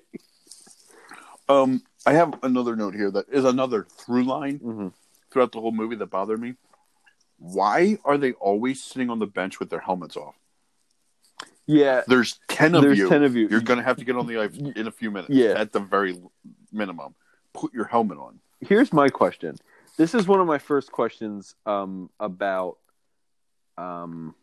Um, 1.47 1.83
I 2.07 2.13
have 2.13 2.39
another 2.41 2.75
note 2.75 2.95
here 2.95 3.11
that 3.11 3.29
is 3.31 3.45
another 3.45 3.86
through 3.99 4.23
line 4.23 4.57
Mm-hmm. 4.59 4.88
throughout 5.31 5.51
the 5.51 5.61
whole 5.61 5.71
movie 5.71 5.95
that 5.97 6.07
bothered 6.07 6.39
me. 6.41 6.55
Why 7.38 7.99
are 8.03 8.17
they 8.17 8.31
always 8.33 8.83
sitting 8.83 9.11
on 9.11 9.19
the 9.19 9.27
bench 9.27 9.59
with 9.59 9.69
their 9.69 9.79
helmets 9.81 10.17
off? 10.17 10.33
Yeah, 11.67 12.01
There's 12.07 12.39
ten 12.47 12.73
of 12.73 12.81
There's 12.81 12.97
you. 12.97 13.09
10 13.09 13.23
of 13.23 13.36
you. 13.36 13.47
You're 13.47 13.61
gonna 13.61 13.83
have 13.83 13.97
to 13.97 14.05
get 14.05 14.15
on 14.15 14.25
the 14.25 14.39
ice 14.39 14.55
in 14.75 14.88
a 14.88 14.91
few 14.91 15.11
minutes. 15.11 15.33
Yeah. 15.36 15.53
at 15.55 15.71
the 15.71 15.79
very 15.79 16.17
minimum. 16.71 17.13
Put 17.56 17.74
your 17.74 17.86
helmet 17.86 18.18
on. 18.18 18.39
here's 18.62 18.91
my 18.93 19.10
question. 19.10 19.56
This 19.97 20.14
is 20.14 20.28
one 20.28 20.39
of 20.41 20.47
my 20.47 20.58
first 20.58 20.91
questions 20.91 21.56
um, 21.66 22.10
about 22.20 22.78
um, 23.78 24.36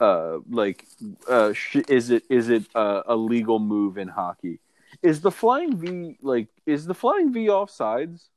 uh, 0.00 0.38
like 0.50 0.84
uh, 1.28 1.52
sh- 1.52 1.84
is 1.88 2.10
it 2.10 2.24
is 2.30 2.48
it 2.48 2.64
uh, 2.74 3.02
a 3.06 3.14
legal 3.16 3.58
move 3.58 3.98
in 3.98 4.08
hockey? 4.08 4.58
Is 5.02 5.20
the 5.20 5.30
flying 5.30 5.76
V 5.76 6.16
like 6.22 6.48
is 6.64 6.86
the 6.86 6.94
flying 6.94 7.32
V 7.32 7.46
offsides? 7.48 8.28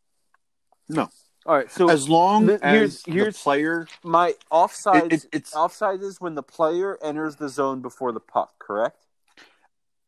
No. 0.90 1.08
All 1.46 1.56
right, 1.56 1.72
so 1.72 1.90
As 1.90 2.10
long 2.10 2.48
th- 2.48 2.60
here's- 2.62 2.96
as 3.08 3.14
here's- 3.14 3.38
the 3.38 3.44
player, 3.44 3.88
my 4.04 4.34
offsides 4.52 5.06
it, 5.06 5.14
it, 5.14 5.30
it's 5.32 5.54
offsides 5.54 6.04
is 6.04 6.20
when 6.20 6.36
the 6.36 6.44
player 6.44 6.98
enters 7.02 7.38
the 7.38 7.48
zone 7.48 7.82
before 7.82 8.12
the 8.12 8.20
puck, 8.20 8.52
correct? 8.60 9.06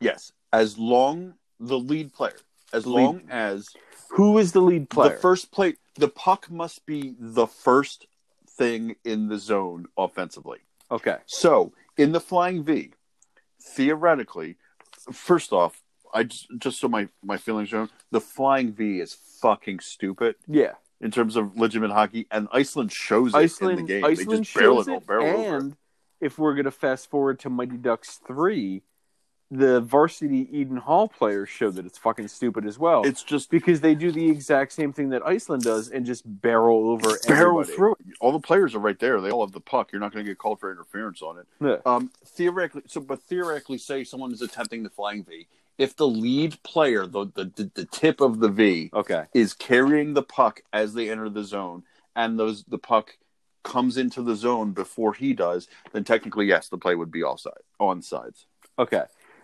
yes. 0.02 0.34
As 0.54 0.78
long 0.78 1.36
the 1.62 1.80
lead 1.80 2.12
player, 2.14 2.36
as 2.74 2.86
Lead. 2.86 2.94
long 3.04 3.22
as 3.30 3.70
Who 4.12 4.38
is 4.38 4.52
the 4.52 4.62
lead 4.62 4.90
player? 4.90 5.12
the 5.16 5.18
first 5.18 5.52
play, 5.52 5.76
the 5.96 6.08
puck 6.08 6.50
must 6.52 6.86
be 6.86 7.16
the 7.20 7.48
first 7.48 8.08
thing 8.50 8.96
in 9.06 9.28
the 9.28 9.38
zone 9.38 9.86
offensively. 9.98 10.60
okay, 10.90 11.18
So 11.26 11.74
in 11.98 12.12
the 12.12 12.20
flying 12.20 12.64
V, 12.64 12.94
theoretically, 13.62 14.58
first 15.12 15.52
off, 15.52 15.82
I 16.14 16.24
just, 16.24 16.48
just 16.58 16.80
so 16.80 16.88
my 16.90 17.08
my 17.24 17.38
feelings 17.38 17.72
are, 17.74 17.88
the 18.12 18.20
flying 18.22 18.74
V 18.74 19.00
is 19.00 19.14
fucking 19.42 19.80
stupid 19.80 20.36
yeah. 20.48 20.74
in 21.00 21.10
terms 21.12 21.36
of 21.38 21.56
legitimate 21.58 21.92
hockey, 21.94 22.28
and 22.32 22.48
Iceland 22.52 22.92
shows 22.92 23.34
it 23.34 23.38
Iceland, 23.38 23.80
in 23.80 23.86
the 23.86 23.94
game. 23.94 24.06
Iceland 24.06 24.30
they 24.32 24.38
just 24.44 24.54
barrel 24.54 24.82
it, 24.82 24.88
it, 24.90 25.08
barrel 25.08 25.28
over. 25.28 25.58
and 25.58 25.76
if 26.20 26.38
we're 26.38 26.54
gonna 26.56 26.72
fast 26.72 27.10
forward 27.10 27.40
to 27.40 27.50
Mighty 27.50 27.78
Ducks 27.78 28.20
three, 28.28 28.84
the 29.54 29.82
varsity 29.82 30.48
Eden 30.58 30.78
Hall 30.78 31.10
players 31.10 31.50
show 31.50 31.70
that 31.72 31.86
it's 31.86 31.98
fucking 31.98 32.30
stupid 32.30 32.66
as 32.66 32.80
well. 32.80 33.04
It's 33.06 33.22
just 33.22 33.50
because 33.52 33.82
they 33.82 33.94
do 33.96 34.10
the 34.12 34.30
exact 34.30 34.72
same 34.72 34.94
thing 34.94 35.10
that 35.10 35.22
Iceland 35.26 35.64
does 35.64 35.90
and 35.90 36.06
just 36.06 36.24
barrel 36.26 36.88
over 36.90 37.18
barrel 37.28 37.60
everybody. 37.60 37.76
through 37.76 37.92
it. 37.94 37.98
All 38.22 38.32
the 38.32 38.40
players 38.40 38.74
are 38.76 38.80
right 38.80 38.98
there. 38.98 39.20
They 39.20 39.30
all 39.30 39.46
have 39.46 39.52
the 39.52 39.60
puck. 39.60 39.92
You're 39.92 40.00
not 40.00 40.14
going 40.14 40.26
to 40.26 40.32
get 40.32 40.38
called 40.38 40.62
for 40.62 40.72
interference 40.72 41.22
on 41.22 41.38
it. 41.40 41.48
Yeah. 41.60 41.78
Um, 41.86 42.12
theoretically, 42.26 42.84
so 42.88 43.02
but 43.02 43.22
theoretically, 43.24 43.78
say 43.78 44.06
someone 44.06 44.32
is 44.32 44.42
attempting 44.42 44.84
the 44.84 44.90
flying 44.90 45.26
V. 45.26 45.48
If 45.78 45.98
the 45.98 46.08
lead 46.08 46.62
player, 46.64 47.06
the 47.06 47.26
the, 47.26 47.52
the, 47.56 47.72
the 47.76 47.86
tip 47.86 48.22
of 48.22 48.40
the 48.40 48.50
V, 48.50 48.90
Okay. 48.94 49.26
is 49.34 49.54
carrying 49.54 50.14
the 50.14 50.24
puck 50.24 50.62
as 50.72 50.94
they 50.94 51.10
enter 51.10 51.28
the 51.30 51.44
zone, 51.44 51.84
and 52.16 52.40
those 52.40 52.64
the 52.64 52.78
puck 52.78 53.18
comes 53.64 53.98
into 53.98 54.22
the 54.24 54.36
zone 54.36 54.72
before 54.72 55.14
he 55.14 55.34
does, 55.34 55.68
then 55.92 56.04
technically 56.06 56.46
yes, 56.46 56.70
the 56.70 56.78
play 56.78 56.96
would 56.96 57.12
be 57.12 57.22
offside 57.22 57.62
on 57.80 58.02
sides. 58.02 58.46
Okay. 58.80 59.04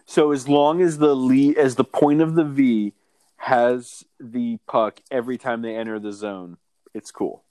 So 0.10 0.32
as 0.32 0.48
long 0.48 0.82
as 0.82 0.98
the 0.98 1.14
lead 1.16 1.58
as 1.58 1.76
the 1.76 1.84
point 1.84 2.22
of 2.22 2.34
the 2.36 2.46
V 2.46 2.94
has 3.36 4.04
the 4.20 4.58
puck 4.66 5.02
every 5.12 5.38
time 5.38 5.62
they 5.62 5.76
enter 5.76 6.00
the 6.00 6.14
zone, 6.14 6.58
it's 6.94 7.12
cool. 7.12 7.44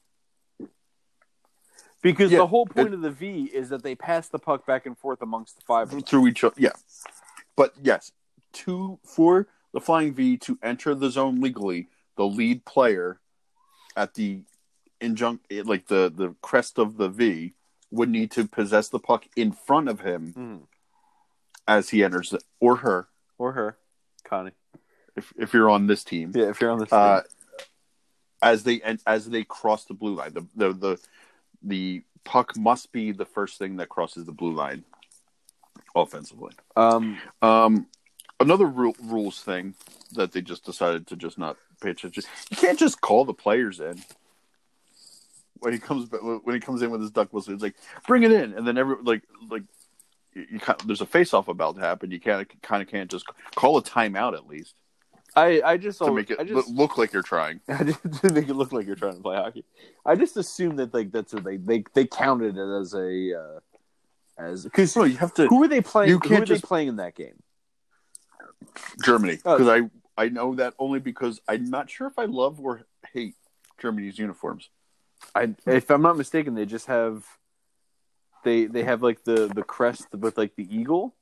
Because 2.03 2.31
Yeah, 2.33 2.39
the 2.39 2.47
whole 2.47 2.67
point 2.67 2.89
it- 2.89 2.95
of 2.95 3.03
the 3.03 3.11
V 3.11 3.45
is 3.53 3.69
that 3.69 3.83
they 3.83 3.95
pass 3.95 4.29
the 4.29 4.39
puck 4.39 4.65
back 4.67 4.87
and 4.87 4.97
forth 4.97 5.21
amongst 5.23 5.57
the 5.57 5.63
five 5.67 5.91
through 6.07 6.27
each 6.29 6.43
other. 6.45 6.55
Yeah, 6.59 6.73
but 7.57 7.75
yes, 7.83 8.13
to 8.55 8.99
for 9.05 9.49
the 9.73 9.81
flying 9.81 10.15
V 10.15 10.39
to 10.39 10.59
enter 10.63 10.95
the 10.95 11.11
zone 11.11 11.41
legally, 11.41 11.89
the 12.17 12.27
lead 12.27 12.65
player 12.65 13.21
at 13.97 14.15
the 14.15 14.43
injunct 15.01 15.53
like 15.53 15.89
the 15.89 16.11
the 16.15 16.35
crest 16.41 16.79
of 16.79 16.97
the 16.97 17.09
V 17.11 17.53
would 17.91 18.09
need 18.09 18.31
to 18.33 18.47
possess 18.49 18.89
the 18.89 18.99
puck 18.99 19.27
in 19.37 19.53
front 19.53 19.89
of 19.89 20.01
him 20.01 20.33
Mhm. 20.35 20.67
As 21.69 21.89
he 21.91 22.05
enters 22.05 22.33
it, 22.33 22.43
or 22.61 22.77
her 22.77 23.09
Or 23.39 23.53
her, 23.53 23.77
Connie. 24.25 24.53
if 25.17 25.33
if 25.37 25.53
you're 25.55 25.71
on 25.71 25.87
this 25.87 26.05
team. 26.05 26.33
Yeah, 26.35 26.49
if 26.51 26.61
you're 26.61 26.71
on 26.71 26.79
the 26.79 26.95
uh, 26.95 27.23
as 28.43 28.63
they 28.65 28.81
and 28.83 29.01
as 29.07 29.29
they 29.29 29.45
cross 29.45 29.85
the 29.85 29.95
blue 29.95 30.15
line. 30.15 30.33
The, 30.35 30.47
the 30.55 30.73
the 30.73 31.01
the 31.63 32.03
puck 32.25 32.57
must 32.57 32.93
be 32.93 33.13
the 33.13 33.25
first 33.25 33.59
thing 33.59 33.77
that 33.77 33.89
crosses 33.89 34.25
the 34.25 34.33
blue 34.33 34.53
line 34.53 34.85
offensively. 35.95 36.53
um, 36.77 37.19
Um, 37.41 37.87
another 38.41 38.67
ru- 38.67 38.95
rules 39.03 39.41
thing 39.43 39.75
that 40.13 40.33
they 40.33 40.43
just 40.43 40.65
decided 40.65 41.07
to 41.09 41.17
just 41.17 41.39
not 41.39 41.57
pay 41.81 41.91
attention. 41.91 42.23
You 42.51 42.57
can't 42.57 42.79
just 42.79 43.01
call 43.01 43.25
the 43.25 43.33
players 43.35 43.81
in. 43.81 44.03
When 45.61 45.73
he 45.73 45.79
comes 45.79 46.11
when 46.11 46.55
he 46.55 46.61
comes 46.61 46.83
in 46.83 46.91
with 46.91 47.01
his 47.01 47.11
duck 47.11 47.33
whistle, 47.33 47.55
it's 47.55 47.63
like 47.63 47.77
bring 48.07 48.23
it 48.25 48.31
in, 48.33 48.53
and 48.53 48.67
then 48.67 48.77
every 48.77 48.97
like 49.03 49.23
like 49.51 49.63
you, 50.51 50.59
kind 50.61 50.79
there's 50.87 51.01
a 51.01 51.07
face 51.07 51.33
off 51.35 51.49
about 51.49 51.77
to 51.77 51.81
happen. 51.81 52.11
You 52.11 52.21
can't 52.21 52.49
kind 52.63 52.83
of 52.83 52.89
can't 52.89 53.11
just 53.11 53.25
call 53.55 53.77
a 53.79 53.83
timeout 53.83 54.35
at 54.35 54.47
least 54.47 54.75
I 55.35 55.61
I 55.65 55.77
just 55.77 55.99
to 55.99 56.05
always, 56.05 56.29
make 56.29 56.31
it 56.31 56.41
I 56.41 56.45
just 56.45 56.69
look 56.69 56.97
like 56.99 57.13
you're 57.13 57.23
trying. 57.23 57.61
to 57.69 58.33
make 58.33 58.49
it 58.49 58.55
look 58.55 58.73
like 58.73 58.87
you're 58.87 58.97
trying 58.97 59.17
to 59.17 59.23
play 59.23 59.37
hockey. 59.37 59.65
I 60.05 60.15
just 60.15 60.37
assume 60.37 60.77
that 60.77 60.95
like 60.95 61.13
that's 61.13 61.33
a, 61.35 61.41
they 61.41 61.57
they 61.59 61.85
they 61.95 62.07
counted 62.07 62.57
it 62.57 62.81
as 62.81 62.95
a 62.95 63.35
uh, 63.39 63.61
as 64.39 64.65
because 64.65 64.97
No, 64.97 65.05
you 65.05 65.17
have 65.19 65.35
to 65.35 65.47
who 65.49 65.63
are 65.63 65.69
they 65.69 65.81
playing? 65.81 66.11
you 66.11 66.19
who 66.19 66.29
can't 66.29 66.43
are 66.43 66.47
just- 66.47 66.63
they 66.63 66.67
playing 66.67 66.89
in 66.89 66.97
that 66.97 67.15
game? 67.15 67.43
Germany 69.05 69.39
Oh. 69.45 69.59
because 69.59 69.69
I 69.69 70.23
I 70.23 70.29
know 70.31 70.55
that 70.55 70.75
only 70.79 70.99
because 71.01 71.41
I'm 71.47 71.69
not 71.69 71.91
sure 71.91 72.07
if 72.07 72.19
I 72.19 72.25
love 72.25 72.59
or 72.61 72.83
hate 73.13 73.35
Germany's 73.79 74.19
uniforms. 74.19 74.71
I 75.35 75.55
if 75.67 75.91
I'm 75.91 76.03
not 76.03 76.17
mistaken, 76.17 76.55
they 76.55 76.65
just 76.67 76.87
have 76.87 77.25
they 78.47 78.65
they 78.67 78.85
have 78.85 79.03
like 79.03 79.25
the 79.25 79.49
the 79.53 79.65
crest 79.65 80.07
with 80.15 80.39
like 80.39 80.55
the 80.55 80.67
eagle 80.75 81.15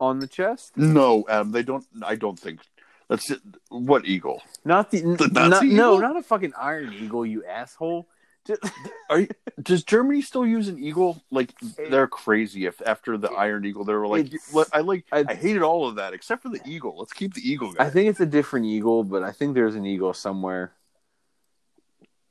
on 0.00 0.18
the 0.18 0.26
chest. 0.26 0.76
No, 0.76 1.24
Adam, 1.28 1.52
they 1.52 1.62
don't. 1.62 1.84
I 2.02 2.16
don't 2.16 2.38
think 2.38 2.60
that's 3.08 3.30
it. 3.30 3.40
what 3.68 4.06
eagle. 4.06 4.42
Not 4.64 4.90
the, 4.90 5.00
The 5.00 5.28
not, 5.30 5.50
Nazi 5.50 5.68
no, 5.68 5.98
not 5.98 6.16
a 6.16 6.22
fucking 6.22 6.54
iron 6.58 6.92
eagle, 6.92 7.24
you 7.26 7.44
asshole. 7.44 8.08
Just, 8.46 8.62
Are 9.10 9.20
you, 9.20 9.28
does 9.60 9.84
Germany 9.84 10.22
still 10.22 10.46
use 10.46 10.68
an 10.68 10.78
eagle? 10.78 11.22
Like 11.30 11.52
they're 11.90 12.06
crazy. 12.06 12.64
If 12.64 12.80
after 12.84 13.18
the 13.18 13.28
Iron 13.32 13.66
Eagle, 13.66 13.84
they 13.84 13.92
were 13.92 14.06
like, 14.06 14.32
I 14.72 14.80
like, 14.80 15.04
I- 15.12 15.24
I, 15.28 15.34
hated 15.34 15.62
all 15.62 15.86
of 15.88 15.96
that 15.96 16.14
except 16.14 16.42
for 16.42 16.48
the 16.48 16.60
eagle. 16.64 16.96
Let's 16.98 17.12
keep 17.12 17.34
the 17.34 17.42
eagle. 17.42 17.72
Guy. 17.72 17.84
I 17.84 17.90
think 17.90 18.08
it's 18.08 18.20
a 18.20 18.26
different 18.26 18.66
eagle, 18.66 19.04
but 19.04 19.22
I 19.22 19.32
think 19.32 19.54
there's 19.54 19.74
an 19.74 19.84
eagle 19.84 20.14
somewhere. 20.14 20.72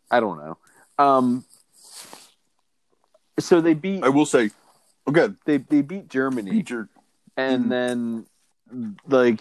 I 0.09 0.19
don't 0.21 0.37
know. 0.37 0.57
Um, 0.97 1.45
so 3.39 3.61
they 3.61 3.73
beat 3.73 4.03
I 4.03 4.09
will 4.09 4.25
say, 4.25 4.51
okay, 5.07 5.29
they 5.45 5.57
they 5.57 5.81
beat 5.81 6.07
Germany, 6.09 6.63
and 7.37 7.65
Mhm. 7.65 7.69
then 7.69 8.25
like 9.07 9.39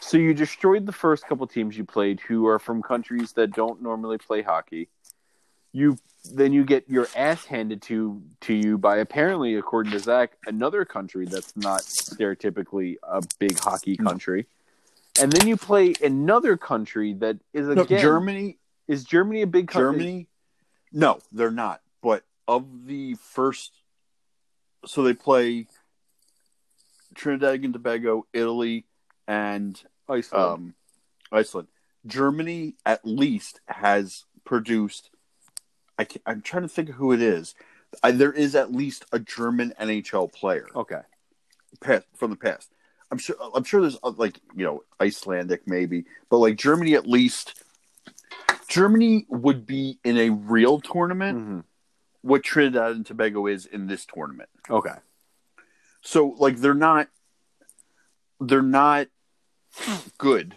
so 0.00 0.18
you 0.18 0.34
destroyed 0.34 0.86
the 0.86 0.92
first 0.92 1.26
couple 1.26 1.46
teams 1.46 1.76
you 1.76 1.84
played 1.84 2.20
who 2.20 2.46
are 2.46 2.58
from 2.58 2.82
countries 2.82 3.32
that 3.32 3.52
don't 3.52 3.82
normally 3.82 4.18
play 4.18 4.42
hockey. 4.42 4.88
You 5.72 5.98
then 6.34 6.52
you 6.52 6.64
get 6.64 6.88
your 6.88 7.08
ass 7.14 7.44
handed 7.44 7.80
to 7.82 8.22
to 8.42 8.52
you 8.54 8.78
by 8.78 8.98
apparently, 8.98 9.54
according 9.54 9.92
to 9.92 9.98
Zach, 10.00 10.36
another 10.46 10.84
country 10.84 11.26
that's 11.26 11.56
not 11.56 11.82
stereotypically 11.82 12.96
a 13.02 13.22
big 13.38 13.58
hockey 13.58 13.96
No. 13.98 14.10
country. 14.10 14.46
And 15.18 15.32
then 15.32 15.46
you 15.46 15.56
play 15.56 15.94
another 16.02 16.56
country 16.56 17.14
that 17.14 17.38
is 17.54 17.68
No, 17.68 17.82
again 17.82 18.00
Germany, 18.00 18.58
is 18.88 19.04
Germany 19.04 19.42
a 19.42 19.46
big 19.46 19.68
country? 19.68 19.82
Germany. 19.92 20.28
No, 20.92 21.20
they're 21.32 21.50
not. 21.50 21.80
But 22.02 22.24
of 22.48 22.86
the 22.86 23.14
first, 23.14 23.72
so 24.84 25.02
they 25.02 25.14
play 25.14 25.66
Trinidad 27.14 27.60
and 27.64 27.72
Tobago, 27.72 28.26
Italy, 28.32 28.84
and 29.26 29.80
Iceland. 30.08 30.44
um, 30.44 30.74
Iceland. 31.32 31.68
Germany 32.06 32.74
at 32.84 33.04
least 33.04 33.60
has 33.66 34.24
produced 34.44 35.10
I 35.98 36.06
I'm 36.26 36.42
trying 36.42 36.62
to 36.62 36.68
think 36.68 36.90
of 36.90 36.94
who 36.96 37.12
it 37.12 37.20
is. 37.22 37.54
I, 38.02 38.10
there 38.12 38.32
is 38.32 38.54
at 38.54 38.70
least 38.72 39.04
a 39.12 39.18
German 39.18 39.72
NHL 39.80 40.30
player 40.32 40.66
Okay. 40.76 41.00
past, 41.80 42.04
from 42.14 42.30
the 42.30 42.36
past. 42.36 42.70
I'm 43.10 43.18
sure. 43.18 43.36
I'm 43.54 43.64
sure 43.64 43.80
there's 43.80 43.98
uh, 44.02 44.10
like 44.16 44.40
you 44.54 44.64
know 44.64 44.82
Icelandic 45.00 45.66
maybe, 45.66 46.04
but 46.28 46.38
like 46.38 46.56
Germany 46.56 46.94
at 46.94 47.06
least. 47.08 47.62
Germany 48.68 49.26
would 49.28 49.64
be 49.64 49.98
in 50.04 50.18
a 50.18 50.30
real 50.30 50.80
tournament 50.80 51.38
Mhm. 51.38 51.64
What 52.26 52.42
Trinidad 52.42 52.92
and 52.92 53.06
Tobago 53.06 53.46
is 53.46 53.66
in 53.66 53.86
this 53.86 54.04
tournament. 54.04 54.48
Okay. 54.68 54.94
So 56.02 56.34
like 56.38 56.56
they're 56.56 56.74
not 56.74 57.08
they're 58.40 58.62
not 58.62 59.06
good. 60.18 60.56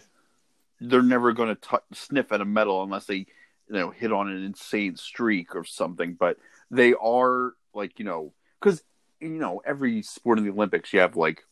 They're 0.81 1.03
never 1.03 1.31
going 1.33 1.55
to 1.55 1.81
sniff 1.93 2.31
at 2.31 2.41
a 2.41 2.45
medal 2.45 2.81
unless 2.81 3.05
they 3.05 3.17
you 3.17 3.27
know 3.69 3.91
hit 3.91 4.11
on 4.11 4.29
an 4.29 4.43
insane 4.43 4.95
streak 4.95 5.55
or 5.55 5.63
something, 5.63 6.15
but 6.15 6.37
they 6.71 6.95
are 6.99 7.53
like, 7.75 7.99
you 7.99 8.05
know, 8.05 8.33
cuz 8.61 8.81
you 9.19 9.29
know, 9.29 9.61
every 9.63 10.01
sport 10.01 10.39
in 10.39 10.45
the 10.45 10.51
Olympics 10.51 10.91
you 10.91 11.01
have 11.01 11.15
like 11.15 11.43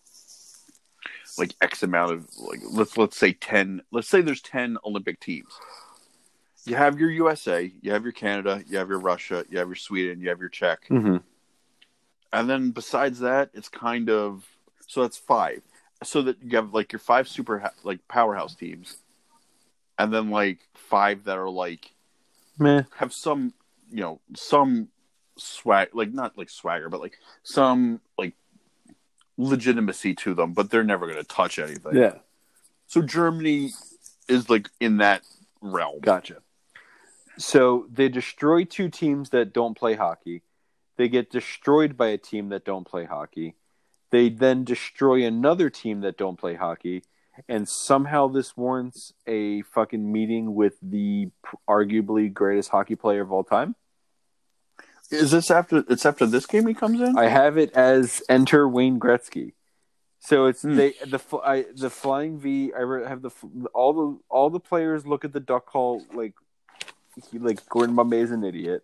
like 1.38 1.54
X 1.62 1.84
amount 1.84 2.14
of 2.14 2.28
like 2.40 2.62
let's 2.72 2.98
let's 2.98 3.18
say 3.18 3.34
10 3.34 3.84
let's 3.92 4.08
say 4.08 4.22
there's 4.22 4.42
10 4.42 4.78
Olympic 4.84 5.20
teams. 5.20 5.54
You 6.68 6.76
have 6.76 7.00
your 7.00 7.10
USA, 7.12 7.72
you 7.82 7.92
have 7.94 8.04
your 8.04 8.12
Canada, 8.12 8.64
you 8.68 8.78
have 8.78 8.90
your 8.90 9.00
Russia, 9.00 9.46
you 9.50 9.58
have 9.58 9.68
your 9.68 9.76
Sweden, 9.76 10.20
you 10.20 10.30
have 10.30 10.40
your 10.40 10.50
Czech 10.50 10.88
Mm-hmm. 10.90 11.18
and 12.34 12.50
then 12.50 12.72
besides 12.72 13.20
that, 13.20 13.50
it's 13.54 13.70
kind 13.70 14.10
of 14.10 14.46
so 14.88 15.02
that's 15.02 15.18
five. 15.18 15.62
So 16.04 16.22
that 16.24 16.38
you 16.44 16.58
have 16.58 16.74
like 16.74 16.92
your 16.92 17.00
five 17.00 17.28
super 17.28 17.72
like 17.84 18.08
powerhouse 18.08 18.54
teams, 18.56 18.98
and 19.98 20.14
then 20.14 20.30
like 20.30 20.60
five 20.76 21.24
that 21.24 21.38
are 21.38 21.50
like 21.50 21.92
Meh. 22.60 22.84
have 22.98 23.14
some 23.14 23.54
you 23.90 24.02
know 24.02 24.20
some 24.36 24.90
swag 25.38 25.90
like 25.94 26.14
not 26.14 26.38
like 26.38 26.50
swagger, 26.50 26.90
but 26.90 27.00
like 27.02 27.18
some 27.44 28.02
like 28.18 28.34
legitimacy 29.38 30.16
to 30.16 30.34
them, 30.34 30.54
but 30.54 30.70
they're 30.70 30.84
never 30.84 31.06
going 31.08 31.18
to 31.18 31.24
touch 31.24 31.60
anything. 31.60 31.96
Yeah. 31.96 32.16
So 32.88 33.02
Germany 33.02 33.72
is 34.28 34.50
like 34.50 34.70
in 34.80 34.98
that 34.98 35.24
realm. 35.62 36.00
Gotcha. 36.02 36.38
So 37.38 37.88
they 37.92 38.10
destroy 38.10 38.64
two 38.64 38.90
teams 38.90 39.30
that 39.30 39.54
don't 39.54 39.78
play 39.78 39.96
hockey. 39.96 40.44
They 40.98 41.08
get 41.08 41.30
destroyed 41.30 41.96
by 41.96 42.08
a 42.08 42.18
team 42.18 42.50
that 42.50 42.66
don't 42.66 42.88
play 42.88 43.06
hockey. 43.06 43.56
They 44.10 44.30
then 44.30 44.64
destroy 44.64 45.26
another 45.26 45.70
team 45.70 46.02
that 46.02 46.18
don't 46.18 46.40
play 46.40 46.56
hockey. 46.56 47.04
And 47.48 47.70
somehow 47.70 48.30
this 48.30 48.58
warrants 48.58 49.14
a 49.28 49.62
fucking 49.62 50.12
meeting 50.12 50.56
with 50.56 50.74
the 50.82 51.30
arguably 51.70 52.34
greatest 52.34 52.70
hockey 52.70 52.96
player 52.96 53.22
of 53.22 53.32
all 53.32 53.44
time. 53.44 53.76
Is 55.12 55.32
this 55.32 55.52
after? 55.52 55.84
It's 55.88 56.06
after 56.06 56.26
this 56.26 56.46
game 56.48 56.68
he 56.68 56.74
comes 56.74 57.00
in. 57.00 57.18
I 57.18 57.28
have 57.28 57.58
it 57.58 57.72
as 57.74 58.22
enter 58.28 58.68
Wayne 58.68 59.00
Gretzky. 59.00 59.54
So 60.20 60.48
it's 60.48 60.64
Hmm. 60.64 60.76
they 60.76 60.94
the 61.06 61.22
I, 61.46 61.66
the 61.76 61.90
flying 61.90 62.40
V. 62.40 62.74
I 62.74 63.08
have 63.08 63.22
the 63.22 63.30
all 63.74 63.94
the 63.94 64.20
all 64.30 64.50
the 64.50 64.60
players 64.60 65.06
look 65.06 65.24
at 65.24 65.32
the 65.32 65.40
duck 65.40 65.66
call 65.68 66.04
like 66.14 66.34
he, 67.32 67.40
like 67.40 67.68
Gordon 67.70 67.96
Bombay 67.96 68.20
is 68.20 68.32
an 68.32 68.44
idiot, 68.44 68.84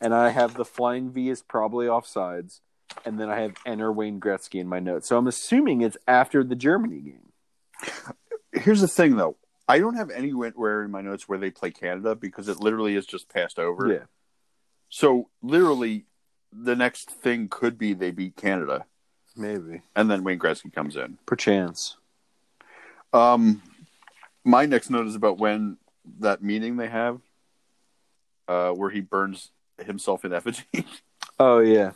and 0.00 0.14
I 0.14 0.30
have 0.30 0.54
the 0.54 0.64
flying 0.64 1.10
V 1.10 1.28
is 1.30 1.42
probably 1.42 1.86
offsides, 1.86 2.60
and 3.04 3.18
then 3.20 3.28
I 3.30 3.40
have 3.40 3.54
enter 3.64 3.92
Wayne 3.92 4.20
Gretzky 4.20 4.60
in 4.60 4.68
my 4.68 4.80
notes. 4.80 5.08
So 5.08 5.16
I'm 5.16 5.26
assuming 5.26 5.80
it's 5.82 5.96
after 6.08 6.42
the 6.44 6.56
Germany 6.56 7.00
game. 7.00 7.32
Here's 8.52 8.80
the 8.80 8.88
thing, 8.88 9.16
though. 9.16 9.36
I 9.68 9.78
don't 9.78 9.96
have 9.96 10.10
anywhere 10.10 10.82
in 10.84 10.90
my 10.90 11.00
notes 11.02 11.28
where 11.28 11.38
they 11.38 11.50
play 11.50 11.70
Canada 11.70 12.14
because 12.14 12.48
it 12.48 12.60
literally 12.60 12.94
is 12.94 13.04
just 13.04 13.28
passed 13.28 13.58
over. 13.58 13.92
Yeah, 13.92 14.04
So 14.88 15.28
literally, 15.42 16.06
the 16.52 16.76
next 16.76 17.10
thing 17.10 17.48
could 17.48 17.76
be 17.76 17.92
they 17.92 18.12
beat 18.12 18.36
Canada, 18.36 18.86
maybe 19.36 19.82
and 19.94 20.10
then 20.10 20.22
Wayne 20.24 20.38
Gretzky 20.38 20.72
comes 20.72 20.96
in. 20.96 21.18
perchance. 21.26 21.96
Um, 23.12 23.62
my 24.44 24.66
next 24.66 24.88
note 24.90 25.06
is 25.06 25.14
about 25.16 25.38
when 25.38 25.78
that 26.20 26.42
meeting 26.42 26.76
they 26.76 26.88
have, 26.88 27.20
uh, 28.48 28.70
where 28.70 28.90
he 28.90 29.00
burns 29.00 29.50
himself 29.84 30.24
in 30.24 30.32
effigy, 30.32 30.64
Oh 31.38 31.58
yeah, 31.58 31.92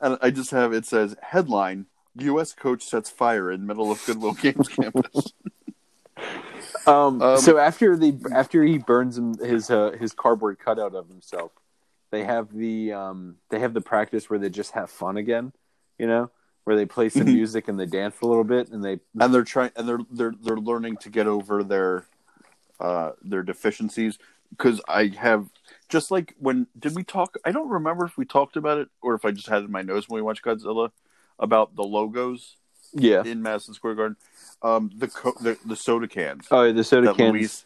and 0.00 0.18
I 0.22 0.30
just 0.30 0.50
have 0.50 0.72
it 0.72 0.86
says 0.86 1.16
headline: 1.22 1.86
U.S. 2.16 2.52
coach 2.52 2.82
sets 2.82 3.10
fire 3.10 3.50
in 3.50 3.66
middle 3.66 3.90
of 3.90 4.04
Goodwill 4.06 4.32
Games 4.34 4.68
campus. 4.80 5.32
Um, 6.86 7.22
Um, 7.22 7.38
so 7.38 7.58
after 7.58 7.96
the 7.96 8.18
after 8.34 8.62
he 8.64 8.78
burns 8.78 9.16
him, 9.18 9.36
his 9.38 9.70
uh, 9.70 9.92
his 9.92 10.12
cardboard 10.12 10.58
cutout 10.58 10.94
of 10.94 11.08
himself, 11.08 11.52
they 12.10 12.24
have 12.24 12.52
the 12.52 12.92
um, 12.92 13.36
they 13.50 13.60
have 13.60 13.74
the 13.74 13.80
practice 13.80 14.28
where 14.28 14.38
they 14.38 14.50
just 14.50 14.72
have 14.72 14.90
fun 14.90 15.16
again, 15.16 15.52
you 15.98 16.06
know, 16.06 16.30
where 16.64 16.76
they 16.76 16.86
play 16.86 17.08
some 17.08 17.26
Mhm. 17.28 17.34
music 17.34 17.68
and 17.68 17.78
they 17.78 17.86
dance 17.86 18.20
a 18.20 18.26
little 18.26 18.44
bit 18.44 18.70
and 18.70 18.84
they 18.84 19.00
and 19.20 19.32
they're 19.32 19.44
trying 19.44 19.70
and 19.76 19.88
they're 19.88 20.00
they're 20.10 20.34
they're 20.42 20.56
learning 20.56 20.96
to 20.98 21.10
get 21.10 21.26
over 21.26 21.62
their 21.62 22.04
uh 22.80 23.12
their 23.22 23.42
deficiencies 23.44 24.18
because 24.56 24.80
I 24.88 25.08
have 25.18 25.48
just 25.88 26.10
like 26.10 26.34
when 26.38 26.66
did 26.78 26.94
we 26.94 27.04
talk 27.04 27.36
I 27.44 27.52
don't 27.52 27.68
remember 27.68 28.04
if 28.04 28.16
we 28.16 28.24
talked 28.24 28.56
about 28.56 28.78
it 28.78 28.88
or 29.02 29.14
if 29.14 29.24
I 29.24 29.30
just 29.30 29.48
had 29.48 29.62
it 29.62 29.66
in 29.66 29.72
my 29.72 29.82
nose 29.82 30.08
when 30.08 30.16
we 30.16 30.22
watched 30.22 30.44
Godzilla 30.44 30.90
about 31.38 31.74
the 31.76 31.82
logos 31.82 32.56
yeah. 32.92 33.24
in 33.24 33.42
Madison 33.42 33.74
Square 33.74 33.94
Garden 33.96 34.16
um 34.62 34.90
the 34.96 35.08
co- 35.08 35.34
the, 35.40 35.58
the 35.66 35.76
soda 35.76 36.08
cans 36.08 36.46
Oh, 36.50 36.62
yeah, 36.64 36.72
the 36.72 36.84
soda 36.84 37.12
cans. 37.14 37.32
Luis 37.32 37.64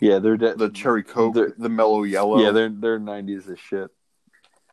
yeah, 0.00 0.18
they're 0.18 0.36
de- 0.38 0.54
the 0.54 0.70
cherry 0.70 1.02
coke 1.02 1.36
the 1.58 1.68
mellow 1.68 2.04
yellow 2.04 2.42
yeah, 2.42 2.50
they're 2.52 2.70
they're 2.70 2.98
nineties 2.98 3.48
as 3.48 3.58
shit. 3.58 3.90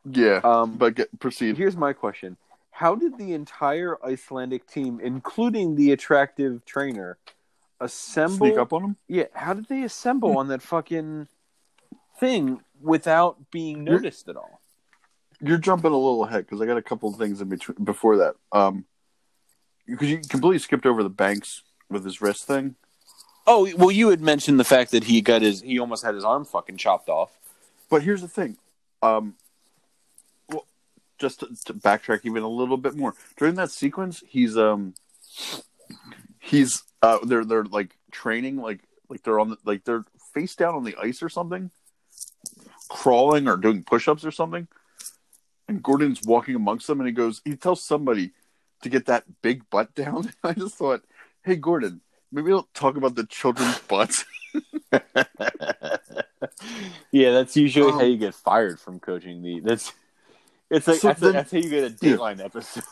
yeah 0.09 0.39
Um, 0.43 0.77
but 0.77 0.95
get 0.95 1.19
proceed 1.19 1.57
here's 1.57 1.75
my 1.75 1.91
question: 1.93 2.37
How 2.71 2.95
did 2.95 3.17
the 3.17 3.33
entire 3.33 3.97
Icelandic 4.05 4.67
team, 4.67 4.99
including 5.01 5.75
the 5.75 5.91
attractive 5.91 6.63
trainer, 6.65 7.17
assemble? 7.81 8.47
sneak 8.47 8.57
up 8.57 8.71
on 8.71 8.81
them 8.83 8.97
Yeah, 9.07 9.25
how 9.33 9.53
did 9.53 9.67
they 9.67 9.83
assemble 9.83 10.37
on 10.37 10.47
that 10.47 10.61
fucking 10.61 11.27
thing 12.19 12.61
without 12.81 13.51
being 13.51 13.85
You're- 13.85 13.97
noticed 13.97 14.27
at 14.29 14.35
all? 14.35 14.61
you're 15.39 15.59
jumping 15.59 15.91
a 15.91 15.95
little 15.97 16.23
ahead 16.25 16.45
because 16.47 16.59
I 16.61 16.65
got 16.65 16.77
a 16.77 16.81
couple 16.81 17.09
of 17.09 17.17
things 17.17 17.41
in 17.41 17.49
between 17.49 17.83
before 17.83 18.17
that 18.17 18.33
um 18.51 18.85
because 19.85 20.09
you 20.09 20.17
completely 20.27 20.57
skipped 20.57 20.87
over 20.87 21.03
the 21.03 21.09
banks 21.09 21.61
with 21.91 22.03
his 22.03 22.21
wrist 22.21 22.45
thing 22.45 22.75
Oh 23.49 23.69
well, 23.77 23.91
you 23.91 24.09
had 24.09 24.19
mentioned 24.19 24.59
the 24.59 24.65
fact 24.65 24.91
that 24.91 25.05
he 25.05 25.21
got 25.21 25.41
his 25.41 25.61
he 25.61 25.79
almost 25.79 26.03
had 26.03 26.15
his 26.15 26.25
arm 26.25 26.43
fucking 26.43 26.75
chopped 26.75 27.07
off. 27.07 27.31
But 27.89 28.01
here's 28.03 28.19
the 28.21 28.27
thing. 28.27 28.57
Um, 29.01 29.35
well, 30.49 30.65
just 31.17 31.39
to, 31.39 31.47
to 31.63 31.73
backtrack 31.73 32.25
even 32.25 32.43
a 32.43 32.49
little 32.49 32.75
bit 32.75 32.97
more 32.97 33.13
during 33.37 33.55
that 33.55 33.71
sequence, 33.71 34.21
he's 34.27 34.57
um, 34.57 34.95
he's 36.39 36.83
uh, 37.01 37.19
they're 37.23 37.45
they're 37.45 37.63
like 37.63 37.95
training, 38.11 38.57
like 38.57 38.81
like 39.07 39.23
they're 39.23 39.39
on 39.39 39.51
the, 39.51 39.57
like 39.63 39.85
they're 39.85 40.03
face 40.33 40.55
down 40.55 40.75
on 40.75 40.83
the 40.83 40.97
ice 41.01 41.23
or 41.23 41.29
something, 41.29 41.71
crawling 42.89 43.47
or 43.47 43.57
doing 43.57 43.83
push-ups 43.83 44.25
or 44.25 44.31
something. 44.31 44.67
And 45.67 45.83
Gordon's 45.83 46.21
walking 46.23 46.55
amongst 46.55 46.87
them, 46.87 46.99
and 46.99 47.07
he 47.07 47.13
goes, 47.13 47.41
he 47.43 47.55
tells 47.55 47.83
somebody 47.83 48.31
to 48.83 48.89
get 48.89 49.07
that 49.07 49.25
big 49.41 49.69
butt 49.69 49.93
down. 49.95 50.31
I 50.43 50.53
just 50.53 50.75
thought, 50.75 51.03
hey, 51.43 51.55
Gordon, 51.57 52.01
maybe 52.31 52.47
we'll 52.51 52.69
talk 52.73 52.95
about 52.95 53.15
the 53.15 53.25
children's 53.25 53.77
butts. 53.87 54.23
yeah, 57.11 57.31
that's 57.31 57.55
usually 57.57 57.91
how 57.91 57.99
Um, 58.01 58.07
you 58.07 58.17
get 58.17 58.33
fired 58.35 58.79
from 58.79 58.99
coaching 58.99 59.41
the. 59.41 59.59
That's 59.59 59.91
it's 60.69 60.87
like 60.87 60.97
So 60.99 61.07
that's, 61.09 61.19
then- 61.21 61.33
that's 61.33 61.51
how 61.51 61.57
you 61.57 61.69
get 61.69 61.91
a 61.91 61.95
Yeah. 62.05 62.45
Episode. 62.45 62.83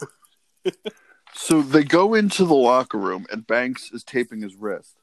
So 1.34 1.61
they 1.61 1.84
go 1.84 2.14
into 2.14 2.45
the 2.45 2.53
locker 2.56 2.98
room, 2.98 3.26
and 3.32 3.45
Banks 3.45 3.91
is 3.91 4.03
taping 4.03 4.41
his 4.41 4.56
wrist, 4.56 4.95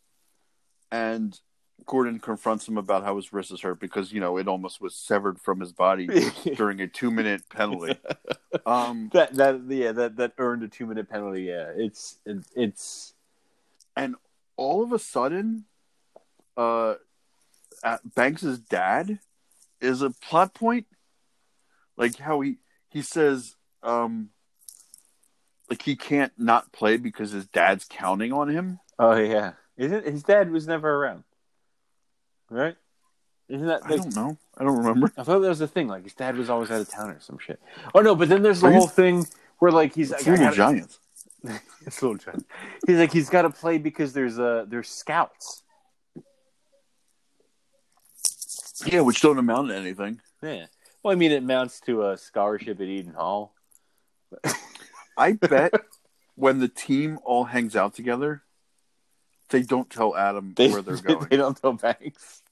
and 0.91 1.39
Gordon 1.87 2.19
confronts 2.19 2.67
him 2.69 2.79
about 2.79 3.05
how 3.05 3.17
his 3.17 3.33
wrist 3.33 3.53
is 3.53 3.61
hurt 3.61 3.81
because 3.81 4.13
you 4.13 4.21
know 4.21 4.37
it 4.39 4.49
almost 4.49 4.81
was 4.81 4.95
severed 4.95 5.41
from 5.41 5.61
his 5.61 5.73
body 5.73 6.09
during 6.57 6.81
a 6.81 6.87
two-minute 6.87 7.43
penalty. 7.49 7.99
Um, 8.67 9.11
that 9.15 9.35
that 9.37 9.63
yeah 9.69 9.93
that 9.93 10.17
that 10.17 10.35
earned 10.37 10.63
a 10.63 10.69
two 10.69 10.87
minute 10.87 11.09
penalty. 11.09 11.45
Yeah, 11.45 11.73
it's 11.75 12.19
it's, 12.27 12.49
it's 12.55 13.15
and 13.97 14.15
all 14.57 14.83
of 14.83 14.93
a 14.93 14.99
sudden, 14.99 15.65
uh, 16.57 16.97
Banks's 18.15 18.59
dad 18.59 19.19
is 19.81 20.03
a 20.03 20.11
plot 20.11 20.53
point, 20.53 20.87
like 21.97 22.19
how 22.19 22.43
he 22.43 22.59
he 22.91 23.01
says, 23.01 23.57
um, 23.83 24.29
like 25.71 25.81
he 25.81 25.97
can't 25.97 26.33
not 26.37 26.71
play 26.73 26.99
because 26.99 27.31
his 27.33 27.47
dad's 27.47 27.87
counting 27.89 28.33
on 28.33 28.49
him. 28.49 28.81
oh 28.99 29.17
yeah. 29.17 29.53
Isn't 29.77 30.07
his 30.07 30.23
dad 30.23 30.51
was 30.51 30.67
never 30.67 30.95
around, 30.95 31.25
right? 32.53 32.77
Isn't 33.49 33.67
that 33.67 33.83
I 33.85 33.97
don't 33.97 34.15
know. 34.17 34.39
I 34.57 34.65
don't 34.65 34.79
remember. 34.79 35.13
I 35.19 35.25
thought 35.25 35.41
that 35.41 35.49
was 35.49 35.59
the 35.59 35.69
thing. 35.69 35.89
Like 35.89 36.05
his 36.05 36.15
dad 36.15 36.37
was 36.37 36.49
always 36.49 36.71
out 36.71 36.81
of 36.81 36.89
town 36.89 37.11
or 37.11 37.21
some 37.21 37.39
shit. 37.39 37.61
Oh 37.95 38.01
no, 38.01 38.15
but 38.15 38.29
then 38.29 38.43
there's 38.43 38.61
the 38.61 38.69
Are 38.69 38.73
you- 38.73 38.79
whole 38.79 38.87
thing 38.89 39.27
where 39.59 39.71
like 39.73 39.95
he's 39.95 40.11
It's 40.13 40.27
like, 40.27 40.39
little 40.39 40.55
giants. 40.55 40.99
it's 41.87 42.01
little 42.03 42.17
giant. 42.17 42.47
He's 42.87 42.97
like 42.99 43.13
he's 43.13 43.29
got 43.29 43.43
to 43.43 43.51
play 43.51 43.79
because 43.79 44.13
there's 44.13 44.39
uh 44.39 44.65
there's 44.69 44.89
scouts. 44.89 45.63
Yeah, 48.87 49.01
which 49.01 49.21
don't 49.21 49.39
amount 49.39 49.69
to 49.69 49.77
anything. 49.77 50.21
Yeah, 50.43 50.67
Well, 51.03 51.13
I 51.13 51.17
mean, 51.17 51.31
it 51.31 51.37
amounts 51.43 51.79
to 51.83 52.09
a 52.09 52.17
scholarship 52.19 52.81
at 52.81 52.87
Eden 52.87 53.15
Hall. 53.15 53.55
I 55.17 55.33
bet 55.35 55.73
when 56.35 56.59
the 56.59 56.67
team 56.69 57.19
all 57.25 57.45
hangs 57.45 57.77
out 57.77 57.95
together, 57.95 58.43
they 59.53 59.63
don't 59.63 59.89
tell 59.89 60.17
Adam 60.17 60.53
They, 60.57 60.69
where 60.69 60.83
they're 60.83 60.97
going. 61.09 61.27
they 61.31 61.37
don't 61.37 61.57
tell 61.57 61.75
Banks. 61.75 62.43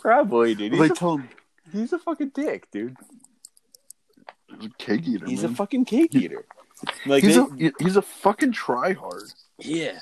Probably, 0.00 0.54
dude. 0.54 0.72
He's, 0.72 0.80
they 0.80 0.86
a, 0.86 0.90
tell 0.90 1.16
him 1.18 1.28
he's 1.72 1.92
a 1.92 1.98
fucking 1.98 2.30
dick, 2.30 2.70
dude. 2.70 2.96
he's 4.60 4.66
a 4.70 4.74
cake 4.78 5.06
eater. 5.08 5.26
He's 5.26 5.44
a 5.44 5.48
fucking 5.48 5.84
cake 5.84 6.14
eater. 6.14 6.44
Like, 7.06 7.22
he's 7.24 7.36
they- 7.36 7.66
a 7.66 7.72
he's 7.78 7.96
a 7.96 8.02
fucking 8.02 8.52
tryhard. 8.52 9.34
yeah. 9.58 9.98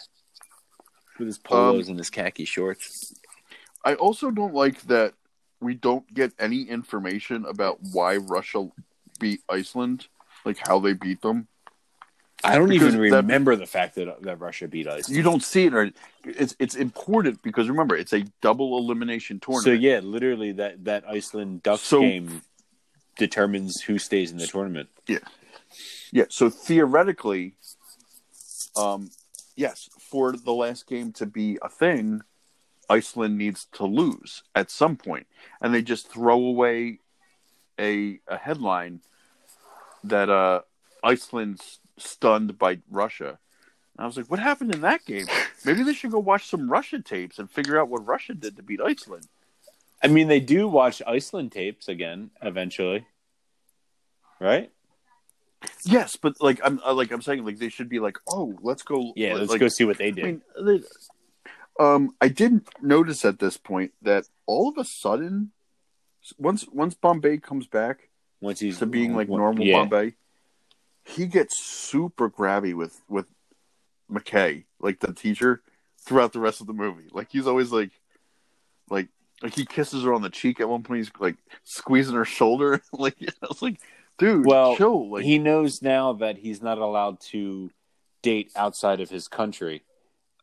With 1.19 1.27
his 1.27 1.39
polos 1.39 1.87
Um, 1.87 1.91
and 1.93 1.99
his 1.99 2.11
khaki 2.11 2.45
shorts. 2.45 3.13
I 3.85 3.95
also 3.95 4.31
don't 4.31 4.55
like 4.55 4.83
that 4.83 5.15
we 5.61 5.75
don't 5.75 6.07
get 6.15 6.33
any 6.39 6.63
information 6.63 7.45
about 7.45 7.79
why 7.93 8.19
Russia 8.19 8.69
beat 9.19 9.41
Iceland, 9.49 10.07
like 10.45 10.59
how 10.65 10.79
they 10.79 10.93
beat 10.93 11.21
them. 11.23 11.49
I 12.45 12.55
don't 12.57 12.69
because 12.69 12.95
even 12.95 13.11
that- 13.11 13.17
remember 13.17 13.57
the 13.57 13.67
fact 13.67 13.97
that 13.97 14.23
that 14.23 14.39
Russia 14.41 14.69
beat 14.69 14.87
Iceland. 14.87 15.17
You 15.17 15.23
don't 15.23 15.43
see 15.43 15.67
it, 15.67 15.75
or 15.75 15.91
it's 16.25 16.55
it's 16.59 16.75
important 16.77 17.43
because 17.43 17.69
remember 17.69 17.97
it's 17.97 18.13
a 18.13 18.23
double 18.41 18.79
elimination 18.79 19.41
tournament. 19.41 19.65
So 19.65 19.73
yeah, 19.73 19.99
literally 20.01 20.53
that 20.53 20.85
that 20.85 21.05
Iceland 21.09 21.63
Ducks 21.65 21.83
So- 21.83 22.01
game 22.01 22.43
determines 23.17 23.81
who 23.83 23.99
stays 23.99 24.31
in 24.31 24.39
the 24.39 24.47
tournament. 24.47 24.89
Yeah, 25.09 25.19
yeah, 26.13 26.27
so 26.29 26.49
theoretically, 26.49 27.55
um, 28.77 29.11
yes, 29.57 29.89
for 29.99 30.33
the 30.33 30.53
last 30.53 30.87
game 30.87 31.13
to 31.15 31.27
be 31.27 31.59
a 31.61 31.69
thing, 31.69 32.21
Iceland 32.89 33.37
needs 33.37 33.67
to 33.73 33.85
lose 33.85 34.45
at 34.55 34.71
some 34.71 34.97
point, 34.97 35.27
and 35.61 35.75
they 35.75 35.83
just 35.83 36.09
throw 36.09 36.37
away 36.39 37.01
a 37.81 38.21
a 38.29 38.37
headline 38.39 39.01
that 40.05 40.31
uh, 40.31 40.61
Iceland's 41.03 41.81
stunned 41.99 42.59
by 42.59 42.79
Russia. 42.91 43.39
And 43.97 44.05
I 44.05 44.07
was 44.07 44.17
like, 44.17 44.31
what 44.31 44.41
happened 44.41 44.75
in 44.75 44.83
that 44.83 45.05
game? 45.05 45.27
Maybe 45.65 45.83
they 45.83 45.93
should 45.93 46.13
go 46.13 46.19
watch 46.19 46.47
some 46.47 46.71
Russia 46.71 47.01
tapes 47.01 47.39
and 47.39 47.51
figure 47.51 47.81
out 47.81 47.89
what 47.89 48.07
Russia 48.07 48.35
did 48.35 48.57
to 48.57 48.63
beat 48.63 48.81
Iceland. 48.81 49.27
I 50.03 50.07
mean, 50.07 50.29
they 50.29 50.41
do 50.41 50.69
watch 50.69 51.03
Iceland 51.07 51.53
tapes 51.53 51.89
again 51.89 52.31
eventually, 52.41 53.07
right? 54.41 54.71
Yes, 55.83 56.15
but 56.15 56.41
like 56.41 56.61
I'm 56.63 56.81
uh, 56.87 56.95
like 56.95 57.11
I'm 57.11 57.23
saying, 57.23 57.45
like 57.45 57.59
they 57.59 57.69
should 57.69 57.89
be 57.89 57.99
like, 57.99 58.17
oh, 58.29 58.57
let's 58.63 58.85
go. 58.85 59.13
Yeah, 59.17 59.35
let's 59.35 59.51
like, 59.51 59.59
go 59.59 59.67
see 59.67 59.85
what 59.85 59.99
they 59.99 60.13
did. 60.13 60.25
I 60.25 60.27
mean, 60.27 60.43
they, 60.65 61.85
um, 61.85 62.15
I 62.21 62.29
didn't 62.29 62.69
notice 62.81 63.25
at 63.25 63.41
this 63.41 63.57
point 63.57 63.93
that 64.03 64.29
all 64.47 64.69
of 64.69 64.79
a 64.79 64.85
sudden, 64.85 65.51
once 66.39 66.65
once 66.69 66.95
Bombay 66.95 67.39
comes 67.39 67.67
back 67.67 68.09
Once 68.41 68.61
he's 68.61 68.79
to 68.79 68.87
being 68.87 69.15
like 69.15 69.29
normal 69.29 69.65
yeah. 69.65 69.79
Bombay, 69.79 70.15
he 71.09 71.27
gets 71.27 71.59
super 71.59 72.29
grabby 72.29 72.75
with 72.75 73.01
with 73.09 73.27
McKay, 74.11 74.65
like 74.81 75.01
the 75.01 75.13
teacher, 75.13 75.63
throughout 76.01 76.33
the 76.33 76.41
rest 76.41 76.61
of 76.61 76.67
the 76.67 76.73
movie. 76.73 77.09
Like 77.13 77.29
he's 77.31 77.47
always 77.47 77.73
like, 77.73 77.93
like 78.91 79.09
like 79.43 79.55
he 79.55 79.65
kisses 79.65 80.05
her 80.05 80.13
on 80.13 80.23
the 80.23 80.31
cheek 80.31 80.61
at 80.61 80.69
one 80.69 80.83
point. 80.83 80.99
He's 80.99 81.11
like 81.19 81.37
squeezing 81.65 82.15
her 82.15 82.25
shoulder. 82.25 82.83
like 82.93 83.17
I 83.21 83.47
was 83.49 83.63
like, 83.63 83.81
dude, 84.19 84.47
Well, 84.47 84.77
chill. 84.77 85.11
Like 85.11 85.25
he 85.25 85.39
knows 85.39 85.83
now 85.83 86.15
that 86.15 86.37
he's 86.37 86.63
not 86.63 86.79
allowed 86.79 87.21
to 87.33 87.71
date 88.23 88.51
outside 88.55 89.01
of 89.01 89.09
his 89.09 89.29
country, 89.29 89.83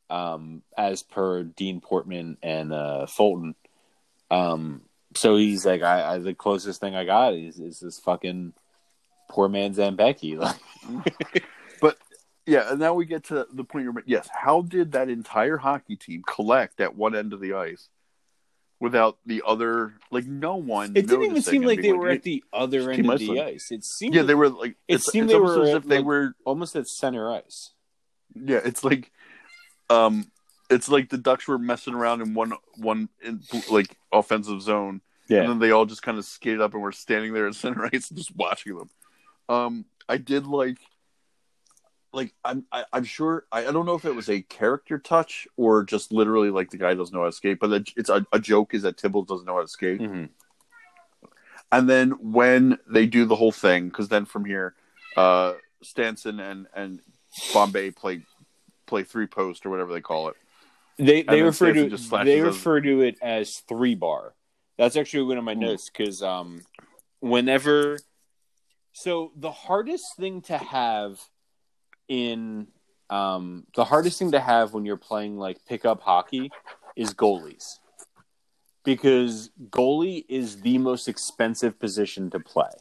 um, 0.09 0.63
as 0.77 1.03
per 1.03 1.43
Dean 1.43 1.81
Portman 1.81 2.37
and 2.41 2.73
uh, 2.73 3.05
Fulton. 3.05 3.55
Um, 4.31 4.81
so 5.15 5.37
he's 5.37 5.65
like, 5.65 5.83
I, 5.83 6.15
I 6.15 6.17
the 6.17 6.33
closest 6.33 6.81
thing 6.81 6.95
I 6.95 7.05
got 7.05 7.33
is, 7.35 7.59
is 7.59 7.79
this 7.79 7.99
fucking 7.99 8.53
poor 9.35 9.49
man 9.49 9.73
Zambecki. 9.75 10.39
Like, 11.81 11.97
Yeah, 12.45 12.69
and 12.71 12.79
now 12.79 12.93
we 12.93 13.05
get 13.05 13.25
to 13.25 13.47
the 13.51 13.63
point 13.63 13.83
you're. 13.85 14.03
Yes, 14.05 14.29
how 14.31 14.61
did 14.61 14.91
that 14.93 15.09
entire 15.09 15.57
hockey 15.57 15.95
team 15.95 16.21
collect 16.25 16.79
at 16.79 16.95
one 16.95 17.15
end 17.15 17.33
of 17.33 17.39
the 17.41 17.53
ice 17.53 17.89
without 18.79 19.17
the 19.25 19.41
other? 19.45 19.95
Like 20.11 20.25
no 20.25 20.55
one. 20.55 20.91
it 20.95 21.07
didn't 21.07 21.23
even 21.23 21.41
seem 21.41 21.63
like 21.63 21.77
they 21.79 21.89
being 21.89 21.97
were 21.97 22.09
at 22.09 22.21
the 22.23 22.43
other 22.53 22.91
end 22.91 23.09
of 23.09 23.19
the 23.19 23.25
Iceland. 23.31 23.39
ice. 23.41 23.71
It 23.71 23.83
seemed 23.83 24.13
Yeah, 24.13 24.21
they 24.21 24.35
were 24.35 24.49
like. 24.49 24.75
It 24.87 24.95
it's, 24.95 25.11
seemed 25.11 25.25
it's 25.25 25.33
they 25.33 25.37
almost 25.39 25.57
were 25.57 25.63
as 25.63 25.69
at, 25.71 25.75
if 25.77 25.83
they 25.85 25.97
like- 25.97 26.05
were. 26.05 26.35
almost 26.45 26.75
at 26.75 26.87
center 26.87 27.31
ice. 27.33 27.71
Yeah, 28.35 28.59
it's 28.63 28.83
like, 28.83 29.11
um, 29.89 30.29
it's 30.69 30.87
like 30.89 31.09
the 31.09 31.17
Ducks 31.17 31.47
were 31.47 31.57
messing 31.57 31.93
around 31.95 32.21
in 32.21 32.33
one 32.35 32.53
one 32.77 33.09
in, 33.23 33.41
like 33.71 33.97
offensive 34.11 34.61
zone, 34.61 35.01
Yeah. 35.29 35.39
and 35.41 35.49
then 35.49 35.59
they 35.59 35.71
all 35.71 35.85
just 35.87 36.03
kind 36.03 36.17
of 36.19 36.25
skated 36.25 36.61
up 36.61 36.73
and 36.73 36.83
were 36.83 36.91
standing 36.91 37.33
there 37.33 37.47
at 37.47 37.55
center 37.55 37.89
ice 37.91 38.09
just 38.09 38.35
watching 38.35 38.77
them. 38.77 38.89
Um, 39.49 39.85
I 40.07 40.17
did 40.17 40.47
like, 40.47 40.77
like 42.13 42.33
I'm 42.43 42.65
I, 42.71 42.85
I'm 42.93 43.03
sure 43.03 43.45
I, 43.51 43.67
I 43.67 43.71
don't 43.71 43.85
know 43.85 43.95
if 43.95 44.05
it 44.05 44.15
was 44.15 44.29
a 44.29 44.41
character 44.41 44.97
touch 44.97 45.47
or 45.57 45.83
just 45.83 46.11
literally 46.11 46.49
like 46.49 46.69
the 46.71 46.77
guy 46.77 46.93
doesn't 46.93 47.13
know 47.13 47.21
how 47.21 47.27
to 47.27 47.31
skate, 47.31 47.59
but 47.59 47.89
it's 47.95 48.09
a, 48.09 48.25
a 48.31 48.39
joke 48.39 48.73
is 48.73 48.83
that 48.83 48.97
Tibbles 48.97 49.27
doesn't 49.27 49.45
know 49.45 49.55
how 49.55 49.61
to 49.61 49.67
skate. 49.67 49.99
hmm 50.01 50.25
And 51.71 51.89
then 51.89 52.11
when 52.31 52.77
they 52.87 53.05
do 53.05 53.25
the 53.25 53.35
whole 53.35 53.51
thing, 53.51 53.89
because 53.89 54.07
then 54.07 54.25
from 54.25 54.45
here, 54.45 54.75
uh, 55.17 55.53
Stansson 55.83 56.39
and 56.39 56.67
and 56.73 57.01
Bombay 57.53 57.91
play 57.91 58.21
play 58.85 59.03
three 59.03 59.27
post 59.27 59.65
or 59.65 59.69
whatever 59.69 59.93
they 59.93 60.01
call 60.01 60.29
it. 60.29 60.35
They 60.97 61.23
they 61.23 61.41
refer 61.41 61.73
to 61.73 61.79
Stansson 61.85 61.89
just 61.89 62.07
slashes 62.07 62.33
they 62.33 62.39
those- 62.39 62.55
refer 62.55 62.81
to 62.81 63.01
it 63.01 63.17
as 63.21 63.57
three 63.67 63.95
bar. 63.95 64.33
That's 64.77 64.95
actually 64.95 65.23
one 65.23 65.37
of 65.37 65.43
my 65.43 65.53
notes 65.53 65.89
because 65.89 66.21
um, 66.21 66.61
whenever 67.19 67.97
so 68.95 69.33
the 69.35 69.51
hardest 69.51 70.15
thing 70.15 70.41
to 70.43 70.57
have 70.57 71.19
in 72.07 72.67
um, 73.09 73.65
the 73.75 73.83
hardest 73.83 74.17
thing 74.17 74.31
to 74.31 74.39
have 74.39 74.73
when 74.73 74.85
you're 74.85 74.95
playing 74.95 75.37
like 75.37 75.57
pickup 75.67 75.99
hockey 75.99 76.49
is 76.95 77.13
goalies 77.13 77.79
because 78.85 79.49
goalie 79.69 80.23
is 80.29 80.61
the 80.61 80.77
most 80.77 81.09
expensive 81.09 81.77
position 81.77 82.29
to 82.29 82.39
play. 82.39 82.71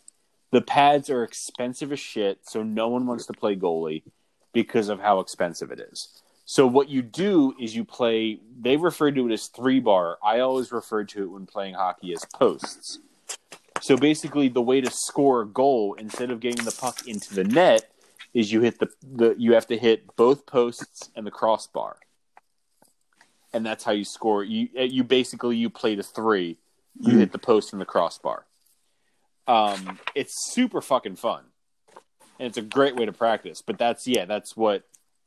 The 0.52 0.62
pads 0.62 1.10
are 1.10 1.24
expensive 1.24 1.90
as 1.90 1.98
shit, 1.98 2.38
so 2.42 2.62
no 2.62 2.86
one 2.86 3.08
wants 3.08 3.26
to 3.26 3.32
play 3.32 3.56
goalie 3.56 4.04
because 4.52 4.88
of 4.88 5.00
how 5.00 5.18
expensive 5.18 5.72
it 5.72 5.80
is. 5.80 6.22
So 6.44 6.64
what 6.64 6.88
you 6.88 7.02
do 7.02 7.56
is 7.58 7.74
you 7.74 7.84
play. 7.84 8.38
They 8.60 8.76
refer 8.76 9.10
to 9.10 9.28
it 9.28 9.32
as 9.32 9.48
three 9.48 9.80
bar. 9.80 10.18
I 10.22 10.40
always 10.40 10.70
refer 10.70 11.02
to 11.02 11.24
it 11.24 11.30
when 11.30 11.46
playing 11.46 11.74
hockey 11.74 12.12
as 12.12 12.24
posts. 12.26 13.00
So 13.84 13.98
basically, 13.98 14.48
the 14.48 14.62
way 14.62 14.80
to 14.80 14.90
score 14.90 15.42
a 15.42 15.46
goal 15.46 15.92
instead 15.98 16.30
of 16.30 16.40
getting 16.40 16.64
the 16.64 16.72
puck 16.72 17.06
into 17.06 17.34
the 17.34 17.44
net 17.44 17.92
is 18.32 18.50
you 18.50 18.62
hit 18.62 18.78
the, 18.78 18.88
the 19.02 19.34
you 19.36 19.52
have 19.52 19.66
to 19.66 19.76
hit 19.76 20.16
both 20.16 20.46
posts 20.46 21.10
and 21.14 21.26
the 21.26 21.30
crossbar, 21.30 21.98
and 23.52 23.66
that's 23.66 23.84
how 23.84 23.92
you 23.92 24.06
score. 24.06 24.42
You 24.42 24.70
you 24.74 25.04
basically 25.04 25.58
you 25.58 25.68
play 25.68 25.96
to 25.96 26.02
three. 26.02 26.56
You 26.98 27.18
hit 27.18 27.32
the 27.32 27.38
post 27.38 27.74
and 27.74 27.80
the 27.80 27.84
crossbar. 27.84 28.46
Um, 29.46 29.98
it's 30.14 30.50
super 30.54 30.80
fucking 30.80 31.16
fun, 31.16 31.44
and 32.38 32.48
it's 32.48 32.56
a 32.56 32.62
great 32.62 32.96
way 32.96 33.04
to 33.04 33.12
practice. 33.12 33.60
But 33.60 33.76
that's 33.76 34.06
yeah, 34.06 34.24
that's 34.24 34.56
what 34.56 34.84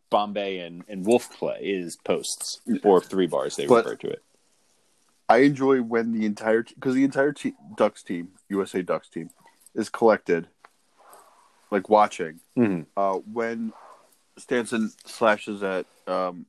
Bombay 0.09 0.57
and, 0.61 0.83
and 0.87 1.05
Wolf 1.05 1.29
play 1.37 1.59
is 1.61 1.95
posts 1.95 2.61
or 2.83 3.01
three 3.01 3.27
bars. 3.27 3.55
They 3.55 3.67
But- 3.67 3.85
refer 3.85 3.97
to 3.97 4.07
it. 4.09 4.23
I 5.29 5.37
enjoy 5.39 5.81
when 5.81 6.13
the 6.13 6.25
entire 6.25 6.63
because 6.63 6.95
the 6.95 7.03
entire 7.03 7.33
te- 7.33 7.55
Ducks 7.75 8.01
team, 8.03 8.29
USA 8.49 8.81
Ducks 8.81 9.09
team, 9.09 9.29
is 9.75 9.89
collected, 9.89 10.47
like 11.69 11.89
watching. 11.89 12.39
Mhm. 12.57 12.85
Uh, 12.95 13.15
when 13.31 13.73
Stansson 14.39 14.89
slashes 15.05 15.63
at 15.63 15.85
um, 16.07 16.45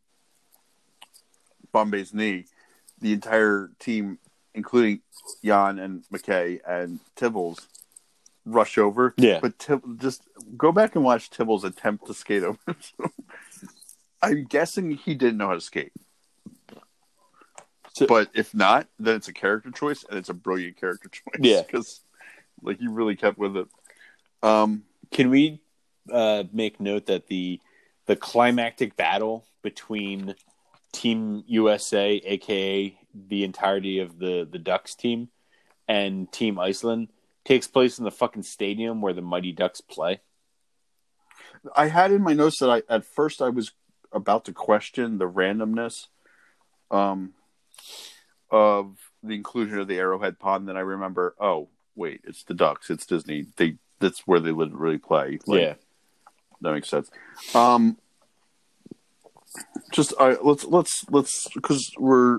Bombay's 1.72 2.14
knee, 2.14 2.46
the 3.00 3.12
entire 3.12 3.70
team, 3.80 4.18
including 4.54 5.00
Jan 5.44 5.78
and 5.78 6.04
McKay 6.12 6.60
and 6.66 7.00
Tibbles, 7.16 7.66
rush 8.44 8.78
over. 8.78 9.12
Yeah. 9.16 9.40
but 9.40 9.58
Tib- 9.58 10.00
just 10.00 10.22
go 10.56 10.70
back 10.70 10.94
and 10.94 11.04
watch 11.04 11.30
Tibbles 11.30 11.64
attempt 11.64 12.06
to 12.06 12.14
skate 12.14 12.44
over. 12.44 12.58
I'm 14.22 14.44
guessing 14.44 14.92
he 14.92 15.14
didn't 15.14 15.38
know 15.38 15.48
how 15.48 15.54
to 15.54 15.60
skate. 15.60 15.92
So- 17.98 18.06
but 18.06 18.30
if 18.34 18.54
not, 18.54 18.88
then 18.98 19.16
it's 19.16 19.28
a 19.28 19.32
character 19.32 19.70
choice, 19.70 20.04
and 20.08 20.18
it's 20.18 20.28
a 20.28 20.34
brilliant 20.34 20.76
character 20.78 21.08
choice. 21.12 21.40
Yeah. 21.40 21.62
because 21.62 22.00
like 22.62 22.80
you 22.80 22.90
really 22.92 23.16
kept 23.16 23.38
with 23.38 23.56
it. 23.56 23.66
Um, 24.42 24.84
Can 25.10 25.30
we 25.30 25.60
uh, 26.12 26.44
make 26.52 26.80
note 26.80 27.06
that 27.06 27.26
the 27.28 27.60
the 28.06 28.16
climactic 28.16 28.96
battle 28.96 29.44
between 29.62 30.34
Team 30.92 31.44
USA, 31.46 32.12
aka 32.24 32.98
the 33.14 33.44
entirety 33.44 33.98
of 33.98 34.18
the 34.18 34.48
the 34.50 34.58
Ducks 34.58 34.94
team, 34.94 35.28
and 35.86 36.30
Team 36.32 36.58
Iceland 36.58 37.08
takes 37.44 37.66
place 37.66 37.98
in 37.98 38.04
the 38.04 38.10
fucking 38.10 38.42
stadium 38.42 39.00
where 39.00 39.12
the 39.12 39.22
Mighty 39.22 39.52
Ducks 39.52 39.80
play? 39.80 40.20
I 41.74 41.88
had 41.88 42.12
in 42.12 42.22
my 42.22 42.32
notes 42.34 42.58
that 42.60 42.70
I 42.70 42.82
at 42.88 43.04
first 43.04 43.42
I 43.42 43.48
was 43.50 43.72
about 44.12 44.44
to 44.46 44.52
question 44.52 45.18
the 45.18 45.28
randomness, 45.28 46.06
um, 46.90 47.34
of 48.50 48.96
the 49.22 49.34
inclusion 49.34 49.78
of 49.78 49.88
the 49.88 49.98
Arrowhead 49.98 50.38
Pond. 50.38 50.68
Then 50.68 50.76
I 50.76 50.80
remember, 50.80 51.34
oh, 51.40 51.68
wait, 51.94 52.22
it's 52.24 52.44
the 52.44 52.54
Ducks, 52.54 52.90
it's 52.90 53.06
Disney. 53.06 53.46
They 53.56 53.76
that's 54.00 54.26
where 54.26 54.40
they 54.40 54.52
literally 54.52 54.98
play. 54.98 55.38
Like, 55.46 55.60
yeah. 55.60 55.74
that 56.60 56.72
makes 56.72 56.88
sense. 56.88 57.10
Um, 57.54 57.98
just 59.92 60.14
I 60.20 60.36
let's 60.42 60.64
let's 60.64 61.04
let's 61.10 61.48
because 61.54 61.90
we're 61.98 62.36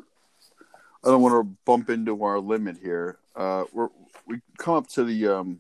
I 1.04 1.08
don't 1.08 1.22
want 1.22 1.34
to 1.34 1.58
bump 1.66 1.90
into 1.90 2.24
our 2.24 2.40
limit 2.40 2.78
here. 2.82 3.18
Uh, 3.36 3.66
we're 3.74 3.90
we 4.26 4.42
come 4.58 4.76
up 4.76 4.88
to 4.90 5.04
the 5.04 5.28
um 5.28 5.60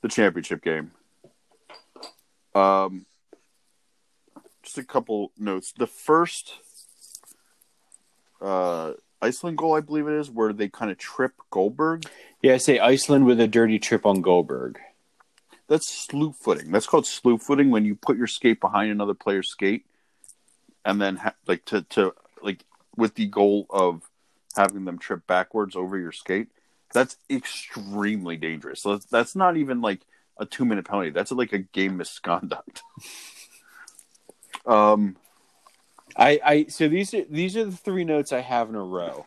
the 0.00 0.08
championship 0.08 0.62
game. 0.62 0.92
Um, 2.54 3.06
just 4.62 4.78
a 4.78 4.84
couple 4.84 5.32
notes. 5.38 5.72
The 5.76 5.86
first 5.86 6.54
uh 8.40 8.92
Iceland 9.20 9.58
goal, 9.58 9.74
I 9.74 9.80
believe 9.80 10.06
it 10.06 10.14
is, 10.14 10.30
where 10.30 10.52
they 10.52 10.68
kind 10.68 10.90
of 10.90 10.98
trip 10.98 11.32
Goldberg. 11.50 12.04
Yeah, 12.42 12.54
I 12.54 12.58
say 12.58 12.78
Iceland 12.78 13.26
with 13.26 13.40
a 13.40 13.48
dirty 13.48 13.78
trip 13.78 14.06
on 14.06 14.22
Goldberg. 14.22 14.78
That's 15.66 15.88
slew 15.88 16.32
footing. 16.32 16.70
That's 16.70 16.86
called 16.86 17.06
slew 17.06 17.38
footing 17.38 17.70
when 17.70 17.84
you 17.84 17.94
put 17.94 18.16
your 18.16 18.26
skate 18.26 18.60
behind 18.60 18.90
another 18.90 19.14
player's 19.14 19.48
skate, 19.48 19.84
and 20.84 21.00
then 21.00 21.16
ha- 21.16 21.34
like 21.46 21.64
to 21.66 21.82
to 21.82 22.14
like 22.42 22.64
with 22.96 23.14
the 23.16 23.26
goal 23.26 23.66
of 23.68 24.02
having 24.56 24.84
them 24.84 24.98
trip 24.98 25.26
backwards 25.26 25.76
over 25.76 25.98
your 25.98 26.12
skate. 26.12 26.48
That's 26.94 27.16
extremely 27.28 28.36
dangerous. 28.36 28.82
So 28.82 28.92
that's, 28.92 29.04
that's 29.06 29.36
not 29.36 29.56
even 29.56 29.82
like 29.82 30.00
a 30.38 30.46
two 30.46 30.64
minute 30.64 30.86
penalty. 30.86 31.10
That's 31.10 31.32
like 31.32 31.52
a 31.52 31.58
game 31.58 31.98
misconduct. 31.98 32.82
um, 34.66 35.16
I, 36.18 36.40
I 36.44 36.66
so 36.66 36.88
these 36.88 37.14
are 37.14 37.24
these 37.30 37.56
are 37.56 37.64
the 37.64 37.76
three 37.76 38.04
notes 38.04 38.32
I 38.32 38.40
have 38.40 38.68
in 38.68 38.74
a 38.74 38.82
row. 38.82 39.24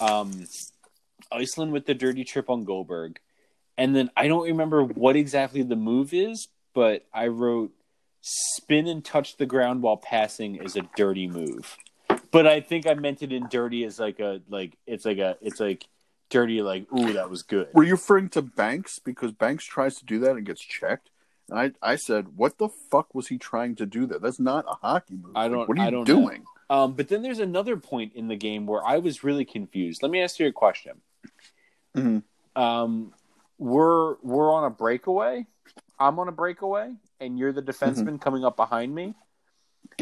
Um, 0.00 0.46
Iceland 1.32 1.72
with 1.72 1.86
the 1.86 1.94
dirty 1.94 2.24
trip 2.24 2.50
on 2.50 2.64
Goldberg, 2.64 3.18
and 3.78 3.96
then 3.96 4.10
I 4.16 4.28
don't 4.28 4.44
remember 4.44 4.84
what 4.84 5.16
exactly 5.16 5.62
the 5.62 5.76
move 5.76 6.12
is, 6.12 6.48
but 6.74 7.06
I 7.12 7.28
wrote 7.28 7.72
spin 8.20 8.86
and 8.86 9.04
touch 9.04 9.36
the 9.36 9.46
ground 9.46 9.82
while 9.82 9.96
passing 9.96 10.56
is 10.56 10.76
a 10.76 10.82
dirty 10.94 11.26
move. 11.26 11.76
But 12.30 12.46
I 12.46 12.60
think 12.60 12.86
I 12.86 12.94
meant 12.94 13.22
it 13.22 13.32
in 13.32 13.48
dirty 13.48 13.84
as 13.84 13.98
like 13.98 14.20
a 14.20 14.42
like 14.48 14.76
it's 14.86 15.06
like 15.06 15.18
a 15.18 15.38
it's 15.40 15.58
like 15.58 15.86
dirty 16.28 16.60
like 16.60 16.86
ooh 16.92 17.14
that 17.14 17.30
was 17.30 17.42
good. 17.42 17.68
were 17.72 17.84
you 17.84 17.92
referring 17.92 18.28
to 18.30 18.42
Banks 18.42 18.98
because 18.98 19.32
Banks 19.32 19.64
tries 19.64 19.94
to 19.96 20.04
do 20.04 20.18
that 20.20 20.32
and 20.32 20.44
gets 20.44 20.62
checked? 20.62 21.10
I, 21.52 21.72
I 21.80 21.96
said, 21.96 22.36
what 22.36 22.58
the 22.58 22.68
fuck 22.68 23.14
was 23.14 23.28
he 23.28 23.38
trying 23.38 23.76
to 23.76 23.86
do 23.86 24.06
there? 24.06 24.18
That's 24.18 24.40
not 24.40 24.64
a 24.68 24.74
hockey 24.74 25.14
move. 25.16 25.32
I 25.36 25.48
don't- 25.48 25.68
what 25.68 25.78
are 25.78 25.82
you 25.82 25.86
I 25.86 25.90
don't 25.90 26.04
doing? 26.04 26.44
Um, 26.68 26.94
but 26.94 27.06
then 27.08 27.22
there's 27.22 27.38
another 27.38 27.76
point 27.76 28.14
in 28.14 28.26
the 28.26 28.34
game 28.36 28.66
where 28.66 28.84
I 28.84 28.98
was 28.98 29.22
really 29.22 29.44
confused. 29.44 30.02
Let 30.02 30.10
me 30.10 30.20
ask 30.20 30.40
you 30.40 30.48
a 30.48 30.52
question. 30.52 31.00
Mhm. 31.94 32.24
Um, 32.56 33.12
we're 33.58 34.16
we're 34.22 34.52
on 34.52 34.64
a 34.64 34.70
breakaway. 34.70 35.46
I'm 35.98 36.18
on 36.18 36.26
a 36.28 36.32
breakaway, 36.32 36.92
and 37.20 37.38
you're 37.38 37.52
the 37.52 37.62
defenseman 37.62 38.20
coming 38.20 38.44
up 38.44 38.56
behind 38.56 38.92
me. 38.94 39.14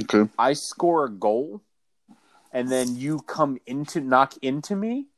Okay. 0.00 0.28
I 0.38 0.54
score 0.54 1.04
a 1.04 1.10
goal, 1.10 1.60
and 2.50 2.68
then 2.68 2.96
you 2.96 3.18
come 3.20 3.58
into 3.66 4.00
knock 4.00 4.34
into 4.40 4.74
me. 4.74 5.08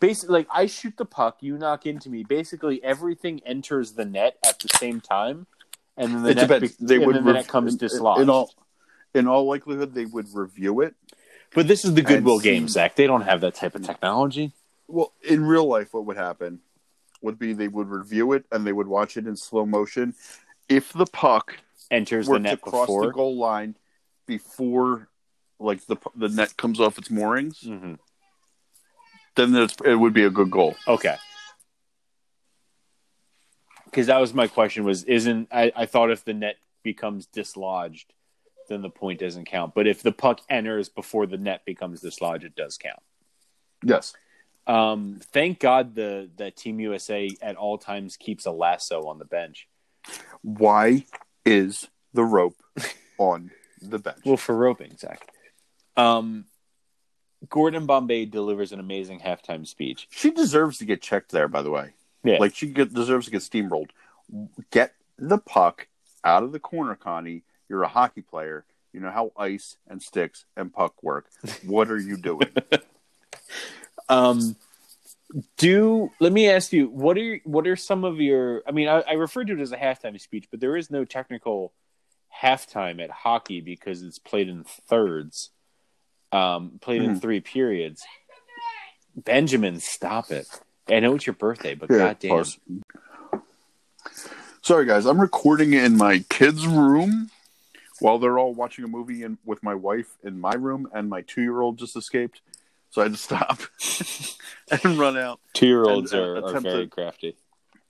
Basically, 0.00 0.32
like 0.32 0.48
I 0.50 0.66
shoot 0.66 0.96
the 0.96 1.04
puck, 1.04 1.38
you 1.40 1.58
knock 1.58 1.86
into 1.86 2.08
me. 2.10 2.22
Basically, 2.24 2.82
everything 2.84 3.40
enters 3.44 3.92
the 3.92 4.04
net 4.04 4.38
at 4.46 4.58
the 4.60 4.68
same 4.78 5.00
time, 5.00 5.46
and 5.96 6.14
then 6.14 6.22
the 6.22 6.30
It 6.30 6.36
net, 6.36 6.48
depends. 6.48 6.76
be- 6.76 6.86
They 6.86 6.96
and 6.96 7.06
would 7.06 7.16
then 7.16 7.24
the 7.24 7.32
rev- 7.32 7.36
net 7.42 7.48
comes 7.48 7.72
in- 7.74 7.78
dislodged. 7.78 8.22
In 8.22 8.30
all, 8.30 8.54
in 9.14 9.26
all 9.26 9.46
likelihood, 9.46 9.94
they 9.94 10.04
would 10.04 10.32
review 10.34 10.80
it. 10.82 10.94
but 11.54 11.66
this 11.66 11.84
is 11.84 11.94
the 11.94 12.02
Goodwill 12.02 12.34
and 12.34 12.42
see- 12.42 12.50
game, 12.50 12.68
Zach. 12.68 12.94
They 12.94 13.06
don't 13.06 13.22
have 13.22 13.40
that 13.40 13.54
type 13.54 13.74
of 13.74 13.82
technology. 13.82 14.52
Well, 14.86 15.12
in 15.22 15.44
real 15.46 15.66
life, 15.66 15.92
what 15.94 16.04
would 16.06 16.16
happen 16.16 16.60
would 17.22 17.38
be 17.38 17.52
they 17.52 17.68
would 17.68 17.88
review 17.88 18.32
it 18.32 18.44
and 18.52 18.66
they 18.66 18.72
would 18.72 18.86
watch 18.86 19.16
it 19.16 19.26
in 19.26 19.34
slow 19.36 19.66
motion. 19.66 20.14
If 20.68 20.92
the 20.92 21.06
puck 21.06 21.58
Enters 21.90 22.28
the 22.28 22.38
net 22.38 22.60
cross 22.60 22.86
before. 22.86 23.06
the 23.06 23.12
goal 23.12 23.36
line 23.38 23.74
before, 24.26 25.08
like 25.58 25.84
the 25.86 25.96
the 26.14 26.28
net 26.28 26.56
comes 26.56 26.78
off 26.80 26.98
its 26.98 27.10
moorings, 27.10 27.60
hmm 27.62 27.94
then 29.38 29.68
it 29.84 29.94
would 29.94 30.12
be 30.12 30.24
a 30.24 30.30
good 30.30 30.50
goal. 30.50 30.76
Okay. 30.86 31.16
Because 33.84 34.08
that 34.08 34.20
was 34.20 34.34
my 34.34 34.48
question. 34.48 34.84
Was 34.84 35.04
isn't 35.04 35.48
I, 35.50 35.72
I 35.74 35.86
thought 35.86 36.10
if 36.10 36.24
the 36.24 36.34
net 36.34 36.56
becomes 36.82 37.26
dislodged, 37.26 38.12
then 38.68 38.82
the 38.82 38.90
point 38.90 39.20
doesn't 39.20 39.46
count. 39.46 39.74
But 39.74 39.86
if 39.86 40.02
the 40.02 40.12
puck 40.12 40.40
enters 40.48 40.88
before 40.88 41.26
the 41.26 41.38
net 41.38 41.64
becomes 41.64 42.00
dislodged, 42.00 42.44
it 42.44 42.54
does 42.54 42.76
count. 42.76 43.00
Yes. 43.82 44.14
Um, 44.66 45.20
thank 45.32 45.60
God 45.60 45.94
the 45.94 46.28
that 46.36 46.56
Team 46.56 46.78
USA 46.80 47.30
at 47.40 47.56
all 47.56 47.78
times 47.78 48.16
keeps 48.16 48.44
a 48.44 48.50
lasso 48.50 49.06
on 49.06 49.18
the 49.18 49.24
bench. 49.24 49.66
Why 50.42 51.06
is 51.44 51.88
the 52.12 52.24
rope 52.24 52.56
on 53.18 53.50
the 53.80 53.98
bench? 53.98 54.20
Well, 54.24 54.36
for 54.36 54.54
roping, 54.54 54.96
Zach. 54.98 55.26
Um, 55.96 56.44
Gordon 57.48 57.86
Bombay 57.86 58.24
delivers 58.26 58.72
an 58.72 58.80
amazing 58.80 59.20
halftime 59.20 59.66
speech. 59.66 60.08
she 60.10 60.30
deserves 60.30 60.78
to 60.78 60.84
get 60.84 61.00
checked 61.02 61.30
there. 61.30 61.48
By 61.48 61.62
the 61.62 61.70
way, 61.70 61.90
Yeah. 62.24 62.38
like 62.38 62.54
she 62.54 62.66
get, 62.68 62.92
deserves 62.92 63.26
to 63.26 63.30
get 63.32 63.42
steamrolled. 63.42 63.90
Get 64.70 64.94
the 65.18 65.38
puck 65.38 65.88
out 66.24 66.42
of 66.42 66.52
the 66.52 66.58
corner, 66.60 66.94
Connie. 66.94 67.42
You're 67.68 67.82
a 67.82 67.88
hockey 67.88 68.22
player. 68.22 68.64
You 68.92 69.00
know 69.00 69.10
how 69.10 69.32
ice 69.36 69.76
and 69.86 70.02
sticks 70.02 70.44
and 70.56 70.72
puck 70.72 71.02
work. 71.02 71.26
What 71.64 71.90
are 71.90 71.98
you 71.98 72.16
doing? 72.16 72.50
Um, 74.10 74.56
do 75.58 76.10
let 76.20 76.32
me 76.32 76.48
ask 76.48 76.72
you 76.72 76.88
what 76.88 77.18
are 77.18 77.40
what 77.44 77.66
are 77.66 77.76
some 77.76 78.04
of 78.04 78.20
your? 78.20 78.62
I 78.66 78.70
mean, 78.72 78.88
I, 78.88 79.00
I 79.00 79.12
referred 79.12 79.48
to 79.48 79.52
it 79.52 79.60
as 79.60 79.72
a 79.72 79.76
halftime 79.76 80.18
speech, 80.18 80.46
but 80.50 80.60
there 80.60 80.76
is 80.76 80.90
no 80.90 81.04
technical 81.04 81.74
halftime 82.42 83.02
at 83.02 83.10
hockey 83.10 83.60
because 83.60 84.02
it's 84.02 84.18
played 84.18 84.48
in 84.48 84.64
thirds, 84.64 85.50
um, 86.32 86.78
played 86.80 87.02
in 87.02 87.16
Mhm. 87.16 87.20
three 87.20 87.40
periods. 87.40 88.04
Benjamin, 89.16 89.80
stop 89.80 90.30
it! 90.30 90.46
I 90.88 91.00
know 91.00 91.14
it's 91.14 91.26
your 91.26 91.34
birthday, 91.34 91.74
but 91.74 91.90
Yeah, 91.90 91.98
goddamn, 91.98 92.30
pause. 92.30 92.58
Sorry, 94.62 94.84
guys. 94.86 95.06
I'm 95.06 95.20
recording 95.20 95.72
in 95.72 95.96
my 95.96 96.20
kids' 96.28 96.66
room 96.66 97.30
while 98.00 98.18
they're 98.18 98.38
all 98.38 98.54
watching 98.54 98.84
a 98.84 98.88
movie 98.88 99.22
in, 99.22 99.38
with 99.44 99.62
my 99.62 99.74
wife 99.74 100.16
in 100.22 100.38
my 100.40 100.54
room, 100.54 100.88
and 100.92 101.08
my 101.08 101.22
two 101.22 101.42
year 101.42 101.60
old 101.60 101.78
just 101.78 101.96
escaped. 101.96 102.40
So 102.90 103.00
I 103.02 103.04
had 103.04 103.12
to 103.12 103.18
stop 103.18 103.60
and 104.84 104.98
run 104.98 105.16
out 105.18 105.40
two 105.52 105.66
year 105.66 105.84
olds 105.84 106.14
are, 106.14 106.36
are 106.44 106.60
very 106.60 106.84
to- 106.84 106.90
crafty. 106.90 107.36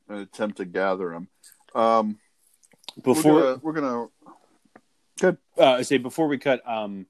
attempt 0.09 0.57
to 0.59 0.65
gather 0.65 1.11
them. 1.11 1.29
Um, 1.75 2.19
Before 3.03 3.35
we're 3.35 3.41
gonna, 3.43 3.61
we're 3.63 3.73
gonna 3.73 4.07
good. 5.21 5.37
uh, 5.59 5.73
I 5.75 5.83
say 5.83 5.99
before 5.99 6.27
we 6.27 6.39
cut, 6.39 6.67
um, 6.69 7.07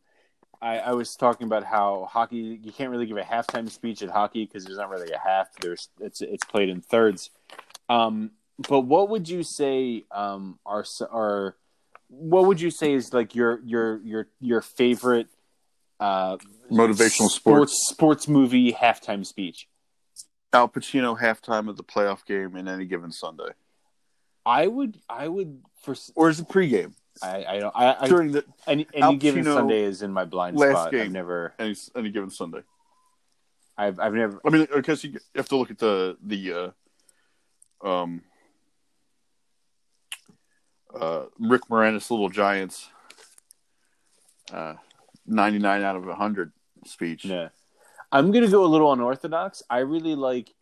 I, 0.60 0.78
I 0.78 0.92
was 0.92 1.14
talking 1.14 1.46
about 1.46 1.64
how 1.64 2.08
hockey 2.10 2.58
you 2.62 2.72
can't 2.72 2.90
really 2.90 3.06
give 3.06 3.16
a 3.16 3.22
halftime 3.22 3.70
speech 3.70 4.02
at 4.02 4.10
hockey 4.10 4.44
because 4.44 4.64
there's 4.64 4.78
not 4.78 4.90
really 4.90 5.12
a 5.12 5.18
half. 5.18 5.48
There's 5.60 5.88
it's 6.00 6.20
it's 6.20 6.44
played 6.44 6.68
in 6.68 6.80
thirds. 6.80 7.30
Um, 7.88 8.32
but 8.68 8.80
what 8.80 9.08
would 9.08 9.28
you 9.28 9.42
say 9.44 10.04
um, 10.10 10.58
are 10.66 10.80
s- 10.80 11.00
are 11.10 11.56
what 12.08 12.46
would 12.46 12.60
you 12.60 12.70
say 12.70 12.92
is 12.94 13.12
like 13.12 13.34
your 13.34 13.60
your 13.64 14.00
your 14.02 14.28
your 14.40 14.60
favorite 14.62 15.28
uh, 16.00 16.36
Motivational 16.70 17.28
sports 17.30 17.86
sports 17.88 18.28
movie 18.28 18.72
halftime 18.72 19.24
speech? 19.24 19.68
Al 20.52 20.68
Pacino 20.68 21.18
halftime 21.20 21.68
of 21.68 21.76
the 21.76 21.84
playoff 21.84 22.24
game 22.24 22.56
in 22.56 22.66
any 22.68 22.86
given 22.86 23.12
Sunday, 23.12 23.50
I 24.44 24.66
would 24.66 24.98
I 25.08 25.28
would 25.28 25.62
for 25.82 25.92
s- 25.92 26.10
or 26.16 26.30
is 26.30 26.40
it 26.40 26.48
pregame 26.48 26.94
I 27.22 27.44
I 27.44 27.58
don't 27.58 27.76
I, 27.76 27.96
I 28.00 28.08
during 28.08 28.32
the 28.32 28.44
any 28.66 28.86
any 28.94 29.16
given 29.16 29.44
Sunday 29.44 29.82
is 29.82 30.02
in 30.02 30.12
my 30.12 30.24
blind 30.24 30.58
spot. 30.58 30.74
I've 30.74 30.90
game. 30.90 31.12
never 31.12 31.54
any 31.58 31.74
any 31.96 32.10
given 32.10 32.30
Sunday? 32.30 32.62
I've 33.76 34.00
I've 34.00 34.14
never 34.14 34.40
I 34.44 34.50
mean, 34.50 34.66
I 34.74 34.80
guess 34.80 35.04
you 35.04 35.18
have 35.34 35.48
to 35.48 35.56
look 35.56 35.70
at 35.70 35.78
the 35.78 36.16
the 36.22 36.74
uh, 37.84 37.86
um 37.86 38.22
uh, 40.98 41.24
Rick 41.38 41.62
Moranis 41.70 42.10
Little 42.10 42.28
Giants 42.28 42.88
uh, 44.52 44.74
ninety 45.26 45.58
nine 45.58 45.82
out 45.82 45.96
of 45.96 46.04
hundred 46.04 46.52
speech. 46.86 47.24
Yeah. 47.24 47.48
I'm 48.10 48.32
gonna 48.32 48.48
go 48.48 48.64
a 48.64 48.66
little 48.66 48.92
unorthodox. 48.92 49.62
I 49.68 49.78
really 49.78 50.14
like. 50.14 50.54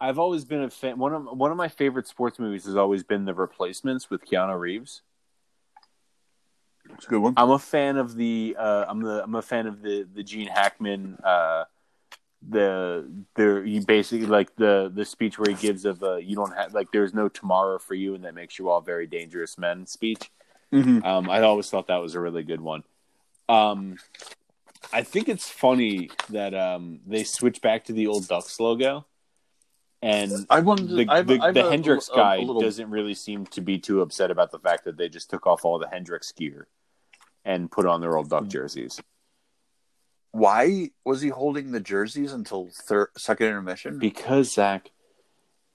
I've 0.00 0.18
always 0.18 0.44
been 0.44 0.62
a 0.62 0.70
fan. 0.70 0.98
One 0.98 1.12
of 1.12 1.24
one 1.36 1.50
of 1.50 1.56
my 1.56 1.68
favorite 1.68 2.06
sports 2.06 2.38
movies 2.38 2.66
has 2.66 2.76
always 2.76 3.02
been 3.02 3.24
The 3.24 3.34
Replacements 3.34 4.10
with 4.10 4.24
Keanu 4.24 4.58
Reeves. 4.58 5.02
It's 6.92 7.06
a 7.06 7.08
good 7.08 7.22
one. 7.22 7.34
I'm 7.36 7.50
a 7.50 7.58
fan 7.58 7.96
of 7.96 8.14
the. 8.14 8.56
Uh, 8.58 8.84
I'm 8.88 9.00
the. 9.00 9.22
I'm 9.22 9.34
a 9.34 9.42
fan 9.42 9.66
of 9.66 9.82
the 9.82 10.06
the 10.14 10.22
Gene 10.22 10.48
Hackman. 10.48 11.18
Uh, 11.24 11.64
the 12.48 13.08
the 13.34 13.62
he 13.64 13.80
basically 13.80 14.26
like 14.26 14.54
the 14.56 14.90
the 14.94 15.04
speech 15.04 15.38
where 15.38 15.50
he 15.50 15.56
gives 15.56 15.84
of 15.84 16.02
uh, 16.02 16.16
you 16.16 16.36
don't 16.36 16.54
have 16.54 16.74
like 16.74 16.88
there's 16.92 17.14
no 17.14 17.28
tomorrow 17.28 17.78
for 17.78 17.94
you 17.94 18.14
and 18.14 18.24
that 18.24 18.34
makes 18.34 18.58
you 18.58 18.68
all 18.68 18.80
very 18.80 19.06
dangerous 19.06 19.56
men 19.58 19.86
speech. 19.86 20.30
Mm-hmm. 20.72 21.04
Um, 21.04 21.30
I 21.30 21.40
always 21.42 21.70
thought 21.70 21.86
that 21.86 22.02
was 22.02 22.14
a 22.14 22.20
really 22.20 22.42
good 22.42 22.60
one. 22.60 22.82
Um, 23.48 23.96
I 24.92 25.02
think 25.02 25.28
it's 25.28 25.48
funny 25.48 26.10
that 26.30 26.54
um, 26.54 27.00
they 27.06 27.24
switch 27.24 27.60
back 27.60 27.84
to 27.84 27.92
the 27.92 28.06
old 28.06 28.28
Ducks 28.28 28.58
logo, 28.60 29.06
And 30.04 30.46
I 30.50 30.60
the, 30.60 31.06
I've, 31.08 31.26
the, 31.26 31.38
I've 31.40 31.54
the 31.54 31.66
a- 31.66 31.70
Hendrix 31.70 32.08
a- 32.08 32.12
a 32.12 32.16
guy 32.16 32.36
little- 32.38 32.60
doesn't 32.60 32.90
really 32.90 33.14
seem 33.14 33.46
to 33.46 33.60
be 33.62 33.78
too 33.78 34.02
upset 34.02 34.30
about 34.30 34.50
the 34.50 34.58
fact 34.58 34.84
that 34.84 34.96
they 34.98 35.08
just 35.08 35.30
took 35.30 35.46
off 35.46 35.64
all 35.64 35.78
the 35.78 35.88
Hendrix 35.88 36.30
gear 36.32 36.66
and 37.44 37.70
put 37.70 37.86
on 37.86 38.00
their 38.00 38.16
old 38.16 38.26
Hmm. 38.26 38.30
Duck 38.30 38.48
jerseys. 38.48 39.00
Why 40.32 40.90
was 41.04 41.20
he 41.20 41.28
holding 41.28 41.70
the 41.72 41.80
jerseys 41.80 42.32
until 42.32 42.68
third, 42.72 43.08
second 43.16 43.46
intermission? 43.46 43.98
Because 43.98 44.52
Zach, 44.52 44.90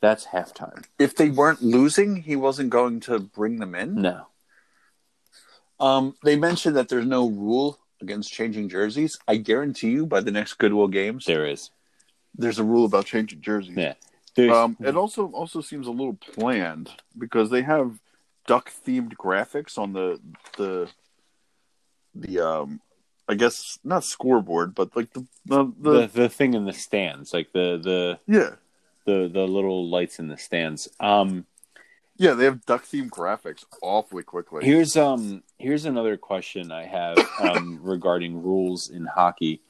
that's 0.02 0.28
halftime. 0.28 0.84
if 1.00 1.16
they 1.16 1.30
weren't 1.30 1.62
losing, 1.64 2.18
he 2.24 2.36
wasn't 2.36 2.70
going 2.70 3.00
to 3.02 3.20
bring 3.20 3.58
them 3.60 3.74
in. 3.74 3.96
No, 4.02 4.28
Um, 5.80 6.16
they 6.24 6.36
mentioned 6.36 6.76
that 6.76 6.90
there's 6.90 7.06
no 7.06 7.28
rule 7.30 7.80
against 8.02 8.32
changing 8.34 8.68
jerseys. 8.70 9.18
I 9.28 9.38
guarantee 9.38 9.92
you, 9.92 10.06
by 10.06 10.20
the 10.20 10.32
next 10.32 10.54
Goodwill 10.56 10.88
games, 10.90 11.26
there 11.26 11.46
is. 11.48 11.72
there's 12.36 12.60
a 12.60 12.64
rule 12.64 12.84
about 12.86 13.06
changing 13.06 13.42
jerseys. 13.42 13.76
Yeah, 13.78 13.94
Um, 14.48 14.78
it 14.80 14.96
also 14.96 15.28
also 15.28 15.62
seems 15.62 15.88
a 15.88 15.92
little 15.92 16.16
planned 16.16 16.92
because 17.18 17.50
they 17.50 17.64
have 17.64 18.00
duck 18.48 18.72
themed 18.86 19.16
graphics 19.16 19.78
on 19.78 19.94
the 19.94 20.20
the 20.58 20.90
the 22.16 22.40
um 22.40 22.82
I 23.28 23.36
guess 23.36 23.78
not 23.84 24.04
scoreboard, 24.04 24.74
but 24.74 24.96
like 24.96 25.14
the 25.14 25.26
the, 25.46 25.66
the, 25.80 25.92
the 25.92 26.08
the 26.08 26.30
thing 26.30 26.54
in 26.54 26.66
the 26.66 26.74
stands, 26.74 27.34
like 27.34 27.52
the 27.54 27.80
the 27.82 28.20
yeah 28.28 28.56
the 29.06 29.30
the 29.32 29.48
little 29.48 29.90
lights 29.90 30.20
in 30.20 30.28
the 30.28 30.38
stands. 30.38 30.88
Um, 31.00 31.46
yeah 32.18 32.34
they 32.34 32.46
have 32.46 32.66
duck 32.66 32.86
themed 32.86 33.10
graphics 33.10 33.64
awfully 33.82 34.24
quickly. 34.24 34.66
here's 34.66 34.98
um 34.98 35.44
here's 35.58 35.86
another 35.86 36.18
question 36.18 36.72
I 36.72 36.86
have 36.86 37.18
um 37.40 37.80
regarding 37.84 38.44
rules 38.44 38.90
in 38.90 39.06
hockey. 39.06 39.62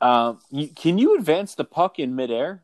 Um, 0.00 0.40
you, 0.50 0.68
can 0.68 0.98
you 0.98 1.16
advance 1.16 1.54
the 1.54 1.64
puck 1.64 1.98
in 1.98 2.14
midair? 2.14 2.62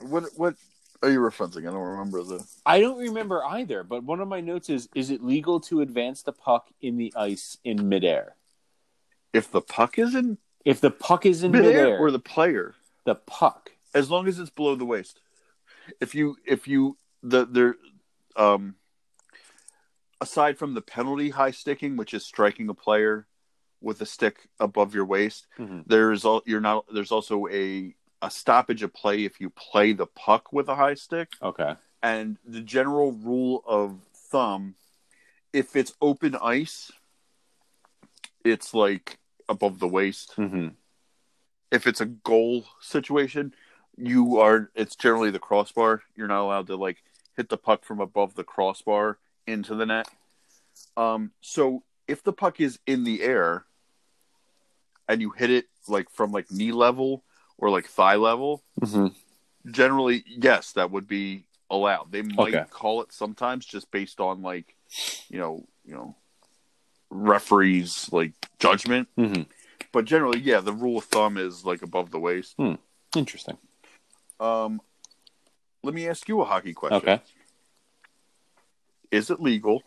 What 0.00 0.24
what 0.36 0.54
are 1.02 1.10
you 1.10 1.18
referencing? 1.20 1.60
I 1.68 1.72
don't 1.72 1.74
remember 1.76 2.22
the. 2.22 2.44
I 2.64 2.80
don't 2.80 2.98
remember 2.98 3.44
either, 3.44 3.82
but 3.82 4.04
one 4.04 4.20
of 4.20 4.28
my 4.28 4.40
notes 4.40 4.70
is: 4.70 4.88
Is 4.94 5.10
it 5.10 5.22
legal 5.22 5.60
to 5.62 5.80
advance 5.80 6.22
the 6.22 6.32
puck 6.32 6.68
in 6.80 6.96
the 6.96 7.12
ice 7.16 7.58
in 7.64 7.88
midair? 7.88 8.36
If 9.32 9.50
the 9.50 9.60
puck 9.60 9.98
is 9.98 10.14
in 10.14 10.38
If 10.64 10.80
the 10.80 10.90
puck 10.90 11.26
is 11.26 11.42
in 11.42 11.52
midair 11.52 11.72
midair, 11.72 11.98
or 11.98 12.10
the 12.10 12.18
player, 12.18 12.74
the 13.04 13.14
puck. 13.16 13.70
as 13.94 14.10
long 14.10 14.28
as 14.28 14.38
it's 14.38 14.50
below 14.50 14.74
the 14.74 14.84
waist. 14.84 15.20
If 16.00 16.14
you 16.14 16.36
if 16.46 16.68
you 16.68 16.96
the 17.22 17.44
there 17.46 17.76
um 18.36 18.76
aside 20.20 20.58
from 20.58 20.74
the 20.74 20.82
penalty 20.82 21.30
high 21.30 21.50
sticking, 21.52 21.96
which 21.96 22.14
is 22.14 22.24
striking 22.24 22.68
a 22.68 22.74
player 22.74 23.26
with 23.80 24.00
a 24.00 24.06
stick 24.06 24.48
above 24.58 24.94
your 24.94 25.04
waist, 25.04 25.46
Mhm. 25.58 25.84
there's 25.86 26.24
all 26.24 26.42
you're 26.46 26.60
not 26.60 26.84
there's 26.92 27.12
also 27.12 27.46
a 27.48 27.94
a 28.22 28.30
stoppage 28.30 28.82
of 28.82 28.92
play 28.92 29.24
if 29.24 29.40
you 29.40 29.50
play 29.50 29.92
the 29.92 30.06
puck 30.06 30.52
with 30.52 30.68
a 30.68 30.74
high 30.74 30.94
stick. 30.94 31.32
Okay. 31.42 31.74
And 32.02 32.38
the 32.46 32.60
general 32.60 33.12
rule 33.12 33.62
of 33.66 33.98
thumb, 34.14 34.74
if 35.52 35.76
it's 35.76 35.94
open 36.00 36.36
ice, 36.36 36.90
it's 38.44 38.72
like 38.72 39.18
above 39.48 39.78
the 39.78 39.88
waist 39.88 40.32
hmm 40.34 40.68
if 41.70 41.86
it's 41.86 42.00
a 42.00 42.06
goal 42.06 42.64
situation, 42.80 43.54
you 43.96 44.38
are 44.38 44.70
it's 44.74 44.96
generally 44.96 45.30
the 45.30 45.38
crossbar. 45.38 46.02
You're 46.16 46.28
not 46.28 46.42
allowed 46.42 46.66
to 46.68 46.76
like 46.76 47.02
hit 47.36 47.48
the 47.48 47.56
puck 47.56 47.84
from 47.84 48.00
above 48.00 48.34
the 48.34 48.44
crossbar 48.44 49.18
into 49.46 49.74
the 49.74 49.86
net. 49.86 50.08
Um, 50.96 51.32
so 51.40 51.82
if 52.06 52.22
the 52.22 52.32
puck 52.32 52.60
is 52.60 52.78
in 52.86 53.04
the 53.04 53.22
air 53.22 53.64
and 55.08 55.20
you 55.20 55.30
hit 55.30 55.50
it 55.50 55.66
like 55.88 56.10
from 56.10 56.32
like 56.32 56.50
knee 56.50 56.72
level 56.72 57.24
or 57.58 57.70
like 57.70 57.86
thigh 57.86 58.16
level, 58.16 58.62
hmm 58.82 59.08
generally 59.70 60.24
yes, 60.26 60.72
that 60.72 60.90
would 60.90 61.06
be 61.06 61.44
allowed. 61.70 62.10
They 62.12 62.22
might 62.22 62.54
Okay. 62.54 62.64
call 62.70 63.02
it 63.02 63.12
sometimes 63.12 63.66
just 63.66 63.90
based 63.90 64.20
on 64.20 64.40
like 64.42 64.74
you 65.28 65.38
know 65.38 65.66
you 65.84 65.94
know 65.94 66.16
referees 67.10 68.08
like 68.12 68.32
judgment, 68.58 69.08
hmm 69.16 69.42
but 69.92 70.04
generally 70.04 70.38
yeah, 70.40 70.60
the 70.60 70.72
rule 70.72 70.98
of 70.98 71.04
thumb 71.04 71.36
is 71.36 71.64
like 71.64 71.82
above 71.82 72.10
the 72.10 72.18
waist. 72.18 72.56
Interesting. 73.16 73.58
Um, 74.38 74.80
let 75.82 75.94
me 75.94 76.06
ask 76.08 76.28
you 76.28 76.40
a 76.40 76.44
hockey 76.44 76.72
question. 76.74 77.08
Okay. 77.08 77.22
Is 79.10 79.30
it 79.30 79.40
legal 79.40 79.82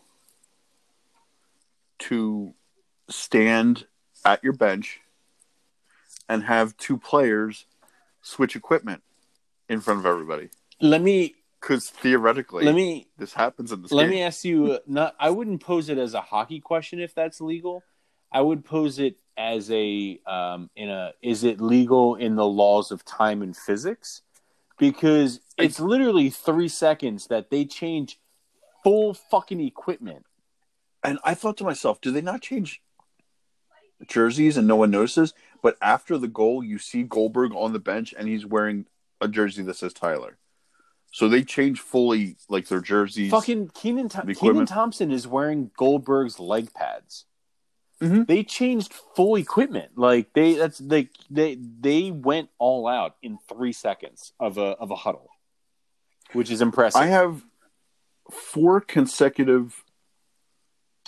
to 2.00 2.54
stand 3.08 3.86
at 4.24 4.42
your 4.42 4.52
bench 4.52 5.00
and 6.32 6.44
have 6.44 6.76
two 6.76 6.96
players 6.96 7.66
switch 8.22 8.54
equipment 8.56 9.02
in 9.68 9.80
front 9.80 10.00
of 10.00 10.06
everybody? 10.06 10.48
Let 10.80 11.02
me 11.02 11.34
Because 11.60 11.90
theoretically, 11.90 12.64
let 12.64 12.74
me 12.74 13.08
this 13.18 13.34
happens 13.34 13.70
in 13.72 13.82
this 13.82 13.92
let 13.92 14.04
game. 14.04 14.10
me 14.10 14.22
ask 14.22 14.44
you. 14.44 14.72
uh, 14.72 14.78
Not 14.86 15.14
I 15.20 15.30
wouldn't 15.30 15.60
pose 15.62 15.88
it 15.88 15.98
as 15.98 16.14
a 16.14 16.20
hockey 16.20 16.60
question 16.60 17.00
if 17.00 17.14
that's 17.14 17.40
legal. 17.40 17.82
I 18.32 18.40
would 18.40 18.64
pose 18.64 18.98
it 18.98 19.16
as 19.36 19.70
a 19.70 20.20
um, 20.26 20.70
in 20.74 20.88
a 20.88 21.12
is 21.22 21.44
it 21.44 21.60
legal 21.60 22.16
in 22.16 22.36
the 22.36 22.46
laws 22.46 22.90
of 22.90 23.04
time 23.04 23.42
and 23.42 23.56
physics? 23.56 24.22
Because 24.78 25.40
it's 25.58 25.78
literally 25.78 26.30
three 26.30 26.68
seconds 26.68 27.26
that 27.28 27.50
they 27.50 27.64
change 27.66 28.18
full 28.82 29.14
fucking 29.14 29.60
equipment. 29.60 30.24
and 31.04 31.18
I 31.24 31.34
thought 31.34 31.56
to 31.58 31.64
myself, 31.64 32.00
do 32.00 32.10
they 32.10 32.20
not 32.22 32.40
change 32.42 32.80
jerseys 34.08 34.56
and 34.56 34.66
no 34.66 34.76
one 34.76 34.90
notices? 34.90 35.34
But 35.62 35.76
after 35.80 36.18
the 36.18 36.28
goal, 36.28 36.62
you 36.64 36.78
see 36.78 37.02
Goldberg 37.02 37.52
on 37.54 37.72
the 37.72 37.78
bench 37.78 38.14
and 38.16 38.28
he's 38.28 38.44
wearing 38.44 38.86
a 39.20 39.28
jersey 39.28 39.62
that 39.62 39.76
says 39.76 39.92
Tyler. 39.92 40.38
So 41.12 41.28
they 41.28 41.42
change 41.44 41.78
fully 41.80 42.36
like 42.48 42.68
their 42.68 42.80
jerseys. 42.80 43.30
Fucking 43.30 43.68
Kenan, 43.74 44.08
Th- 44.08 44.36
Kenan. 44.38 44.66
Thompson 44.66 45.10
is 45.12 45.26
wearing 45.28 45.70
Goldberg's 45.76 46.40
leg 46.40 46.72
pads. 46.72 47.26
Mhm. 48.00 48.26
They 48.26 48.42
changed 48.42 48.92
full 49.14 49.36
equipment. 49.36 49.96
Like 49.96 50.32
they 50.32 50.54
that's 50.54 50.80
like 50.80 51.10
they 51.30 51.54
they 51.56 52.10
went 52.10 52.48
all 52.58 52.88
out 52.88 53.16
in 53.22 53.38
three 53.48 53.72
seconds 53.72 54.32
of 54.40 54.58
a 54.58 54.70
of 54.80 54.90
a 54.90 54.96
huddle, 54.96 55.28
which 56.32 56.50
is 56.50 56.60
impressive. 56.60 57.00
I 57.00 57.06
have 57.06 57.44
four 58.30 58.80
consecutive 58.80 59.84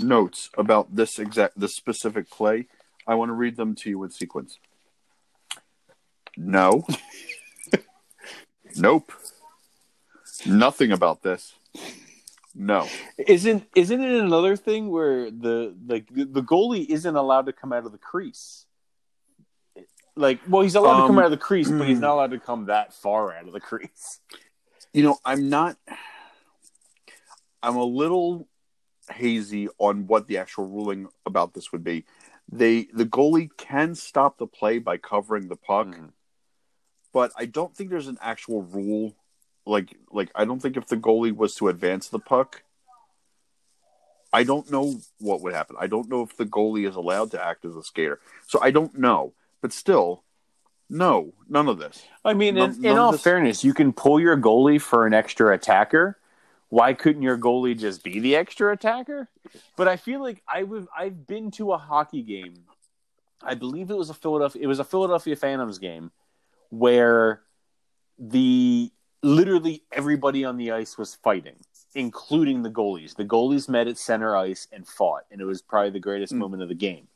notes 0.01 0.51
about 0.57 0.95
this 0.95 1.19
exact 1.19 1.59
this 1.59 1.75
specific 1.75 2.31
play. 2.31 2.67
I 3.07 3.15
want 3.15 3.29
to 3.29 3.35
read 3.35 3.57
them 3.57 3.75
to 3.77 3.91
you 3.91 4.03
in 4.05 4.11
sequence. 4.11 4.59
No. 6.37 6.87
nope. 8.77 9.13
Nothing 10.47 10.93
about 10.93 11.23
this. 11.23 11.55
No. 12.55 12.87
isn't 13.19 13.67
isn't 13.75 14.01
it 14.01 14.25
another 14.25 14.57
thing 14.57 14.89
where 14.91 15.31
the 15.31 15.75
like 15.87 16.07
the, 16.13 16.25
the 16.25 16.43
goalie 16.43 16.87
isn't 16.89 17.17
allowed 17.17 17.47
to 17.47 17.53
come 17.53 17.73
out 17.73 17.85
of 17.85 17.93
the 17.93 17.99
crease? 17.99 18.67
Like, 20.17 20.39
well, 20.49 20.63
he's 20.63 20.77
allowed 20.77 21.03
to 21.03 21.07
come 21.09 21.19
Um, 21.19 21.19
out 21.19 21.25
of 21.25 21.31
the 21.33 21.37
crease, 21.37 21.69
but 21.69 21.89
he's 21.89 21.99
not 21.99 22.13
allowed 22.13 22.31
to 22.31 22.39
come 22.39 22.67
that 22.67 22.95
far 22.95 23.35
out 23.35 23.49
of 23.49 23.53
the 23.53 23.61
crease. 23.61 24.21
You 24.93 25.03
know, 25.03 25.19
I'm 25.25 25.49
not 25.49 25.77
I'm 27.65 27.77
a 27.77 27.85
little 27.85 28.47
hazy 29.11 29.69
on 29.79 30.07
what 30.07 30.29
the 30.29 30.39
actual 30.39 30.69
ruling 30.69 31.09
about 31.27 31.55
this 31.55 31.73
would 31.73 31.83
be. 31.83 32.05
They 32.57 32.85
the 32.93 33.05
goalie 33.05 33.51
can 33.57 33.95
stop 33.97 34.39
the 34.39 34.47
play 34.47 34.79
by 34.79 34.97
covering 34.97 35.49
the 35.49 35.57
puck. 35.57 35.89
Mhm. 35.89 36.13
but 37.13 37.31
I 37.37 37.47
don't 37.47 37.77
think 37.77 37.91
there's 37.91 38.09
an 38.09 38.19
actual 38.21 38.63
rule. 38.63 39.15
Like, 39.67 39.97
like 40.11 40.31
I 40.35 40.45
don't 40.45 40.61
think 40.61 40.77
if 40.77 40.87
the 40.89 40.97
goalie 40.97 41.35
was 41.35 41.55
to 41.57 41.69
advance 41.69 42.09
the 42.09 42.19
puck, 42.19 42.65
I 44.33 44.43
don't 44.43 44.69
know 44.71 45.01
what 45.21 45.41
would 45.43 45.53
happen. 45.55 45.77
I 45.79 45.87
don't 45.87 46.09
know 46.09 46.23
if 46.23 46.37
the 46.37 46.45
goalie 46.47 46.89
is 46.89 46.97
allowed 46.97 47.31
to 47.33 47.45
act 47.45 47.65
as 47.65 47.77
a 47.77 47.83
skater. 47.85 48.21
So 48.47 48.61
I 48.61 48.71
don't 48.73 48.99
know. 48.99 49.33
But 49.61 49.73
still, 49.73 50.25
no, 50.91 51.33
none 51.49 51.69
of 51.69 51.79
this. 51.79 52.05
I 52.25 52.35
mean, 52.35 52.57
None- 52.57 52.75
in, 52.75 52.83
none 52.83 52.93
in 52.93 52.99
all 52.99 53.13
this- 53.13 53.23
fairness, 53.23 53.63
you 53.65 53.75
can 53.75 53.93
pull 53.93 54.19
your 54.21 54.37
goalie 54.37 54.81
for 54.81 55.07
an 55.07 55.15
extra 55.15 55.55
attacker. 55.55 56.19
Why 56.69 56.95
couldn't 56.95 57.23
your 57.23 57.39
goalie 57.39 57.79
just 57.79 58.03
be 58.03 58.19
the 58.21 58.37
extra 58.37 58.73
attacker? 58.73 59.29
But 59.77 59.89
I 59.89 59.97
feel 59.97 60.21
like 60.21 60.43
I 60.49 60.63
would. 60.63 60.87
I've 60.97 61.27
been 61.27 61.51
to 61.53 61.73
a 61.73 61.79
hockey 61.79 62.23
game. 62.23 62.55
I 63.43 63.55
believe 63.55 63.91
it 63.91 63.97
was 63.97 64.11
a 64.11 64.15
Philadelphia. 64.15 64.63
It 64.63 64.67
was 64.67 64.79
a 64.79 64.85
Philadelphia 64.85 65.37
Phantoms 65.37 65.79
game 65.79 66.11
where 66.71 67.43
the 68.19 68.91
literally 69.23 69.83
everybody 69.93 70.45
on 70.45 70.57
the 70.57 70.73
ice 70.73 70.97
was 70.99 71.15
fighting, 71.15 71.57
including 71.95 72.63
the 72.63 72.71
goalies. 72.71 73.15
The 73.17 73.25
goalies 73.25 73.69
met 73.69 73.87
at 73.87 73.99
center 73.99 74.37
ice 74.37 74.67
and 74.73 74.87
fought, 74.87 75.25
and 75.31 75.41
it 75.41 75.45
was 75.45 75.63
probably 75.63 75.91
the 75.91 76.01
greatest 76.01 76.33
Mm. 76.33 76.39
moment 76.39 76.63
of 76.63 76.69
the 76.69 76.75
game. 76.75 77.09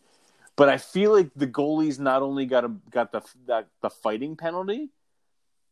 But 0.56 0.68
I 0.68 0.76
feel 0.76 1.12
like 1.12 1.30
the 1.34 1.46
goalies 1.46 1.98
not 1.98 2.22
only 2.22 2.44
got 2.44 2.64
a 2.64 2.68
got 2.90 3.12
the 3.12 3.22
that, 3.46 3.68
the 3.80 3.90
fighting 3.90 4.36
penalty, 4.36 4.90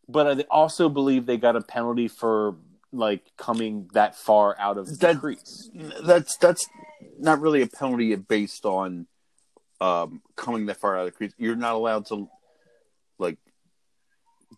but 0.09 0.27
I 0.41 0.43
also 0.51 0.89
believe 0.89 1.27
they 1.27 1.37
got 1.37 1.57
a 1.57 1.61
penalty 1.61 2.09
for 2.09 2.57
like 2.97 3.25
coming 3.37 3.89
that 3.95 4.17
far 4.17 4.57
out 4.59 4.79
of 4.79 4.87
the 4.99 5.15
crease. 5.15 5.71
That's 6.03 6.37
that's 6.37 6.69
not 7.19 7.41
really 7.41 7.63
a 7.63 7.67
penalty 7.67 8.15
based 8.17 8.65
on 8.65 9.07
um, 9.81 10.23
coming 10.37 10.67
that 10.67 10.79
far 10.79 10.97
out 10.97 11.07
of 11.07 11.13
the 11.13 11.13
crease. 11.13 11.33
You're 11.39 11.57
not 11.57 11.75
allowed 11.75 12.07
to. 12.07 12.29
like 13.19 13.39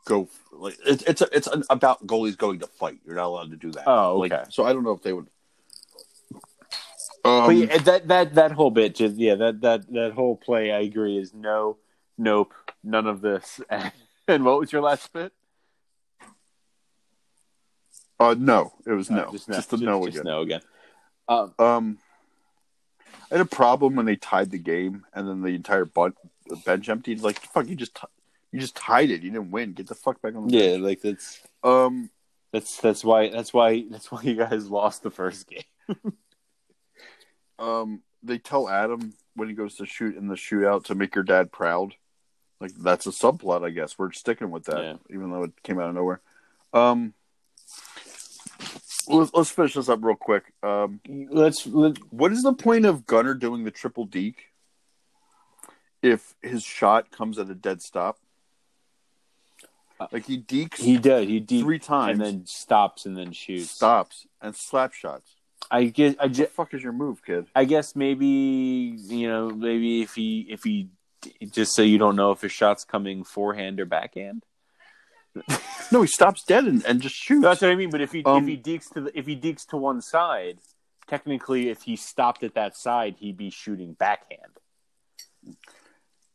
go 0.05 0.29
like 0.53 0.77
it, 0.87 1.03
it's 1.07 1.21
a, 1.23 1.29
it's 1.33 1.47
an, 1.47 1.63
about 1.71 2.07
goalies 2.07 2.37
going 2.37 2.61
to 2.61 2.67
fight. 2.67 2.99
You're 3.05 3.17
not 3.17 3.27
allowed 3.27 3.51
to 3.51 3.57
do 3.57 3.71
that. 3.73 3.89
Oh, 3.89 4.19
Like, 4.19 4.33
okay. 4.33 4.45
so 4.51 4.65
I 4.65 4.73
don't 4.73 4.85
know 4.85 4.93
if 4.93 5.03
they 5.03 5.13
would. 5.13 5.27
but 7.23 7.31
Um, 7.31 7.53
yeah, 7.53 7.79
that 7.79 8.09
that 8.09 8.35
that 8.35 8.53
whole 8.53 8.71
bit, 8.71 8.95
just 8.95 9.17
yeah, 9.17 9.35
that 9.37 9.61
that 9.61 9.93
that 9.93 10.13
whole 10.13 10.37
play, 10.37 10.73
I 10.73 10.81
agree, 10.81 11.19
is 11.19 11.35
no, 11.35 11.79
nope, 12.17 12.55
none 12.83 13.07
of 13.07 13.21
this. 13.21 13.61
And, 14.31 14.45
what 14.45 14.61
was 14.61 14.71
your 14.71 14.83
last 14.83 15.11
bit? 15.15 15.33
Uh, 18.21 18.35
no, 18.39 18.73
it 18.87 18.93
was 18.93 19.11
Uh, 19.11 19.15
no, 19.17 19.33
just, 19.33 19.49
a 19.49 19.77
no 19.77 20.05
just 20.07 20.19
again. 20.19 20.25
no 20.25 20.41
again. 20.43 20.61
Um, 21.29 21.55
Um, 21.59 21.99
I 23.31 23.37
had 23.37 23.41
a 23.41 23.45
problem 23.45 23.97
when 23.97 24.07
they 24.07 24.17
tied 24.17 24.51
the 24.51 24.59
game, 24.59 25.05
and 25.13 25.29
then 25.29 25.43
the 25.43 25.49
entire 25.55 25.85
bench 26.65 26.89
emptied. 26.89 27.21
Like, 27.21 27.39
fuck, 27.41 27.67
you 27.69 27.77
just 27.77 27.95
t- 27.95 28.03
you 28.53 28.61
just 28.61 28.75
tied 28.77 29.11
it. 29.11 29.23
You 29.23 29.31
didn't 29.31 29.51
win. 29.51 29.75
Get 29.75 29.87
the 29.89 29.95
fuck 29.95 30.23
back 30.23 30.35
on 30.35 30.47
the 30.49 30.57
yeah, 30.57 30.71
bench. 30.73 30.83
like 30.83 31.01
that's 31.03 31.41
Um, 31.63 32.11
that's 32.53 32.79
that's 32.81 33.05
why 33.05 33.29
that's 33.29 33.53
why 33.53 33.85
that's 33.91 34.11
why 34.11 34.23
you 34.23 34.35
guys 34.37 34.71
lost 34.71 35.03
the 35.03 35.11
first 35.11 35.47
game. 35.49 35.63
um, 37.59 38.03
they 38.23 38.39
tell 38.39 38.69
Adam 38.69 39.13
when 39.35 39.49
he 39.49 39.55
goes 39.55 39.77
to 39.77 39.87
shoot 39.87 40.17
in 40.17 40.29
the 40.29 40.35
shootout 40.35 40.85
to 40.85 40.95
make 40.95 41.15
your 41.15 41.25
dad 41.25 41.53
proud. 41.53 41.95
Like 42.61 42.73
that's 42.75 43.07
a 43.07 43.11
subplot, 43.11 43.65
I 43.65 43.71
guess. 43.71 43.99
We're 43.99 44.13
sticking 44.13 44.51
with 44.51 44.65
that, 44.65 44.83
Yeah. 44.83 44.97
even 45.11 45.31
though 45.31 45.45
it 45.45 45.63
came 45.63 45.79
out 45.79 45.89
of 45.91 45.95
nowhere. 45.95 46.21
Um, 46.73 47.15
let's, 49.09 49.31
let's 49.35 49.51
finish 49.51 49.75
this 49.75 49.89
up 49.89 50.01
real 50.03 50.17
quick. 50.17 50.45
Um, 50.63 51.01
Let's 51.09 51.67
let, 51.67 51.99
what 52.13 52.33
is 52.33 52.43
the 52.43 52.53
point 52.53 52.87
of 52.87 53.07
Gunner 53.07 53.35
doing 53.35 53.65
the 53.65 53.71
triple 53.71 54.05
deke 54.05 54.47
if 56.03 56.35
his 56.43 56.63
shot 56.63 57.11
comes 57.11 57.39
at 57.39 57.51
a 57.51 57.55
dead 57.55 57.83
stop? 57.83 58.19
Like 60.13 60.27
he 60.27 60.39
dekes 60.39 60.77
he 60.77 60.97
did 60.97 61.29
he 61.29 61.41
deep 61.41 61.65
three 61.65 61.79
times 61.81 62.21
and 62.21 62.21
then 62.21 62.47
stops 62.47 63.05
and 63.05 63.17
then 63.17 63.33
shoots. 63.33 63.71
stops 63.71 64.27
and 64.41 64.55
slap 64.55 64.93
shots. 64.93 65.33
I 65.71 65.85
guess 65.87 66.15
I 66.21 66.29
What 66.29 66.33
just 66.33 66.53
fuck 66.53 66.73
is 66.75 66.83
your 66.83 66.93
move, 66.93 67.25
kid? 67.25 67.47
I 67.55 67.65
guess 67.65 67.97
maybe 67.97 68.27
you 68.97 69.29
know 69.29 69.51
maybe 69.51 70.03
if 70.03 70.15
he 70.15 70.47
if 70.49 70.63
he 70.63 70.89
just 71.51 71.75
so 71.75 71.83
you 71.83 71.99
don't 71.99 72.15
know 72.15 72.31
if 72.31 72.41
his 72.43 72.53
shot's 72.53 72.85
coming 72.85 73.25
forehand 73.25 73.81
or 73.81 73.87
backhand. 73.87 74.45
No, 75.91 76.03
he 76.03 76.07
stops 76.07 76.45
dead 76.45 76.65
and, 76.65 76.85
and 76.85 77.01
just 77.01 77.15
shoots. 77.15 77.43
That's 77.43 77.63
what 77.63 77.71
I 77.71 77.75
mean. 77.75 77.89
But 77.89 78.03
if 78.03 78.13
he 78.13 78.23
Um, 78.27 78.43
if 78.43 78.47
he 78.47 78.59
dekes 78.59 78.93
to 78.93 79.01
the, 79.01 79.19
if 79.19 79.25
he 79.27 79.35
dekes 79.35 79.67
to 79.69 79.79
one 79.79 80.03
side, 80.03 80.59
technically, 81.07 81.71
if 81.71 81.81
he 81.83 81.97
stopped 81.97 82.43
at 82.43 82.55
that 82.55 82.77
side, 82.77 83.17
he'd 83.19 83.39
be 83.39 83.49
shooting 83.49 83.95
backhand. 83.95 84.53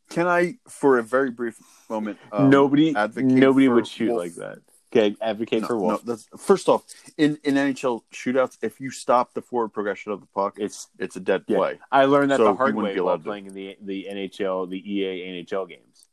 Can 0.10 0.28
I, 0.28 0.56
for 0.68 0.98
a 0.98 1.04
very 1.04 1.30
brief 1.30 1.58
moment, 1.90 2.18
um, 2.32 2.50
nobody 2.50 2.96
advocate 2.96 3.30
nobody 3.32 3.68
for 3.68 3.76
would 3.76 3.88
shoot 3.88 4.10
Wolf? 4.10 4.18
like 4.20 4.36
that. 4.36 4.60
Okay, 4.96 5.16
advocate 5.22 5.62
No, 5.62 5.68
for 5.68 5.74
no, 5.76 5.80
Wolf. 5.82 6.02
that's, 6.06 6.28
first 6.38 6.70
off, 6.70 6.84
in, 7.18 7.38
in 7.44 7.56
NHL 7.56 8.02
shootouts, 8.12 8.58
if 8.62 8.80
you 8.80 8.92
stop 8.92 9.34
the 9.34 9.42
forward 9.42 9.70
progression 9.70 10.12
of 10.12 10.20
the 10.20 10.28
puck, 10.28 10.56
It's 10.58 10.88
it's 11.00 11.16
a 11.16 11.20
dead 11.20 11.44
Yeah. 11.48 11.58
play. 11.58 11.80
I 11.92 12.06
learned 12.06 12.32
that 12.32 12.38
So 12.38 12.46
the 12.46 12.54
hard 12.56 12.76
way 12.76 13.00
while 13.00 13.18
to. 13.18 13.24
playing 13.24 13.48
in 13.48 13.54
the 13.54 13.78
the 13.82 14.08
NHL, 14.10 14.70
the 14.70 14.78
EA 14.94 15.44
NHL 15.44 15.68
games. 15.70 16.08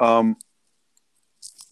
Um, 0.00 0.36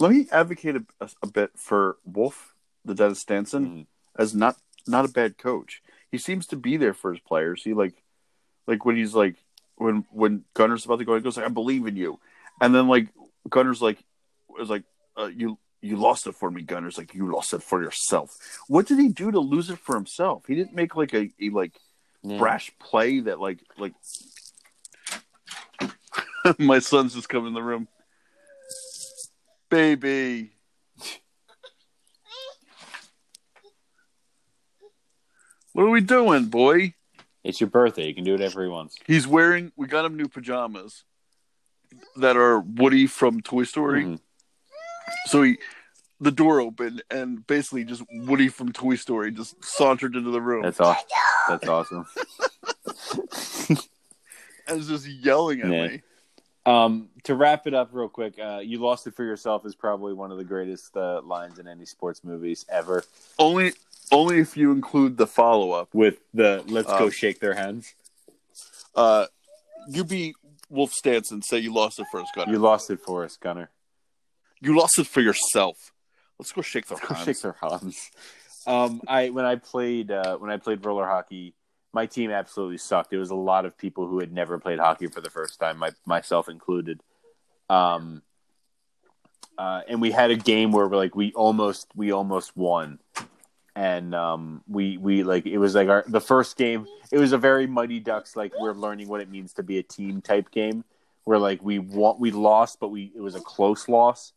let 0.00 0.10
me 0.12 0.26
advocate 0.32 0.76
a, 1.00 1.08
a 1.22 1.26
bit 1.26 1.50
for 1.56 1.96
Wolf, 2.04 2.54
the 2.84 2.94
Dentist 2.94 3.26
Stansson, 3.28 3.66
Mhm. 3.66 3.86
as 4.18 4.34
not 4.34 4.56
not 4.86 5.04
a 5.04 5.08
bad 5.08 5.38
coach. 5.38 5.82
He 6.10 6.18
seems 6.18 6.46
to 6.48 6.56
be 6.56 6.76
there 6.76 6.94
for 6.94 7.12
his 7.12 7.20
players. 7.20 7.62
He 7.62 7.72
like 7.74 8.02
like 8.66 8.84
when 8.84 8.96
he's 8.96 9.14
like 9.14 9.36
when 9.76 10.04
when 10.10 10.44
Gunner's 10.54 10.84
about 10.84 10.98
to 10.98 11.04
go, 11.04 11.14
he 11.14 11.20
goes 11.20 11.36
like, 11.36 11.46
"I 11.46 11.50
believe 11.50 11.86
in 11.86 11.96
you," 11.96 12.18
and 12.60 12.74
then 12.74 12.88
like 12.88 13.08
Gunner's 13.48 13.80
like 13.82 13.98
was 14.48 14.68
like, 14.70 14.84
uh, 15.16 15.26
"You 15.34 15.58
you 15.80 15.96
lost 15.96 16.26
it 16.26 16.34
for 16.34 16.50
me." 16.50 16.62
Gunner's 16.62 16.98
like, 16.98 17.14
"You 17.14 17.30
lost 17.32 17.52
it 17.54 17.62
for 17.62 17.82
yourself." 17.82 18.36
What 18.68 18.86
did 18.86 18.98
he 18.98 19.08
do 19.08 19.30
to 19.30 19.40
lose 19.40 19.70
it 19.70 19.78
for 19.78 19.94
himself? 19.94 20.44
He 20.46 20.54
didn't 20.54 20.74
make 20.74 20.94
like 20.96 21.14
a, 21.14 21.30
a 21.40 21.50
like 21.50 21.72
Yeah. 22.22 22.38
brash 22.38 22.72
play 22.78 23.20
that 23.20 23.40
like 23.40 23.60
like. 23.78 23.94
My 26.58 26.80
son's 26.80 27.14
just 27.14 27.28
come 27.28 27.46
in 27.46 27.54
the 27.54 27.62
room. 27.62 27.86
Baby. 29.72 30.50
What 35.72 35.84
are 35.84 35.88
we 35.88 36.02
doing, 36.02 36.44
boy? 36.44 36.92
It's 37.42 37.58
your 37.58 37.70
birthday. 37.70 38.06
You 38.08 38.14
can 38.14 38.22
do 38.24 38.32
whatever 38.32 38.62
he 38.62 38.68
wants. 38.68 38.98
He's 39.06 39.26
wearing. 39.26 39.72
We 39.74 39.86
got 39.86 40.04
him 40.04 40.14
new 40.18 40.28
pajamas 40.28 41.04
that 42.16 42.36
are 42.36 42.60
Woody 42.60 43.06
from 43.06 43.40
Toy 43.40 43.62
Story. 43.64 44.04
Mhm. 44.04 44.20
So 45.28 45.40
he, 45.40 45.56
the 46.20 46.30
door 46.30 46.60
opened, 46.60 47.02
and 47.10 47.46
basically 47.46 47.84
just 47.84 48.02
Woody 48.12 48.48
from 48.48 48.72
Toy 48.72 48.96
Story 48.96 49.30
just 49.30 49.64
sauntered 49.64 50.14
into 50.16 50.30
the 50.32 50.42
room 50.42 50.60
That's 50.64 50.80
awesome. 50.80 51.08
That's 51.48 51.66
awesome. 51.66 52.06
and 54.68 54.76
was 54.76 54.88
just 54.88 55.06
yelling 55.06 55.62
at 55.62 55.70
Yeah. 55.70 55.86
me. 55.88 56.02
Um, 56.64 57.08
to 57.24 57.34
wrap 57.34 57.66
it 57.66 57.74
up 57.74 57.88
real 57.92 58.08
quick, 58.08 58.38
uh, 58.38 58.60
"You 58.62 58.78
lost 58.78 59.06
it 59.06 59.14
for 59.14 59.24
yourself" 59.24 59.66
is 59.66 59.74
probably 59.74 60.12
one 60.12 60.30
of 60.30 60.38
the 60.38 60.44
greatest 60.44 60.96
uh, 60.96 61.20
lines 61.22 61.58
in 61.58 61.66
any 61.66 61.84
sports 61.84 62.22
movies 62.22 62.64
ever. 62.68 63.02
Only, 63.38 63.72
only 64.12 64.38
if 64.38 64.56
you 64.56 64.70
include 64.70 65.16
the 65.16 65.26
follow 65.26 65.72
up. 65.72 65.88
With 65.92 66.18
the 66.32 66.62
"Let's 66.68 66.88
go 66.88 67.06
Um, 67.06 67.10
shake 67.10 67.40
their 67.40 67.54
hands." 67.54 67.94
Uh, 68.94 69.26
you 69.88 70.04
be 70.04 70.34
Wolf 70.68 70.92
Stansson. 70.92 71.42
Say 71.42 71.58
you 71.58 71.72
lost 71.74 71.98
it 71.98 72.06
for 72.12 72.20
us, 72.20 72.28
Gunner. 72.34 72.52
You 72.52 72.58
lost 72.58 72.90
it 72.90 73.00
for 73.00 73.24
us, 73.24 73.36
Gunner. 73.36 73.70
You 74.60 74.78
lost 74.78 74.98
it 75.00 75.08
for 75.08 75.20
yourself. 75.20 75.92
Let's 76.38 76.52
go 76.52 76.62
shake 76.62 76.86
the 76.86 76.94
Let's 76.94 77.06
go 77.08 77.14
hands. 77.14 77.26
shake 77.26 77.40
their 77.40 77.56
hands. 77.60 78.10
Um, 78.66 79.00
I 79.08 79.30
when 79.30 79.44
I 79.44 79.56
played 79.56 80.12
uh, 80.12 80.36
when 80.36 80.50
I 80.50 80.58
played 80.58 80.84
roller 80.84 81.06
hockey, 81.06 81.54
my 81.92 82.06
team 82.06 82.30
absolutely 82.30 82.78
sucked. 82.78 83.10
There 83.10 83.18
was 83.18 83.30
a 83.30 83.34
lot 83.34 83.64
of 83.64 83.76
people 83.76 84.06
who 84.06 84.20
had 84.20 84.32
never 84.32 84.58
played 84.58 84.78
hockey 84.78 85.08
for 85.08 85.20
the 85.20 85.30
first 85.30 85.60
time, 85.60 85.78
my, 85.78 85.90
myself 86.06 86.48
included. 86.48 87.02
Um, 87.68 88.22
uh, 89.58 89.82
and 89.88 90.00
we 90.00 90.10
had 90.10 90.30
a 90.30 90.36
game 90.36 90.72
where 90.72 90.88
we're 90.88 90.96
like 90.96 91.14
we 91.14 91.32
almost 91.34 91.88
we 91.94 92.10
almost 92.10 92.56
won, 92.56 92.98
and 93.76 94.14
um, 94.14 94.62
we 94.66 94.96
we 94.96 95.22
like 95.22 95.46
it 95.46 95.58
was 95.58 95.74
like 95.74 95.88
our 95.88 96.04
the 96.08 96.20
first 96.20 96.56
game. 96.56 96.86
It 97.10 97.18
was 97.18 97.32
a 97.32 97.38
very 97.38 97.66
Mighty 97.66 98.00
Ducks 98.00 98.34
like 98.34 98.52
we're 98.58 98.72
learning 98.72 99.08
what 99.08 99.20
it 99.20 99.30
means 99.30 99.52
to 99.54 99.62
be 99.62 99.78
a 99.78 99.82
team 99.82 100.22
type 100.22 100.50
game. 100.50 100.84
Where 101.24 101.38
like 101.38 101.62
we 101.62 101.78
want 101.78 102.18
we 102.18 102.30
lost, 102.30 102.80
but 102.80 102.88
we 102.88 103.12
it 103.14 103.20
was 103.20 103.34
a 103.34 103.40
close 103.40 103.88
loss. 103.88 104.32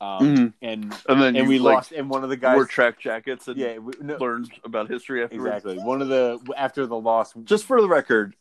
Um, 0.00 0.18
Mhm. 0.36 0.52
and 0.62 0.94
And 1.08 1.22
then 1.22 1.36
and 1.36 1.48
we 1.48 1.58
like, 1.58 1.74
lost. 1.76 1.92
And 1.92 2.10
one 2.10 2.22
of 2.22 2.28
the 2.30 2.36
guys, 2.36 2.54
wore 2.56 2.66
track 2.66 2.98
jackets 3.00 3.48
and 3.48 3.56
yeah, 3.56 3.78
we, 3.78 3.92
no, 4.00 4.16
learned 4.18 4.50
about 4.64 4.88
history 4.90 5.22
afterwards. 5.24 5.64
exactly. 5.64 5.78
One 5.82 6.02
of 6.02 6.08
the 6.08 6.38
after 6.56 6.86
the 6.86 6.96
loss, 6.96 7.32
Just 7.44 7.64
for 7.64 7.80
the 7.80 7.88
record, 7.88 8.36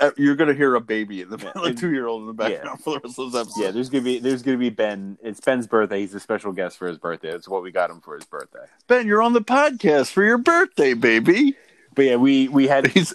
uh, 0.00 0.12
you're 0.16 0.36
gonna 0.36 0.54
hear 0.54 0.76
a 0.76 0.80
baby 0.80 1.22
in 1.22 1.28
the 1.30 1.38
Yeah. 1.38 1.50
a 1.64 1.74
two 1.74 1.90
year 1.92 2.06
old 2.06 2.20
in 2.22 2.26
the 2.28 2.34
background 2.34 2.80
for 2.84 2.94
the 2.94 3.00
rest 3.00 3.18
of 3.18 3.32
this 3.32 3.40
episode. 3.40 3.60
yeah. 3.64 3.70
There's 3.72 3.88
gonna 3.88 4.04
be 4.04 4.18
there's 4.20 4.42
gonna 4.42 4.58
be 4.58 4.70
Ben. 4.70 5.18
It's 5.24 5.40
Ben's 5.40 5.66
birthday. 5.66 6.00
He's 6.00 6.14
a 6.14 6.20
special 6.20 6.52
guest 6.52 6.78
for 6.78 6.86
his 6.86 6.98
birthday. 6.98 7.32
That's 7.32 7.48
what 7.48 7.64
we 7.64 7.72
got 7.72 7.90
him 7.90 8.00
for 8.00 8.14
his 8.14 8.24
birthday. 8.24 8.66
Ben, 8.86 9.08
you're 9.08 9.22
on 9.22 9.32
the 9.32 9.40
podcast 9.42 10.12
for 10.12 10.22
your 10.22 10.38
birthday, 10.38 10.94
baby. 10.94 11.56
But 11.96 12.04
yeah, 12.04 12.16
we 12.16 12.46
we 12.46 12.68
had 12.68 12.86
He's. 12.92 13.12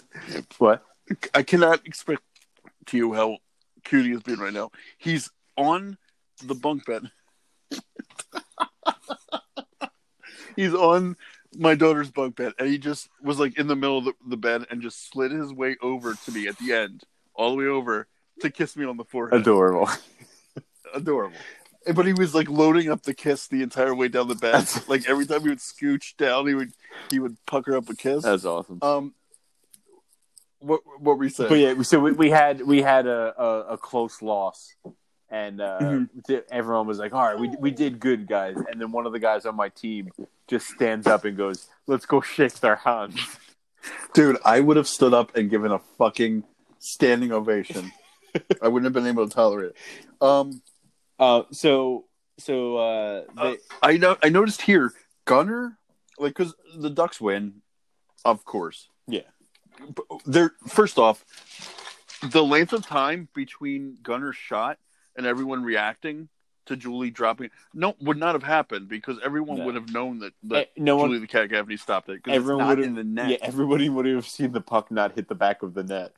what? 0.58 0.84
I 1.32 1.42
cannot 1.42 1.86
express 1.86 2.18
to 2.86 2.96
you 2.98 3.14
how 3.14 3.38
cute 3.84 4.04
he 4.06 4.12
is 4.12 4.22
being 4.22 4.38
right 4.40 4.52
now. 4.52 4.70
He's 4.98 5.30
on 5.56 5.96
the 6.44 6.54
bunk 6.54 6.84
bed. 6.84 7.10
He's 10.56 10.74
on 10.74 11.16
my 11.56 11.74
daughter's 11.74 12.10
bunk 12.10 12.36
bed, 12.36 12.52
and 12.58 12.68
he 12.68 12.78
just 12.78 13.08
was 13.22 13.38
like 13.38 13.58
in 13.58 13.66
the 13.66 13.76
middle 13.76 13.98
of 13.98 14.04
the, 14.04 14.14
the 14.26 14.36
bed 14.36 14.66
and 14.70 14.82
just 14.82 15.10
slid 15.10 15.32
his 15.32 15.52
way 15.52 15.76
over 15.82 16.14
to 16.14 16.32
me 16.32 16.48
at 16.48 16.58
the 16.58 16.72
end, 16.72 17.04
all 17.34 17.50
the 17.50 17.56
way 17.56 17.66
over 17.66 18.06
to 18.40 18.50
kiss 18.50 18.76
me 18.76 18.84
on 18.84 18.96
the 18.96 19.04
forehead. 19.04 19.40
Adorable. 19.40 19.88
adorable. 20.94 21.36
But 21.94 22.06
he 22.06 22.12
was 22.12 22.34
like 22.34 22.48
loading 22.48 22.90
up 22.90 23.02
the 23.02 23.14
kiss 23.14 23.48
the 23.48 23.62
entire 23.62 23.94
way 23.94 24.08
down 24.08 24.28
the 24.28 24.34
bed. 24.36 24.68
like 24.88 25.08
every 25.08 25.26
time 25.26 25.42
he 25.42 25.48
would 25.48 25.58
scooch 25.58 26.16
down, 26.16 26.46
he 26.46 26.54
would 26.54 26.72
he 27.10 27.18
would 27.18 27.36
pucker 27.46 27.76
up 27.76 27.88
a 27.88 27.96
kiss. 27.96 28.22
That's 28.22 28.44
awesome. 28.44 28.78
um, 28.82 29.14
what 30.60 30.80
what 30.98 31.18
were 31.18 31.24
you 31.24 31.30
saying? 31.30 31.48
But 31.48 31.58
yeah, 31.58 31.82
so 31.82 31.98
we, 31.98 32.12
we 32.12 32.30
had 32.30 32.62
we 32.62 32.82
had 32.82 33.06
a, 33.06 33.34
a, 33.36 33.60
a 33.72 33.78
close 33.78 34.22
loss, 34.22 34.74
and 35.32 35.60
uh, 35.60 35.78
Mhm. 35.80 36.42
everyone 36.50 36.86
was 36.86 36.98
like, 36.98 37.12
"All 37.14 37.22
right, 37.24 37.38
we 37.38 37.48
we 37.58 37.70
did 37.72 37.98
good, 37.98 38.28
guys." 38.28 38.56
And 38.70 38.80
then 38.80 38.92
one 38.92 39.06
of 39.06 39.12
the 39.12 39.18
guys 39.18 39.46
on 39.46 39.56
my 39.56 39.70
team 39.70 40.10
just 40.46 40.68
stands 40.68 41.06
up 41.06 41.24
and 41.24 41.36
goes, 41.36 41.66
"Let's 41.86 42.06
go 42.06 42.20
shake 42.20 42.54
their 42.60 42.76
hands." 42.76 43.18
Dude, 44.14 44.36
I 44.44 44.60
would 44.60 44.76
have 44.76 44.86
stood 44.86 45.12
up 45.14 45.34
and 45.36 45.50
given 45.50 45.72
a 45.72 45.80
fucking 45.98 46.44
standing 46.78 47.32
ovation. 47.32 47.90
I 48.62 48.68
wouldn't 48.68 48.84
have 48.84 48.92
been 48.92 49.06
able 49.06 49.26
to 49.28 49.34
tolerate 49.34 49.70
it. 49.72 49.76
Um, 50.22 50.62
Uh, 51.18 51.42
so 51.50 52.04
so 52.38 52.76
uh, 52.76 53.24
they, 53.36 53.56
I 53.82 53.96
know. 53.96 54.16
I 54.22 54.28
noticed 54.28 54.62
here, 54.62 54.92
Gunner, 55.24 55.78
like, 56.18 56.34
because 56.36 56.54
the 56.76 56.90
Ducks 56.90 57.20
win, 57.20 57.62
of 58.24 58.44
course. 58.44 58.88
Yeah. 59.06 59.28
But 59.94 60.04
They're 60.26 60.52
first 60.68 60.98
off, 60.98 61.24
the 62.22 62.42
length 62.44 62.72
of 62.72 62.86
time 62.86 63.28
between 63.34 63.98
Gunner's 64.02 64.36
shot 64.36 64.78
and 65.16 65.26
everyone 65.26 65.62
reacting 65.62 66.28
to 66.66 66.76
Julie 66.76 67.10
dropping 67.10 67.50
no 67.74 67.96
would 68.00 68.16
not 68.16 68.34
have 68.36 68.44
happened 68.44 68.88
because 68.88 69.18
everyone 69.24 69.58
No. 69.58 69.64
would 69.66 69.74
have 69.74 69.92
known 69.92 70.20
that, 70.20 70.32
that 70.44 70.56
Eh, 70.56 70.64
no 70.76 70.96
one- 70.96 71.20
the 71.20 71.26
Cat 71.26 71.48
Gaffney 71.50 71.76
stopped 71.76 72.08
it 72.08 72.22
because 72.22 72.36
Everyone 72.36 72.62
it's 72.64 72.68
would 72.68 72.78
have 72.78 72.86
in 72.88 72.94
the 72.94 73.02
net. 73.04 73.30
Yeah, 73.30 73.36
everybody 73.42 73.88
would 73.88 74.06
have 74.06 74.26
seen 74.28 74.52
the 74.52 74.60
puck 74.60 74.90
not 74.90 75.12
hit 75.16 75.28
the 75.28 75.34
back 75.34 75.62
of 75.64 75.74
the 75.74 75.82
net. 75.82 76.12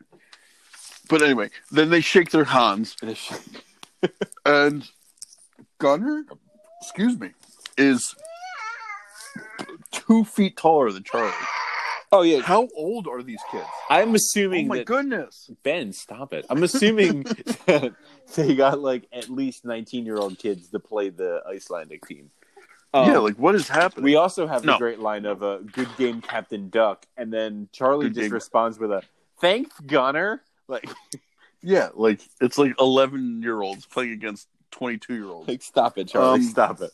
But 1.08 1.22
anyway, 1.22 1.50
then 1.70 1.88
they 1.90 2.00
shake 2.02 2.30
their 2.30 2.44
hands 2.44 2.94
and 4.46 4.88
Gunner, 5.78 6.24
excuse 6.82 7.18
me, 7.18 7.30
is 7.78 8.14
two 9.90 10.24
feet 10.24 10.56
taller 10.56 10.90
than 10.92 11.04
Charlie. 11.04 11.32
Oh 12.14 12.22
yeah, 12.22 12.40
How 12.40 12.68
old 12.76 13.06
are 13.06 13.22
these 13.22 13.40
kids? 13.50 13.66
I'm 13.90 14.14
assuming. 14.14 14.66
Oh 14.66 14.68
my 14.68 14.76
that 14.78 14.86
goodness! 14.86 15.50
Ben, 15.62 15.92
stop 15.92 16.32
it. 16.32 16.46
I'm 16.48 16.62
assuming 16.62 17.24
they 18.36 18.54
got 18.54 18.80
like 18.80 19.06
at 19.12 19.28
least 19.28 19.64
19 19.64 20.06
year 20.06 20.16
old 20.16 20.38
kids 20.38 20.68
to 20.70 20.78
play 20.78 21.08
the 21.10 21.42
Icelandic 21.46 22.06
team. 22.06 22.30
Um, 22.92 23.10
yeah, 23.10 23.18
like 23.18 23.36
what 23.36 23.54
is 23.56 23.68
happening? 23.68 24.04
we 24.04 24.14
also 24.16 24.46
have 24.46 24.62
the 24.62 24.68
No. 24.72 24.78
great 24.78 25.00
line 25.00 25.26
of 25.26 25.42
a 25.42 25.58
good 25.72 25.88
game, 25.96 26.20
Captain 26.22 26.68
Duck, 26.70 27.04
and 27.16 27.32
then 27.32 27.68
Charlie 27.72 28.06
Good 28.06 28.14
just 28.14 28.24
game. 28.26 28.32
responds 28.32 28.78
with 28.78 28.92
a 28.92 29.02
thanks, 29.40 29.78
Gunner. 29.80 30.42
Like, 30.68 30.88
yeah, 31.62 31.88
like 31.94 32.20
it's 32.40 32.56
like 32.56 32.74
eleven 32.80 33.42
year 33.42 33.60
olds 33.60 33.84
playing 33.86 34.12
against 34.12 34.46
twenty 34.70 34.98
two 34.98 35.14
year 35.14 35.26
olds. 35.26 35.48
like 35.48 35.62
stop 35.62 35.98
it, 35.98 36.06
Charlie, 36.08 36.34
Um, 36.40 36.42
stop 36.42 36.80
it. 36.82 36.92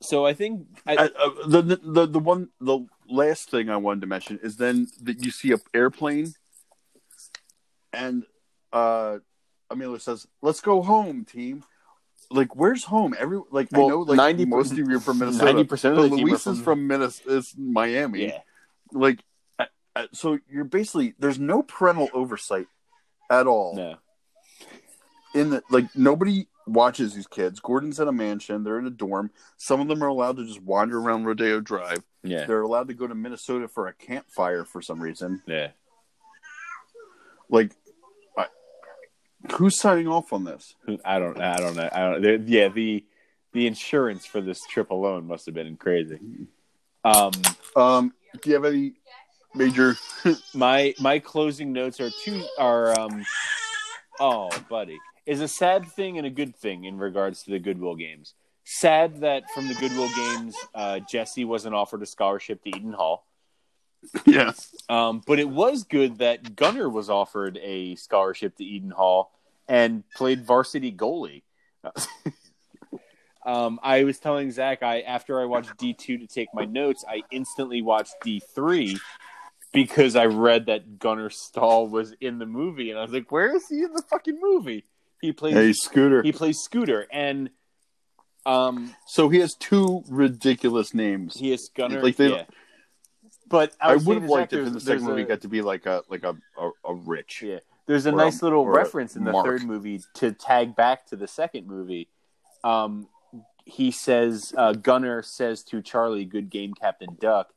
So 0.00 0.24
I 0.26 0.32
think 0.34 0.66
I, 0.86 0.96
Uh, 0.96 1.08
uh, 1.18 1.30
the, 1.48 1.62
the 1.62 1.76
the 1.82 2.06
the 2.06 2.18
one 2.20 2.48
the 2.60 2.86
last 3.08 3.50
thing 3.50 3.68
I 3.68 3.76
wanted 3.76 4.02
to 4.02 4.06
mention 4.06 4.38
is 4.42 4.56
then 4.56 4.86
that 5.02 5.24
you 5.24 5.30
see 5.30 5.52
a 5.52 5.58
airplane, 5.74 6.34
and 7.92 8.24
uh, 8.72 9.18
Amelia 9.70 9.98
says, 9.98 10.26
"Let's 10.42 10.60
go 10.60 10.82
home, 10.82 11.24
team." 11.24 11.64
Like, 12.30 12.54
where's 12.54 12.84
home? 12.84 13.14
Every 13.18 13.40
like 13.50 13.68
I 13.74 13.78
know, 13.78 14.00
like 14.00 14.16
90 14.16 14.44
most 14.44 14.72
of 14.72 14.78
you 14.78 14.96
are 14.96 15.00
from 15.00 15.18
Minnesota. 15.20 15.44
ninety 15.46 15.64
percent 15.64 15.96
of 15.98 16.02
the 16.10 16.16
team 16.16 16.26
are 16.26 16.30
Luis 16.30 16.46
is 16.46 16.60
from 16.60 16.86
Minnesota, 16.86 17.36
is 17.38 17.54
Miami. 17.56 18.26
yeah. 18.26 18.38
Like, 18.92 19.22
uh, 19.58 19.64
uh, 19.96 20.06
so 20.12 20.38
you're 20.48 20.64
basically 20.64 21.14
there's 21.18 21.38
no 21.38 21.62
parental 21.62 22.08
oversight 22.12 22.66
at 23.30 23.46
all. 23.46 23.74
No. 23.74 23.96
in 25.34 25.50
the 25.50 25.62
like 25.70 25.86
nobody 25.96 26.46
watches 26.68 27.14
these 27.14 27.26
kids. 27.26 27.60
Gordon's 27.60 28.00
at 28.00 28.08
a 28.08 28.12
mansion. 28.12 28.64
They're 28.64 28.78
in 28.78 28.86
a 28.86 28.90
dorm. 28.90 29.30
Some 29.56 29.80
of 29.80 29.88
them 29.88 30.02
are 30.02 30.08
allowed 30.08 30.36
to 30.36 30.46
just 30.46 30.62
wander 30.62 30.98
around 30.98 31.24
Rodeo 31.24 31.60
Drive. 31.60 32.02
Yeah. 32.22 32.46
They're 32.46 32.62
allowed 32.62 32.88
to 32.88 32.94
go 32.94 33.06
to 33.06 33.14
Minnesota 33.14 33.68
for 33.68 33.86
a 33.86 33.92
campfire 33.92 34.64
for 34.64 34.82
some 34.82 35.00
reason. 35.00 35.42
Yeah. 35.46 35.68
Like, 37.48 37.72
I, 38.36 38.46
who's 39.52 39.80
signing 39.80 40.08
off 40.08 40.32
on 40.32 40.44
this? 40.44 40.74
I 41.04 41.18
don't. 41.18 41.40
I 41.40 41.56
don't 41.56 41.76
know. 41.76 41.88
I 41.90 42.00
don't. 42.00 42.48
Yeah. 42.48 42.68
The 42.68 43.04
the 43.52 43.66
insurance 43.66 44.26
for 44.26 44.42
this 44.42 44.60
trip 44.68 44.90
alone 44.90 45.26
must 45.26 45.46
have 45.46 45.54
been 45.54 45.76
crazy. 45.76 46.18
Um. 47.04 47.32
Um, 47.74 48.12
do 48.42 48.50
you 48.50 48.54
have 48.56 48.66
any 48.66 48.92
major? 49.54 49.96
my 50.54 50.94
my 51.00 51.18
closing 51.18 51.72
notes 51.72 52.00
are 52.00 52.10
two 52.22 52.44
are 52.58 52.98
um 53.00 53.24
oh 54.20 54.50
buddy 54.68 54.98
is 55.28 55.40
a 55.40 55.48
sad 55.48 55.86
thing 55.86 56.16
and 56.18 56.26
a 56.26 56.30
good 56.30 56.56
thing 56.56 56.84
in 56.84 56.98
regards 56.98 57.42
to 57.44 57.50
the 57.50 57.58
goodwill 57.58 57.94
games 57.94 58.34
sad 58.64 59.20
that 59.20 59.42
from 59.54 59.68
the 59.68 59.74
goodwill 59.74 60.08
games 60.16 60.56
uh, 60.74 60.98
jesse 61.00 61.44
wasn't 61.44 61.74
offered 61.74 62.02
a 62.02 62.06
scholarship 62.06 62.62
to 62.62 62.70
eden 62.70 62.92
hall 62.92 63.24
Yes. 64.26 64.74
um, 64.88 65.22
but 65.26 65.38
it 65.40 65.48
was 65.48 65.84
good 65.84 66.18
that 66.18 66.54
gunner 66.56 66.88
was 66.88 67.10
offered 67.10 67.58
a 67.62 67.94
scholarship 67.96 68.56
to 68.56 68.64
eden 68.64 68.90
hall 68.90 69.32
and 69.68 70.02
played 70.16 70.44
varsity 70.44 70.92
goalie 70.92 71.42
um, 73.46 73.78
i 73.82 74.04
was 74.04 74.18
telling 74.18 74.50
zach 74.50 74.82
i 74.82 75.00
after 75.00 75.40
i 75.40 75.44
watched 75.44 75.76
d2 75.78 75.96
to 76.20 76.26
take 76.26 76.48
my 76.54 76.64
notes 76.64 77.04
i 77.08 77.22
instantly 77.30 77.82
watched 77.82 78.14
d3 78.24 78.98
because 79.70 80.16
I 80.16 80.24
read 80.24 80.64
that 80.66 80.98
Gunner 80.98 81.28
Stahl 81.28 81.88
was 81.88 82.14
in 82.22 82.38
the 82.38 82.46
movie, 82.46 82.88
and 82.90 82.98
I 82.98 83.02
was 83.02 83.12
like, 83.12 83.30
"Where 83.30 83.54
is 83.54 83.68
he 83.68 83.82
in 83.82 83.92
the 83.92 84.00
fucking 84.00 84.38
movie?" 84.40 84.86
He 85.20 85.32
plays 85.32 85.54
hey 85.54 85.72
Scooter. 85.72 86.22
he 86.22 86.32
plays 86.32 86.58
Scooter, 86.60 87.06
and 87.12 87.50
um, 88.46 88.94
so 89.06 89.28
he 89.28 89.38
has 89.40 89.54
two 89.54 90.02
ridiculous 90.08 90.94
names. 90.94 91.34
he 91.38 91.52
is 91.52 91.70
Gunner. 91.74 92.02
Like 92.02 92.16
they- 92.16 92.30
yeah. 92.30 92.44
But 93.50 93.72
I, 93.80 93.92
I, 93.92 93.96
would 93.96 94.20
have 94.20 94.28
liked 94.30 94.52
if 94.52 94.66
in 94.66 94.74
the 94.74 94.80
second 94.80 95.04
movie 95.06 95.22
a- 95.22 95.24
got 95.26 95.40
to 95.40 95.48
be 95.48 95.62
like 95.62 95.86
a 95.86 96.02
like 96.10 96.22
a 96.22 96.36
a, 96.58 96.70
a 96.84 96.94
rich. 96.94 97.42
Yeah, 97.42 97.60
there's 97.86 98.04
a 98.04 98.10
Or 98.10 98.14
a- 98.20 98.24
nice 98.24 98.42
little 98.42 98.66
reference 98.66 99.16
in 99.16 99.24
the 99.24 99.32
mark. 99.32 99.46
third 99.46 99.64
movie 99.64 100.00
to 100.16 100.32
tag 100.32 100.76
back 100.76 101.06
to 101.06 101.16
the 101.16 101.26
second 101.26 101.66
movie. 101.66 102.08
Um, 102.62 103.08
he 103.64 103.90
says, 103.90 104.52
uh, 104.56 104.72
Gunner 104.74 105.22
says 105.22 105.62
to 105.64 105.80
Charlie, 105.80 106.26
"Good 106.26 106.50
game, 106.50 106.74
Captain 106.74 107.16
Duck," 107.18 107.48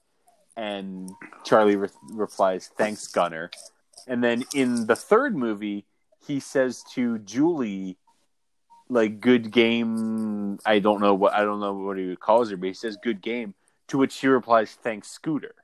and 0.56 1.10
Charlie 1.44 1.76
re- 1.76 1.90
replies, 2.10 2.70
"Thanks, 2.78 3.08
Gunner." 3.08 3.52
And 4.08 4.24
then 4.24 4.46
in 4.56 4.88
the 4.88 4.96
third 4.96 5.36
movie, 5.36 5.86
he 6.26 6.40
says 6.40 6.84
to 6.94 7.20
Julie, 7.20 7.98
"Like 8.90 9.20
good 9.20 9.52
game." 9.52 10.60
I 10.66 10.80
don't 10.80 11.02
know 11.02 11.14
what 11.14 11.34
I 11.34 11.44
don't 11.44 11.60
know 11.60 11.74
what 11.74 11.98
he 11.98 12.16
calls 12.16 12.50
her, 12.52 12.58
but 12.58 12.68
he 12.68 12.74
says, 12.74 12.98
"Good 13.02 13.22
game." 13.22 13.54
To 13.88 13.98
which 13.98 14.14
she 14.14 14.28
replies, 14.28 14.74
"Thanks, 14.74 15.10
Scooter." 15.10 15.56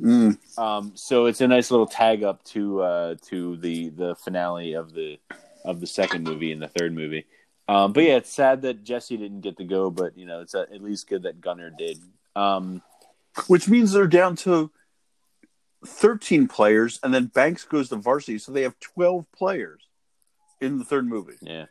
Mm. 0.00 0.38
Um, 0.58 0.92
so 0.94 1.26
it's 1.26 1.40
a 1.40 1.48
nice 1.48 1.70
little 1.70 1.86
tag 1.86 2.22
up 2.22 2.44
to 2.44 2.82
uh, 2.82 3.14
to 3.26 3.56
the 3.56 3.90
the 3.90 4.14
finale 4.16 4.74
of 4.74 4.92
the 4.92 5.18
of 5.64 5.80
the 5.80 5.86
second 5.86 6.24
movie 6.24 6.52
and 6.52 6.60
the 6.60 6.68
third 6.68 6.94
movie. 6.94 7.26
Um, 7.68 7.92
but 7.92 8.04
yeah, 8.04 8.16
it's 8.16 8.32
sad 8.32 8.62
that 8.62 8.84
Jesse 8.84 9.16
didn't 9.16 9.40
get 9.40 9.56
to 9.56 9.64
go, 9.64 9.90
but 9.90 10.16
you 10.16 10.26
know, 10.26 10.40
it's 10.40 10.54
uh 10.54 10.66
at 10.72 10.82
least 10.82 11.08
good 11.08 11.22
that 11.24 11.40
Gunner 11.40 11.70
did. 11.70 11.98
Um, 12.36 12.82
Which 13.48 13.68
means 13.68 13.92
they're 13.92 14.06
down 14.06 14.36
to 14.36 14.70
thirteen 15.84 16.48
players, 16.48 17.00
and 17.02 17.12
then 17.12 17.26
Banks 17.26 17.64
goes 17.64 17.88
to 17.90 17.96
varsity, 17.96 18.38
so 18.38 18.52
they 18.52 18.62
have 18.62 18.78
twelve 18.80 19.26
players 19.32 19.82
in 20.60 20.78
the 20.78 20.84
third 20.84 21.06
movie. 21.06 21.36
yeah, 21.42 21.66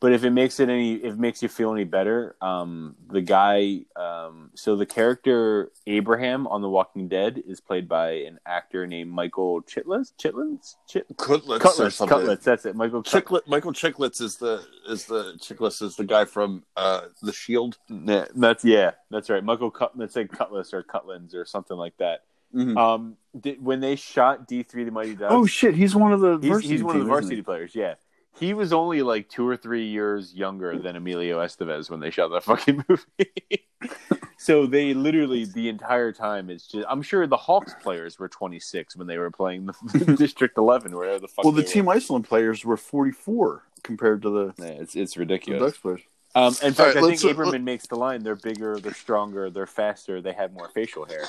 but 0.00 0.12
if 0.12 0.22
it 0.22 0.30
makes 0.30 0.60
it 0.60 0.68
any, 0.68 0.94
if 0.94 1.14
it 1.14 1.18
makes 1.18 1.42
you 1.42 1.48
feel 1.48 1.72
any 1.72 1.82
better, 1.82 2.36
um, 2.40 2.94
the 3.10 3.20
guy, 3.20 3.80
um, 3.96 4.50
so 4.54 4.76
the 4.76 4.86
character 4.86 5.72
Abraham 5.88 6.46
on 6.46 6.62
The 6.62 6.68
Walking 6.68 7.08
Dead 7.08 7.42
is 7.48 7.60
played 7.60 7.88
by 7.88 8.10
an 8.10 8.38
actor 8.46 8.86
named 8.86 9.10
Michael 9.10 9.60
Chitlins. 9.62 10.12
Chitlins, 10.16 10.76
Chit- 10.88 11.06
Cutlets, 11.16 11.62
Cutlets, 11.62 11.98
Cutlets. 11.98 12.44
That's 12.44 12.64
it. 12.64 12.76
Michael 12.76 13.02
Cut- 13.02 13.48
Michael 13.48 13.72
Chiklis 13.72 14.20
is 14.20 14.36
the 14.36 14.64
is 14.88 15.06
the 15.06 15.32
Chiklis 15.40 15.82
is 15.82 15.96
the 15.96 16.04
guy 16.04 16.24
from 16.24 16.62
uh, 16.76 17.06
the 17.20 17.32
Shield. 17.32 17.76
Yeah, 17.88 18.26
that's 18.36 18.64
yeah, 18.64 18.92
that's 19.10 19.28
right. 19.28 19.42
Michael 19.42 19.72
Cut, 19.72 19.98
let's 19.98 20.14
say 20.14 20.26
Cutlass 20.26 20.72
or 20.72 20.84
Cutlins 20.84 21.34
or 21.34 21.44
something 21.44 21.76
like 21.76 21.96
that. 21.98 22.20
Mhm. 22.54 22.76
Um, 22.76 23.16
did, 23.38 23.62
when 23.62 23.80
they 23.80 23.96
shot 23.96 24.46
D 24.46 24.62
three 24.62 24.84
the 24.84 24.90
Mighty 24.90 25.14
Ducks, 25.14 25.32
Oh 25.34 25.46
shit, 25.46 25.74
he's 25.74 25.94
one 25.94 26.12
of 26.12 26.20
the 26.20 26.38
he's, 26.38 26.48
varsity 26.48 26.68
he's 26.68 26.82
one 26.82 26.96
of 26.96 27.02
the 27.02 27.08
varsity 27.08 27.42
players. 27.42 27.74
Yeah, 27.74 27.94
he 28.38 28.54
was 28.54 28.72
only 28.72 29.02
like 29.02 29.28
two 29.28 29.46
or 29.46 29.56
three 29.56 29.86
years 29.86 30.34
younger 30.34 30.78
than 30.78 30.96
Emilio 30.96 31.38
Estevez 31.40 31.90
when 31.90 32.00
they 32.00 32.10
shot 32.10 32.28
that 32.28 32.44
fucking 32.44 32.84
movie. 32.88 33.66
so 34.38 34.66
they 34.66 34.94
literally 34.94 35.44
the 35.44 35.68
entire 35.68 36.12
time 36.12 36.48
it's 36.48 36.66
just. 36.66 36.86
I'm 36.88 37.02
sure 37.02 37.26
the 37.26 37.36
Hawks 37.36 37.74
players 37.82 38.18
were 38.18 38.28
26 38.28 38.96
when 38.96 39.06
they 39.06 39.18
were 39.18 39.30
playing 39.30 39.66
the 39.66 40.14
District 40.18 40.56
11, 40.56 40.94
wherever 40.96 41.18
the 41.18 41.28
fuck. 41.28 41.44
Well, 41.44 41.52
the 41.52 41.62
Team 41.62 41.88
Iceland 41.88 42.24
players 42.26 42.64
were 42.64 42.76
44 42.76 43.64
compared 43.82 44.22
to 44.22 44.30
the, 44.30 44.54
Yeah, 44.64 44.80
it's 44.80 44.96
it's 44.96 45.14
the 45.14 45.20
ridiculous. 45.20 45.60
Ducks 45.62 45.78
players. 45.78 46.00
Um, 46.34 46.54
in 46.62 46.74
fact, 46.74 46.94
right, 46.94 47.04
I 47.04 47.16
think 47.16 47.38
uh, 47.38 47.58
makes 47.58 47.86
the 47.86 47.96
line: 47.96 48.22
they're 48.22 48.36
bigger, 48.36 48.78
they're 48.78 48.94
stronger, 48.94 49.50
they're 49.50 49.66
faster, 49.66 50.20
they 50.20 50.32
have 50.32 50.52
more 50.52 50.68
facial 50.68 51.04
hair. 51.04 51.24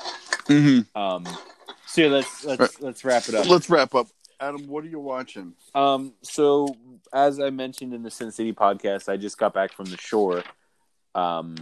Mm-hmm. 0.46 0.98
Um, 1.00 1.26
so 1.86 2.02
yeah, 2.02 2.08
let's 2.10 2.46
let's 2.46 2.82
let's 2.82 3.06
wrap 3.06 3.28
it 3.30 3.36
up. 3.36 3.48
Let's 3.48 3.70
wrap 3.70 3.96
up. 3.96 4.08
Adam, 4.40 4.68
what 4.68 4.84
are 4.84 4.88
you 4.88 5.00
watching? 5.00 5.54
Um, 5.76 6.14
so 6.22 6.76
as 7.12 7.40
I 7.40 7.50
mentioned 7.50 7.94
in 7.94 8.04
the 8.04 8.12
Sin 8.12 8.32
City 8.32 8.54
podcast, 8.54 9.10
I 9.10 9.18
just 9.18 9.38
got 9.38 9.54
back 9.54 9.74
from 9.74 9.86
the 9.86 9.98
shore. 9.98 10.44
Um, 11.16 11.56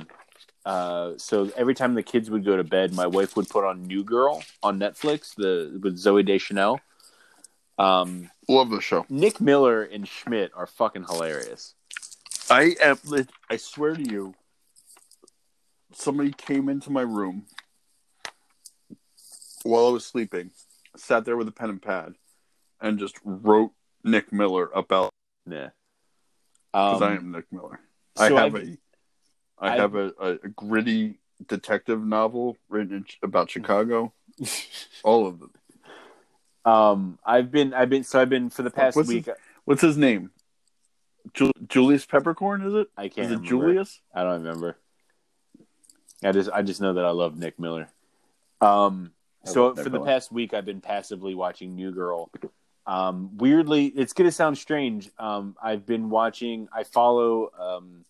uh, 0.65 1.13
so 1.17 1.49
every 1.55 1.73
time 1.73 1.93
the 1.93 2.03
kids 2.03 2.29
would 2.29 2.43
go 2.43 2.57
to 2.57 2.63
bed, 2.63 2.93
my 2.93 3.07
wife 3.07 3.35
would 3.37 3.49
put 3.49 3.63
on 3.63 3.83
New 3.83 4.03
Girl 4.03 4.43
on 4.61 4.79
Netflix, 4.79 5.33
the 5.35 5.79
with 5.81 5.97
Zooey 5.97 6.25
Deschanel. 6.25 6.81
Um, 7.79 8.29
Love 8.49 8.69
the 8.69 8.81
show. 8.81 9.05
Nick 9.09 9.39
Miller 9.39 9.83
and 9.83 10.07
Schmidt 10.07 10.51
are 10.55 10.67
fucking 10.67 11.05
hilarious. 11.05 11.73
I 12.49 12.75
am. 12.81 12.97
I 13.49 13.57
swear 13.57 13.95
to 13.95 14.01
you, 14.01 14.33
somebody 15.93 16.31
came 16.31 16.69
into 16.69 16.89
my 16.91 17.01
room 17.01 17.45
while 19.63 19.87
I 19.87 19.91
was 19.91 20.05
sleeping, 20.05 20.51
sat 20.95 21.25
there 21.25 21.35
with 21.37 21.47
a 21.47 21.51
pen 21.51 21.69
and 21.69 21.81
pad, 21.81 22.13
and 22.79 22.97
just 22.99 23.15
wrote 23.23 23.71
Nick 24.03 24.31
Miller 24.31 24.69
about 24.73 25.11
Yeah. 25.49 25.69
because 26.71 27.01
Um, 27.01 27.07
I 27.09 27.15
am 27.15 27.31
Nick 27.31 27.45
Miller. 27.51 27.79
I 28.17 28.29
so 28.29 28.35
have 28.37 28.55
I've- 28.55 28.71
a, 28.73 28.77
I 29.63 29.69
I've- 29.71 29.79
have 29.81 29.95
a, 29.95 30.13
a, 30.19 30.31
a 30.43 30.49
gritty 30.49 31.19
detective 31.47 32.03
novel 32.03 32.57
written 32.69 32.95
in, 32.97 33.05
about 33.23 33.49
Chicago. 33.49 34.13
All 35.03 35.27
of 35.27 35.39
them. 35.39 35.51
Um, 36.65 37.19
I've 37.25 37.49
been, 37.51 37.73
I've 37.73 37.89
been, 37.89 38.03
so 38.03 38.19
I've 38.21 38.29
been 38.29 38.49
for 38.49 38.61
the 38.63 38.69
past 38.71 38.95
What's 38.95 39.07
week. 39.09 39.27
What's 39.65 39.81
his 39.81 39.97
name? 39.97 40.31
Ju- 41.33 41.51
Julius 41.67 42.05
Peppercorn, 42.05 42.61
is 42.63 42.73
it? 42.73 42.87
I 42.97 43.07
can't 43.09 43.25
Is 43.25 43.31
it 43.31 43.35
remember. 43.35 43.47
Julius? 43.47 44.01
I 44.13 44.23
don't 44.23 44.43
remember. 44.43 44.77
I 46.23 46.31
just 46.31 46.49
I 46.51 46.61
just 46.61 46.81
know 46.81 46.93
that 46.93 47.05
I 47.05 47.11
love 47.11 47.37
Nick 47.37 47.59
Miller. 47.59 47.89
Um, 48.61 49.11
I 49.45 49.49
so 49.49 49.75
for 49.75 49.89
the 49.89 49.99
past 49.99 50.31
week, 50.31 50.53
I've 50.53 50.65
been 50.65 50.81
passively 50.81 51.35
watching 51.35 51.75
New 51.75 51.91
Girl. 51.91 52.29
Um, 52.87 53.37
weirdly, 53.37 53.87
it's 53.87 54.13
gonna 54.13 54.31
sound 54.31 54.57
strange. 54.57 55.11
Um, 55.19 55.55
I've 55.61 55.85
been 55.85 56.09
watching. 56.09 56.69
I 56.73 56.83
follow. 56.83 57.51
Um, 57.59 58.05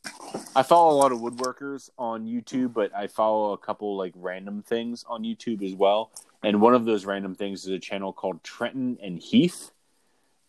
I 0.56 0.64
follow 0.64 0.94
a 0.94 0.98
lot 0.98 1.11
of 1.11 1.19
woodworkers 1.19 1.89
on 1.98 2.26
YouTube, 2.26 2.73
but 2.73 2.95
I 2.95 3.07
follow 3.07 3.53
a 3.53 3.57
couple 3.57 3.98
like 3.98 4.14
random 4.15 4.61
things 4.61 5.03
on 5.07 5.23
YouTube 5.23 5.64
as 5.64 5.73
well. 5.73 6.11
And 6.44 6.61
one 6.61 6.76
of 6.76 6.85
those 6.85 7.06
random 7.06 7.35
things 7.35 7.65
is 7.65 7.72
a 7.72 7.80
channel 7.80 8.14
called 8.14 8.44
Trenton 8.44 8.98
and 9.02 9.19
Heath 9.19 9.72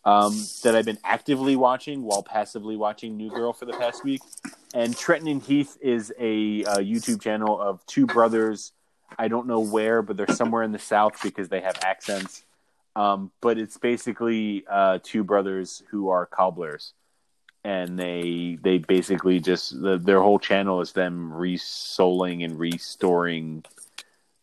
um, 0.08 0.46
that 0.62 0.74
I've 0.74 0.86
been 0.86 0.98
actively 1.04 1.54
watching 1.54 2.02
while 2.02 2.22
passively 2.22 2.76
watching 2.76 3.18
New 3.18 3.28
Girl 3.28 3.52
for 3.52 3.66
the 3.66 3.74
past 3.74 4.04
week. 4.04 4.22
And 4.72 4.96
Trenton 4.96 5.28
and 5.28 5.42
Heath 5.42 5.76
is 5.82 6.14
a 6.18 6.64
uh, 6.64 6.76
YouTube 6.78 7.20
channel 7.20 7.60
of 7.60 7.84
two 7.84 8.06
brothers. 8.06 8.72
I 9.18 9.28
don't 9.28 9.46
know 9.46 9.60
where, 9.60 10.00
but 10.00 10.16
they're 10.16 10.26
somewhere 10.28 10.62
in 10.62 10.72
the 10.72 10.78
South 10.78 11.22
because 11.22 11.50
they 11.50 11.60
have 11.60 11.76
accents. 11.84 12.42
Um, 12.96 13.32
but 13.42 13.58
it's 13.58 13.76
basically 13.76 14.64
uh, 14.68 14.98
two 15.02 15.24
brothers 15.24 15.82
who 15.90 16.08
are 16.08 16.24
cobblers, 16.24 16.94
and 17.62 17.98
they 17.98 18.58
they 18.62 18.78
basically 18.78 19.40
just 19.40 19.78
the, 19.78 19.98
their 19.98 20.22
whole 20.22 20.38
channel 20.38 20.80
is 20.80 20.92
them 20.92 21.32
resoling 21.34 22.42
and 22.44 22.58
restoring 22.58 23.62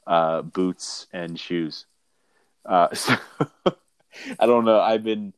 uh, 0.06 0.44
boots 0.44 1.08
and 1.12 1.40
shoes. 1.40 1.88
Uh, 2.64 2.94
so 2.94 3.16
I 4.40 4.46
don't 4.46 4.66
know. 4.66 4.80
I've 4.80 5.04
been 5.04 5.34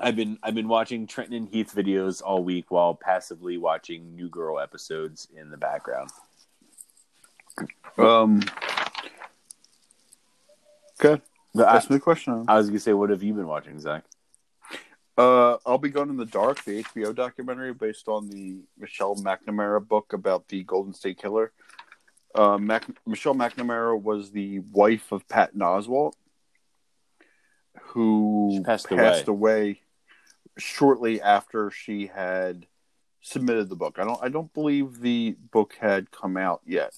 I've 0.00 0.16
been 0.16 0.38
I've 0.42 0.54
been 0.54 0.68
watching 0.68 1.06
Trenton 1.06 1.34
and 1.36 1.48
Heath 1.48 1.72
videos 1.74 2.20
all 2.22 2.42
week 2.42 2.70
while 2.70 2.94
passively 2.94 3.58
watching 3.58 4.14
New 4.16 4.28
Girl 4.28 4.58
episodes 4.58 5.28
in 5.36 5.50
the 5.50 5.56
background. 5.56 6.10
Um. 7.96 8.42
Okay, 11.00 11.22
But 11.54 11.68
I, 11.68 11.76
ask 11.76 11.90
me 11.90 11.96
the 11.96 12.00
question. 12.00 12.44
I 12.48 12.56
was 12.56 12.68
gonna 12.68 12.80
say, 12.80 12.92
what 12.92 13.10
have 13.10 13.22
you 13.22 13.34
been 13.34 13.46
watching, 13.46 13.78
Zach? 13.78 14.04
Uh, 15.16 15.58
I'll 15.64 15.78
Be 15.78 15.90
Gone 15.90 16.10
in 16.10 16.16
the 16.16 16.24
Dark. 16.24 16.64
The 16.64 16.82
HBO 16.82 17.14
documentary 17.14 17.72
based 17.72 18.08
on 18.08 18.28
the 18.28 18.58
Michelle 18.78 19.14
McNamara 19.16 19.86
book 19.86 20.12
about 20.12 20.48
the 20.48 20.64
Golden 20.64 20.92
State 20.92 21.18
Killer. 21.18 21.52
Uh, 22.34 22.58
Mac- 22.58 22.88
Michelle 23.06 23.34
McNamara 23.34 24.00
was 24.00 24.32
the 24.32 24.58
wife 24.72 25.12
of 25.12 25.28
Patton 25.28 25.60
Oswalt, 25.60 26.14
who 27.80 28.54
She 28.56 28.60
passed 28.64 29.28
away. 29.28 29.80
Shortly 30.58 31.20
after 31.20 31.70
she 31.70 32.06
had 32.06 32.66
submitted 33.22 33.68
the 33.68 33.76
book. 33.76 33.98
I 33.98 34.04
don't. 34.04 34.20
I 34.22 34.28
don't 34.28 34.52
believe 34.54 35.00
the 35.00 35.36
book 35.50 35.76
had 35.80 36.10
come 36.10 36.36
out 36.36 36.60
yet. 36.66 36.94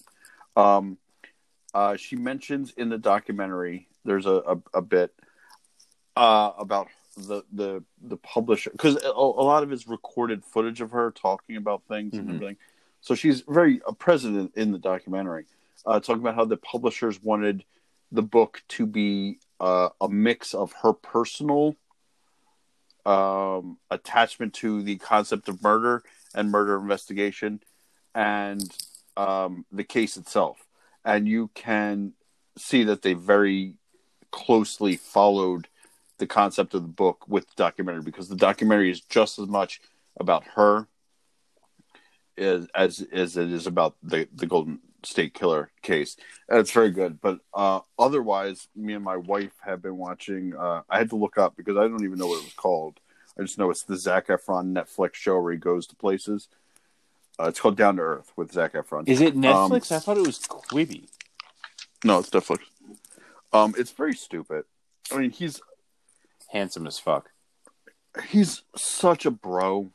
Um, 0.56 0.98
uh, 1.74 1.96
she 1.96 2.16
mentions 2.16 2.72
in 2.76 2.88
the 2.88 2.98
documentary 2.98 3.88
there's 4.04 4.26
a, 4.26 4.42
a, 4.46 4.58
a 4.74 4.82
bit 4.82 5.12
uh, 6.16 6.52
about 6.58 6.88
the 7.16 7.42
the 7.52 7.82
the 8.02 8.16
publisher 8.18 8.70
because 8.70 8.96
a, 9.02 9.08
a 9.08 9.44
lot 9.44 9.62
of 9.62 9.72
it's 9.72 9.86
recorded 9.86 10.44
footage 10.44 10.80
of 10.80 10.90
her 10.90 11.10
talking 11.10 11.56
about 11.56 11.82
things 11.88 12.14
and 12.14 12.28
Mhm. 12.28 12.34
everything. 12.34 12.56
So 13.00 13.14
she's 13.14 13.42
very 13.42 13.80
uh, 13.86 13.92
present 13.92 14.36
in, 14.54 14.62
in 14.62 14.72
the 14.72 14.78
documentary, 14.78 15.46
uh, 15.84 16.00
talking 16.00 16.22
about 16.22 16.34
how 16.34 16.44
the 16.44 16.56
publishers 16.56 17.22
wanted 17.22 17.64
the 18.12 18.22
book 18.22 18.62
to 18.68 18.86
be 18.86 19.38
uh, 19.60 19.90
a 20.00 20.08
mix 20.08 20.54
of 20.54 20.72
her 20.82 20.92
personal 20.92 21.76
um, 23.06 23.78
attachment 23.90 24.52
to 24.54 24.82
the 24.82 24.96
concept 24.96 25.48
of 25.48 25.62
murder 25.62 26.02
and 26.34 26.50
murder 26.50 26.76
investigation 26.76 27.60
and 28.14 28.76
um, 29.16 29.64
the 29.70 29.84
case 29.84 30.16
itself. 30.16 30.66
And 31.04 31.28
you 31.28 31.50
can 31.54 32.14
see 32.58 32.84
that 32.84 33.02
they 33.02 33.12
very 33.14 33.74
closely 34.32 34.96
followed 34.96 35.68
the 36.18 36.26
concept 36.26 36.74
of 36.74 36.82
the 36.82 36.88
book 36.88 37.28
with 37.28 37.46
the 37.46 37.54
documentary 37.56 38.02
because 38.02 38.28
the 38.28 38.36
documentary 38.36 38.90
is 38.90 39.00
just 39.02 39.38
as 39.38 39.46
much 39.46 39.80
about 40.18 40.44
her 40.54 40.88
as 42.36 42.66
as, 42.74 43.06
as 43.12 43.36
it 43.36 43.52
is 43.52 43.66
about 43.66 43.94
the, 44.02 44.26
the 44.34 44.46
Golden 44.46 44.80
State 45.06 45.34
Killer 45.34 45.70
case. 45.82 46.16
And 46.48 46.58
it's 46.58 46.72
very 46.72 46.90
good. 46.90 47.20
But 47.20 47.40
uh, 47.54 47.80
otherwise, 47.98 48.68
me 48.76 48.92
and 48.94 49.04
my 49.04 49.16
wife 49.16 49.52
have 49.64 49.82
been 49.82 49.96
watching. 49.96 50.54
Uh, 50.54 50.82
I 50.88 50.98
had 50.98 51.10
to 51.10 51.16
look 51.16 51.38
up 51.38 51.56
because 51.56 51.76
I 51.76 51.82
don't 51.82 52.04
even 52.04 52.18
know 52.18 52.26
what 52.26 52.40
it 52.40 52.44
was 52.44 52.54
called. 52.54 53.00
I 53.38 53.42
just 53.42 53.58
know 53.58 53.70
it's 53.70 53.82
the 53.82 53.96
Zac 53.96 54.28
Efron 54.28 54.72
Netflix 54.72 55.14
show 55.14 55.40
where 55.40 55.52
he 55.52 55.58
goes 55.58 55.86
to 55.88 55.96
places. 55.96 56.48
Uh, 57.38 57.48
it's 57.48 57.60
called 57.60 57.76
Down 57.76 57.96
to 57.96 58.02
Earth 58.02 58.32
with 58.36 58.52
Zac 58.52 58.72
Efron. 58.72 59.06
Is 59.08 59.20
it 59.20 59.36
Netflix? 59.36 59.90
Um, 59.92 59.96
I 59.96 60.00
thought 60.00 60.16
it 60.16 60.26
was 60.26 60.38
Quibi. 60.38 61.08
No, 62.02 62.18
it's 62.20 62.30
Netflix. 62.30 62.60
Um, 63.52 63.74
it's 63.76 63.90
very 63.92 64.14
stupid. 64.14 64.64
I 65.12 65.18
mean, 65.18 65.30
he's 65.30 65.60
Handsome 66.52 66.86
as 66.86 66.98
fuck. 66.98 67.30
he's 68.28 68.62
such 68.76 69.26
a 69.26 69.30
bro. 69.30 69.90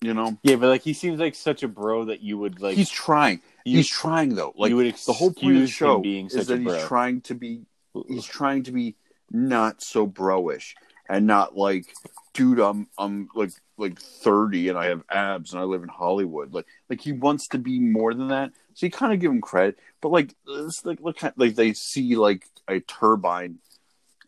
You 0.00 0.14
know, 0.14 0.38
Yeah, 0.42 0.56
but 0.56 0.68
like 0.68 0.82
he 0.82 0.94
seems 0.94 1.20
like 1.20 1.34
such 1.34 1.62
a 1.62 1.68
bro 1.68 2.06
that 2.06 2.22
you 2.22 2.38
would 2.38 2.60
like. 2.60 2.76
he's 2.76 2.90
trying. 2.90 3.40
You, 3.64 3.78
he's 3.78 3.88
trying 3.88 4.34
though. 4.34 4.52
Like 4.56 4.72
the 4.72 5.12
whole 5.12 5.32
point 5.32 5.56
of 5.56 5.62
the 5.62 5.68
show 5.68 6.00
being 6.00 6.26
is 6.26 6.46
that 6.46 6.60
he's 6.60 6.82
trying 6.84 7.20
to 7.22 7.34
be 7.34 7.62
he's 8.08 8.24
trying 8.24 8.62
to 8.64 8.72
be 8.72 8.96
not 9.30 9.82
so 9.82 10.06
broish 10.06 10.74
and 11.08 11.26
not 11.26 11.56
like 11.56 11.86
dude 12.34 12.60
i'm 12.60 12.86
i'm 12.98 13.28
like 13.34 13.50
like 13.76 13.98
30 13.98 14.68
and 14.68 14.78
i 14.78 14.86
have 14.86 15.02
abs 15.10 15.52
and 15.52 15.60
i 15.60 15.64
live 15.64 15.82
in 15.82 15.88
hollywood. 15.88 16.52
Like 16.52 16.66
like 16.88 17.00
he 17.00 17.12
wants 17.12 17.48
to 17.48 17.58
be 17.58 17.78
more 17.80 18.14
than 18.14 18.28
that. 18.28 18.52
So 18.74 18.86
you 18.86 18.92
kind 18.92 19.12
of 19.12 19.20
give 19.20 19.30
him 19.30 19.40
credit. 19.40 19.78
But 20.00 20.10
like 20.10 20.34
it's 20.46 20.84
like 20.84 21.00
look 21.00 21.18
like 21.36 21.54
they 21.54 21.72
see 21.72 22.16
like 22.16 22.46
a 22.68 22.80
turbine. 22.80 23.58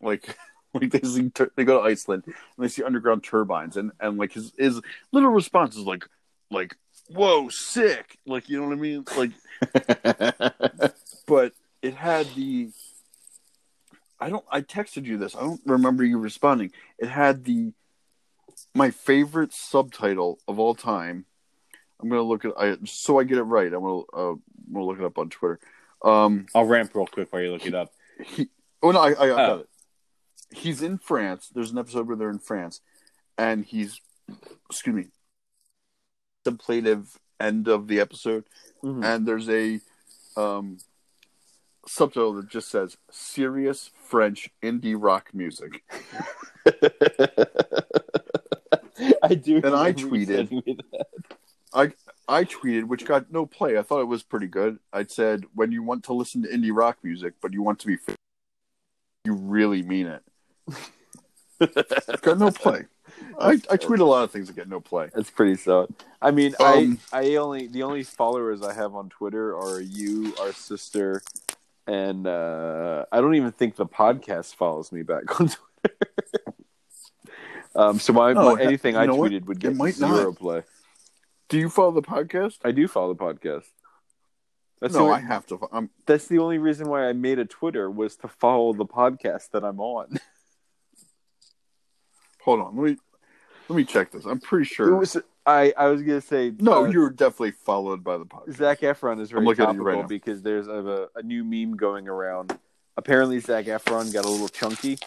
Like 0.01 0.37
like 0.73 0.91
they 0.91 1.01
see 1.07 1.29
tur- 1.29 1.51
they 1.55 1.63
go 1.63 1.81
to 1.81 1.87
iceland 1.87 2.23
and 2.25 2.35
they 2.57 2.67
see 2.67 2.83
underground 2.83 3.23
turbines 3.23 3.77
and 3.77 3.91
and 3.99 4.17
like 4.17 4.33
his 4.33 4.51
his 4.57 4.81
little 5.11 5.29
response 5.29 5.75
is 5.75 5.83
like 5.83 6.05
like 6.51 6.75
whoa 7.09 7.49
sick 7.49 8.17
like 8.25 8.49
you 8.49 8.59
know 8.59 8.67
what 8.67 8.73
i 8.73 8.79
mean 8.81 9.03
like 9.17 9.31
but 11.27 11.53
it 11.81 11.93
had 11.93 12.25
the 12.35 12.69
I 14.19 14.29
don't 14.29 14.45
I 14.49 14.61
texted 14.61 15.05
you 15.05 15.17
this. 15.17 15.35
I 15.35 15.41
don't 15.41 15.61
remember 15.65 16.03
you 16.03 16.17
responding. 16.17 16.71
It 16.97 17.09
had 17.09 17.43
the 17.43 17.73
my 18.73 18.89
favorite 18.89 19.53
subtitle 19.53 20.39
of 20.47 20.57
all 20.57 20.73
time. 20.73 21.25
I'm 22.01 22.09
gonna 22.09 22.21
look 22.23 22.45
at 22.45 22.53
I 22.57 22.77
so 22.85 23.19
I 23.19 23.25
get 23.25 23.37
it 23.37 23.43
right. 23.43 23.71
I'm 23.71 23.81
gonna 23.81 24.01
uh, 24.13 24.31
I'm 24.31 24.39
look 24.83 24.97
it 24.99 25.05
up 25.05 25.17
on 25.17 25.29
Twitter. 25.29 25.59
Um, 26.03 26.45
I'll 26.55 26.63
ramp 26.63 26.95
real 26.95 27.05
quick 27.07 27.31
while 27.31 27.41
you 27.41 27.51
look 27.51 27.65
it 27.65 27.75
up. 27.75 27.91
he, 28.25 28.47
oh 28.81 28.91
no, 28.91 28.99
I, 29.01 29.11
I, 29.11 29.23
I 29.25 29.27
got 29.27 29.49
Oh. 29.49 29.59
it. 29.59 29.69
He's 30.57 30.81
in 30.81 30.97
France. 30.97 31.49
There's 31.53 31.71
an 31.71 31.77
episode 31.77 32.07
where 32.07 32.15
they're 32.15 32.29
in 32.29 32.39
France, 32.39 32.79
and 33.37 33.65
he's 33.65 33.99
excuse 34.69 34.95
me, 34.95 35.07
contemplative 36.49 37.19
end 37.39 37.67
of 37.67 37.87
the 37.87 37.99
episode, 37.99 38.45
Mhm. 38.83 39.03
and 39.03 39.25
there's 39.27 39.49
a 39.49 39.79
um, 40.37 40.77
subtitle 41.87 42.33
that 42.33 42.49
just 42.49 42.69
says 42.69 42.97
"serious 43.11 43.89
French 44.07 44.49
indie 44.63 44.95
rock 44.97 45.33
music." 45.33 45.83
I 49.23 49.35
do. 49.35 49.57
And 49.57 49.75
I 49.75 49.93
tweeted- 49.93 50.49
that. 51.73 51.93
I 52.27 52.43
tweeted, 52.45 52.85
which 52.85 53.05
got 53.05 53.31
no 53.31 53.45
play. 53.45 53.77
I 53.77 53.83
thought 53.83 54.01
it 54.01 54.07
was 54.07 54.23
pretty 54.23 54.47
good. 54.47 54.79
I 54.91 55.05
said, 55.05 55.45
"When 55.53 55.71
you 55.71 55.83
want 55.83 56.03
to 56.05 56.13
listen 56.13 56.41
to 56.43 56.49
indie 56.49 56.75
rock 56.75 56.97
music, 57.03 57.33
but 57.41 57.53
you 57.53 57.61
want 57.61 57.79
to 57.79 57.87
be, 57.87 57.97
fit, 57.97 58.15
you 59.25 59.33
really 59.33 59.83
mean 59.83 60.07
it." 60.07 60.23
got 62.21 62.39
no 62.39 62.49
play. 62.51 62.85
I, 63.39 63.59
I 63.69 63.77
tweet 63.77 63.99
a 63.99 64.05
lot 64.05 64.23
of 64.23 64.31
things 64.31 64.47
that 64.47 64.55
get 64.55 64.69
no 64.69 64.79
play. 64.79 65.09
That's 65.13 65.29
pretty 65.29 65.55
solid. 65.55 65.93
I 66.21 66.31
mean, 66.31 66.55
Um, 66.59 66.99
I 67.13 67.25
I 67.25 67.35
only 67.35 67.67
the 67.67 67.83
only 67.83 68.03
followers 68.03 68.61
I 68.61 68.73
have 68.73 68.95
on 68.95 69.09
Twitter 69.09 69.55
are 69.57 69.81
you, 69.81 70.33
our 70.39 70.53
sister, 70.53 71.21
and 71.87 72.27
uh, 72.27 73.05
I 73.11 73.21
don't 73.21 73.35
even 73.35 73.51
think 73.51 73.75
the 73.75 73.85
podcast 73.85 74.55
follows 74.55 74.91
me 74.91 75.03
back 75.03 75.23
on 75.39 75.49
Twitter. 75.49 75.97
um, 77.75 77.99
so 77.99 78.13
my, 78.13 78.31
Oh, 78.31 78.55
my 78.55 78.61
anything 78.61 78.95
I 78.95 79.05
know 79.05 79.15
what? 79.15 79.31
tweeted 79.31 79.45
would 79.45 79.59
get 79.59 79.75
zero 79.93 80.25
not. 80.31 80.35
play. 80.37 80.63
Do 81.49 81.59
you 81.59 81.69
follow 81.69 81.91
the 81.91 82.01
podcast? 82.01 82.57
I 82.65 82.71
do 82.71 82.87
follow 82.87 83.13
the 83.13 83.23
podcast. 83.23 83.65
That's 84.81 84.95
no, 84.95 85.01
only, 85.01 85.13
I 85.15 85.19
have 85.19 85.45
to. 85.47 85.59
I'm, 85.71 85.89
that's 86.05 86.27
the 86.27 86.39
only 86.39 86.57
reason 86.57 86.89
why 86.89 87.07
I 87.07 87.13
made 87.13 87.39
a 87.39 87.45
Twitter 87.45 87.89
was 87.89 88.15
to 88.17 88.27
follow 88.27 88.73
the 88.73 88.85
podcast 88.85 89.51
that 89.51 89.63
I'm 89.63 89.79
on. 89.79 90.19
hold 92.41 92.61
on. 92.61 92.75
Let 92.77 92.91
me 92.91 92.97
let 93.69 93.75
me 93.75 93.83
check 93.83 94.11
this. 94.11 94.25
I'm 94.25 94.39
pretty 94.39 94.65
sure. 94.65 94.95
was, 94.95 95.17
I 95.45 95.73
I 95.77 95.87
was 95.87 96.01
gonna 96.01 96.21
say 96.21 96.53
no, 96.59 96.85
uh, 96.85 96.89
you're 96.89 97.09
definitely 97.09 97.51
followed 97.51 98.03
by 98.03 98.17
the 98.17 98.25
podcast. 98.25 98.57
Zac 98.57 98.79
Efron 98.81 99.19
is 99.19 99.31
I'm 99.31 99.35
very 99.35 99.45
looking 99.47 99.65
at 99.65 99.73
you 99.73 99.79
topical 99.79 99.99
right 100.01 100.07
because 100.07 100.41
there's 100.41 100.67
a, 100.67 101.09
a 101.15 101.21
new 101.23 101.43
meme 101.43 101.75
going 101.77 102.07
around. 102.07 102.57
Apparently, 102.97 103.39
Zac 103.39 103.65
Efron 103.65 104.11
got 104.13 104.25
a 104.25 104.29
little 104.29 104.47
chunky, 104.47 104.97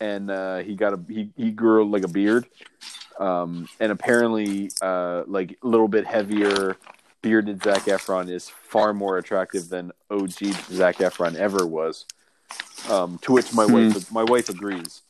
and 0.00 0.30
uh, 0.30 0.58
he 0.58 0.74
got 0.74 0.94
a 0.94 1.00
he 1.08 1.30
he 1.36 1.50
grew 1.50 1.88
like 1.88 2.02
a 2.04 2.08
beard, 2.08 2.46
um, 3.18 3.68
and 3.80 3.92
apparently 3.92 4.70
uh, 4.80 5.24
like 5.26 5.58
a 5.62 5.66
little 5.66 5.88
bit 5.88 6.06
heavier 6.06 6.76
bearded 7.20 7.62
Zac 7.62 7.82
Efron 7.82 8.30
is 8.30 8.48
far 8.48 8.94
more 8.94 9.18
attractive 9.18 9.68
than 9.68 9.90
OG 10.10 10.30
Zac 10.70 10.96
Efron 10.96 11.34
ever 11.34 11.66
was. 11.66 12.06
Um, 12.88 13.18
to 13.22 13.32
which 13.32 13.52
my 13.52 13.64
Hmm. 13.66 13.72
wife 13.72 14.12
my 14.12 14.22
wife 14.24 14.48
agrees. 14.48 15.02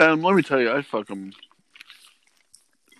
Um, 0.00 0.22
let 0.22 0.34
me 0.34 0.42
tell 0.42 0.58
you, 0.58 0.72
I 0.72 0.80
fuck 0.80 1.08
him 1.08 1.32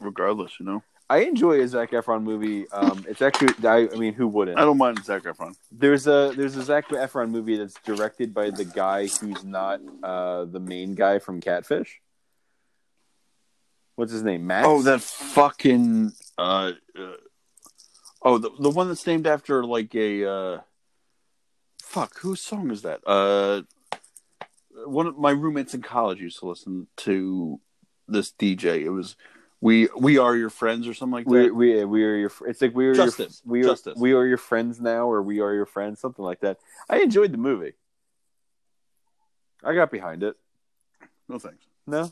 regardless. 0.00 0.52
You 0.60 0.66
know, 0.66 0.82
I 1.08 1.20
enjoy 1.20 1.62
a 1.62 1.66
Zac 1.66 1.92
Efron 1.92 2.22
movie. 2.22 2.70
Um, 2.70 3.06
it's 3.08 3.22
actually 3.22 3.54
I, 3.66 3.88
I 3.90 3.96
mean 3.96 4.12
who 4.12 4.28
wouldn't? 4.28 4.58
I 4.58 4.62
don't 4.62 4.76
mind 4.76 5.02
Zac 5.02 5.22
Efron. 5.22 5.54
There's 5.72 6.06
a 6.06 6.32
there's 6.36 6.56
a 6.56 6.62
Zac 6.62 6.88
Efron 6.88 7.30
movie 7.30 7.56
that's 7.56 7.74
directed 7.84 8.34
by 8.34 8.50
the 8.50 8.66
guy 8.66 9.06
who's 9.06 9.42
not 9.42 9.80
uh, 10.02 10.44
the 10.44 10.60
main 10.60 10.94
guy 10.94 11.18
from 11.18 11.40
Catfish. 11.40 12.00
What's 13.96 14.12
his 14.12 14.22
name? 14.22 14.46
Max. 14.46 14.66
Oh, 14.68 14.82
that 14.82 15.00
fucking. 15.00 16.12
Uh, 16.36 16.72
uh, 16.98 17.12
oh, 18.22 18.36
the 18.36 18.50
the 18.60 18.70
one 18.70 18.88
that's 18.88 19.06
named 19.06 19.26
after 19.26 19.64
like 19.64 19.94
a. 19.94 20.30
Uh, 20.30 20.60
fuck, 21.82 22.18
whose 22.18 22.42
song 22.42 22.70
is 22.70 22.82
that? 22.82 23.00
Uh, 23.06 23.62
one 24.86 25.06
of 25.06 25.16
my 25.18 25.30
roommates 25.30 25.74
in 25.74 25.82
college 25.82 26.20
used 26.20 26.38
to 26.40 26.46
listen 26.46 26.86
to 26.98 27.60
this 28.08 28.32
DJ. 28.32 28.82
It 28.82 28.90
was 28.90 29.16
we 29.60 29.88
we 29.96 30.18
are 30.18 30.34
your 30.36 30.50
friends 30.50 30.88
or 30.88 30.94
something 30.94 31.12
like 31.14 31.26
that. 31.26 31.54
we 31.54 31.84
we 31.84 32.04
are 32.04 32.16
your. 32.16 32.32
It's 32.46 32.62
like 32.62 32.74
we 32.74 32.86
are 32.86 32.94
Justice. 32.94 33.42
your 33.44 33.52
we 33.52 33.60
are 33.60 33.64
Justice. 33.64 33.94
we 33.98 34.12
are 34.14 34.26
your 34.26 34.38
friends 34.38 34.80
now, 34.80 35.06
or 35.10 35.22
we 35.22 35.40
are 35.40 35.52
your 35.54 35.66
friends, 35.66 36.00
something 36.00 36.24
like 36.24 36.40
that. 36.40 36.58
I 36.88 37.00
enjoyed 37.00 37.32
the 37.32 37.38
movie. 37.38 37.74
I 39.62 39.74
got 39.74 39.90
behind 39.90 40.22
it. 40.22 40.36
no 41.28 41.38
thanks. 41.38 41.64
No. 41.86 42.10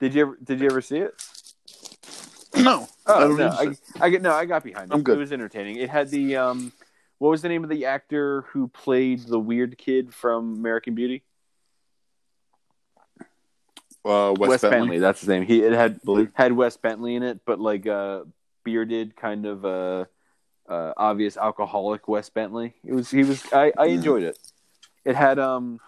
Did 0.00 0.14
you 0.14 0.22
ever 0.22 0.38
Did 0.42 0.60
you 0.60 0.66
ever 0.66 0.80
see 0.80 0.98
it? 0.98 1.14
No, 2.56 2.88
I 3.06 3.12
Oh 3.14 3.28
don't 3.28 3.36
no, 3.36 3.48
need 3.50 3.54
I, 3.54 3.72
say- 3.74 3.80
I 4.00 4.08
no, 4.18 4.32
I 4.32 4.46
got 4.46 4.64
behind 4.64 4.90
it. 4.90 4.94
I'm 4.94 5.02
good. 5.02 5.16
It 5.16 5.20
was 5.20 5.32
entertaining. 5.32 5.76
It 5.76 5.90
had 5.90 6.08
the 6.10 6.36
um, 6.36 6.72
what 7.18 7.30
was 7.30 7.42
the 7.42 7.48
name 7.48 7.64
of 7.64 7.70
the 7.70 7.86
actor 7.86 8.42
who 8.52 8.68
played 8.68 9.20
the 9.20 9.38
weird 9.38 9.78
kid 9.78 10.12
from 10.14 10.54
American 10.54 10.94
Beauty? 10.94 11.22
uh, 14.06 14.34
Wes, 14.38 14.60
Bentley. 14.62 14.98
That's 14.98 15.20
his 15.20 15.28
name. 15.28 15.44
He 15.44 15.62
it 15.62 15.72
had 15.72 16.02
Believe. 16.02 16.30
had 16.34 16.52
Wes 16.52 16.76
Bentley 16.76 17.14
in 17.16 17.22
it, 17.22 17.40
but 17.44 17.60
like 17.60 17.86
uh, 17.86 18.24
bearded, 18.64 19.16
kind 19.16 19.46
of 19.46 19.64
uh, 19.64 20.04
uh, 20.68 20.92
obvious 20.96 21.36
alcoholic 21.36 22.08
Wes 22.08 22.30
Bentley. 22.30 22.74
It 22.84 22.92
was 22.94 23.10
he 23.10 23.24
was 23.24 23.44
I, 23.52 23.72
I 23.76 23.86
enjoyed 23.86 24.22
it. 24.22 24.38
It 25.04 25.16
had 25.16 25.38
um 25.38 25.80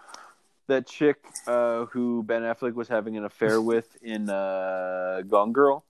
that 0.67 0.87
chick 0.87 1.17
uh, 1.47 1.87
who 1.87 2.23
Ben 2.23 2.43
Affleck 2.43 2.75
was 2.75 2.89
having 2.89 3.17
an 3.17 3.25
affair 3.25 3.63
with 3.63 3.97
in 4.03 4.29
uh, 4.29 5.23
Gone 5.27 5.53
Girl, 5.53 5.85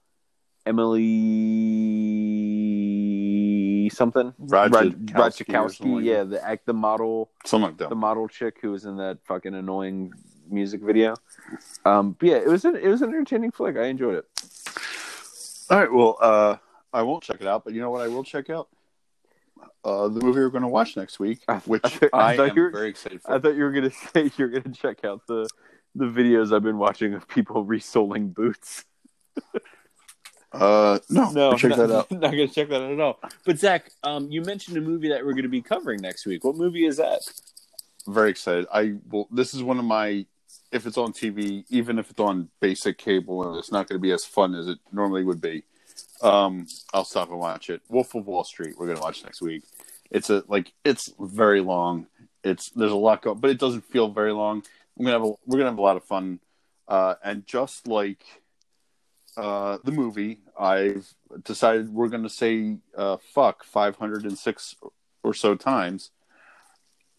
Emily 0.65 2.58
something. 3.89 4.33
Raj- 4.39 4.71
Raj- 4.71 4.87
Rajkowski 4.93 5.45
Rajkowski, 5.45 5.65
or 5.65 5.69
something 5.69 5.95
like 5.95 6.05
yeah, 6.05 6.23
the 6.23 6.43
act, 6.47 6.65
the 6.65 6.73
model, 6.73 7.29
Something 7.45 7.69
like 7.69 7.77
that. 7.77 7.89
the 7.89 7.95
model 7.95 8.27
chick 8.27 8.57
who 8.61 8.71
was 8.71 8.85
in 8.85 8.97
that 8.97 9.19
fucking 9.25 9.53
annoying 9.55 10.13
music 10.49 10.81
video. 10.81 11.15
Um, 11.85 12.15
but 12.19 12.29
yeah, 12.29 12.35
it 12.37 12.47
was 12.47 12.65
an 12.65 12.75
it 12.75 12.87
was 12.87 13.01
an 13.01 13.09
entertaining 13.09 13.51
flick. 13.51 13.75
I 13.77 13.85
enjoyed 13.85 14.15
it. 14.15 14.25
All 15.69 15.77
right. 15.79 15.91
Well, 15.91 16.17
uh, 16.21 16.57
I 16.93 17.03
won't 17.03 17.23
check 17.23 17.41
it 17.41 17.47
out, 17.47 17.63
but 17.63 17.73
you 17.73 17.81
know 17.81 17.91
what? 17.91 18.01
I 18.01 18.07
will 18.07 18.23
check 18.23 18.49
out 18.49 18.69
uh, 19.83 20.07
the 20.07 20.19
movie 20.21 20.39
we're 20.39 20.49
going 20.49 20.63
to 20.63 20.67
watch 20.67 20.97
next 20.97 21.19
week, 21.19 21.41
which 21.65 21.81
I 21.85 21.89
thought- 21.89 22.09
I 22.13 22.35
I, 22.35 22.47
am 22.49 22.55
you 22.55 22.63
were- 22.63 22.71
very 22.71 22.89
excited 22.89 23.21
for. 23.21 23.31
I 23.33 23.39
thought 23.39 23.55
you 23.55 23.63
were 23.63 23.71
gonna 23.71 23.91
say 24.13 24.31
you're 24.37 24.49
gonna 24.49 24.73
check 24.75 25.03
out 25.05 25.27
the 25.27 25.47
the 25.95 26.05
videos 26.05 26.53
I've 26.55 26.63
been 26.63 26.77
watching 26.77 27.13
of 27.13 27.27
people 27.27 27.63
resoling 27.75 28.29
boots. 28.29 28.85
Uh, 30.51 30.99
no, 31.09 31.31
No, 31.31 31.53
check 31.55 31.71
not, 31.71 31.77
that 31.77 31.91
out. 31.91 32.11
Not 32.11 32.31
gonna 32.31 32.47
check 32.47 32.69
that 32.69 32.81
out 32.81 32.91
at 32.91 32.99
all. 32.99 33.19
But 33.45 33.59
Zach, 33.59 33.91
um, 34.03 34.31
you 34.31 34.41
mentioned 34.41 34.77
a 34.77 34.81
movie 34.81 35.09
that 35.09 35.25
we're 35.25 35.33
gonna 35.33 35.47
be 35.47 35.61
covering 35.61 36.01
next 36.01 36.25
week. 36.25 36.43
What 36.43 36.55
movie 36.55 36.85
is 36.85 36.97
that? 36.97 37.21
Very 38.07 38.31
excited. 38.31 38.65
I 38.73 38.95
will. 39.09 39.27
This 39.31 39.53
is 39.53 39.63
one 39.63 39.77
of 39.77 39.85
my. 39.85 40.25
If 40.71 40.85
it's 40.85 40.97
on 40.97 41.13
TV, 41.13 41.63
even 41.69 41.97
if 41.99 42.09
it's 42.09 42.19
on 42.19 42.49
basic 42.59 42.97
cable, 42.97 43.47
and 43.47 43.57
it's 43.57 43.71
not 43.71 43.87
going 43.87 43.99
to 43.99 44.01
be 44.01 44.11
as 44.11 44.23
fun 44.23 44.53
as 44.53 44.67
it 44.67 44.77
normally 44.91 45.23
would 45.23 45.41
be, 45.41 45.63
um, 46.21 46.67
I'll 46.93 47.05
stop 47.05 47.29
and 47.29 47.39
watch 47.39 47.69
it. 47.71 47.81
Wolf 47.89 48.13
of 48.13 48.27
Wall 48.27 48.43
Street. 48.43 48.75
We're 48.77 48.93
to 48.93 49.01
watch 49.01 49.23
next 49.23 49.41
week. 49.41 49.63
It's 50.11 50.29
a 50.29 50.43
like. 50.47 50.73
It's 50.85 51.11
very 51.19 51.61
long. 51.61 52.07
It's 52.43 52.69
there's 52.71 52.91
a 52.91 52.95
lot 52.95 53.21
going, 53.21 53.39
but 53.39 53.51
it 53.51 53.59
doesn't 53.59 53.81
feel 53.81 54.09
very 54.09 54.31
long. 54.31 54.63
I'm 54.97 55.05
gonna 55.05 55.17
have 55.17 55.27
a, 55.27 55.33
we're 55.45 55.57
gonna 55.57 55.69
have 55.69 55.77
a 55.77 55.81
lot 55.81 55.97
of 55.97 56.03
fun, 56.03 56.39
uh, 56.87 57.15
and 57.23 57.45
just 57.45 57.87
like 57.87 58.23
uh, 59.39 59.77
the 59.83 59.91
movie, 59.91 60.41
I've 60.59 61.13
decided 61.43 61.93
we're 61.93 62.09
gonna 62.09 62.29
say 62.29 62.77
uh, 62.95 63.17
fuck 63.33 63.63
506 63.63 64.75
or 65.23 65.33
so 65.33 65.55
times 65.55 66.11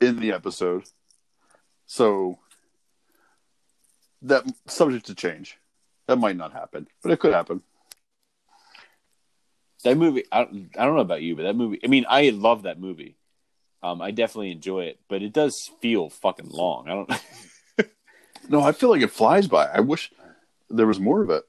in 0.00 0.20
the 0.20 0.32
episode. 0.32 0.84
So 1.86 2.38
that 4.22 4.44
subject 4.66 5.06
to 5.06 5.14
change. 5.14 5.58
That 6.06 6.16
might 6.16 6.36
not 6.36 6.52
happen, 6.52 6.88
but 7.02 7.12
it 7.12 7.20
could 7.20 7.32
happen. 7.32 7.62
That 9.84 9.96
movie, 9.96 10.24
I, 10.30 10.40
I 10.40 10.84
don't 10.84 10.96
know 10.96 10.98
about 10.98 11.22
you, 11.22 11.36
but 11.36 11.44
that 11.44 11.56
movie. 11.56 11.80
I 11.82 11.86
mean, 11.86 12.04
I 12.08 12.30
love 12.30 12.64
that 12.64 12.78
movie. 12.78 13.16
Um, 13.82 14.02
I 14.02 14.10
definitely 14.10 14.52
enjoy 14.52 14.84
it, 14.84 15.00
but 15.08 15.22
it 15.22 15.32
does 15.32 15.70
feel 15.80 16.10
fucking 16.10 16.50
long. 16.50 16.88
I 16.88 16.90
don't. 16.90 17.10
No, 18.48 18.62
I 18.62 18.72
feel 18.72 18.90
like 18.90 19.02
it 19.02 19.12
flies 19.12 19.46
by. 19.46 19.66
I 19.66 19.78
wish 19.78 20.10
there 20.68 20.86
was 20.86 20.98
more 20.98 21.22
of 21.22 21.30
it. 21.30 21.44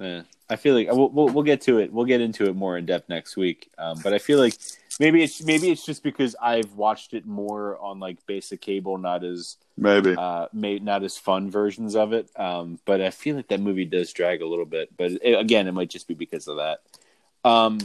Eh, 0.00 0.22
I 0.48 0.56
feel 0.56 0.74
like 0.74 0.88
we'll, 0.90 1.10
we'll 1.10 1.28
we'll 1.28 1.44
get 1.44 1.60
to 1.62 1.78
it. 1.78 1.92
We'll 1.92 2.06
get 2.06 2.20
into 2.20 2.46
it 2.46 2.56
more 2.56 2.78
in 2.78 2.86
depth 2.86 3.08
next 3.08 3.36
week. 3.36 3.70
Um, 3.76 3.98
but 4.02 4.14
I 4.14 4.18
feel 4.18 4.38
like 4.38 4.54
maybe 4.98 5.22
it's 5.22 5.42
maybe 5.42 5.70
it's 5.70 5.84
just 5.84 6.02
because 6.02 6.34
I've 6.40 6.72
watched 6.72 7.12
it 7.12 7.26
more 7.26 7.78
on 7.78 8.00
like 8.00 8.24
basic 8.26 8.60
cable, 8.60 8.96
not 8.96 9.22
as 9.24 9.56
Maybe. 9.76 10.14
uh, 10.16 10.46
made 10.52 10.82
not 10.82 11.04
as 11.04 11.18
fun 11.18 11.50
versions 11.50 11.96
of 11.96 12.12
it. 12.14 12.30
Um, 12.38 12.78
but 12.86 13.00
I 13.00 13.10
feel 13.10 13.36
like 13.36 13.48
that 13.48 13.60
movie 13.60 13.84
does 13.84 14.12
drag 14.12 14.40
a 14.40 14.46
little 14.46 14.64
bit. 14.64 14.96
But 14.96 15.12
it, 15.22 15.38
again, 15.38 15.68
it 15.68 15.72
might 15.72 15.90
just 15.90 16.08
be 16.08 16.14
because 16.14 16.48
of 16.48 16.56
that. 16.56 16.80
Um, 17.44 17.78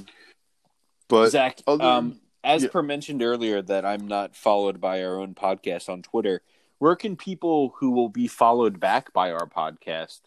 but 1.09 1.29
Zach, 1.29 1.59
other- 1.67 1.83
um, 1.83 2.19
as 2.43 2.63
yeah. 2.63 2.69
per 2.69 2.81
mentioned 2.81 3.21
earlier, 3.23 3.61
that 3.61 3.85
I'm 3.85 4.07
not 4.07 4.35
followed 4.35 4.79
by 4.79 5.03
our 5.03 5.19
own 5.19 5.35
podcast 5.35 5.89
on 5.89 6.01
Twitter. 6.01 6.41
Where 6.77 6.95
can 6.95 7.15
people 7.15 7.73
who 7.77 7.91
will 7.91 8.09
be 8.09 8.27
followed 8.27 8.79
back 8.79 9.11
by 9.11 9.31
our 9.31 9.47
podcast 9.47 10.21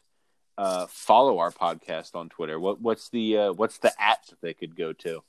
uh, 0.58 0.86
follow 0.88 1.38
our 1.38 1.50
podcast 1.52 2.14
on 2.14 2.28
Twitter? 2.28 2.60
What 2.60 2.80
what's 2.82 3.08
the 3.08 3.38
uh, 3.38 3.52
what's 3.52 3.78
the 3.78 3.92
at 4.02 4.26
that 4.28 4.40
they 4.42 4.52
could 4.52 4.76
go 4.76 4.92
to? 4.92 5.22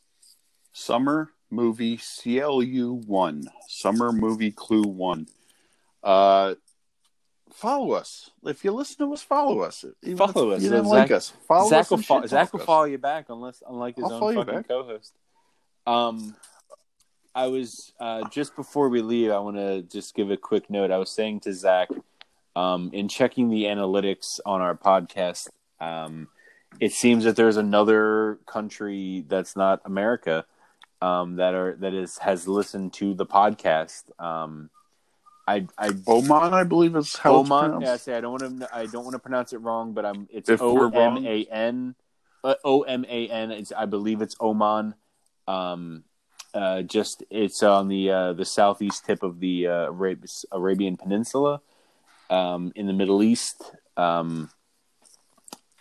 Summer 0.74 1.30
Movie 1.50 1.98
CLU 1.98 2.94
one. 3.06 3.44
Summer 3.68 4.12
Movie 4.12 4.52
Clue 4.52 4.84
one. 4.84 5.28
Uh, 6.04 6.56
follow 7.54 7.92
us 7.94 8.30
if 8.46 8.64
you 8.64 8.72
listen 8.72 9.06
to 9.08 9.14
us. 9.14 9.22
Follow 9.22 9.62
us. 9.62 9.86
Even 10.04 10.18
Follow 10.18 10.52
us. 10.52 10.64
You 10.64 10.70
didn't 10.70 10.86
Zach- 10.86 10.92
like 10.94 11.12
us. 11.12 11.34
Follow 11.48 11.70
Zach 11.70 11.82
us. 11.82 11.90
will, 11.92 11.98
fo- 12.00 12.26
Zach 12.26 12.54
will 12.54 12.60
us. 12.62 12.66
follow 12.66 12.86
you 12.86 12.98
back 12.98 13.26
unless 13.30 13.62
unlike 13.68 13.96
his 13.96 14.06
I'll 14.06 14.24
own 14.24 14.36
fucking 14.36 14.64
co-host. 14.64 15.14
Um, 15.88 16.36
I 17.36 17.48
was 17.48 17.94
uh, 18.00 18.28
just 18.30 18.56
before 18.56 18.90
we 18.90 19.02
leave. 19.02 19.32
I 19.32 19.40
want 19.40 19.58
to 19.58 19.82
just 19.84 20.16
give 20.16 20.32
a 20.32 20.38
quick 20.38 20.70
note. 20.70 20.92
I 20.92 20.98
was 20.98 21.12
saying 21.12 21.42
to 21.42 21.54
Zach, 21.54 21.90
um, 22.56 22.90
in 22.94 23.08
checking 23.08 23.50
the 23.50 23.64
analytics 23.64 24.40
on 24.46 24.62
our 24.62 24.76
podcast, 24.76 25.48
um, 25.80 26.28
it 26.80 26.92
seems 26.92 27.24
that 27.24 27.36
there's 27.36 27.58
another 27.58 28.40
country 28.46 29.26
that's 29.28 29.56
not 29.56 29.82
America 29.86 30.46
um, 31.02 31.38
that 31.38 31.54
are 31.54 31.76
that 31.80 31.94
is 31.94 32.18
has 32.20 32.48
listened 32.48 32.94
to 32.94 33.14
the 33.14 33.26
podcast. 33.26 34.04
Um, 34.22 34.70
I 35.48 35.68
I 35.78 35.92
Oman, 36.08 36.54
I 36.54 36.64
believe 36.64 36.96
is 36.96 37.16
how 37.16 37.42
it's 37.42 37.50
Oman. 37.50 37.82
Yeah, 37.82 37.94
I 37.94 37.98
say 37.98 38.16
I 38.16 38.22
don't 38.22 38.40
want 38.40 38.60
to. 38.62 38.76
I 38.76 38.86
don't 38.86 39.04
want 39.04 39.14
to 39.14 39.20
pronounce 39.20 39.54
it 39.54 39.58
wrong, 39.58 39.94
but 39.94 40.06
I'm. 40.06 40.28
It's 40.32 40.50
O 40.50 40.90
M 40.90 41.26
A 41.26 41.46
N. 41.46 41.96
uh, 42.44 42.56
O 42.64 42.82
M 42.84 43.06
A 43.08 43.28
N. 43.30 43.52
It's. 43.52 43.72
I 43.72 43.86
believe 43.86 44.22
it's 44.22 44.36
Oman. 44.40 44.96
Um, 45.48 46.04
uh, 46.54 46.82
just 46.82 47.24
it's 47.30 47.64
on 47.64 47.88
the 47.88 48.12
uh, 48.12 48.34
the 48.34 48.46
southeast 48.46 49.06
tip 49.06 49.24
of 49.24 49.40
the 49.40 49.68
uh, 49.68 49.92
Arab- 49.92 50.26
Arabian 50.52 50.98
Peninsula, 50.98 51.62
um, 52.30 52.72
in 52.76 52.88
the 52.88 52.94
Middle 52.94 53.24
East. 53.24 53.64
Um, 53.98 54.50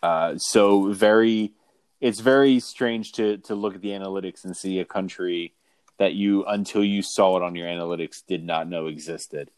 uh, 0.02 0.34
so 0.38 0.92
very, 0.92 1.52
it's 2.00 2.20
very 2.20 2.60
strange 2.60 3.12
to 3.12 3.38
to 3.38 3.54
look 3.54 3.74
at 3.74 3.80
the 3.80 3.90
analytics 3.90 4.44
and 4.44 4.56
see 4.56 4.78
a 4.78 4.84
country 4.84 5.52
that 5.98 6.14
you 6.14 6.44
until 6.46 6.84
you 6.84 7.02
saw 7.02 7.36
it 7.36 7.42
on 7.42 7.54
your 7.54 7.66
analytics 7.66 8.22
did 8.26 8.44
not 8.44 8.68
know 8.68 8.86
existed. 8.86 9.50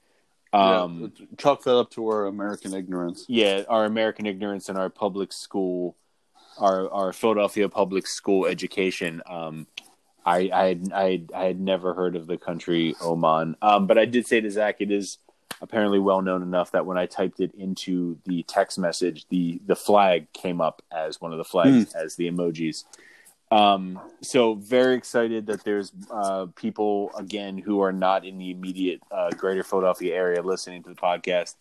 Um, 0.53 1.13
yeah, 1.17 1.27
chalk 1.39 1.63
that 1.65 1.77
up 1.77 1.91
to 1.93 2.09
our 2.09 2.27
American 2.27 2.75
ignorance. 2.75 3.25
yeah, 3.29 3.63
our 3.69 3.85
American 3.85 4.27
ignorance 4.27 4.69
and 4.69 4.77
our 4.77 4.91
public 4.91 5.33
school, 5.33 5.97
our 6.59 6.91
our 6.91 7.13
Philadelphia 7.13 7.69
public 7.69 8.07
school 8.07 8.47
education. 8.47 9.23
Um, 9.27 9.67
I 10.25 10.51
I 10.53 10.67
had, 10.67 10.93
I 10.93 11.11
had, 11.11 11.31
I 11.35 11.45
had 11.45 11.61
never 11.61 11.95
heard 11.95 12.17
of 12.17 12.27
the 12.27 12.37
country 12.37 12.95
Oman, 13.01 13.57
um, 13.63 13.87
but 13.87 13.97
I 13.99 14.07
did 14.07 14.27
say 14.27 14.41
to 14.41 14.51
Zach, 14.51 14.77
it 14.81 14.91
is 14.91 15.19
apparently 15.61 15.99
well 15.99 16.23
known 16.23 16.43
enough 16.43 16.73
that 16.73 16.87
when 16.87 16.97
I 16.97 17.07
typed 17.07 17.41
it 17.41 17.55
into 17.55 18.19
the 18.25 18.43
text 18.45 18.79
message, 18.79 19.27
the 19.29 19.61
the 19.67 19.77
flag 19.77 20.33
came 20.33 20.61
up 20.61 20.83
as 20.91 21.21
one 21.21 21.33
of 21.33 21.39
the 21.39 21.45
flags 21.45 21.93
as 21.95 22.17
the 22.17 22.31
emojis. 22.31 22.85
Um, 23.51 24.01
so 24.23 24.55
very 24.55 24.95
excited 24.95 25.47
that 25.47 25.65
there's 25.65 25.93
uh, 26.11 26.47
people 26.55 27.11
again 27.17 27.59
who 27.59 27.81
are 27.83 27.93
not 27.93 28.25
in 28.25 28.39
the 28.39 28.51
immediate 28.51 29.01
uh, 29.11 29.31
Greater 29.31 29.65
Philadelphia 29.65 30.15
area 30.15 30.41
listening 30.43 30.83
to 30.85 30.91
the 30.91 30.95
podcast. 30.95 31.55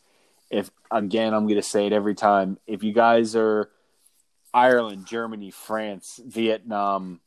If 0.52 0.70
again, 0.92 1.34
I'm 1.34 1.46
going 1.46 1.56
to 1.56 1.64
say 1.64 1.88
it 1.88 1.94
every 1.94 2.16
time. 2.16 2.58
If 2.68 2.84
you 2.84 2.94
guys 2.94 3.36
are 3.36 3.70
Ireland, 4.54 5.08
Germany, 5.08 5.52
France, 5.52 6.20
Vietnam, 6.26 7.22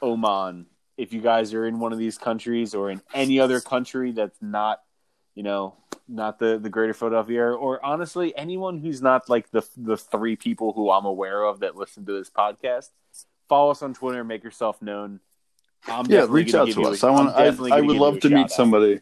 Oman, 0.00 0.66
if 0.96 1.12
you 1.12 1.20
guys 1.20 1.54
are 1.54 1.66
in 1.66 1.78
one 1.78 1.92
of 1.92 1.98
these 1.98 2.18
countries 2.18 2.74
or 2.74 2.90
in 2.90 3.00
any 3.14 3.40
other 3.40 3.60
country 3.60 4.12
that's 4.12 4.40
not, 4.40 4.80
you 5.34 5.42
know, 5.42 5.74
not 6.08 6.38
the 6.38 6.58
the 6.58 6.68
Greater 6.68 6.94
Philadelphia 6.94 7.38
area, 7.40 7.56
or 7.56 7.84
honestly 7.84 8.36
anyone 8.36 8.78
who's 8.78 9.00
not 9.02 9.28
like 9.28 9.50
the 9.50 9.66
the 9.76 9.96
three 9.96 10.36
people 10.36 10.72
who 10.72 10.90
I'm 10.90 11.04
aware 11.06 11.42
of 11.44 11.60
that 11.60 11.76
listen 11.76 12.04
to 12.06 12.12
this 12.12 12.30
podcast, 12.30 12.90
follow 13.48 13.70
us 13.70 13.82
on 13.82 13.94
Twitter 13.94 14.24
make 14.24 14.44
yourself 14.44 14.80
known. 14.82 15.20
I'm 15.86 16.06
yeah, 16.06 16.26
reach 16.28 16.54
out 16.54 16.70
to 16.70 16.82
us. 16.84 17.02
a- 17.02 17.06
I 17.06 17.10
want. 17.10 17.34
I, 17.34 17.76
I 17.76 17.80
would 17.80 17.96
love 17.96 18.20
to 18.20 18.30
meet 18.30 18.50
somebody. 18.50 19.00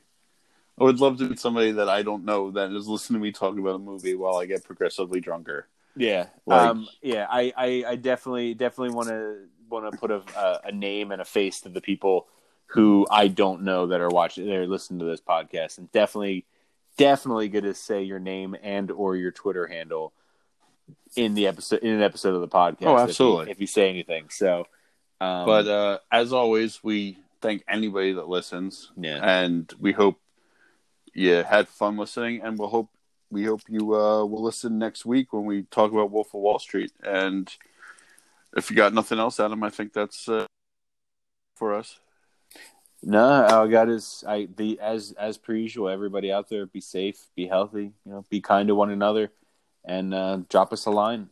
I 0.79 0.85
would 0.85 0.99
love 0.99 1.19
to 1.19 1.29
meet 1.29 1.39
somebody 1.39 1.73
that 1.73 1.91
I 1.91 2.03
don't 2.03 2.25
know 2.25 2.53
that 2.53 2.71
is 2.73 2.89
listening 2.89 3.21
to 3.21 3.23
me 3.25 3.33
talk 3.33 3.59
about 3.59 3.75
a 3.75 3.79
movie 3.79 4.15
while 4.15 4.37
I 4.37 4.47
get 4.47 4.65
progressively 4.65 5.21
drunker. 5.21 5.67
Yeah, 5.97 6.29
Like- 6.47 6.63
um, 6.63 6.89
yeah, 7.03 7.27
I, 7.29 7.53
I, 7.57 7.85
I 7.89 7.97
definitely, 7.97 8.55
definitely 8.55 8.95
want 8.95 9.09
to 9.09 9.47
want 9.69 9.93
to 9.93 9.99
put 9.99 10.11
a 10.11 10.23
a 10.65 10.73
name 10.73 11.11
and 11.13 11.21
a 11.21 11.25
face 11.25 11.61
to 11.63 11.69
the 11.69 11.81
people 11.81 12.29
who 12.73 13.07
I 13.11 13.29
don't 13.29 13.63
know 13.63 13.89
that 13.89 14.01
are 14.01 14.09
watching, 14.09 14.47
they're 14.47 14.67
listening 14.67 15.01
to 15.01 15.07
this 15.07 15.21
podcast, 15.21 15.79
and 15.79 15.91
definitely, 15.93 16.47
definitely 16.97 17.49
going 17.49 17.65
to 17.65 17.75
say 17.75 18.03
your 18.03 18.21
name 18.21 18.57
and 18.63 18.91
or 18.91 19.17
your 19.17 19.33
Twitter 19.33 19.67
handle 19.67 20.13
in 21.17 21.35
the 21.35 21.47
episode 21.49 21.81
in 21.81 21.93
an 21.95 22.03
episode 22.03 22.35
of 22.35 22.41
the 22.41 22.49
podcast. 22.49 22.87
Oh, 22.87 22.95
if 22.95 22.99
you- 22.99 23.09
absolutely. 23.09 23.51
If 23.51 23.61
you, 23.61 23.67
say 23.67 23.89
anything, 23.89 24.29
so. 24.31 24.67
Um, 25.21 25.47
But 25.47 25.67
uh, 25.67 25.99
as 26.11 26.33
always, 26.33 26.83
we 26.83 27.19
thank 27.41 27.65
anybody 27.69 28.13
that 28.13 28.29
listens, 28.29 28.91
yeah, 28.97 29.19
and 29.23 29.71
we 29.79 29.93
hope 29.93 30.21
you 31.13 31.35
had 31.43 31.69
fun 31.69 31.97
listening, 31.97 32.41
and 32.43 32.59
we'll 32.59 32.69
hope 32.69 32.89
we 33.31 33.45
hope 33.45 33.63
you 33.69 33.95
uh, 33.95 34.25
will 34.25 34.43
listen 34.43 34.79
next 34.79 35.05
week 35.05 35.33
when 35.33 35.45
we 35.45 35.63
talk 35.65 35.93
about 35.93 36.11
Wolf 36.11 36.29
of 36.29 36.41
Wall 36.41 36.59
Street. 36.59 36.93
And 37.03 37.53
if 38.57 38.71
you 38.71 38.77
got 38.77 38.95
nothing 38.95 39.19
else, 39.19 39.39
Adam, 39.41 39.63
I 39.63 39.71
think 39.71 39.93
that's 39.93 40.29
uh, 40.29 40.47
for 41.57 41.75
us. 41.75 41.99
No, 43.03 43.47
all 43.47 43.67
I 43.67 43.71
got 43.71 43.89
is 43.89 44.25
I 44.27 44.49
the 44.57 44.79
as 44.81 45.13
as 45.13 45.39
per 45.39 45.55
usual. 45.55 45.89
Everybody 45.89 46.31
out 46.31 46.49
there, 46.49 46.67
be 46.67 46.81
safe, 46.81 47.27
be 47.35 47.47
healthy, 47.47 47.93
you 48.05 48.13
know, 48.13 48.25
be 48.29 48.41
kind 48.41 48.69
to 48.69 48.75
one 48.75 48.91
another, 48.91 49.33
and 49.85 50.13
uh, 50.13 50.41
drop 50.49 50.73
us 50.73 50.87
a 50.87 50.91
line. 50.91 51.29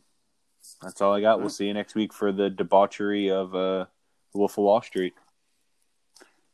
That's 0.81 1.01
all 1.01 1.13
I 1.13 1.21
got. 1.21 1.39
We'll 1.39 1.49
see 1.49 1.67
you 1.67 1.73
next 1.73 1.95
week 1.95 2.13
for 2.13 2.31
the 2.31 2.49
debauchery 2.49 3.29
of 3.29 3.55
uh, 3.55 3.85
Wolf 4.33 4.57
of 4.57 4.63
Wall 4.63 4.81
Street. 4.81 5.13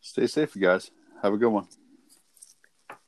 Stay 0.02 0.28
safe, 0.28 0.56
you 0.56 0.62
guys. 0.62 0.92
Have 1.22 1.34
a 1.34 1.38
good 1.38 1.50
one. 1.50 1.68